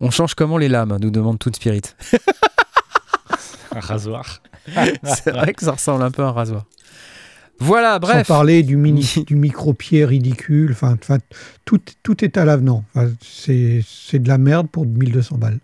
On 0.00 0.10
change 0.10 0.34
comment 0.34 0.58
les 0.58 0.68
lames 0.68 0.96
nous 1.00 1.10
demande 1.10 1.38
Toon 1.38 1.52
Spirit. 1.52 1.82
un 3.74 3.80
rasoir. 3.80 4.42
c'est 5.04 5.30
vrai 5.30 5.52
que 5.54 5.64
ça 5.64 5.72
ressemble 5.72 6.02
un 6.02 6.10
peu 6.10 6.22
à 6.22 6.26
un 6.26 6.32
rasoir. 6.32 6.64
Voilà, 7.58 7.98
bref. 7.98 8.26
Sans 8.26 8.34
parler 8.34 8.62
du, 8.62 8.76
mini, 8.76 9.08
du 9.26 9.36
micro-pied 9.36 10.04
ridicule. 10.04 10.72
Enfin, 10.72 10.96
tout, 11.64 11.80
tout 12.02 12.24
est 12.24 12.36
à 12.36 12.44
l'avenant. 12.44 12.84
C'est 13.20 14.18
de 14.18 14.28
la 14.28 14.38
merde 14.38 14.68
pour 14.68 14.86
1200 14.86 15.38
balles. 15.38 15.60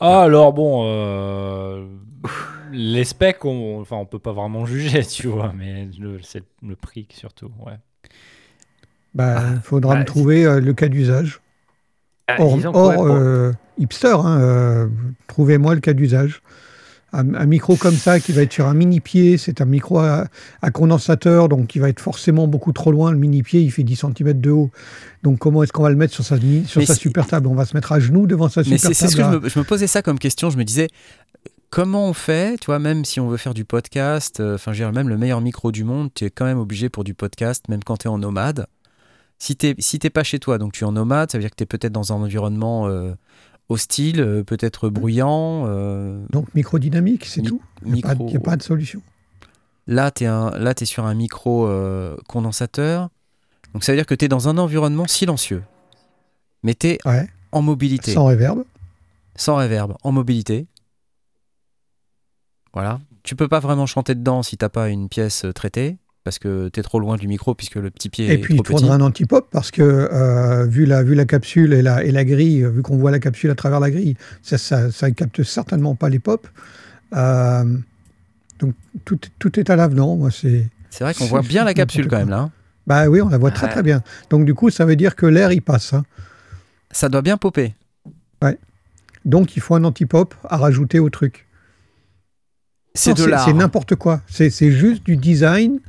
Ah, 0.00 0.22
alors 0.22 0.54
bon, 0.54 0.84
euh, 0.86 1.84
les 2.72 3.04
specs, 3.04 3.44
on, 3.44 3.80
enfin, 3.82 3.96
on 3.96 4.06
peut 4.06 4.18
pas 4.18 4.32
vraiment 4.32 4.64
juger, 4.64 5.04
tu 5.06 5.28
vois, 5.28 5.52
mais 5.54 5.88
le, 5.98 6.20
c'est 6.22 6.42
le 6.66 6.74
prix 6.74 7.06
surtout. 7.10 7.50
Ouais. 7.64 7.74
Bah, 9.14 9.42
Il 9.56 9.60
faudra 9.60 9.94
bah, 9.94 10.00
me 10.00 10.04
trouver 10.06 10.46
euh, 10.46 10.60
le 10.60 10.72
cas 10.72 10.88
d'usage. 10.88 11.40
Ah, 12.38 12.70
Or, 12.74 13.06
euh, 13.06 13.52
hipster, 13.78 14.08
hein, 14.14 14.40
euh, 14.40 14.86
trouvez-moi 15.26 15.74
le 15.74 15.80
cas 15.80 15.92
d'usage. 15.92 16.42
Un, 17.12 17.34
un 17.34 17.46
micro 17.46 17.74
comme 17.74 17.96
ça 17.96 18.20
qui 18.20 18.30
va 18.30 18.42
être 18.42 18.52
sur 18.52 18.66
un 18.68 18.74
mini-pied, 18.74 19.36
c'est 19.36 19.60
un 19.60 19.64
micro 19.64 19.98
à, 19.98 20.26
à 20.62 20.70
condensateur, 20.70 21.48
donc 21.48 21.74
il 21.74 21.80
va 21.80 21.88
être 21.88 21.98
forcément 21.98 22.46
beaucoup 22.46 22.72
trop 22.72 22.92
loin. 22.92 23.10
Le 23.10 23.18
mini-pied, 23.18 23.60
il 23.60 23.72
fait 23.72 23.82
10 23.82 23.96
cm 24.16 24.40
de 24.40 24.50
haut. 24.50 24.70
Donc 25.24 25.38
comment 25.38 25.64
est-ce 25.64 25.72
qu'on 25.72 25.82
va 25.82 25.90
le 25.90 25.96
mettre 25.96 26.14
sur 26.14 26.24
sa, 26.24 26.36
sur 26.66 26.82
super 26.88 27.26
table 27.26 27.48
On 27.48 27.54
va 27.54 27.64
se 27.64 27.76
mettre 27.76 27.90
à 27.90 27.98
genoux 27.98 28.28
devant 28.28 28.48
sa 28.48 28.60
Mais 28.60 28.78
super 28.78 28.94
c'est 28.94 29.08
ce 29.08 29.16
table. 29.16 29.16
que 29.16 29.38
je 29.38 29.44
me, 29.44 29.48
je 29.48 29.58
me 29.58 29.64
posais 29.64 29.88
ça 29.88 30.02
comme 30.02 30.20
question. 30.20 30.50
Je 30.50 30.56
me 30.56 30.62
disais, 30.64 30.86
comment 31.70 32.06
on 32.08 32.12
fait, 32.12 32.58
tu 32.60 32.66
vois, 32.66 32.78
même 32.78 33.04
si 33.04 33.18
on 33.20 33.28
veut 33.28 33.36
faire 33.38 33.54
du 33.54 33.64
podcast, 33.64 34.40
euh, 34.40 34.54
enfin, 34.56 34.72
je 34.72 34.78
veux 34.82 34.84
dire, 34.90 34.92
même 34.92 35.08
le 35.08 35.16
meilleur 35.16 35.40
micro 35.40 35.72
du 35.72 35.84
monde, 35.84 36.10
tu 36.14 36.24
es 36.26 36.30
quand 36.30 36.44
même 36.44 36.58
obligé 36.58 36.88
pour 36.90 37.02
du 37.04 37.14
podcast, 37.14 37.64
même 37.68 37.82
quand 37.82 37.98
tu 37.98 38.06
es 38.06 38.10
en 38.10 38.18
nomade. 38.18 38.66
Si 39.40 39.56
tu 39.56 39.74
si 39.78 39.98
t'es 39.98 40.10
pas 40.10 40.22
chez 40.22 40.38
toi, 40.38 40.58
donc 40.58 40.72
tu 40.74 40.84
es 40.84 40.86
en 40.86 40.92
nomade, 40.92 41.30
ça 41.32 41.38
veut 41.38 41.42
dire 41.42 41.50
que 41.50 41.56
tu 41.56 41.62
es 41.64 41.66
peut-être 41.66 41.92
dans 41.92 42.12
un 42.12 42.16
environnement 42.16 42.86
euh, 42.88 43.14
hostile, 43.70 44.20
euh, 44.20 44.44
peut-être 44.44 44.88
bruyant. 44.90 45.64
euh, 45.66 46.22
Donc 46.30 46.54
micro-dynamique, 46.54 47.24
c'est 47.24 47.40
Mi- 47.40 47.48
tout. 47.48 47.62
Il 47.86 47.92
n'y 47.92 48.00
a, 48.00 48.02
pas- 48.02 48.08
micro. 48.14 48.28
il 48.28 48.34
y 48.34 48.36
a 48.36 48.40
pas 48.40 48.56
de 48.56 48.62
solution. 48.62 49.00
Là, 49.86 50.10
tu 50.10 50.24
es, 50.24 50.28
es 50.28 50.84
sur 50.84 51.06
un 51.06 51.14
micro 51.14 51.66
euh, 51.66 52.16
condensateur. 52.28 53.08
Donc 53.72 53.82
ça 53.82 53.92
veut 53.92 53.96
dire 53.96 54.06
que 54.06 54.14
tu 54.14 54.26
es 54.26 54.28
dans 54.28 54.48
un 54.48 54.58
environnement 54.58 55.06
silencieux. 55.06 55.62
Mais 56.62 56.74
tu 56.74 56.88
es 56.88 56.98
Ouais. 57.06 57.26
en 57.52 57.62
mobilité. 57.62 58.12
Sans 58.12 58.26
réverb. 58.26 58.62
sans 59.36 59.56
reverb, 59.56 59.96
en 60.02 60.12
mobilité. 60.12 60.66
Voilà. 62.74 63.00
Tu 63.22 63.36
peux 63.36 63.48
pas 63.48 63.60
vraiment 63.60 63.86
chanter 63.86 64.14
dedans 64.14 64.42
si 64.42 64.56
t'as 64.58 64.68
pas 64.68 64.88
une 64.90 65.08
pièce 65.08 65.46
traitée, 65.54 65.96
parce 66.24 66.38
que 66.38 66.68
t'es 66.68 66.82
trop 66.82 67.00
loin 67.00 67.16
du 67.16 67.26
micro 67.28 67.54
puisque 67.54 67.76
le 67.76 67.90
petit 67.90 68.08
pied 68.10 68.26
Et 68.28 68.34
est 68.34 68.38
puis 68.38 68.54
il 68.54 68.56
trop 68.58 68.64
petit. 68.74 68.82
faudra 68.82 68.94
un 68.96 69.00
anti-pop 69.00 69.48
parce 69.50 69.70
que 69.70 69.82
euh, 69.82 70.66
vu, 70.66 70.84
la, 70.86 71.02
vu 71.02 71.14
la 71.14 71.24
capsule 71.24 71.72
et 71.72 71.82
la, 71.82 72.04
et 72.04 72.10
la 72.10 72.24
grille, 72.24 72.62
vu 72.64 72.82
qu'on 72.82 72.96
voit 72.98 73.10
la 73.10 73.18
capsule 73.20 73.50
à 73.50 73.54
travers 73.54 73.80
la 73.80 73.90
grille, 73.90 74.16
ça, 74.42 74.58
ça, 74.58 74.90
ça 74.90 75.10
capte 75.10 75.42
certainement 75.42 75.94
pas 75.94 76.08
les 76.08 76.18
pops. 76.18 76.48
Euh, 77.14 77.64
donc 78.58 78.74
tout, 79.04 79.18
tout 79.38 79.58
est 79.58 79.70
à 79.70 79.76
l'avenant. 79.76 80.16
Moi, 80.16 80.30
c'est. 80.30 80.66
Vrai 81.00 81.14
qu'on 81.14 81.24
voit 81.26 81.42
bien 81.42 81.64
la 81.64 81.72
capsule 81.74 82.06
quand 82.08 82.18
même 82.18 82.28
là. 82.28 82.40
hein. 82.40 82.50
Bah 82.86 83.08
oui, 83.08 83.20
on 83.22 83.28
la 83.28 83.38
voit 83.38 83.50
très 83.52 83.66
Ouais. 83.66 83.72
très 83.72 83.82
bien. 83.82 84.02
Donc 84.30 84.44
du 84.44 84.52
coup, 84.54 84.70
ça 84.70 84.84
veut 84.84 84.96
dire 84.96 85.14
que 85.16 85.24
l'air 85.26 85.52
il 85.52 85.62
passe. 85.62 85.94
hein. 85.94 86.04
Ça 86.90 87.08
doit 87.08 87.22
bien 87.22 87.36
popper. 87.36 87.74
Donc 89.26 89.54
il 89.56 89.60
faut 89.60 89.74
un 89.74 89.84
anti-pop 89.84 90.34
à 90.48 90.56
rajouter 90.56 90.98
au 90.98 91.10
truc. 91.10 91.46
C'est 92.94 93.14
de 93.14 93.24
l'art. 93.24 93.44
C'est 93.44 93.52
n'importe 93.52 93.94
quoi. 93.94 94.20
C'est 94.28 94.50
juste 94.72 95.04
du 95.04 95.16
design 95.16 95.80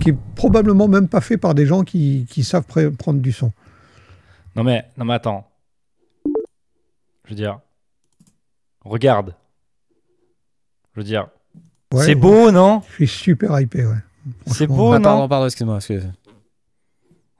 qui 0.00 0.10
est 0.10 0.16
probablement 0.34 0.88
même 0.88 1.08
pas 1.08 1.20
fait 1.20 1.36
par 1.36 1.54
des 1.54 1.66
gens 1.66 1.84
qui, 1.84 2.26
qui 2.30 2.42
savent 2.44 2.64
prendre 2.64 3.20
du 3.20 3.32
son. 3.32 3.52
Non 4.56 4.64
mais, 4.64 4.86
non 4.96 5.04
mais 5.04 5.14
attends. 5.14 5.46
Je 7.24 7.30
veux 7.30 7.36
dire, 7.36 7.60
regarde. 8.84 9.34
Je 10.94 11.00
veux 11.00 11.04
dire, 11.04 11.28
Ouais, 11.92 12.04
c'est 12.04 12.14
beau, 12.14 12.50
non 12.50 12.82
Je 12.88 12.94
suis 12.94 13.06
super 13.08 13.58
hypé, 13.60 13.84
ouais. 13.86 13.96
C'est 14.46 14.66
beau, 14.66 14.92
Ah, 14.92 14.98
non 14.98 15.02
pardon, 15.04 15.28
pardon, 15.28 15.46
excuse-moi. 15.46 15.76
excuse- 15.76 16.10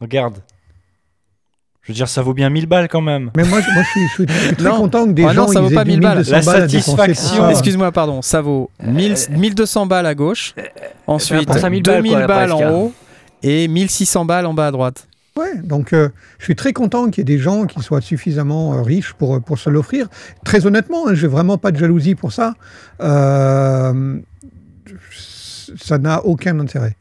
Regarde. 0.01 0.43
Je 1.89 1.93
veux 1.95 1.97
dire, 1.97 2.09
ça 2.09 2.21
vaut 2.21 2.35
bien 2.35 2.51
1000 2.51 2.67
balles 2.67 2.87
quand 2.87 3.01
même. 3.01 3.31
Mais 3.35 3.45
moi, 3.45 3.63
je- 3.63 3.73
moi 3.73 3.83
je, 3.83 3.89
suis, 3.89 4.01
je 4.09 4.13
suis- 4.13 4.27
je 4.29 4.47
suis 4.49 4.57
très 4.57 4.69
Non. 4.69 4.77
content 4.77 5.07
que 5.07 5.13
des 5.13 5.23
Ah 5.25 5.29
non, 5.29 5.47
gens 5.47 5.49
ça 5.49 5.61
vaut 5.63 5.71
pas 5.71 5.85
du 5.85 5.93
1000 5.93 6.01
balles. 6.01 6.19
1200 6.19 6.53
La 6.53 6.61
satisfaction. 6.61 7.49
Excuse-moi, 7.49 7.93
pardon. 7.93 8.21
Ça 8.21 8.43
vaut 8.43 8.71
1000 8.85 9.15
1200 9.31 9.87
balles 9.87 10.05
à 10.05 10.15
gauche, 10.15 10.55
ensuite 11.07 11.51
5000 11.51 11.83
balles, 11.83 12.03
2000 12.03 12.13
quoi, 12.13 12.27
balles 12.27 12.53
en 12.53 12.71
haut 12.73 12.93
et 13.43 13.69
1600 13.69 14.27
balles 14.27 14.45
en 14.45 14.53
bas 14.53 14.67
à 14.67 14.71
droite. 14.71 15.09
Ouais, 15.39 15.57
donc 15.65 15.95
euh, 15.95 16.11
je 16.39 16.45
suis 16.45 16.57
très 16.57 16.75
content 16.75 17.07
qu'il 17.07 17.19
y 17.19 17.21
ait 17.23 17.37
des 17.37 17.39
gens 17.43 17.65
qui 17.65 17.81
soient 17.81 18.03
suffisamment 18.03 18.75
euh, 18.75 18.83
riches 18.83 19.15
pour, 19.15 19.41
pour 19.41 19.59
se 19.59 19.71
l'offrir. 19.71 20.09
Très 20.45 20.67
honnêtement, 20.67 21.09
hein, 21.09 21.15
j'ai 21.15 21.29
vraiment 21.29 21.57
pas 21.57 21.71
de 21.71 21.79
jalousie 21.79 22.15
pour 22.17 22.33
ça. 22.33 22.53
Euh, 23.01 24.19
ça 25.79 25.99
n'a 25.99 26.25
aucun 26.25 26.59
intérêt. 26.61 26.97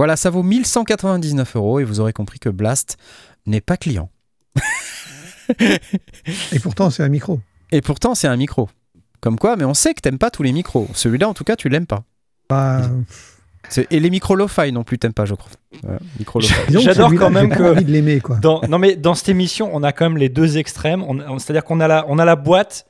Voilà, 0.00 0.16
ça 0.16 0.30
vaut 0.30 0.42
1199 0.42 1.56
euros 1.56 1.78
et 1.78 1.84
vous 1.84 2.00
aurez 2.00 2.14
compris 2.14 2.38
que 2.38 2.48
Blast 2.48 2.96
n'est 3.44 3.60
pas 3.60 3.76
client. 3.76 4.08
Et 6.52 6.58
pourtant, 6.58 6.88
c'est 6.88 7.02
un 7.02 7.10
micro. 7.10 7.38
Et 7.70 7.82
pourtant, 7.82 8.14
c'est 8.14 8.26
un 8.26 8.36
micro. 8.38 8.70
Comme 9.20 9.38
quoi, 9.38 9.56
mais 9.56 9.66
on 9.66 9.74
sait 9.74 9.92
que 9.92 10.00
t'aimes 10.00 10.16
pas 10.16 10.30
tous 10.30 10.42
les 10.42 10.52
micros. 10.52 10.88
Celui-là, 10.94 11.28
en 11.28 11.34
tout 11.34 11.44
cas, 11.44 11.54
tu 11.54 11.68
l'aimes 11.68 11.86
pas. 11.86 12.02
Bah, 12.48 12.80
Et 13.90 14.00
les 14.00 14.08
micros 14.08 14.36
lo-fi 14.36 14.72
non 14.72 14.84
plus, 14.84 14.98
t'aimes 14.98 15.12
pas, 15.12 15.26
je 15.26 15.34
crois. 15.34 15.50
Voilà, 15.82 15.98
J'adore 16.80 17.12
quand 17.14 17.28
même 17.28 17.50
que- 17.50 17.62
envie 17.62 17.84
de 17.84 17.92
l'aimer, 17.92 18.20
quoi. 18.20 18.36
Dans, 18.36 18.62
non 18.70 18.78
mais 18.78 18.96
dans 18.96 19.14
cette 19.14 19.28
émission, 19.28 19.68
on 19.70 19.82
a 19.82 19.92
quand 19.92 20.06
même 20.06 20.16
les 20.16 20.30
deux 20.30 20.56
extrêmes. 20.56 21.04
C'est-à-dire 21.36 21.62
qu'on 21.64 21.78
a 21.80 21.88
la, 21.88 22.06
on 22.08 22.18
a 22.18 22.24
la 22.24 22.36
boîte 22.36 22.86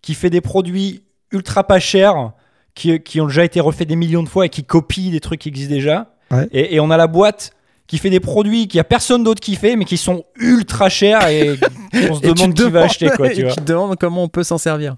qui 0.00 0.14
fait 0.14 0.30
des 0.30 0.40
produits 0.40 1.02
ultra 1.32 1.66
pas 1.66 1.80
chers, 1.80 2.30
qui, 2.76 3.00
qui 3.00 3.20
ont 3.20 3.26
déjà 3.26 3.44
été 3.44 3.58
refaits 3.58 3.88
des 3.88 3.96
millions 3.96 4.22
de 4.22 4.28
fois 4.28 4.46
et 4.46 4.48
qui 4.48 4.62
copient 4.62 5.10
des 5.10 5.18
trucs 5.18 5.40
qui 5.40 5.48
existent 5.48 5.74
déjà. 5.74 6.11
Ouais. 6.32 6.48
Et, 6.52 6.74
et 6.74 6.80
on 6.80 6.90
a 6.90 6.96
la 6.96 7.06
boîte 7.06 7.52
qui 7.86 7.98
fait 7.98 8.10
des 8.10 8.20
produits 8.20 8.68
qu'il 8.68 8.78
y 8.78 8.80
a 8.80 8.84
personne 8.84 9.22
d'autre 9.22 9.40
qui 9.40 9.54
fait, 9.56 9.76
mais 9.76 9.84
qui 9.84 9.96
sont 9.98 10.24
ultra 10.36 10.88
chers 10.88 11.26
et 11.28 11.50
on 12.10 12.14
se 12.14 12.26
Et 12.26 12.32
demande 12.32 12.54
qui 12.54 12.70
va 12.70 12.82
acheter 12.84 13.10
quoi. 13.10 13.28
Tu 13.34 13.40
et 13.40 13.44
vois. 13.44 13.52
tu 13.52 13.60
te 13.60 13.64
demandes 13.64 13.96
comment 13.98 14.22
on 14.24 14.28
peut 14.28 14.42
s'en 14.44 14.58
servir. 14.58 14.94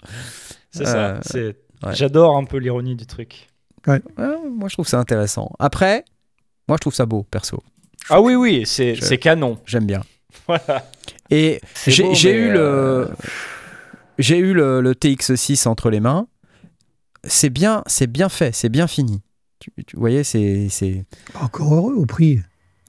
C'est 0.70 0.86
Euh, 0.86 1.20
ça. 1.20 1.20
c'est- 1.28 1.56
ouais. 1.86 1.94
J'adore 1.94 2.36
un 2.36 2.44
peu 2.44 2.58
l'ironie 2.58 2.94
du 2.94 3.06
truc. 3.06 3.48
Ouais, 3.86 4.00
moi, 4.16 4.68
je 4.68 4.74
trouve 4.76 4.86
ça 4.88 4.98
intéressant. 4.98 5.50
Après, 5.58 6.04
moi, 6.68 6.76
je 6.78 6.80
trouve 6.80 6.94
ça 6.94 7.04
beau, 7.04 7.24
perso. 7.24 7.62
Ah 8.08 8.20
oui 8.20 8.34
oui, 8.34 8.62
c'est 8.64 8.94
Je- 8.94 9.14
canon. 9.16 9.58
J'aime 9.66 9.86
bien. 9.86 10.02
Voilà. 10.46 10.90
Et 11.30 11.60
C'est 11.74 11.90
j'ai 11.90 12.32
eu 12.34 12.50
le 12.52 12.60
euh, 12.60 13.06
j'ai 14.18 14.36
eu 14.38 14.52
le, 14.52 14.80
le 14.80 14.94
TX6 14.94 15.66
entre 15.68 15.90
les 15.90 16.00
mains. 16.00 16.26
C'est 17.24 17.50
bien, 17.50 17.82
c'est 17.86 18.06
bien 18.06 18.28
fait, 18.28 18.54
c'est 18.54 18.68
bien 18.68 18.86
fini. 18.86 19.22
Tu, 19.58 19.70
tu 19.86 19.96
voyez, 19.96 20.24
c'est 20.24 20.68
c'est 20.68 21.04
Encore 21.40 21.74
heureux 21.74 21.94
au 21.94 22.06
prix. 22.06 22.40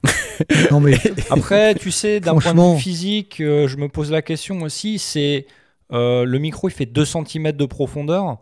non, 0.70 0.80
mais 0.80 0.98
Après, 1.30 1.74
tu 1.74 1.90
sais, 1.90 2.20
d'un 2.20 2.36
point 2.38 2.52
de 2.54 2.74
vue 2.76 2.80
physique, 2.80 3.40
euh, 3.40 3.66
je 3.66 3.76
me 3.76 3.88
pose 3.88 4.10
la 4.10 4.22
question 4.22 4.60
aussi, 4.62 4.98
c'est 4.98 5.46
euh, 5.92 6.24
le 6.24 6.38
micro, 6.38 6.68
il 6.68 6.72
fait 6.72 6.86
2 6.86 7.04
cm 7.04 7.52
de 7.52 7.64
profondeur. 7.66 8.38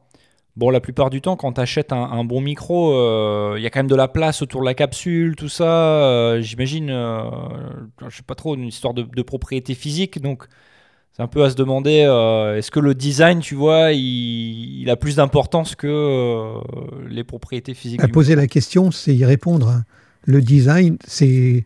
Bon, 0.56 0.70
la 0.70 0.80
plupart 0.80 1.10
du 1.10 1.20
temps, 1.20 1.36
quand 1.36 1.54
tu 1.54 1.60
achètes 1.60 1.92
un, 1.92 1.96
un 2.02 2.24
bon 2.24 2.40
micro, 2.40 2.94
euh, 2.94 3.54
il 3.56 3.62
y 3.62 3.66
a 3.66 3.70
quand 3.70 3.80
même 3.80 3.88
de 3.88 3.96
la 3.96 4.06
place 4.08 4.40
autour 4.42 4.60
de 4.60 4.66
la 4.66 4.74
capsule, 4.74 5.34
tout 5.36 5.48
ça. 5.48 5.64
euh, 6.04 6.40
J'imagine, 6.40 6.90
euh, 6.90 7.22
je 8.08 8.16
sais 8.16 8.22
pas 8.22 8.34
trop, 8.36 8.54
une 8.54 8.66
histoire 8.68 8.94
de, 8.94 9.02
de 9.02 9.22
propriété 9.22 9.74
physique. 9.74 10.20
Donc, 10.20 10.46
c'est 11.16 11.22
un 11.22 11.26
peu 11.28 11.44
à 11.44 11.50
se 11.50 11.54
demander, 11.54 12.04
euh, 12.06 12.56
est-ce 12.58 12.70
que 12.70 12.80
le 12.80 12.94
design, 12.94 13.40
tu 13.40 13.54
vois, 13.54 13.92
il, 13.92 14.80
il 14.82 14.90
a 14.90 14.96
plus 14.96 15.16
d'importance 15.16 15.74
que 15.76 15.86
euh, 15.86 16.60
les 17.08 17.22
propriétés 17.24 17.72
physiques 17.74 18.02
à 18.02 18.08
poser 18.08 18.34
la 18.34 18.46
question, 18.46 18.90
c'est 18.90 19.14
y 19.14 19.24
répondre. 19.24 19.68
hein. 19.68 19.84
Le 20.24 20.40
design, 20.42 20.96
c'est 21.06 21.64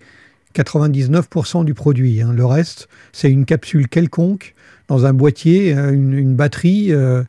99% 0.55 1.65
du 1.65 1.75
produit. 1.75 2.21
hein. 2.23 2.33
Le 2.33 2.45
reste, 2.45 2.89
c'est 3.13 3.31
une 3.31 3.45
capsule 3.45 3.89
quelconque 3.89 4.55
dans 4.89 5.07
un 5.07 5.13
boîtier, 5.15 5.75
euh, 5.77 5.93
une, 5.93 6.13
une 6.13 6.35
batterie. 6.35 6.91
Il 6.91 7.27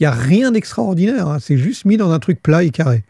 n'y 0.00 0.06
a 0.06 0.10
rien 0.12 0.50
d'extraordinaire. 0.52 1.28
hein. 1.28 1.38
C'est 1.40 1.56
juste 1.58 1.84
mis 1.84 1.96
dans 1.96 2.10
un 2.10 2.18
truc 2.18 2.42
plat 2.42 2.62
et 2.64 2.70
carré. 2.70 3.04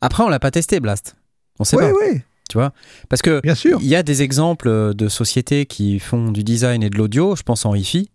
Après, 0.00 0.22
on 0.22 0.28
l'a 0.28 0.38
pas 0.38 0.50
testé, 0.50 0.80
Blast. 0.80 1.16
On 1.58 1.64
sait 1.64 1.76
Oui, 1.76 1.84
pas. 1.84 1.92
oui. 1.92 2.20
Tu 2.50 2.58
vois 2.58 2.72
Parce 3.08 3.22
que 3.22 3.40
Bien 3.42 3.54
sûr. 3.54 3.78
il 3.80 3.86
y 3.86 3.94
a 3.94 4.02
des 4.02 4.22
exemples 4.22 4.92
de 4.92 5.08
sociétés 5.08 5.66
qui 5.66 6.00
font 6.00 6.32
du 6.32 6.42
design 6.42 6.82
et 6.82 6.90
de 6.90 6.98
l'audio, 6.98 7.36
je 7.36 7.44
pense 7.44 7.64
en 7.64 7.76
hi-fi, 7.76 8.10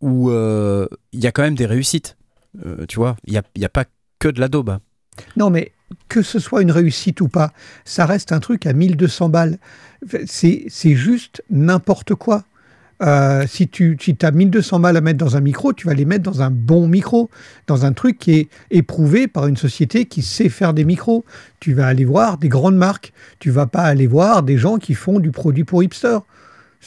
où 0.00 0.30
euh, 0.30 0.86
il 1.12 1.20
y 1.20 1.26
a 1.26 1.32
quand 1.32 1.42
même 1.42 1.54
des 1.54 1.66
réussites. 1.66 2.16
Euh, 2.64 2.86
tu 2.86 2.96
vois, 2.96 3.16
il 3.26 3.32
n'y 3.32 3.38
a, 3.38 3.42
il 3.56 3.60
y 3.62 3.66
a 3.66 3.68
pas 3.68 3.84
que 4.18 4.28
de 4.28 4.40
l'adobe. 4.40 4.78
Non, 5.36 5.50
mais 5.50 5.72
que 6.08 6.22
ce 6.22 6.38
soit 6.38 6.62
une 6.62 6.70
réussite 6.70 7.20
ou 7.20 7.28
pas, 7.28 7.52
ça 7.84 8.06
reste 8.06 8.32
un 8.32 8.40
truc 8.40 8.64
à 8.64 8.72
1200 8.72 9.28
balles. 9.28 9.58
C'est 10.26 10.64
c'est 10.68 10.94
juste 10.94 11.42
n'importe 11.50 12.14
quoi. 12.14 12.44
Euh, 13.00 13.44
si 13.46 13.68
tu 13.68 13.96
si 14.00 14.16
as 14.22 14.30
1200 14.32 14.80
balles 14.80 14.96
à 14.96 15.00
mettre 15.00 15.18
dans 15.18 15.36
un 15.36 15.40
micro, 15.40 15.72
tu 15.72 15.86
vas 15.86 15.94
les 15.94 16.04
mettre 16.04 16.24
dans 16.24 16.42
un 16.42 16.50
bon 16.50 16.88
micro, 16.88 17.30
dans 17.68 17.84
un 17.84 17.92
truc 17.92 18.18
qui 18.18 18.32
est 18.32 18.48
éprouvé 18.72 19.28
par 19.28 19.46
une 19.46 19.56
société 19.56 20.06
qui 20.06 20.22
sait 20.22 20.48
faire 20.48 20.74
des 20.74 20.84
micros. 20.84 21.24
Tu 21.60 21.74
vas 21.74 21.86
aller 21.86 22.04
voir 22.04 22.38
des 22.38 22.48
grandes 22.48 22.76
marques. 22.76 23.12
Tu 23.38 23.50
vas 23.50 23.66
pas 23.66 23.82
aller 23.82 24.06
voir 24.08 24.42
des 24.42 24.58
gens 24.58 24.78
qui 24.78 24.94
font 24.94 25.20
du 25.20 25.30
produit 25.30 25.62
pour 25.64 25.82
hipster. 25.82 26.18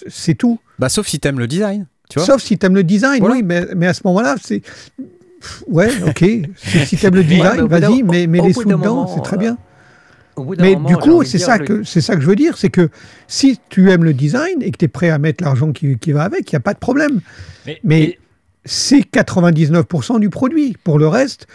C'est 0.08 0.36
tout. 0.36 0.60
Bah, 0.80 0.90
sauf 0.90 1.08
si 1.08 1.20
t'aimes 1.20 1.40
le 1.40 1.48
design. 1.48 1.86
Tu 2.10 2.20
vois 2.20 2.26
Sauf 2.26 2.42
si 2.42 2.58
tu 2.58 2.66
aimes 2.66 2.76
le 2.76 2.84
design, 2.84 3.20
Voilà. 3.20 3.36
oui, 3.36 3.44
mais, 3.44 3.66
mais 3.76 3.88
à 3.88 3.94
ce 3.94 4.02
moment-là, 4.06 4.36
c'est. 4.44 4.62
Ouais, 5.68 5.90
ok. 6.06 6.24
Si, 6.58 6.86
si 6.86 6.98
tu 6.98 7.06
aimes 7.06 7.16
le 7.16 7.22
Ouais, 7.22 7.26
design, 7.28 7.68
d'un- 7.68 7.80
vas-y, 7.80 8.04
mais, 8.04 8.28
mais 8.28 8.40
au 8.42 8.48
les 8.48 8.54
sous 8.54 8.64
dedans, 8.66 8.78
moment, 8.78 9.08
c'est 9.16 9.22
très 9.24 9.38
euh, 9.38 9.40
bien. 9.40 9.58
Mais 10.64 10.74
moment, 10.74 10.88
du 10.90 10.96
coup, 10.98 11.24
c'est 11.24 11.38
ça, 11.46 11.58
le- 11.58 11.66
que, 11.66 11.84
c'est 11.84 12.02
ça 12.02 12.16
que 12.16 12.22
je 12.22 12.28
veux 12.28 12.36
dire, 12.36 12.58
c'est 12.58 12.70
que 12.70 12.90
si 13.28 13.60
tu 13.70 13.92
aimes 13.92 14.04
le 14.04 14.14
design 14.14 14.62
et 14.62 14.72
que 14.72 14.78
tu 14.78 14.86
es 14.86 14.88
prêt 14.88 15.10
à 15.10 15.18
mettre 15.20 15.44
l'argent 15.44 15.72
qui, 15.72 15.98
qui 15.98 16.12
va 16.12 16.24
avec, 16.24 16.52
il 16.52 16.56
n'y 16.56 16.58
a 16.58 16.62
pas 16.62 16.74
de 16.74 16.80
problème. 16.80 17.22
Mais- 17.84 18.18
C'est 18.64 19.00
99% 19.02 20.20
du 20.20 20.30
produit. 20.30 20.78
Pour 20.84 21.00
le 21.00 21.08
reste, 21.08 21.48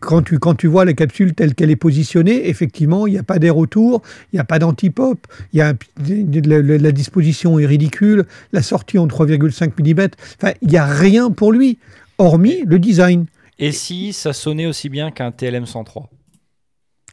quand 0.00 0.22
tu, 0.22 0.38
quand 0.38 0.54
tu 0.54 0.68
vois 0.68 0.86
la 0.86 0.94
capsule 0.94 1.34
telle 1.34 1.54
qu'elle 1.54 1.70
est 1.70 1.76
positionnée, 1.76 2.48
effectivement, 2.48 3.06
il 3.06 3.12
n'y 3.12 3.18
a 3.18 3.22
pas 3.22 3.38
d'air 3.38 3.58
autour, 3.58 4.00
il 4.32 4.36
n'y 4.36 4.40
a 4.40 4.44
pas 4.44 4.58
d'anti-pop, 4.58 5.18
il 5.52 5.58
y 5.58 5.60
a 5.60 5.68
un- 5.68 5.74
la, 6.46 6.62
la- 6.62 6.78
la 6.78 6.92
disposition 6.92 7.58
est 7.58 7.66
ridicule, 7.66 8.24
la 8.52 8.62
sortie 8.62 8.96
en 8.96 9.06
3,5 9.06 9.72
mm, 9.76 10.08
enfin, 10.42 10.54
il 10.62 10.68
n'y 10.68 10.78
a 10.78 10.86
rien 10.86 11.30
pour 11.30 11.52
lui, 11.52 11.78
hormis 12.16 12.62
le 12.66 12.78
design. 12.78 13.26
Et 13.58 13.70
si 13.70 14.14
ça 14.14 14.32
sonnait 14.32 14.64
aussi 14.66 14.88
bien 14.88 15.10
qu'un 15.10 15.32
TLM 15.32 15.66
103 15.66 16.08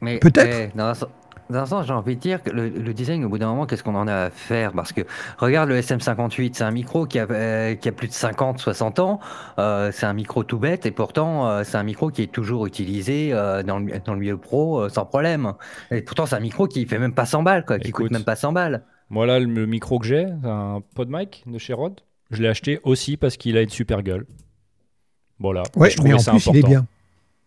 Mais, 0.03 0.19
Peut-être. 0.19 0.75
dans 0.75 0.85
un 0.85 0.93
sens- 0.93 1.09
dans 1.49 1.59
un 1.59 1.65
sens, 1.65 1.85
j'ai 1.85 1.93
envie 1.93 2.15
de 2.15 2.21
dire 2.21 2.41
que 2.41 2.49
le, 2.49 2.69
le 2.69 2.93
design, 2.93 3.25
au 3.25 3.29
bout 3.29 3.37
d'un 3.37 3.47
moment, 3.47 3.65
qu'est-ce 3.65 3.83
qu'on 3.83 3.95
en 3.95 4.07
a 4.07 4.13
à 4.25 4.29
faire? 4.29 4.71
Parce 4.71 4.93
que 4.93 5.01
regarde 5.37 5.69
le 5.69 5.75
SM58, 5.77 6.53
c'est 6.55 6.63
un 6.63 6.71
micro 6.71 7.05
qui 7.05 7.19
a, 7.19 7.27
euh, 7.29 7.75
qui 7.75 7.89
a 7.89 7.91
plus 7.91 8.07
de 8.07 8.13
50, 8.13 8.59
60 8.59 8.99
ans. 8.99 9.19
euh, 9.59 9.91
c'est 9.91 10.05
un 10.05 10.13
micro 10.13 10.43
tout 10.43 10.57
bête 10.57 10.85
et 10.85 10.91
pourtant, 10.91 11.47
euh, 11.49 11.63
c'est 11.65 11.77
un 11.77 11.83
micro 11.83 12.09
qui 12.09 12.21
est 12.23 12.31
toujours 12.31 12.65
utilisé 12.65 13.31
euh, 13.33 13.61
dans, 13.61 13.79
le, 13.79 13.99
dans 14.05 14.13
le 14.13 14.19
milieu 14.19 14.37
pro 14.37 14.79
euh, 14.83 14.89
sans 14.89 15.05
problème. 15.05 15.53
Et 15.91 16.01
pourtant, 16.01 16.25
c'est 16.25 16.35
un 16.35 16.39
micro 16.39 16.65
qui 16.67 16.85
fait 16.85 16.97
même 16.97 17.13
pas 17.13 17.25
100 17.25 17.43
balles, 17.43 17.65
quoi, 17.65 17.77
qui 17.77 17.89
Écoute. 17.89 18.05
coûte 18.05 18.13
même 18.13 18.23
pas 18.23 18.35
100 18.37 18.53
balles. 18.53 18.83
Moi, 19.09 19.25
là, 19.25 19.39
le, 19.39 19.45
le 19.45 19.65
micro 19.67 19.99
que 19.99 20.05
j'ai, 20.07 20.25
un 20.43 20.81
PodMic 20.95 21.43
de 21.45 21.57
chez 21.59 21.73
Rode, 21.73 21.99
je 22.31 22.41
l'ai 22.41 22.47
acheté 22.47 22.79
aussi 22.83 23.17
parce 23.17 23.37
qu'il 23.37 23.57
a 23.57 23.61
une 23.61 23.69
super 23.69 24.01
gueule. 24.01 24.25
Voilà. 25.39 25.63
Ouais, 25.75 25.89
je 25.89 26.01
mais 26.01 26.13
en 26.13 26.17
plus, 26.17 26.23
il 26.23 26.29
important. 26.29 26.53
est 26.53 26.63
bien. 26.63 26.85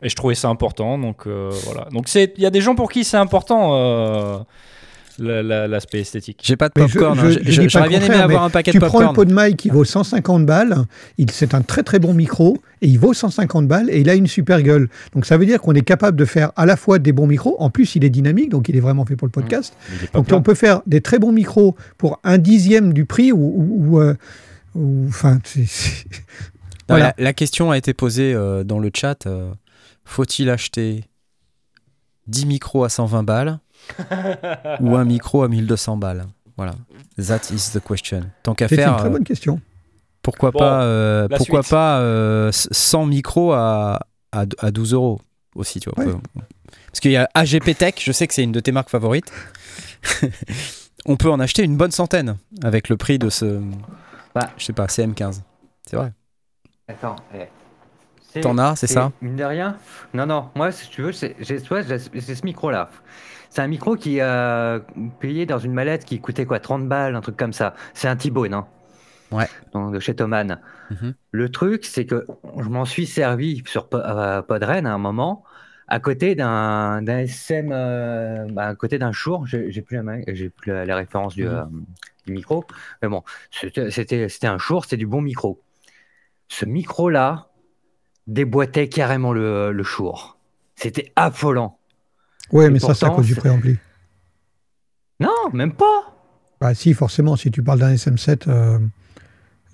Et 0.03 0.09
je 0.09 0.15
trouvais 0.17 0.35
ça 0.35 0.49
important, 0.49 0.99
donc 0.99 1.27
euh, 1.27 1.51
voilà. 1.65 1.89
Donc 1.93 2.09
c'est, 2.09 2.35
il 2.37 2.43
y 2.43 2.47
a 2.47 2.51
des 2.51 2.61
gens 2.61 2.75
pour 2.75 2.91
qui 2.91 3.03
c'est 3.03 3.17
important 3.17 3.71
euh, 3.75 4.39
la- 5.19 5.43
la- 5.43 5.67
l'aspect 5.67 6.01
esthétique. 6.01 6.39
J'ai 6.43 6.57
pas 6.57 6.69
de 6.69 6.75
je- 6.77 6.83
popcorn. 6.83 7.19
je- 7.19 7.27
hein. 7.39 7.41
je 7.43 7.51
Je- 7.51 7.69
J'aurais 7.71 7.85
le 7.85 7.89
bien 7.89 8.03
aimé 8.03 8.15
avoir 8.17 8.43
un 8.45 8.51
paquet 8.51 8.73
Tu 8.73 8.79
de 8.79 8.85
prends 8.85 8.99
le 8.99 9.07
popcorn. 9.07 9.15
pot 9.15 9.25
de 9.25 9.33
maille 9.33 9.57
qui 9.57 9.71
vaut 9.71 9.85
150 9.85 10.45
balles, 10.45 10.85
il- 11.17 11.31
c'est 11.31 11.55
un 11.55 11.63
très 11.63 11.83
très 11.83 11.99
bon 11.99 12.13
micro, 12.13 12.59
et 12.83 12.89
il 12.89 12.99
vaut 12.99 13.15
150 13.15 13.67
balles, 13.69 13.89
et 13.89 13.99
il 14.01 14.11
a 14.11 14.15
une 14.15 14.27
super 14.27 14.61
gueule. 14.61 14.91
Donc 15.15 15.25
ça 15.25 15.39
veut 15.39 15.47
dire 15.47 15.63
qu'on 15.63 15.73
est 15.73 15.81
capable 15.81 16.19
de 16.19 16.27
faire 16.27 16.53
à 16.57 16.67
la 16.67 16.77
fois 16.77 16.99
des 16.99 17.13
bons 17.13 17.27
micros, 17.27 17.57
en 17.59 17.71
plus 17.71 17.97
il 17.97 18.05
est 18.05 18.11
dynamique, 18.11 18.51
donc 18.51 18.69
il 18.69 18.77
est 18.77 18.81
vraiment 18.81 19.07
fait 19.07 19.17
pour 19.17 19.27
le 19.27 19.33
podcast. 19.33 19.75
Donc 20.13 20.27
plein. 20.27 20.37
on 20.37 20.43
peut 20.43 20.55
faire 20.55 20.83
des 20.87 21.01
très 21.01 21.19
bons 21.19 21.33
micros 21.33 21.75
pour 21.97 22.21
un 22.23 22.37
dixième 22.37 22.93
du 22.93 23.07
prix, 23.07 23.33
ou... 23.33 23.39
ou- 23.39 23.97
ou, 23.97 24.79
ou- 24.79 25.07
Enfin, 25.09 25.39
Voilà. 26.89 27.15
la, 27.19 27.25
la 27.25 27.33
question 27.33 27.71
a 27.71 27.79
été 27.79 27.95
posée 27.95 28.33
euh, 28.35 28.63
dans 28.63 28.79
le 28.79 28.91
chat. 28.95 29.27
euh, 29.27 29.51
Faut-il 30.07 30.49
acheter 30.49 31.05
10 32.29 32.47
micros 32.47 32.85
à 32.85 32.89
120 32.89 33.23
balles 33.25 33.59
ou 34.81 34.97
un 34.97 35.05
micro 35.05 35.43
à 35.43 35.49
1200 35.49 35.97
balles? 35.99 36.27
Voilà. 36.57 36.75
That 37.19 37.53
is 37.53 37.73
the 37.73 37.81
question. 37.87 38.23
Tant 38.43 38.55
qu'à 38.55 38.69
c'est 38.69 38.77
une 38.77 38.81
faire, 38.83 38.97
très 38.97 39.09
euh, 39.09 39.11
bonne 39.11 39.25
question. 39.25 39.61
pourquoi 40.23 40.53
Bon, 40.53 40.59
pas, 40.61 40.83
euh, 40.85 41.29
pourquoi 41.29 41.63
suite. 41.63 41.71
pas 41.73 41.99
euh, 42.01 42.51
100 42.53 43.07
micros 43.07 43.53
à, 43.53 44.07
à, 44.33 44.45
à 44.59 44.71
12 44.71 44.95
euros 44.95 45.21
aussi, 45.55 45.81
tu 45.81 45.91
vois. 45.91 46.03
Ouais. 46.05 46.15
Parce 46.87 47.01
qu'il 47.01 47.11
y 47.11 47.17
a 47.17 47.29
AGP 47.35 47.77
Tech, 47.77 47.95
je 48.01 48.13
sais 48.13 48.27
que 48.27 48.33
c'est 48.33 48.43
une 48.45 48.53
de 48.53 48.61
tes 48.61 48.73
marques 48.73 48.89
favorites. 48.91 49.31
On 51.05 51.17
peut 51.17 51.31
en 51.31 51.41
acheter 51.41 51.63
une 51.63 51.77
bonne 51.77 51.91
centaine 51.93 52.37
avec 52.63 52.89
le 52.89 52.97
prix 52.97 53.19
de 53.19 53.29
ce, 53.29 53.61
Bah. 54.35 54.51
je 54.57 54.65
sais 54.65 54.73
pas, 54.73 54.87
CM15. 54.87 55.41
C'est 55.87 55.97
vrai. 55.97 56.13
Attends. 56.89 57.17
eh. 57.35 57.45
C'est- 58.37 58.41
T'en 58.43 58.59
as, 58.59 58.77
c'est 58.77 58.87
ça 58.87 59.13
Mine 59.23 59.37
de 59.37 59.45
rien 59.45 59.77
Non, 60.15 60.27
non. 60.27 60.51
Moi, 60.55 60.71
si 60.73 60.89
tu 60.91 61.03
veux, 61.03 61.13
c'est- 61.13 61.35
j'ai 61.41 61.59
ce 61.59 62.45
micro-là. 62.45 62.91
C'est 63.51 63.63
un 63.63 63.67
micro 63.67 63.97
qui 63.97 64.21
a 64.21 64.81
payé 65.21 65.47
dans 65.47 65.59
une 65.59 65.73
mallette 65.73 66.05
qui 66.05 66.21
coûtait 66.21 66.45
quoi 66.45 66.61
30 66.61 66.87
balles, 66.89 67.15
un 67.17 67.21
truc 67.23 67.37
comme 67.37 67.53
ça. 67.55 67.75
C'est 67.95 68.09
un 68.09 68.17
T-Bone, 68.17 68.53
hein 68.55 68.67
Ouais. 69.33 69.49
Donc, 69.73 69.95
de 69.95 69.99
chez 69.99 70.15
Thomann. 70.15 70.61
Mhm. 70.91 71.15
Le 71.33 71.49
truc, 71.51 71.85
c'est 71.85 72.05
que 72.07 72.27
je 72.59 72.69
m'en 72.69 72.85
suis 72.85 73.07
servi 73.07 73.63
sur 73.67 73.89
euh, 73.95 74.43
Podren 74.43 74.87
à 74.87 74.93
un 74.93 74.99
moment, 74.99 75.43
à 75.89 75.99
côté 76.01 76.35
d'un 76.35 77.05
SM, 77.07 77.71
euh, 77.73 78.47
bah, 78.51 78.67
à 78.69 78.75
côté 78.75 78.99
d'un 78.99 79.13
Shure. 79.13 79.47
J'ai 79.47 79.81
plus, 79.83 79.97
la, 79.97 80.03
plus 80.57 80.73
la, 80.73 80.85
la 80.85 80.97
référence 80.97 81.35
du, 81.35 81.45
Mhm. 81.45 81.51
euh, 81.55 81.65
du 82.27 82.33
micro. 82.35 82.65
Mais 83.03 83.09
bon, 83.09 83.23
c'était 83.51 84.47
un 84.47 84.59
Shure, 84.59 84.85
c'était 84.85 84.97
du 84.97 85.07
bon 85.07 85.23
micro. 85.23 85.61
Ce 86.49 86.65
micro-là 86.65 87.49
déboîtait 88.27 88.89
carrément 88.89 89.33
le, 89.33 89.73
le 89.73 89.85
Shure. 89.85 90.37
C'était 90.75 91.13
affolant. 91.17 91.79
Ouais, 92.53 92.67
Et 92.67 92.71
mais 92.71 92.79
ça, 92.79 92.95
c'est 92.95 93.05
à 93.05 93.09
pourtant, 93.09 93.17
cause 93.23 93.27
du 93.27 93.35
préampli. 93.35 93.77
Non, 95.21 95.31
même 95.53 95.73
pas. 95.73 96.15
Bah 96.61 96.75
si, 96.75 96.95
forcément, 96.95 97.37
si 97.37 97.51
tu 97.51 97.63
parles 97.63 97.79
d'un 97.81 97.95
SM7, 97.95 98.49
euh, 98.49 98.79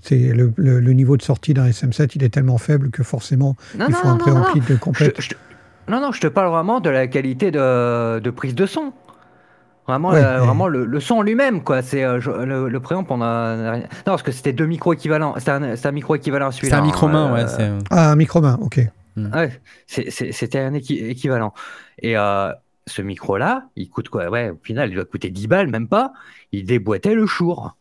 c'est 0.02 0.18
le, 0.18 0.52
le- 0.56 0.80
le 0.80 0.92
niveau 0.92 1.16
de 1.16 1.22
sortie 1.22 1.54
d'un 1.54 1.68
SM7, 1.68 2.12
il 2.16 2.24
est 2.24 2.28
tellement 2.30 2.58
faible 2.58 2.90
que 2.90 3.02
forcément, 3.02 3.56
Non, 3.74 3.86
il 3.88 3.92
non, 3.92 3.98
faut 3.98 4.08
un 4.08 4.12
non, 4.12 4.18
préampli 4.18 4.60
de 4.60 4.76
complète. 4.76 5.20
je 5.20 5.30
non, 5.88 6.00
non, 6.00 6.12
je 6.12 6.20
te 6.20 6.28
parle 6.28 6.48
vraiment 6.50 6.78
de 6.80 6.88
la 6.90 7.08
qualité 7.08 7.50
de, 7.50 8.20
de 8.20 8.30
prise 8.30 8.54
de 8.54 8.66
son. 8.66 8.92
Vraiment, 9.92 10.10
Ouais, 10.10 10.22
mais- 10.22 10.38
vraiment 10.38 10.68
le, 10.68 10.84
le 10.84 11.00
son 11.00 11.22
lui-même, 11.22 11.62
quoi. 11.62 11.82
C'est 11.82 12.02
euh, 12.04 12.18
le, 12.44 12.68
le 12.68 12.80
préamp, 12.80 13.04
on 13.10 13.20
a 13.20 13.72
rien- 13.72 13.82
Non, 13.82 13.86
parce 14.06 14.22
que 14.22 14.32
c'était 14.32 14.52
deux 14.52 14.66
micros 14.66 14.92
équivalents. 14.94 15.34
C'était 15.38 15.50
un, 15.50 15.62
un 15.84 15.90
micro 15.92 16.14
équivalent 16.14 16.48
à 16.48 16.52
C'est 16.52 16.60
celui-là. 16.60 16.78
un 16.78 16.82
micro 16.82 17.08
main, 17.08 17.26
hein, 17.26 17.32
ouais. 17.34 17.42
euh, 17.44 17.46
c'est- 17.78 17.84
Ah, 17.90 18.10
un 18.10 18.16
micro-main, 18.16 18.58
ok. 18.62 18.80
Ouais, 19.16 19.60
c'est- 19.86 20.10
c'est- 20.10 20.32
c'était 20.32 20.58
un 20.60 20.72
équi- 20.72 21.04
équivalent. 21.10 21.52
Et 21.98 22.16
euh, 22.16 22.50
ce 22.86 23.02
micro-là, 23.02 23.64
il 23.76 23.90
coûte 23.90 24.08
quoi? 24.08 24.28
Ouais, 24.30 24.50
au 24.50 24.58
final, 24.62 24.88
il 24.90 24.94
doit 24.94 25.04
coûter 25.04 25.28
10 25.30 25.46
balles, 25.48 25.68
même 25.68 25.86
pas. 25.88 26.12
Il 26.52 26.64
déboîtait 26.64 27.14
le 27.14 27.26
chour. 27.26 27.76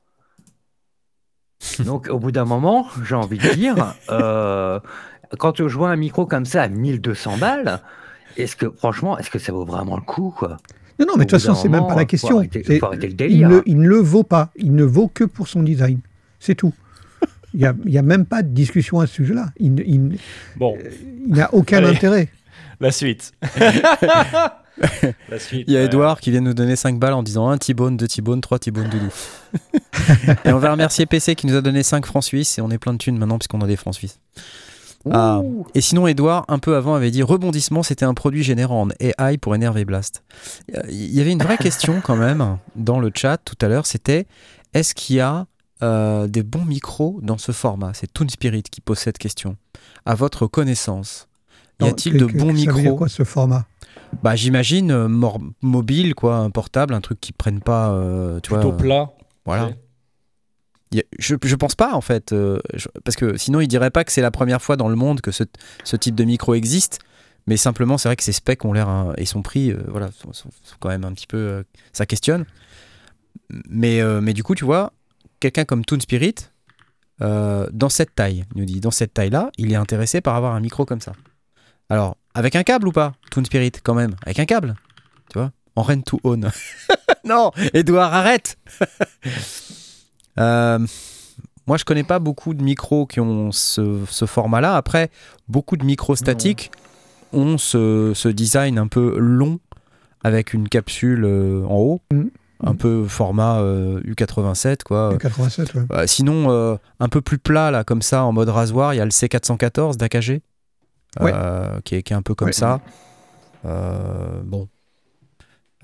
Donc, 1.86 2.07
au 2.10 2.19
bout 2.19 2.31
d'un 2.31 2.45
moment, 2.45 2.88
j'ai 3.03 3.15
envie 3.15 3.38
de 3.38 3.48
dire, 3.53 3.94
euh, 4.10 4.80
quand 5.40 5.57
je 5.68 5.77
vois 5.77 5.90
un 5.91 5.95
micro 5.95 6.26
comme 6.26 6.45
ça 6.45 6.64
à 6.64 6.68
1200 6.68 7.38
balles, 7.38 7.80
est-ce 8.38 8.56
que, 8.56 8.69
franchement, 8.69 9.18
est-ce 9.18 9.30
que 9.30 9.40
ça 9.40 9.52
vaut 9.52 9.65
vraiment 9.65 9.95
le 9.95 10.02
coup, 10.02 10.34
quoi? 10.36 10.57
Non, 10.99 11.05
non, 11.07 11.13
mais 11.18 11.26
de 11.26 11.30
toute 11.30 11.39
façon, 11.41 11.55
c'est 11.55 11.69
même 11.69 11.88
pas 11.88 11.95
la 11.95 12.01
faut 12.01 12.05
question. 12.07 12.38
arrêter- 12.38 12.63
C'est- 12.65 12.80
faut 12.80 12.85
arrêter 12.85 13.07
le 13.07 13.31
il, 13.31 13.47
ne, 13.47 13.61
il 13.65 13.77
ne 13.80 13.88
le 13.88 13.97
vaut 13.97 14.23
pas. 14.23 14.51
Il 14.55 14.73
ne 14.76 14.84
vaut 14.84 15.07
que 15.07 15.23
pour 15.23 15.47
son 15.47 15.63
design. 15.63 15.99
C'est 16.39 16.55
tout. 16.55 16.73
Il 17.53 17.59
n'y 17.59 17.65
a, 17.65 17.76
il 17.85 17.91
y 17.91 17.97
a 17.97 18.01
même 18.01 18.26
pas 18.26 18.43
de 18.43 18.47
discussion 18.49 18.99
à 18.99 19.07
ce 19.07 19.13
sujet-là. 19.15 19.47
Il, 19.57 19.84
il 19.85 20.18
Bon, 20.57 20.77
il 21.27 21.34
n'a 21.34 21.53
aucun 21.53 21.77
Allez. 21.84 21.88
intérêt. 21.95 22.30
la 22.80 22.91
suite. 22.91 23.31
la 25.30 25.39
suite. 25.39 25.65
Il 25.68 25.73
y 25.73 25.77
a 25.77 25.81
ouais. 25.81 25.85
Edouard 25.88 26.19
qui 26.19 26.31
vient 26.31 26.41
nous 26.41 26.53
donner 26.53 26.76
5 26.76 26.97
balles 26.99 27.13
en 27.13 27.23
disant 27.23 27.49
un 27.49 27.57
T-bone, 27.57 27.97
deux 27.97 28.07
T-bone, 28.07 28.41
trois 28.41 28.57
T-bone 28.59 28.89
doudou. 28.89 29.09
et 30.45 30.51
on 30.51 30.59
va 30.59 30.72
remercier 30.72 31.05
PC 31.05 31.35
qui 31.35 31.45
nous 31.47 31.55
a 31.55 31.61
donné 31.61 31.84
5 31.84 32.05
francs 32.05 32.23
suisses 32.23 32.57
et 32.57 32.61
on 32.61 32.69
est 32.72 32.77
plein 32.77 32.93
de 32.93 32.97
thunes 32.97 33.18
maintenant 33.18 33.38
puisqu'on 33.38 33.61
a 33.61 33.68
des 33.68 33.76
francs 33.76 33.95
suisses. 33.95 34.19
Ah. 35.10 35.41
Et 35.73 35.82
sinon, 35.82 36.07
Edouard, 36.07 36.45
un 36.48 36.60
peu 36.60 36.76
avant, 36.76 36.94
avait 36.94 37.11
dit 37.11 37.23
rebondissement, 37.23 37.82
c'était 37.84 38.06
un 38.06 38.14
produit 38.14 38.44
générant 38.44 38.84
en 38.84 38.90
AI 38.99 39.38
pour 39.38 39.56
énerver 39.56 39.86
Blast. 39.86 40.23
Il 40.90 41.14
y 41.14 41.22
avait 41.22 41.32
une 41.32 41.41
vraie 41.41 41.57
question 41.57 42.02
quand 42.03 42.15
même 42.15 42.57
dans 42.76 42.99
le 42.99 43.11
chat 43.14 43.38
tout 43.38 43.56
à 43.61 43.68
l'heure, 43.68 43.86
c'était 43.86 44.28
est-ce 44.73 44.94
qu'il 44.94 45.15
y 45.18 45.19
a 45.19 45.48
euh, 45.84 46.28
des 46.28 46.44
bons 46.44 46.65
micros 46.65 47.19
dans 47.23 47.38
ce 47.38 47.52
format? 47.52 47.91
C'est 47.94 48.11
Toon 48.14 48.30
Spirit 48.30 48.64
qui 48.64 48.82
pose 48.82 48.99
cette 48.99 49.18
question. 49.18 49.57
À 50.06 50.14
votre 50.15 50.45
connaissance, 50.48 51.28
y 51.82 51.86
a-t-il 51.88 52.18
de 52.18 52.26
bons 52.26 52.53
micros? 52.53 52.95
quoi 52.95 53.10
ce 53.10 53.23
format? 53.23 53.65
Bah 54.23 54.36
j'imagine 54.36 54.91
euh, 54.91 55.07
mobile 55.61 56.15
quoi, 56.15 56.36
un 56.38 56.49
portable, 56.49 56.94
un 56.94 57.02
truc 57.02 57.19
qui 57.19 57.32
prenne 57.34 57.60
pas, 57.61 57.91
euh, 57.91 58.40
tu 58.41 58.52
Plutôt 58.52 58.72
vois. 58.72 58.73
euh, 58.73 58.78
plat. 58.78 59.11
voilà. 59.45 59.69
Je, 61.19 61.55
pense 61.55 61.76
pas 61.76 61.93
en 61.93 62.01
fait, 62.01 62.34
euh, 62.34 62.59
parce 63.03 63.15
que 63.15 63.38
sinon 63.38 63.61
il 63.61 63.68
dirait 63.68 63.91
pas 63.91 64.03
que 64.03 64.11
c'est 64.11 64.22
la 64.22 64.31
première 64.31 64.61
fois 64.61 64.76
dans 64.76 64.89
le 64.89 64.95
monde 64.95 65.22
que 65.22 65.31
ce, 65.31 65.43
type 65.95 66.15
de 66.15 66.23
micro 66.23 66.53
existe. 66.53 66.99
Mais 67.47 67.57
simplement, 67.57 67.97
c'est 67.97 68.07
vrai 68.07 68.15
que 68.15 68.23
ces 68.23 68.34
specs 68.34 68.63
ont 68.65 68.73
l'air 68.73 68.88
hein, 68.88 69.13
et 69.18 69.26
son 69.26 69.41
prix, 69.41 69.72
euh, 69.72 69.81
voilà, 69.88 70.11
sont, 70.31 70.49
quand 70.80 70.89
même 70.89 71.03
un 71.03 71.11
petit 71.11 71.26
peu, 71.26 71.38
euh, 71.38 71.63
ça 71.91 72.05
questionne. 72.05 72.45
Mais, 73.68 74.01
mais 74.22 74.34
du 74.34 74.43
coup, 74.43 74.55
tu 74.55 74.63
vois, 74.63 74.93
quelqu'un 75.39 75.65
comme 75.65 75.84
Toon 75.84 75.99
Spirit, 75.99 76.35
dans 77.19 77.89
cette 77.89 78.15
taille, 78.15 78.45
il 78.55 78.59
nous 78.59 78.65
dit, 78.65 78.80
dans 78.80 78.91
cette 78.91 79.13
taille-là, 79.13 79.51
il 79.57 79.72
est 79.73 79.76
intéressé 79.76 80.22
par 80.22 80.35
avoir 80.35 80.53
un 80.53 80.59
micro 80.59 80.85
comme 80.85 81.01
ça. 81.01 81.13
Alors, 81.89 82.15
avec 82.34 82.55
un 82.55 82.63
câble 82.63 82.88
ou 82.88 82.91
pas 82.91 83.13
Toon 83.31 83.43
Spirit, 83.43 83.73
quand 83.84 83.95
même, 83.95 84.15
avec 84.23 84.39
un 84.39 84.45
câble, 84.45 84.76
tu 85.30 85.39
vois, 85.39 85.51
en 85.76 85.81
rent 85.81 86.01
to 86.01 86.19
own. 86.23 86.49
non, 87.26 87.51
Edouard, 87.73 88.13
arrête 88.13 88.57
Euh, 90.40 90.80
Moi, 91.68 91.78
je 91.78 91.86
connais 91.86 92.03
pas 92.03 92.20
beaucoup 92.20 92.53
de 92.53 92.64
micros 92.64 93.06
qui 93.06 93.20
ont 93.20 93.52
ce, 93.52 93.99
ce 94.10 94.26
format-là. 94.26 94.76
Après, 94.76 95.10
beaucoup 95.48 95.78
de 95.78 95.86
micros 95.86 96.16
statiques 96.16 96.72
ont 97.34 97.58
ce, 97.58 98.12
ce 98.16 98.28
design 98.30 98.78
un 98.78 98.88
peu 98.88 99.18
long 99.18 99.60
avec 100.24 100.53
une 100.53 100.68
capsule 100.68 101.24
euh, 101.24 101.64
en 101.66 101.76
haut, 101.78 102.02
Mhm. 102.12 102.30
un 102.64 102.76
peu 102.76 103.06
format 103.08 103.60
euh, 103.60 104.02
U87 104.03 104.84
quoi. 104.84 105.12
Le 105.14 105.18
87, 105.18 105.74
ouais. 105.76 105.82
Euh, 105.94 106.08
sinon, 106.08 106.52
euh, 106.52 106.76
un 106.99 107.10
peu 107.10 107.22
plus 107.22 107.38
plat 107.40 107.72
là, 107.72 107.84
comme 107.84 108.02
ça, 108.02 108.24
en 108.26 108.32
mode 108.34 108.49
rasoir, 108.49 108.94
il 108.94 108.98
y 108.98 108.99
a 109.02 109.06
le 109.06 109.12
C414 109.12 109.98
d'AKG, 109.98 110.41
Ouais. 111.20 111.32
euh, 111.34 111.80
qui, 111.86 111.95
est, 111.95 112.03
qui 112.03 112.14
est 112.14 112.16
un 112.16 112.22
peu 112.22 112.36
comme 112.36 112.48
Ouais. 112.48 112.53
ça. 112.53 112.82
Euh, 113.66 114.41
bon. 114.44 114.68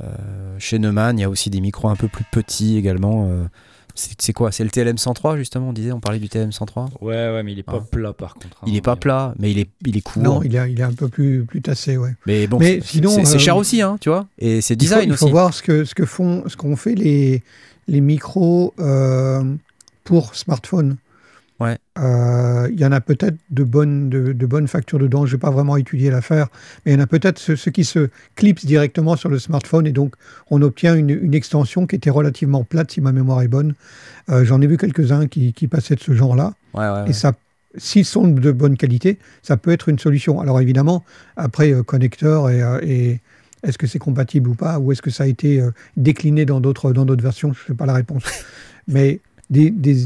Euh, 0.04 0.56
chez 0.60 0.78
Neumann, 0.80 1.18
il 1.18 1.22
y 1.22 1.26
a 1.26 1.30
aussi 1.30 1.50
des 1.50 1.62
micros 1.62 1.90
un 1.90 1.96
peu 1.96 2.08
plus 2.08 2.26
petits 2.32 2.78
également. 2.78 3.30
C'est 3.98 4.34
quoi? 4.34 4.52
C'est 4.52 4.64
le 4.64 4.70
TLM 4.70 4.98
103 4.98 5.38
justement, 5.38 5.70
on 5.70 5.74
disait, 5.74 5.92
on 5.92 6.00
parlait 6.00 6.20
du 6.20 6.30
TLM 6.30 6.52
103. 6.52 6.86
Ouais, 7.02 7.14
ouais, 7.16 7.44
mais 7.44 7.52
il 7.54 7.60
est 7.60 7.64
pas 7.64 7.80
Ah. 7.82 7.88
plat 7.92 8.14
par 8.14 8.36
contre. 8.36 8.58
hein. 8.62 8.66
Il 8.68 8.76
est 8.76 8.82
pas 8.82 8.96
plat, 8.96 9.34
mais 9.40 9.52
il 9.52 9.60
est, 9.60 9.70
il 9.86 9.98
est 9.98 10.02
court. 10.02 10.22
Non, 10.24 10.42
il 10.44 10.56
est, 10.56 10.72
il 10.72 10.80
est 10.80 10.84
un 10.84 10.94
peu 10.94 11.08
plus, 11.08 11.46
plus 11.46 11.62
tassé, 11.62 11.98
ouais. 11.98 12.14
Mais 12.26 12.48
bon, 12.48 12.60
Mais 12.60 12.80
sinon, 12.84 13.10
c'est 13.26 13.36
euh, 13.36 13.40
cher 13.40 13.58
aussi, 13.58 13.82
hein, 13.82 13.98
tu 14.00 14.10
vois? 14.10 14.28
Et 14.40 14.62
c'est 14.62 14.76
Il 14.76 14.78
faut, 14.78 14.80
design 14.96 15.10
il 15.10 15.18
faut 15.18 15.26
aussi. 15.26 15.32
voir 15.32 15.54
ce 15.54 15.62
que 15.64 15.84
ce 15.86 15.96
que 15.96 16.06
font 16.06 16.44
ce 16.48 16.56
qu'ont 16.56 16.76
fait 16.76 16.96
les 16.96 17.44
les 17.88 18.02
micros 18.02 18.74
euh, 18.80 19.44
pour 20.04 20.36
smartphone. 20.36 20.98
Ouais. 21.60 21.78
Euh, 21.98 22.70
Il 22.72 22.80
y 22.80 22.86
en 22.86 22.92
a 22.92 23.02
peut-être 23.02 23.36
de 23.50 23.64
bonnes 23.64 24.10
de, 24.10 24.32
de 24.34 24.46
bonnes 24.46 24.68
factures 24.68 25.00
dedans. 25.00 25.26
Je 25.26 25.36
n'ai 25.36 25.40
pas 25.40 25.50
vraiment 25.50 25.78
étudié 25.78 26.12
l'affaire, 26.12 26.48
mais 26.86 26.92
il 26.92 26.96
y 26.96 26.98
en 26.98 27.04
a 27.04 27.08
peut-être 27.08 27.40
ceux, 27.40 27.56
ceux 27.56 27.72
qui 27.72 27.84
se 27.84 28.10
clipsent 28.36 28.66
directement 28.66 29.16
sur 29.16 29.30
le 29.30 29.40
smartphone 29.40 29.88
et 29.88 29.92
donc 29.92 30.16
on 30.52 30.62
obtient 30.62 30.96
une, 30.96 31.10
une 31.10 31.34
extension 31.34 31.88
qui 31.88 31.96
était 31.96 32.10
relativement 32.10 32.64
plate 32.64 32.92
si 32.92 33.02
ma 33.02 33.12
mémoire 33.12 33.42
est 33.42 33.48
bonne. 33.48 33.74
Euh, 34.30 34.44
J'en 34.46 34.62
ai 34.62 34.68
vu 34.68 34.78
quelques-uns 34.78 35.28
qui, 35.28 35.54
qui 35.54 35.68
passaient 35.68 35.96
de 35.96 36.00
ce 36.02 36.14
genre-là. 36.14 36.54
Ouais, 36.74 36.82
ouais, 36.82 36.92
ouais. 37.04 37.10
Et 37.10 37.14
ça, 37.14 37.34
s'ils 37.76 38.06
sont 38.06 38.28
de 38.28 38.52
bonne 38.52 38.78
qualité, 38.78 39.18
ça 39.42 39.58
peut 39.58 39.72
être 39.72 39.90
une 39.90 40.00
solution. 40.00 40.40
Alors 40.40 40.62
évidemment, 40.62 41.04
après, 41.38 41.74
euh, 41.74 41.82
connecteur 41.84 42.50
et, 42.50 42.62
et 42.84 43.20
est-ce 43.64 43.80
que 43.80 43.88
c'est 43.88 44.00
compatible 44.00 44.50
ou 44.50 44.54
pas, 44.56 44.78
ou 44.78 44.92
est-ce 44.92 45.02
que 45.02 45.10
ça 45.10 45.24
a 45.24 45.28
été 45.28 45.64
décliné 45.96 46.46
dans 46.46 46.62
d'autres 46.62 46.92
versions, 47.20 47.54
je 47.54 47.64
ne 47.64 47.68
sais 47.70 47.74
pas 47.74 47.88
la 47.88 47.94
réponse. 47.94 48.24
Mais 48.88 49.20
des, 49.50 49.72
des, 49.72 50.06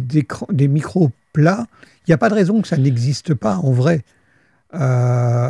des 0.52 0.68
micros 0.70 1.12
plats, 1.34 1.66
il 2.08 2.10
n'y 2.10 2.14
a 2.14 2.18
pas 2.18 2.30
de 2.30 2.34
raison 2.36 2.62
que 2.62 2.68
ça 2.68 2.78
n'existe 2.78 3.34
pas 3.34 3.56
en 3.58 3.72
vrai. 3.72 4.04
Euh, 4.74 5.50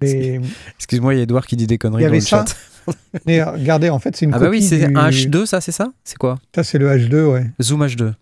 les- 0.00 0.40
Excuse-moi, 0.76 1.14
il 1.14 1.16
y 1.18 1.20
a 1.20 1.22
Edouard 1.24 1.46
qui 1.46 1.56
dit 1.56 1.66
des 1.66 1.74
Il 1.74 1.78
conneries 1.78 2.02
y 2.02 2.04
dans 2.06 2.08
avait 2.10 2.18
le 2.18 2.24
ça. 2.24 2.44
chat. 2.46 2.94
mais 3.26 3.42
regardez, 3.42 3.90
en 3.90 3.98
fait, 3.98 4.16
c'est 4.16 4.24
une 4.26 4.34
Ah 4.34 4.38
bah 4.38 4.48
oui, 4.50 4.58
copie 4.58 4.68
c'est 4.68 4.86
du- 4.88 4.96
un 4.96 5.08
H2, 5.10 5.46
ça, 5.46 5.60
c'est 5.60 5.72
ça? 5.72 5.92
C'est 6.04 6.16
quoi? 6.18 6.38
Ça, 6.54 6.62
c'est 6.64 6.78
le 6.78 6.88
H2, 6.88 7.24
ouais. 7.32 7.46
Zoom 7.62 7.84
H2. 7.84 8.12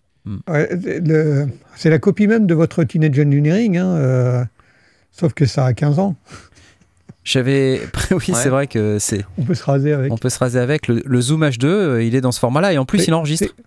Ouais, 0.48 0.68
le- 1.05 1.48
c'est 1.76 1.90
la 1.90 1.98
copie 1.98 2.26
même 2.26 2.47
de 2.47 2.55
votre 2.55 2.82
Teenage 2.85 3.18
Engineering, 3.18 3.76
hein, 3.76 3.97
euh, 3.97 4.44
sauf 5.12 5.35
que 5.35 5.44
ça 5.44 5.66
a 5.66 5.74
15 5.74 5.98
ans. 5.98 6.16
J'avais. 7.24 7.81
oui, 8.10 8.16
Ouais. 8.28 8.35
c'est 8.35 8.48
vrai 8.48 8.66
que 8.66 8.98
c'est. 8.98 9.24
On 9.39 9.43
peut 9.44 9.55
se 9.55 9.64
raser 9.64 9.93
avec. 9.93 10.12
On 10.12 10.16
peut 10.18 10.31
se 10.31 10.39
raser 10.39 10.59
avec. 10.60 10.89
Le, 10.89 11.02
le 11.05 11.20
Zoom 11.20 11.43
H2, 11.44 11.66
euh, 11.66 12.02
il 12.02 12.14
est 12.14 12.20
dans 12.20 12.32
ce 12.32 12.39
format-là 12.40 12.72
et 12.72 12.78
en 12.78 12.85
plus, 12.86 13.06
il 13.06 13.14
enregistre. 13.14 13.47
C'est 13.48 13.64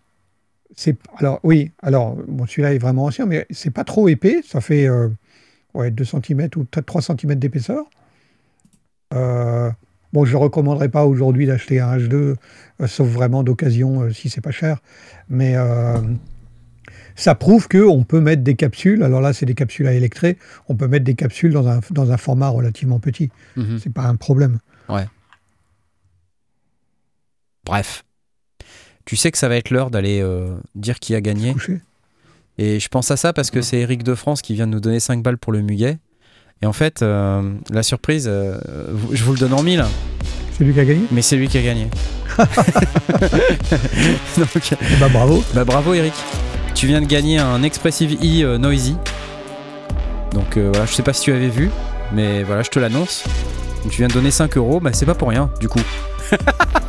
alors 1.17 1.39
oui, 1.43 1.71
alors 1.81 2.15
bon 2.27 2.45
celui-là 2.45 2.73
est 2.73 2.77
vraiment 2.77 3.05
ancien, 3.05 3.25
mais 3.25 3.45
c'est 3.49 3.71
pas 3.71 3.83
trop 3.83 4.07
épais. 4.07 4.41
Ça 4.45 4.61
fait 4.61 4.87
euh, 4.87 5.09
ouais 5.73 5.91
2 5.91 6.03
cm 6.03 6.49
ou 6.55 6.65
peut-être 6.65 6.85
3 6.85 7.01
cm 7.01 7.35
d'épaisseur. 7.35 7.85
Euh, 9.13 9.71
bon, 10.13 10.25
je 10.25 10.33
ne 10.33 10.37
recommanderais 10.37 10.89
pas 10.89 11.05
aujourd'hui 11.05 11.45
d'acheter 11.45 11.79
un 11.79 11.97
H2, 11.97 12.13
euh, 12.13 12.35
sauf 12.87 13.07
vraiment 13.07 13.43
d'occasion 13.43 14.11
si 14.11 14.29
c'est 14.29 14.41
pas 14.41 14.51
cher. 14.51 14.81
Mais 15.29 15.55
ça 17.15 17.33
prouve 17.33 17.67
que 17.67 17.79
on 17.79 18.03
peut 18.03 18.21
mettre 18.21 18.43
des 18.43 18.55
capsules. 18.55 19.03
Alors 19.03 19.21
là, 19.21 19.33
c'est 19.33 19.45
des 19.45 19.55
capsules 19.55 19.87
à 19.87 19.93
électrer. 19.93 20.37
On 20.69 20.75
peut 20.75 20.87
mettre 20.87 21.05
des 21.05 21.15
capsules 21.15 21.51
dans 21.51 21.67
un, 21.67 21.79
dans 21.89 22.11
un 22.11 22.17
format 22.17 22.49
relativement 22.49 22.99
petit. 22.99 23.31
Mhm. 23.55 23.79
C'est 23.79 23.91
pas 23.91 24.03
un 24.03 24.15
problème. 24.15 24.59
Bref. 27.65 28.03
Tu 29.07 29.15
sais 29.15 29.31
que 29.31 29.37
ça 29.37 29.47
va 29.47 29.55
être 29.55 29.69
l'heure 29.69 29.89
d'aller 29.89 30.19
euh, 30.21 30.49
dire 30.75 30.99
qui 30.99 31.15
a 31.15 31.21
gagné. 31.21 31.55
Et 32.57 32.81
je 32.81 32.89
pense 32.89 33.09
à 33.09 33.15
ça 33.15 33.31
parce 33.31 33.51
que 33.51 33.61
c'est 33.61 33.77
Eric 33.77 34.03
de 34.03 34.13
France 34.15 34.41
qui 34.41 34.53
vient 34.53 34.67
de 34.67 34.73
nous 34.73 34.81
donner 34.81 34.99
5 34.99 35.23
balles 35.23 35.37
pour 35.37 35.53
le 35.53 35.61
muguet. 35.61 35.97
Et 36.61 36.65
en 36.65 36.73
fait, 36.73 37.01
euh, 37.01 37.53
la 37.69 37.83
surprise, 37.83 38.25
euh, 38.27 38.59
je 39.13 39.23
vous 39.23 39.31
le 39.31 39.39
donne 39.39 39.53
en 39.53 39.63
mille, 39.63 39.85
C'est 40.57 40.65
lui 40.65 40.73
qui 40.73 40.79
a 40.81 40.85
gagné? 40.85 41.05
mais 41.09 41.21
c'est 41.21 41.37
lui 41.37 41.47
qui 41.47 41.57
a 41.57 41.61
gagné. 41.61 41.87
Donc, 44.37 44.73
ben, 44.99 45.09
bravo. 45.09 45.41
bah, 45.53 45.63
bravo 45.63 45.93
Eric. 45.93 46.13
Tu 46.75 46.85
viens 46.87 46.99
de 46.99 47.07
gagner 47.07 47.39
un 47.39 47.63
Expressive 47.63 48.17
E 48.21 48.43
euh, 48.43 48.57
Noisy. 48.57 48.97
Donc 50.33 50.57
voilà, 50.57 50.85
je 50.85 50.93
sais 50.93 51.01
pas 51.03 51.13
si 51.13 51.21
tu 51.21 51.31
avais 51.31 51.47
vu, 51.47 51.69
mais 52.11 52.43
voilà, 52.43 52.61
je 52.61 52.69
te 52.69 52.77
l'annonce. 52.77 53.23
Tu 53.89 53.97
viens 53.97 54.07
de 54.07 54.13
donner 54.13 54.31
5 54.31 54.57
euros, 54.57 54.79
bah 54.79 54.91
c'est 54.93 55.05
pas 55.05 55.15
pour 55.15 55.29
rien, 55.29 55.49
du 55.59 55.67
coup. 55.67 55.81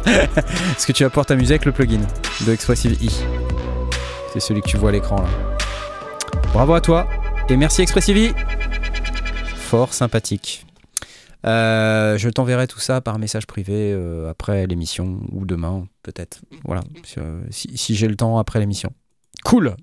Parce 0.04 0.86
que 0.86 0.92
tu 0.92 1.04
vas 1.04 1.10
pouvoir 1.10 1.26
t'amuser 1.26 1.54
avec 1.54 1.64
le 1.64 1.72
plugin 1.72 2.00
de 2.46 2.52
Expressive 2.52 2.98
E. 3.02 3.08
C'est 4.32 4.40
celui 4.40 4.60
que 4.62 4.68
tu 4.68 4.76
vois 4.76 4.90
à 4.90 4.92
l'écran 4.92 5.16
là. 5.16 5.28
Bravo 6.52 6.74
à 6.74 6.80
toi 6.80 7.08
et 7.48 7.56
merci 7.56 7.82
Expressive 7.82 8.16
E. 8.16 8.34
Fort 9.56 9.92
sympathique. 9.92 10.66
Euh, 11.46 12.18
je 12.18 12.28
t'enverrai 12.28 12.66
tout 12.66 12.80
ça 12.80 13.00
par 13.00 13.18
message 13.18 13.46
privé 13.46 13.92
euh, 13.92 14.28
après 14.28 14.66
l'émission 14.66 15.20
ou 15.32 15.46
demain 15.46 15.86
peut-être. 16.02 16.40
Voilà, 16.64 16.82
si, 17.04 17.18
euh, 17.18 17.94
j'ai 17.94 18.08
le 18.08 18.16
temps 18.16 18.38
après 18.38 18.58
l'émission. 18.58 18.90
Cool. 19.44 19.76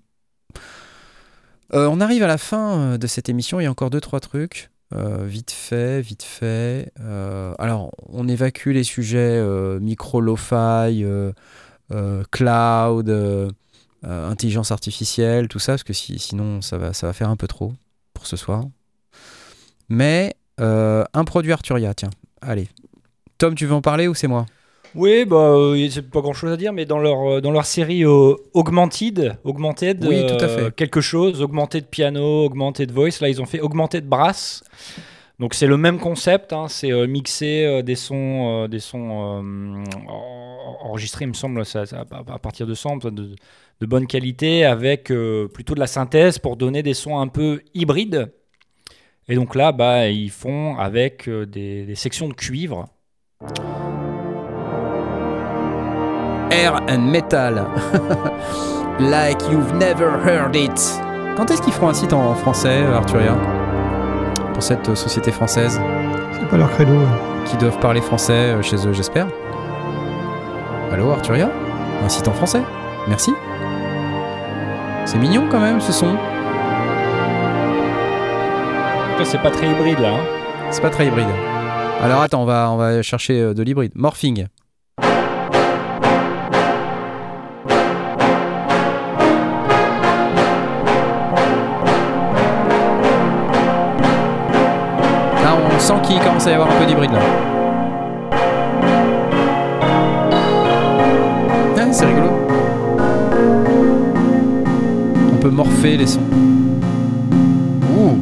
On 1.71 1.99
arrive 1.99 2.23
à 2.23 2.27
la 2.27 2.37
fin 2.37 2.97
de 2.97 3.07
cette 3.07 3.27
émission. 3.27 3.59
Il 3.59 3.63
y 3.63 3.65
a 3.65 3.71
encore 3.71 3.89
deux 3.89 3.99
trois 3.99 4.19
trucs. 4.19 4.69
Euh, 4.93 5.25
vite 5.25 5.51
fait, 5.51 6.01
vite 6.01 6.23
fait. 6.23 6.91
Euh, 6.99 7.53
alors, 7.57 7.91
on 8.09 8.27
évacue 8.27 8.69
les 8.69 8.83
sujets 8.83 9.17
euh, 9.19 9.79
micro, 9.79 10.21
lo-fi, 10.21 11.05
cloud, 12.31 13.53
intelligence 14.03 14.71
artificielle, 14.71 15.47
tout 15.47 15.59
ça, 15.59 15.73
parce 15.73 15.83
que 15.83 15.93
si- 15.93 16.19
sinon 16.19 16.61
ça 16.61 16.77
va, 16.77 16.93
ça 16.93 17.07
va 17.07 17.13
faire 17.13 17.29
un 17.29 17.35
peu 17.35 17.47
trop 17.47 17.73
pour 18.13 18.27
ce 18.27 18.37
soir. 18.37 18.63
Mais 19.89 20.35
un 20.59 21.23
produit 21.25 21.51
Arturia, 21.51 21.93
tiens. 21.93 22.11
Allez. 22.41 22.69
Tom, 23.37 23.55
tu 23.55 23.65
veux 23.65 23.73
en 23.73 23.81
parler 23.81 24.07
ou 24.07 24.13
c'est 24.13 24.27
moi? 24.27 24.45
Oui, 24.95 25.26
bah, 25.26 25.35
euh, 25.35 25.89
c'est 25.89 26.09
pas 26.09 26.22
grand 26.22 26.34
chose 26.34 26.53
à 26.53 26.57
dire, 26.57 26.72
mais 26.72 26.85
dans 26.85 26.99
leur, 26.99 27.30
euh, 27.30 27.41
dans 27.41 27.51
leur 27.51 27.65
série 27.65 28.05
euh, 28.05 28.34
Augmented, 28.53 29.38
Augmented 29.43 30.05
Oui, 30.05 30.26
tout 30.26 30.35
à 30.39 30.43
euh, 30.47 30.65
fait. 30.65 30.76
quelque 30.76 31.01
chose, 31.01 31.41
Augmented 31.41 31.88
Piano, 31.88 32.45
Augmented 32.45 32.91
Voice, 32.91 33.19
là 33.19 33.27
ils 33.27 33.41
ont 33.41 33.45
fait 33.45 33.59
Augmented 33.59 34.07
Brass. 34.07 34.63
Donc 35.38 35.53
c'est 35.53 35.67
le 35.67 35.76
même 35.76 35.99
concept, 35.99 36.53
hein, 36.53 36.67
c'est 36.69 36.93
euh, 36.93 37.07
mixer 37.07 37.65
euh, 37.65 37.81
des 37.81 37.95
sons, 37.95 38.63
euh, 38.63 38.67
des 38.69 38.80
sons 38.80 39.09
en- 39.11 40.88
enregistrés, 40.88 41.26
il 41.26 41.30
me 41.30 41.34
semble, 41.34 41.65
ça- 41.65 41.85
ça- 41.85 42.05
à 42.27 42.39
partir 42.39 42.65
de 42.65 42.73
samples 42.73 43.11
de, 43.11 43.35
de 43.81 43.85
bonne 43.85 44.07
qualité, 44.07 44.63
avec 44.63 45.11
plutôt 45.53 45.76
de 45.76 45.80
la 45.81 45.88
synthèse 45.88 46.39
pour 46.39 46.55
donner 46.55 46.84
des 46.84 46.93
sons 46.93 47.19
un 47.19 47.27
peu 47.27 47.61
hybrides. 47.73 48.31
Et 49.27 49.35
donc 49.35 49.55
là, 49.55 49.73
bah, 49.73 50.07
ils 50.07 50.30
font 50.31 50.77
avec 50.77 51.30
des, 51.30 51.85
des 51.85 51.95
sections 51.95 52.30
de 52.30 52.34
cuivre. 52.34 52.88
Air 56.56 56.73
and 56.90 57.11
Metal. 57.11 57.68
like 58.99 59.41
you've 59.52 59.73
never 59.73 60.10
heard 60.26 60.56
it. 60.56 60.72
Quand 61.36 61.52
est-ce 61.52 61.61
qu'ils 61.61 61.73
feront 61.73 61.90
un 61.90 61.94
site 61.94 62.14
en 62.14 62.34
français, 62.36 62.86
Arturia 62.94 63.36
Pour 64.53 64.64
cette 64.64 64.88
euh, 64.88 64.95
société 64.95 65.32
française? 65.32 65.80
C'est 66.40 66.48
pas 66.48 66.57
leur 66.57 66.69
credo. 66.72 66.94
hein. 66.94 67.18
qui 67.45 67.57
doivent 67.57 67.80
parler 67.80 67.99
français 68.02 68.34
euh, 68.53 68.61
chez 68.61 68.77
eux, 68.88 68.94
j'espère. 68.94 69.27
Allô, 70.94 71.11
Arturia? 71.11 71.49
Un 72.03 72.10
site 72.10 72.27
en 72.27 72.34
français? 72.34 72.61
Merci. 73.10 73.34
C'est 75.06 75.18
mignon 75.18 75.44
quand 75.52 75.60
même 75.60 75.82
ce 75.82 75.91
son. 75.91 76.15
C'est 79.23 79.41
pas 79.41 79.49
très 79.52 79.68
hybride 79.68 79.99
là. 79.99 80.10
hein. 80.14 80.23
C'est 80.72 80.82
pas 80.82 80.90
très 80.90 81.07
hybride. 81.07 81.27
Alors 82.02 82.22
attends, 82.22 82.44
on 82.44 82.45
va, 82.45 82.69
on 82.72 82.77
va 82.77 83.02
chercher 83.02 83.41
euh, 83.41 83.53
de 83.53 83.64
l'hybride. 83.64 83.91
Morphing. 83.95 84.45
On 96.06 96.07
qu'il 96.07 96.19
commence 96.19 96.45
à 96.45 96.52
y 96.52 96.53
avoir 96.53 96.69
un 96.72 96.80
peu 96.80 96.86
d'hybride 96.86 97.11
là. 97.11 97.19
Ah, 101.77 101.91
c'est 101.94 102.06
rigolo. 102.06 102.30
On 105.34 105.38
peut 105.38 105.49
morpher 105.49 105.98
les 105.98 106.06
sons. 106.07 106.22
Ouh. 107.98 108.18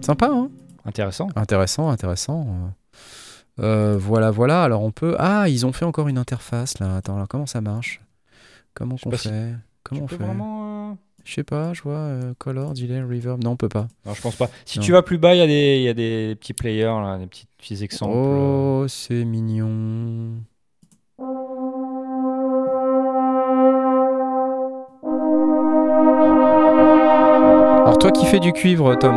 Sympa, 0.00 0.28
hein 0.30 0.48
Intéressant. 0.84 1.28
Intéressant, 1.34 1.88
intéressant. 1.88 2.46
Euh, 3.60 3.96
voilà, 3.98 4.30
voilà. 4.30 4.62
Alors 4.62 4.82
on 4.82 4.90
peut. 4.90 5.16
Ah, 5.18 5.48
ils 5.48 5.64
ont 5.66 5.72
fait 5.72 5.84
encore 5.84 6.08
une 6.08 6.18
interface 6.18 6.78
là. 6.78 6.96
Attends, 6.96 7.16
alors 7.16 7.28
comment 7.28 7.46
ça 7.46 7.60
marche? 7.60 8.00
Comment 8.74 8.96
si- 9.16 9.28
fait? 9.28 9.54
Comment 9.82 10.02
on 10.02 10.08
fait? 10.08 10.16
vraiment. 10.16 10.90
euh, 10.90 10.94
Je 11.24 11.34
sais 11.34 11.42
pas, 11.44 11.72
je 11.72 11.82
vois 11.82 11.94
euh, 11.94 12.34
color, 12.38 12.74
delay, 12.74 13.00
reverb. 13.02 13.42
Non, 13.42 13.52
on 13.52 13.56
peut 13.56 13.68
pas. 13.70 13.88
Non, 14.04 14.12
je 14.14 14.20
pense 14.20 14.36
pas. 14.36 14.48
Si 14.66 14.78
Non. 14.78 14.84
tu 14.84 14.92
vas 14.92 15.02
plus 15.02 15.16
bas, 15.18 15.34
il 15.34 15.38
y, 15.38 15.42
a 15.42 15.46
des- 15.46 15.80
y 15.80 15.88
a 15.88 15.94
des 15.94 16.36
petits 16.38 16.52
players, 16.52 16.84
là, 16.84 17.16
des 17.18 17.26
petits, 17.26 17.46
petits 17.56 17.82
exemples. 17.82 18.12
Oh, 18.14 18.84
c'est 18.88 19.24
mignon. 19.24 20.34
Alors 27.84 27.98
toi 27.98 28.10
qui 28.10 28.24
fais 28.26 28.40
du 28.40 28.52
cuivre, 28.52 28.94
Tom. 28.96 29.14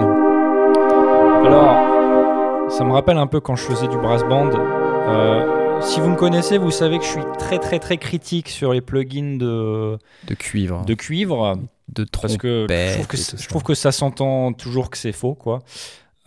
Alors, 1.46 2.70
ça 2.72 2.84
me 2.84 2.92
rappelle 2.92 3.18
un 3.18 3.28
peu 3.28 3.40
quand 3.40 3.56
je 3.56 3.64
faisais 3.64 3.88
du 3.88 3.98
brass 3.98 4.24
band. 4.26 4.50
Euh, 4.54 5.80
si 5.82 6.00
vous 6.02 6.10
me 6.10 6.16
connaissez, 6.16 6.58
vous 6.58 6.72
savez 6.72 6.98
que 7.00 7.06
je 7.06 7.10
suis 7.10 7.24
très 7.38 7.60
très 7.60 7.80
très 7.80 7.98
critique 7.98 8.50
sur 8.50 8.74
les 8.74 8.82
plugins 8.82 9.38
de, 9.38 9.98
De 10.28 10.34
cuivre. 10.34 10.84
de 10.86 10.94
cuivre. 10.94 11.58
De 11.90 12.06
Parce 12.22 12.38
que 12.38 12.68
je 12.70 12.94
trouve 12.94 13.08
que, 13.08 13.18
je 13.18 13.22
ça. 13.24 13.38
trouve 13.50 13.64
que 13.64 13.74
ça 13.76 13.92
s'entend 13.92 14.54
toujours 14.54 14.90
que 14.90 14.98
c'est 14.98 15.12
faux, 15.12 15.36
quoi. 15.36 15.60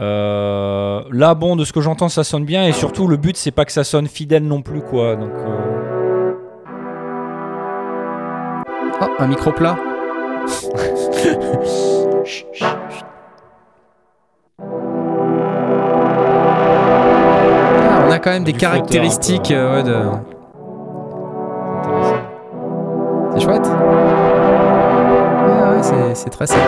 Euh, 0.00 1.02
là, 1.10 1.34
bon, 1.34 1.56
de 1.56 1.64
ce 1.64 1.72
que 1.72 1.80
j'entends, 1.80 2.08
ça 2.08 2.24
sonne 2.24 2.44
bien 2.44 2.66
et 2.66 2.72
surtout, 2.72 3.06
le 3.06 3.16
but, 3.18 3.36
c'est 3.36 3.50
pas 3.50 3.64
que 3.66 3.72
ça 3.72 3.84
sonne 3.84 4.06
fidèle 4.08 4.44
non 4.44 4.62
plus, 4.62 4.80
quoi. 4.80 5.16
Donc, 5.16 5.30
euh, 5.30 6.32
Ah, 9.02 9.08
un 9.18 9.26
micro 9.28 9.50
plat. 9.52 9.76
Ah, 17.88 18.02
on 18.06 18.10
a 18.10 18.18
quand 18.18 18.30
même 18.30 18.44
des 18.44 18.52
peu, 18.52 18.58
caractéristiques 18.58 19.50
euh, 19.50 19.76
ouais, 19.76 19.82
de... 19.82 19.96
c'est 21.82 21.88
intéressant. 21.88 22.20
C'est 23.34 23.40
chouette. 23.40 23.66
C'est, 25.82 26.30
très 26.30 26.46
sympa. 26.46 26.60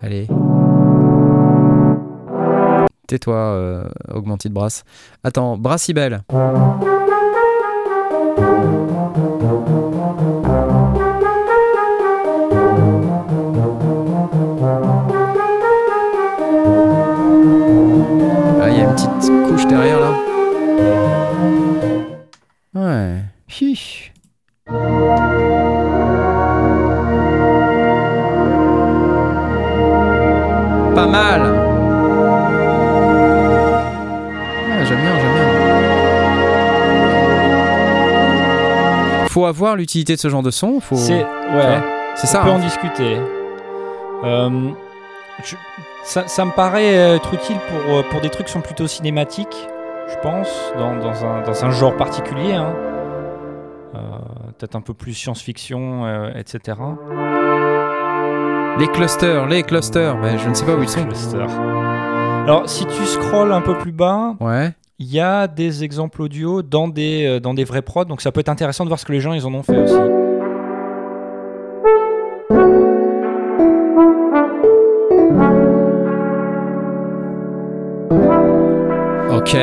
Allez. 0.00 0.26
Tais-toi, 3.06 3.36
euh, 3.36 3.84
Augmented 4.12 4.52
Brass. 4.52 4.84
Attends, 5.22 5.56
Brassibel. 5.56 6.22
Avoir 39.52 39.76
l'utilité 39.76 40.14
de 40.14 40.18
ce 40.20 40.28
genre 40.28 40.42
de 40.42 40.50
son. 40.50 40.80
Faut... 40.80 40.96
C'est, 40.96 41.22
ouais. 41.22 41.78
c'est 42.16 42.26
ça. 42.26 42.40
On 42.40 42.44
peut 42.44 42.50
hein. 42.50 42.54
en 42.54 42.58
discuter. 42.58 43.16
Euh, 44.24 44.50
je- 45.44 45.56
ça, 46.04 46.26
ça 46.26 46.44
me 46.46 46.50
paraît 46.52 46.94
être 46.94 47.34
utile 47.34 47.56
pour, 47.68 47.94
euh, 47.96 48.02
pour 48.10 48.20
des 48.22 48.30
trucs 48.30 48.46
qui 48.46 48.52
sont 48.52 48.60
plutôt 48.62 48.86
cinématiques, 48.86 49.68
je 50.08 50.16
pense, 50.22 50.48
dans, 50.78 50.96
dans 50.96 51.24
un, 51.24 51.42
dans 51.42 51.64
un 51.64 51.70
genre 51.70 51.94
particulier. 51.96 52.54
hein. 52.54 52.72
Euh, 53.94 53.98
Peut-être 54.58 54.74
un 54.76 54.80
peu 54.80 54.94
plus 54.94 55.12
science-fiction, 55.14 56.04
euh, 56.06 56.30
etc. 56.36 56.78
Les 58.78 58.88
clusters, 58.88 59.46
les 59.46 59.62
clusters. 59.62 60.16
Mais 60.16 60.38
je 60.38 60.48
ne 60.48 60.54
sais 60.54 60.64
pas 60.64 60.74
où 60.74 60.82
ils 60.82 60.88
sont. 60.88 61.06
Alors, 62.44 62.68
si 62.68 62.86
tu 62.86 63.04
scrolles 63.04 63.52
un 63.52 63.60
peu 63.60 63.76
plus 63.78 63.92
bas, 63.92 64.34
Ouais. 64.40 64.72
Il 65.02 65.12
y 65.12 65.18
a 65.18 65.48
des 65.48 65.82
exemples 65.82 66.22
audio 66.22 66.62
dans 66.62 66.86
des, 66.86 67.26
euh, 67.26 67.40
dans 67.40 67.54
des 67.54 67.64
vrais 67.64 67.82
prods, 67.82 68.04
donc 68.04 68.20
ça 68.20 68.30
peut 68.30 68.38
être 68.38 68.48
intéressant 68.48 68.84
de 68.84 68.88
voir 68.88 69.00
ce 69.00 69.04
que 69.04 69.10
les 69.10 69.18
gens 69.18 69.32
ils 69.32 69.44
en 69.44 69.52
ont 69.52 69.64
fait 69.64 69.76
aussi. 69.76 69.94
Ok. 79.28 79.56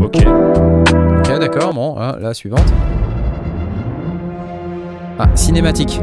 Ok. 0.00 0.26
Ok, 1.18 1.38
d'accord. 1.38 1.74
Bon, 1.74 1.96
hein, 1.98 2.16
la 2.18 2.32
suivante. 2.32 2.64
Ah, 5.18 5.28
cinématique. 5.34 6.00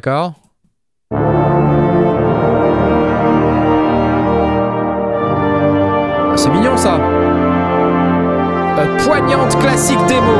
D'accord. 0.00 0.34
Ah, 6.30 6.36
C'est 6.36 6.50
mignon 6.50 6.76
ça. 6.76 7.00
Poignante 9.04 9.58
classique 9.58 9.98
démo. 10.06 10.38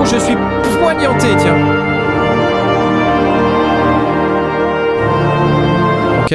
Oh, 0.00 0.04
je 0.06 0.16
suis 0.16 0.36
poignanté, 0.80 1.28
tiens. 1.36 1.83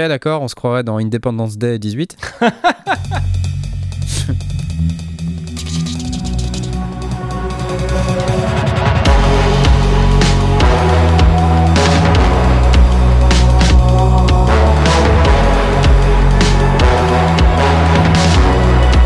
D'accord, 0.08 0.42
on 0.42 0.48
se 0.48 0.56
croirait 0.56 0.84
dans 0.84 0.98
Independence 0.98 1.58
Day 1.58 1.80
18. 1.80 2.18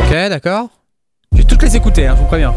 Ok, 0.06 0.30
d'accord. 0.30 0.70
Je 1.32 1.38
vais 1.40 1.44
toutes 1.44 1.64
les 1.64 1.76
écouter, 1.76 2.06
hein, 2.06 2.14
je 2.16 2.22
vous 2.22 2.28
préviens. 2.28 2.54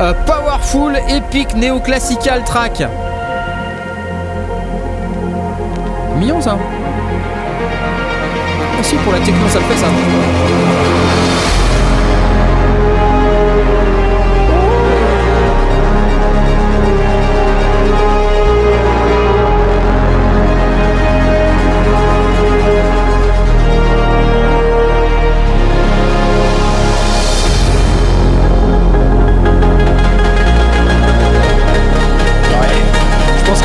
A 0.00 0.14
powerful 0.14 0.96
epic 1.08 1.54
néoclassical 1.54 2.42
track. 2.44 2.82
Mignon 6.18 6.40
ça. 6.40 6.58
Aussi 8.80 8.96
pour 8.96 9.12
la 9.12 9.20
techno 9.20 9.48
ça 9.48 9.58
le 9.58 9.64
fait 9.64 9.76
ça. 9.76 11.35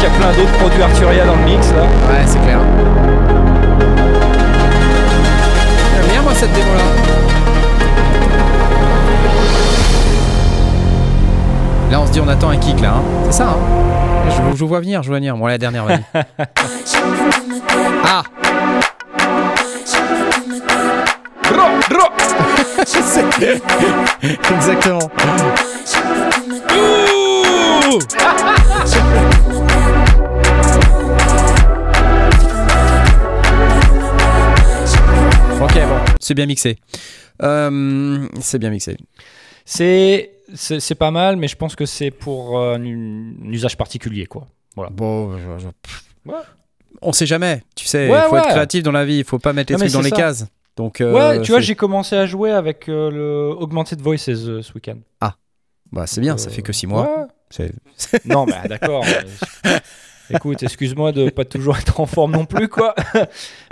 Qu'il 0.02 0.10
y 0.10 0.14
a 0.14 0.18
plein 0.18 0.32
d'autres 0.34 0.58
produits 0.58 0.82
Arturia 0.82 1.26
dans 1.26 1.36
le 1.36 1.44
mix 1.44 1.72
là. 1.74 1.82
Ouais, 1.84 2.24
c'est 2.26 2.40
clair. 2.42 2.58
J'aime 5.96 6.12
bien 6.12 6.22
moi 6.24 6.32
cette 6.34 6.52
démo 6.54 6.74
là. 6.74 6.82
Là 11.92 12.00
on 12.02 12.08
se 12.08 12.12
dit 12.14 12.20
on 12.20 12.28
attend 12.28 12.50
un 12.50 12.58
kick 12.58 12.80
là, 12.82 12.94
hein. 12.96 13.02
c'est 13.26 13.34
ça. 13.34 13.50
Hein 13.50 13.58
je, 14.30 14.42
vous- 14.42 14.56
je 14.56 14.60
vous 14.62 14.68
vois 14.68 14.80
venir, 14.80 15.04
je 15.04 15.08
vous 15.08 15.12
vois 15.12 15.20
venir. 15.20 15.36
Bon 15.38 15.46
la 15.46 15.58
dernière, 15.58 15.86
vas-y. 15.86 16.02
ah 18.06 18.24
Exactement. 24.52 25.00
C'est 36.32 36.36
bien 36.36 36.46
mixé. 36.46 36.78
Euh, 37.44 38.28
c'est 38.40 38.58
bien 38.60 38.70
mixé. 38.70 38.96
C'est 39.66 40.32
c'est 40.54 40.80
c'est 40.80 40.96
pas 40.96 41.12
mal, 41.12 41.36
mais 41.36 41.48
je 41.50 41.56
pense 41.58 41.76
que 41.76 41.86
c'est 41.86 42.10
pour 42.12 42.58
euh, 42.60 42.76
un, 42.78 42.82
un 42.86 43.52
usage 43.52 43.76
particulier, 43.78 44.26
quoi. 44.28 44.48
Bon, 44.92 45.38
je- 45.38 45.60
je-. 45.66 46.30
Ouais. 46.32 46.38
on 47.02 47.12
sait 47.12 47.26
jamais. 47.26 47.64
Tu 47.76 47.86
sais, 47.86 48.06
il 48.08 48.12
Ouais, 48.12 48.22
faut 48.30 48.34
ouais. 48.36 48.40
être 48.40 48.48
créatif 48.50 48.84
dans 48.84 48.92
la 48.94 49.04
vie. 49.06 49.18
Il 49.18 49.24
faut 49.26 49.40
pas 49.40 49.52
mettre 49.54 49.72
les 49.74 49.78
Non, 49.78 49.80
trucs 49.86 49.92
dans 49.94 50.02
les 50.02 50.12
cases. 50.12 50.46
Donc, 50.78 51.02
euh, 51.02 51.14
ouais, 51.14 51.42
tu 51.42 51.52
vois, 51.52 51.60
j'ai 51.60 51.76
commencé 51.76 52.16
à 52.16 52.26
jouer 52.26 52.52
avec 52.52 52.88
euh, 52.88 53.12
le 53.12 53.54
Augmented 53.62 54.00
Voices 54.02 54.30
euh, 54.30 54.62
ce 54.62 54.72
week-end. 54.74 54.98
bah, 55.92 56.08
c'est 56.08 56.22
bien. 56.22 56.38
Ça 56.38 56.50
Euh, 56.50 56.54
fait 56.54 56.62
que 56.62 56.72
6 56.72 56.88
mois. 56.88 57.04
ouais. 57.04 57.26
C'est- 57.50 58.26
Non, 58.26 58.46
mais 58.46 58.68
d'accord. 58.70 59.04
Écoute, 60.34 60.64
excuse-moi 60.64 61.12
de 61.12 61.30
pas 61.30 61.46
toujours 61.46 61.78
être 61.78 62.00
en 62.00 62.06
forme 62.06 62.34
non 62.34 62.46
plus, 62.46 62.68
quoi. 62.68 62.96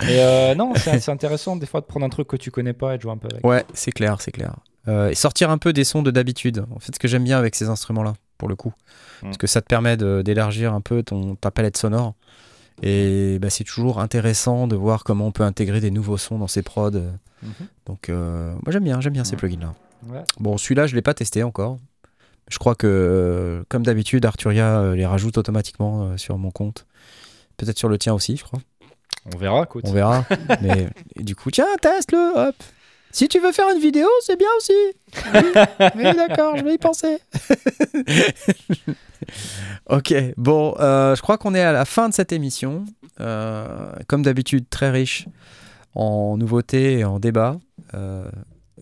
Mais 0.03 0.19
euh, 0.19 0.55
non, 0.55 0.73
c'est 0.75 1.09
intéressant 1.09 1.55
des 1.55 1.65
fois 1.65 1.81
de 1.81 1.85
prendre 1.85 2.05
un 2.05 2.09
truc 2.09 2.27
que 2.27 2.37
tu 2.37 2.51
connais 2.51 2.73
pas 2.73 2.95
et 2.95 2.97
de 2.97 3.01
jouer 3.01 3.11
un 3.11 3.17
peu 3.17 3.27
avec. 3.31 3.45
Ouais, 3.45 3.65
c'est 3.73 3.91
clair, 3.91 4.21
c'est 4.21 4.31
clair. 4.31 4.55
Euh, 4.87 5.09
et 5.09 5.15
sortir 5.15 5.49
un 5.49 5.57
peu 5.57 5.73
des 5.73 5.83
sons 5.83 6.01
de 6.01 6.11
d'habitude. 6.11 6.65
En 6.75 6.79
fait, 6.79 6.95
ce 6.95 6.99
que 6.99 7.07
j'aime 7.07 7.23
bien 7.23 7.37
avec 7.37 7.55
ces 7.55 7.69
instruments-là, 7.69 8.13
pour 8.37 8.47
le 8.47 8.55
coup, 8.55 8.73
parce 9.21 9.37
que 9.37 9.47
ça 9.47 9.61
te 9.61 9.67
permet 9.67 9.97
d'élargir 9.97 10.73
un 10.73 10.81
peu 10.81 11.03
ton, 11.03 11.35
ta 11.35 11.51
palette 11.51 11.77
sonore. 11.77 12.15
Et 12.81 13.39
bah, 13.39 13.49
c'est 13.49 13.65
toujours 13.65 13.99
intéressant 13.99 14.67
de 14.67 14.75
voir 14.75 15.03
comment 15.03 15.27
on 15.27 15.31
peut 15.31 15.43
intégrer 15.43 15.81
des 15.81 15.91
nouveaux 15.91 16.17
sons 16.17 16.37
dans 16.37 16.47
ses 16.47 16.61
prods. 16.61 16.91
Mhm. 16.91 17.51
Donc, 17.85 18.09
euh, 18.09 18.53
moi 18.53 18.71
j'aime 18.71 18.83
bien, 18.83 19.01
j'aime 19.01 19.13
bien 19.13 19.23
ces 19.23 19.35
plugins-là. 19.35 19.73
Ouais. 20.07 20.23
Bon, 20.39 20.57
celui-là, 20.57 20.87
je 20.87 20.95
l'ai 20.95 21.01
pas 21.01 21.13
testé 21.13 21.43
encore. 21.43 21.77
Je 22.49 22.57
crois 22.57 22.75
que, 22.75 22.87
euh, 22.87 23.63
comme 23.69 23.83
d'habitude, 23.83 24.25
Arturia 24.25 24.79
euh, 24.79 24.95
les 24.95 25.05
rajoute 25.05 25.37
automatiquement 25.37 26.03
euh, 26.03 26.17
sur 26.17 26.37
mon 26.37 26.51
compte. 26.51 26.85
Peut-être 27.57 27.77
sur 27.77 27.89
le 27.89 27.97
tien 27.97 28.13
aussi, 28.13 28.37
je 28.37 28.43
crois. 28.43 28.59
On 29.33 29.37
verra, 29.37 29.63
écoute. 29.63 29.85
On 29.87 29.91
verra. 29.91 30.25
Mais 30.61 30.89
du 31.17 31.35
coup, 31.35 31.51
tiens, 31.51 31.67
teste-le, 31.81 32.31
hop. 32.35 32.55
Si 33.11 33.27
tu 33.27 33.39
veux 33.39 33.51
faire 33.51 33.67
une 33.73 33.81
vidéo, 33.81 34.07
c'est 34.21 34.37
bien 34.37 34.47
aussi. 34.57 34.73
Oui, 35.33 35.89
oui, 35.95 36.15
d'accord, 36.15 36.55
je 36.57 36.63
vais 36.63 36.75
y 36.75 36.77
penser. 36.77 37.17
ok, 39.89 40.13
bon, 40.37 40.75
euh, 40.79 41.15
je 41.15 41.21
crois 41.21 41.39
qu'on 41.39 41.55
est 41.55 41.61
à 41.61 41.71
la 41.71 41.85
fin 41.85 42.07
de 42.07 42.13
cette 42.13 42.31
émission. 42.31 42.85
Euh, 43.19 43.93
comme 44.07 44.21
d'habitude, 44.21 44.69
très 44.69 44.91
riche 44.91 45.27
en 45.95 46.37
nouveautés 46.37 46.99
et 46.99 47.03
en 47.03 47.19
débats 47.19 47.57
euh, 47.95 48.29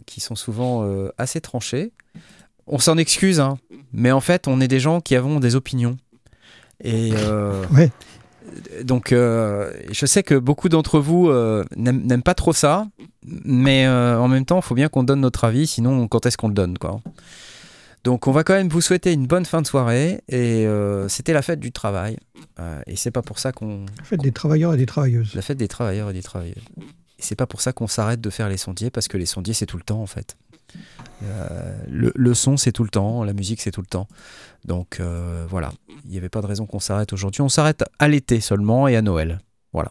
qui 0.06 0.20
sont 0.20 0.36
souvent 0.36 0.86
assez 1.18 1.40
tranchés. 1.40 1.94
On 2.68 2.80
s'en 2.80 2.98
excuse, 2.98 3.40
hein, 3.40 3.58
mais 3.94 4.12
en 4.12 4.22
fait, 4.22 4.48
on 4.48 4.60
est 4.60 4.68
des 4.68 4.80
gens 4.80 5.00
qui 5.02 5.16
avons 5.16 5.40
des 5.40 5.56
opinions. 5.56 5.98
Et 6.84 7.12
euh, 7.14 7.64
Ouais. 7.74 7.92
donc, 8.84 9.12
euh, 9.12 9.72
je 9.92 10.06
sais 10.06 10.24
que 10.24 10.36
beaucoup 10.36 10.70
d'entre 10.70 11.00
vous 11.00 11.30
euh, 11.30 11.64
n'aiment 11.76 12.24
pas 12.24 12.34
trop 12.34 12.54
ça, 12.54 12.88
mais 13.26 13.88
en 13.88 14.28
même 14.28 14.46
temps, 14.46 14.58
il 14.58 14.64
faut 14.64 14.76
bien 14.76 14.90
qu'on 14.90 15.04
donne 15.04 15.22
notre 15.22 15.44
avis, 15.46 15.68
sinon, 15.68 16.08
quand 16.08 16.26
est-ce 16.26 16.38
qu'on 16.38 16.50
le 16.50 16.54
donne 16.54 16.78
quoi? 16.78 17.00
Donc, 18.04 18.28
on 18.28 18.32
va 18.32 18.44
quand 18.44 18.54
même 18.54 18.70
vous 18.70 18.80
souhaiter 18.80 19.12
une 19.12 19.28
bonne 19.28 19.46
fin 19.46 19.62
de 19.62 19.68
soirée, 19.68 20.22
et 20.30 20.68
c'était 21.08 21.34
la 21.34 21.42
fête 21.42 21.60
du 21.60 21.72
travail, 21.72 22.18
et 22.86 22.96
c'est 22.96 23.12
pas 23.12 23.22
pour 23.22 23.40
ça 23.40 23.52
qu'on. 23.52 23.86
Faites 24.04 24.22
des 24.22 24.32
travailleurs 24.32 24.74
et 24.74 24.78
des 24.78 24.86
travailleuses. 24.86 25.34
La 25.36 25.42
fête 25.42 25.58
des 25.58 25.68
travailleurs 25.68 26.10
et 26.10 26.14
des 26.14 26.24
travailleuses. 26.24 26.64
Et 27.20 27.24
c'est 27.24 27.36
pas 27.36 27.48
pour 27.48 27.62
ça 27.62 27.74
qu'on 27.74 27.88
s'arrête 27.88 28.22
de 28.22 28.30
faire 28.30 28.48
les 28.48 28.58
sondiers, 28.58 28.92
parce 28.92 29.08
que 29.08 29.18
les 29.18 29.26
sondiers, 29.26 29.54
c'est 29.54 29.66
tout 29.66 29.78
le 29.78 29.84
temps 29.84 30.02
en 30.02 30.06
fait. 30.06 30.38
Euh, 31.24 31.78
le, 31.90 32.34
son, 32.34 32.58
c'est 32.58 32.72
tout 32.72 32.84
le 32.84 32.90
temps, 32.90 33.24
la 33.24 33.34
musique, 33.34 33.62
c'est 33.62 33.72
tout 33.72 33.82
le 33.82 33.88
temps. 33.88 34.08
Donc 34.66 34.98
euh, 35.00 35.46
voilà, 35.50 35.72
il 36.06 36.12
n'y 36.12 36.18
avait 36.18 36.30
pas 36.30 36.42
de 36.42 36.48
raison 36.48 36.66
qu'on 36.66 36.80
s'arrête 36.80 37.14
aujourd'hui. 37.14 37.42
On 37.42 37.50
s'arrête 37.50 37.84
à 38.00 38.08
l'été 38.08 38.40
seulement 38.42 38.88
et 38.88 38.96
à 38.96 39.02
Noël. 39.02 39.40
Voilà. 39.74 39.90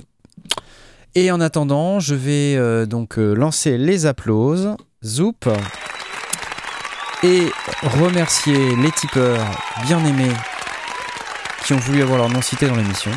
Et 1.14 1.30
en 1.30 1.40
attendant, 1.40 1.98
je 1.98 2.14
vais 2.14 2.56
euh, 2.56 2.86
donc 2.86 3.16
lancer 3.16 3.78
les 3.78 4.06
applauses. 4.06 4.76
Zoup. 5.04 5.48
Et 7.22 7.46
remercier 7.82 8.76
les 8.76 8.90
tipeurs 8.92 9.44
bien 9.86 10.04
aimés 10.04 10.32
qui 11.64 11.72
ont 11.72 11.78
voulu 11.78 12.02
avoir 12.02 12.18
leur 12.18 12.28
nom 12.28 12.42
cité 12.42 12.68
dans 12.68 12.76
l'émission. 12.76 13.10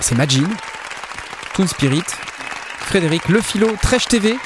C'est 0.00 0.14
Majin, 0.14 0.48
Toon 1.54 1.66
Spirit, 1.66 2.04
Frédéric, 2.80 3.28
Le 3.28 3.40
Philo, 3.40 3.68
TV. 4.08 4.36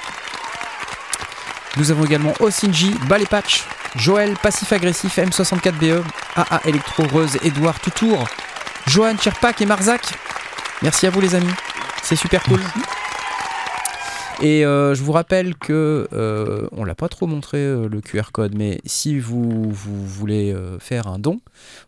Nous 1.79 1.91
avons 1.91 2.05
également 2.05 2.35
Osinji, 2.41 2.95
Ballet 3.09 3.27
Patch, 3.27 3.65
Joël, 3.97 4.35
Passif 4.43 4.73
Agressif, 4.73 5.17
M64BE, 5.17 6.03
AA 6.37 6.61
Electro, 6.67 7.05
Reuse, 7.05 7.39
Edouard, 7.43 7.81
Toutour, 7.81 8.29
Johan, 8.87 9.17
Chirpak 9.17 9.61
et 9.63 9.67
Marzac. 9.67 10.03
Merci 10.83 11.07
à 11.07 11.11
vous 11.11 11.21
les 11.21 11.35
amis, 11.35 11.53
c'est 12.03 12.17
super 12.17 12.43
cool. 12.43 12.61
Et 14.43 14.67
euh, 14.67 14.95
je 14.95 15.03
vous 15.03 15.13
rappelle 15.13 15.55
que 15.55 16.09
euh, 16.13 16.67
on 16.73 16.85
l'a 16.85 16.97
pas 16.97 17.09
trop 17.09 17.27
montré 17.27 17.59
euh, 17.59 17.89
le 17.89 18.01
QR 18.01 18.33
code, 18.33 18.55
mais 18.57 18.81
si 18.85 19.19
vous, 19.19 19.71
vous 19.71 20.07
voulez 20.07 20.53
euh, 20.53 20.79
faire 20.81 21.07
un 21.07 21.21
don, 21.21 21.41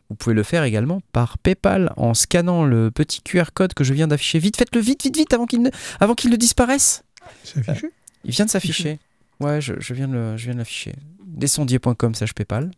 vous 0.09 0.15
pouvez 0.15 0.35
le 0.37 0.45
faire 0.45 0.63
également 0.63 1.01
par 1.13 1.37
PayPal 1.39 1.93
en 1.97 2.15
scannant 2.15 2.65
le 2.65 2.91
petit 2.93 3.23
QR 3.23 3.47
code 3.53 3.75
que 3.75 3.83
je 3.83 3.93
viens 3.93 4.07
d'afficher. 4.07 4.39
Vite, 4.39 4.57
faites-le 4.57 4.81
vite, 4.81 5.03
vite, 5.03 5.17
vite 5.17 5.35
avant 5.35 5.47
qu'il 5.47 5.63
ne, 5.63 5.71
avant 5.99 6.15
qu'il 6.15 6.31
ne 6.31 6.37
disparaisse. 6.37 7.03
Il 8.25 8.31
vient 8.31 8.45
de 8.45 8.51
s'afficher. 8.51 9.01
Ouais, 9.41 9.61
je, 9.61 9.75
je 9.79 9.95
viens 9.95 10.09
de 10.09 10.53
l'afficher. 10.57 10.95
Descendier.com 11.27 12.15
slash 12.15 12.35
PayPal. 12.35 12.71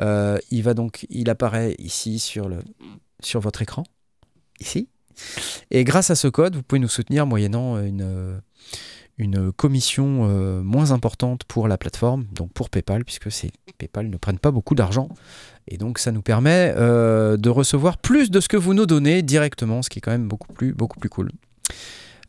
Euh, 0.00 0.38
il 0.50 0.62
va 0.62 0.74
donc, 0.74 1.06
il 1.10 1.30
apparaît 1.30 1.74
ici 1.78 2.18
sur, 2.18 2.48
le, 2.48 2.58
sur 3.20 3.40
votre 3.40 3.62
écran. 3.62 3.84
Ici. 4.60 4.88
Et 5.70 5.84
grâce 5.84 6.10
à 6.10 6.14
ce 6.14 6.28
code, 6.28 6.56
vous 6.56 6.62
pouvez 6.62 6.80
nous 6.80 6.88
soutenir 6.88 7.26
moyennant 7.26 7.78
une, 7.78 8.40
une 9.18 9.52
commission 9.52 10.28
euh, 10.28 10.62
moins 10.62 10.90
importante 10.90 11.44
pour 11.44 11.68
la 11.68 11.76
plateforme, 11.78 12.24
donc 12.32 12.52
pour 12.52 12.70
PayPal, 12.70 13.04
puisque 13.04 13.28
PayPal 13.78 14.08
ne 14.08 14.16
prennent 14.16 14.38
pas 14.38 14.50
beaucoup 14.50 14.74
d'argent. 14.74 15.08
Et 15.68 15.76
donc 15.76 15.98
ça 15.98 16.10
nous 16.10 16.22
permet 16.22 16.72
euh, 16.76 17.36
de 17.36 17.50
recevoir 17.50 17.98
plus 17.98 18.30
de 18.30 18.40
ce 18.40 18.48
que 18.48 18.56
vous 18.56 18.74
nous 18.74 18.86
donnez 18.86 19.22
directement, 19.22 19.82
ce 19.82 19.90
qui 19.90 19.98
est 19.98 20.02
quand 20.02 20.10
même 20.10 20.28
beaucoup 20.28 20.52
plus, 20.52 20.72
beaucoup 20.72 20.98
plus 20.98 21.10
cool. 21.10 21.30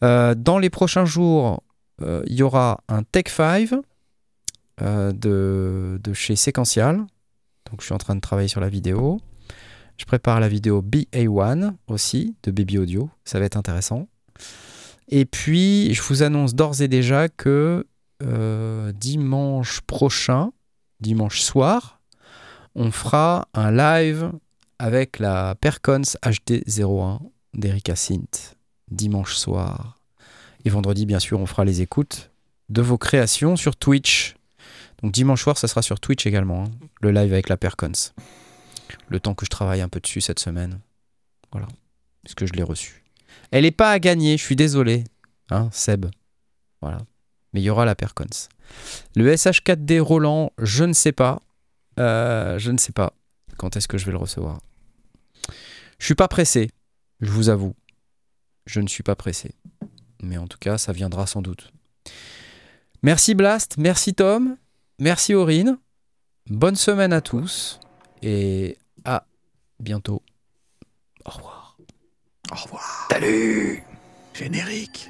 Dans 0.02 0.60
les 0.60 0.70
prochains 0.70 1.06
jours, 1.06 1.64
il 2.02 2.34
y 2.34 2.44
aura 2.44 2.82
un 2.90 3.04
Tech 3.04 3.26
5 3.28 3.70
euh, 4.82 5.12
de, 5.12 6.00
de 6.04 6.14
chez 6.14 6.36
Sequential. 6.36 7.06
Donc 7.70 7.82
je 7.82 7.86
suis 7.86 7.94
en 7.94 8.00
train 8.00 8.16
de 8.16 8.22
travailler 8.22 8.48
sur 8.48 8.60
la 8.60 8.70
vidéo. 8.70 9.20
Je 9.98 10.06
prépare 10.06 10.40
la 10.40 10.50
vidéo 10.50 10.82
BA1 10.82 11.74
aussi 11.88 12.36
de 12.44 12.52
Baby 12.52 12.80
Audio. 12.80 13.10
Ça 13.24 13.40
va 13.40 13.46
être 13.46 13.56
intéressant. 13.56 14.08
Et 15.10 15.26
puis, 15.26 15.94
je 15.94 16.02
vous 16.02 16.24
annonce 16.24 16.56
d'ores 16.56 16.82
et 16.82 16.88
déjà 16.88 17.30
que 17.30 17.86
euh, 18.24 18.92
dimanche 18.94 19.82
prochain, 19.82 20.52
dimanche 21.00 21.42
soir, 21.42 22.02
on 22.74 22.90
fera 22.90 23.48
un 23.54 23.72
live 23.72 24.32
avec 24.80 25.20
la 25.20 25.54
Percons 25.62 26.02
HD01 26.24 27.20
d'Erika 27.54 27.96
Sint 27.96 28.56
dimanche 28.90 29.36
soir. 29.36 30.03
Et 30.66 30.70
vendredi, 30.70 31.06
bien 31.06 31.20
sûr, 31.20 31.40
on 31.40 31.46
fera 31.46 31.66
les 31.66 31.82
écoutes 31.82 32.32
de 32.70 32.82
vos 32.82 32.98
créations 32.98 33.56
sur 33.56 33.76
Twitch. 33.76 34.36
Donc 35.02 35.12
dimanche 35.12 35.44
soir, 35.44 35.58
ça 35.58 35.68
sera 35.68 35.82
sur 35.82 36.00
Twitch 36.00 36.26
également, 36.26 36.66
hein, 36.66 36.72
le 37.02 37.12
live 37.12 37.34
avec 37.34 37.50
la 37.50 37.58
Percons. 37.58 37.92
Le 39.10 39.20
temps 39.20 39.34
que 39.34 39.46
je 39.46 39.50
travaille 39.50 39.82
un 39.82 39.90
peu 39.90 40.00
dessus 40.00 40.22
cette 40.22 40.40
semaine. 40.40 40.80
Voilà. 41.52 41.68
Parce 42.24 42.36
que 42.36 42.46
je 42.46 42.54
l'ai 42.54 42.64
reçu? 42.64 43.04
Elle 43.52 43.64
n'est 43.64 43.72
pas 43.72 43.92
à 43.92 44.00
gagner, 44.00 44.38
je 44.38 44.44
suis 44.44 44.56
désolé. 44.56 45.04
Hein, 45.50 45.70
Seb. 45.72 46.06
Voilà. 46.82 47.00
Mais 47.52 47.62
il 47.62 47.64
y 47.64 47.70
aura 47.70 47.86
la 47.86 47.96
Percons. 47.96 48.48
Le 49.16 49.34
SH4D 49.34 50.00
Roland, 50.00 50.52
je 50.58 50.84
ne 50.84 50.94
sais 50.94 51.12
pas. 51.12 51.42
Euh, 52.00 52.58
je 52.58 52.72
ne 52.72 52.78
sais 52.78 52.94
pas 52.94 53.14
quand 53.58 53.76
est-ce 53.78 53.88
que 53.88 53.98
je 53.98 54.06
vais 54.06 54.12
le 54.12 54.18
recevoir. 54.18 54.60
Je 56.00 56.06
suis 56.06 56.16
pas 56.16 56.28
pressé, 56.28 56.72
je 57.22 57.32
vous 57.32 57.50
avoue. 57.50 57.76
Je 58.66 58.80
ne 58.80 58.88
suis 58.88 59.04
pas 59.04 59.16
pressé. 59.16 59.52
Mais 60.24 60.38
en 60.38 60.48
tout 60.48 60.58
cas, 60.58 60.78
ça 60.78 60.94
viendra 60.94 61.28
sans 61.28 61.42
doute. 61.42 61.72
Merci 63.04 63.36
Blast, 63.36 63.76
merci 63.78 64.14
Tom, 64.14 64.56
merci 64.98 65.36
Aurine. 65.36 65.78
Bonne 66.50 66.78
semaine 66.78 67.12
à 67.12 67.20
tous 67.20 67.80
et 68.22 68.78
à 69.04 69.26
bientôt. 69.80 70.24
Au 71.26 71.32
revoir. 71.32 71.78
Au 72.52 72.56
revoir. 72.56 73.08
Salut 73.12 73.84
Générique. 74.34 75.10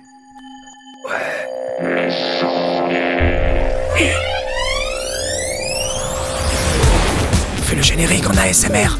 Fais 7.62 7.76
le 7.76 7.82
générique 7.84 8.28
en 8.28 8.38
ASMR. 8.38 8.98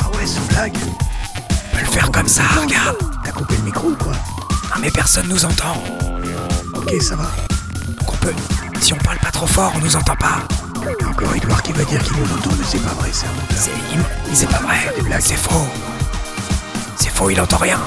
Ah 0.00 0.10
ouais, 0.10 0.26
sans 0.26 0.44
blague. 0.48 0.76
On 0.76 1.76
peut 1.76 1.80
le 1.80 1.86
faire 1.86 2.10
comme 2.10 2.28
ça, 2.28 2.42
regarde. 2.42 2.96
T'as 3.24 3.32
coupé 3.32 3.56
le 3.56 3.62
micro 3.62 3.90
ou 3.90 3.96
quoi? 3.96 4.14
Ah 4.72 4.76
mais 4.80 4.90
personne 4.90 5.28
nous 5.28 5.44
entend. 5.44 5.82
Ok, 6.74 6.94
ça 7.00 7.16
va. 7.16 7.30
Donc 7.98 8.12
on 8.12 8.16
peut. 8.16 8.34
Si 8.80 8.92
on 8.92 8.98
parle 8.98 9.18
pas 9.18 9.30
trop 9.30 9.46
fort, 9.46 9.72
on 9.74 9.78
nous 9.80 9.96
entend 9.96 10.16
pas. 10.16 10.38
Il 11.00 11.06
encore 11.06 11.34
Edouard 11.34 11.62
qui 11.62 11.72
va 11.72 11.84
dire 11.84 12.02
qu'il 12.02 12.16
nous 12.16 12.32
entend, 12.32 12.50
mais 12.58 12.64
c'est 12.68 12.78
pas 12.82 12.94
vrai, 12.94 13.10
c'est 13.12 13.26
un 13.26 13.32
menteur. 13.32 13.58
C'est 13.58 13.70
il, 14.30 14.36
c'est 14.36 14.48
pas 14.48 14.58
vrai. 14.58 14.78
C'est 15.20 15.36
faux. 15.36 15.66
C'est 16.96 17.10
faux, 17.10 17.30
il 17.30 17.40
entend 17.40 17.58
rien. 17.58 17.78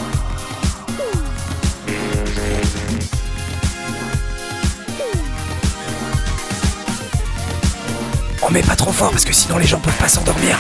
On 8.45 8.51
met 8.51 8.61
pas 8.61 8.75
trop 8.75 8.91
fort 8.91 9.11
parce 9.11 9.23
que 9.25 9.33
sinon 9.33 9.57
les 9.57 9.65
gens 9.65 9.79
peuvent 9.79 9.97
pas 9.97 10.09
s'endormir. 10.09 10.59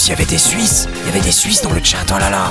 Plus, 0.00 0.06
il 0.06 0.10
y 0.10 0.12
avait 0.12 0.24
des 0.24 0.38
Suisses. 0.38 0.88
Il 1.02 1.06
y 1.06 1.08
avait 1.10 1.20
des 1.20 1.32
Suisses 1.32 1.62
dans 1.62 1.72
le 1.72 1.82
chat. 1.82 2.04
Oh 2.10 2.18
là 2.18 2.30
là. 2.30 2.50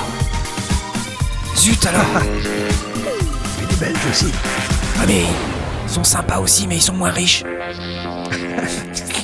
Zut 1.56 1.84
alors. 1.86 2.02
Et 3.62 3.66
des 3.66 3.76
Belges 3.76 3.98
aussi. 4.10 4.32
Ah 5.00 5.04
mais 5.06 5.24
ils 5.84 5.90
sont 5.90 6.04
sympas 6.04 6.38
aussi, 6.38 6.66
mais 6.66 6.76
ils 6.76 6.82
sont 6.82 6.94
moins 6.94 7.10
riches. 7.10 7.44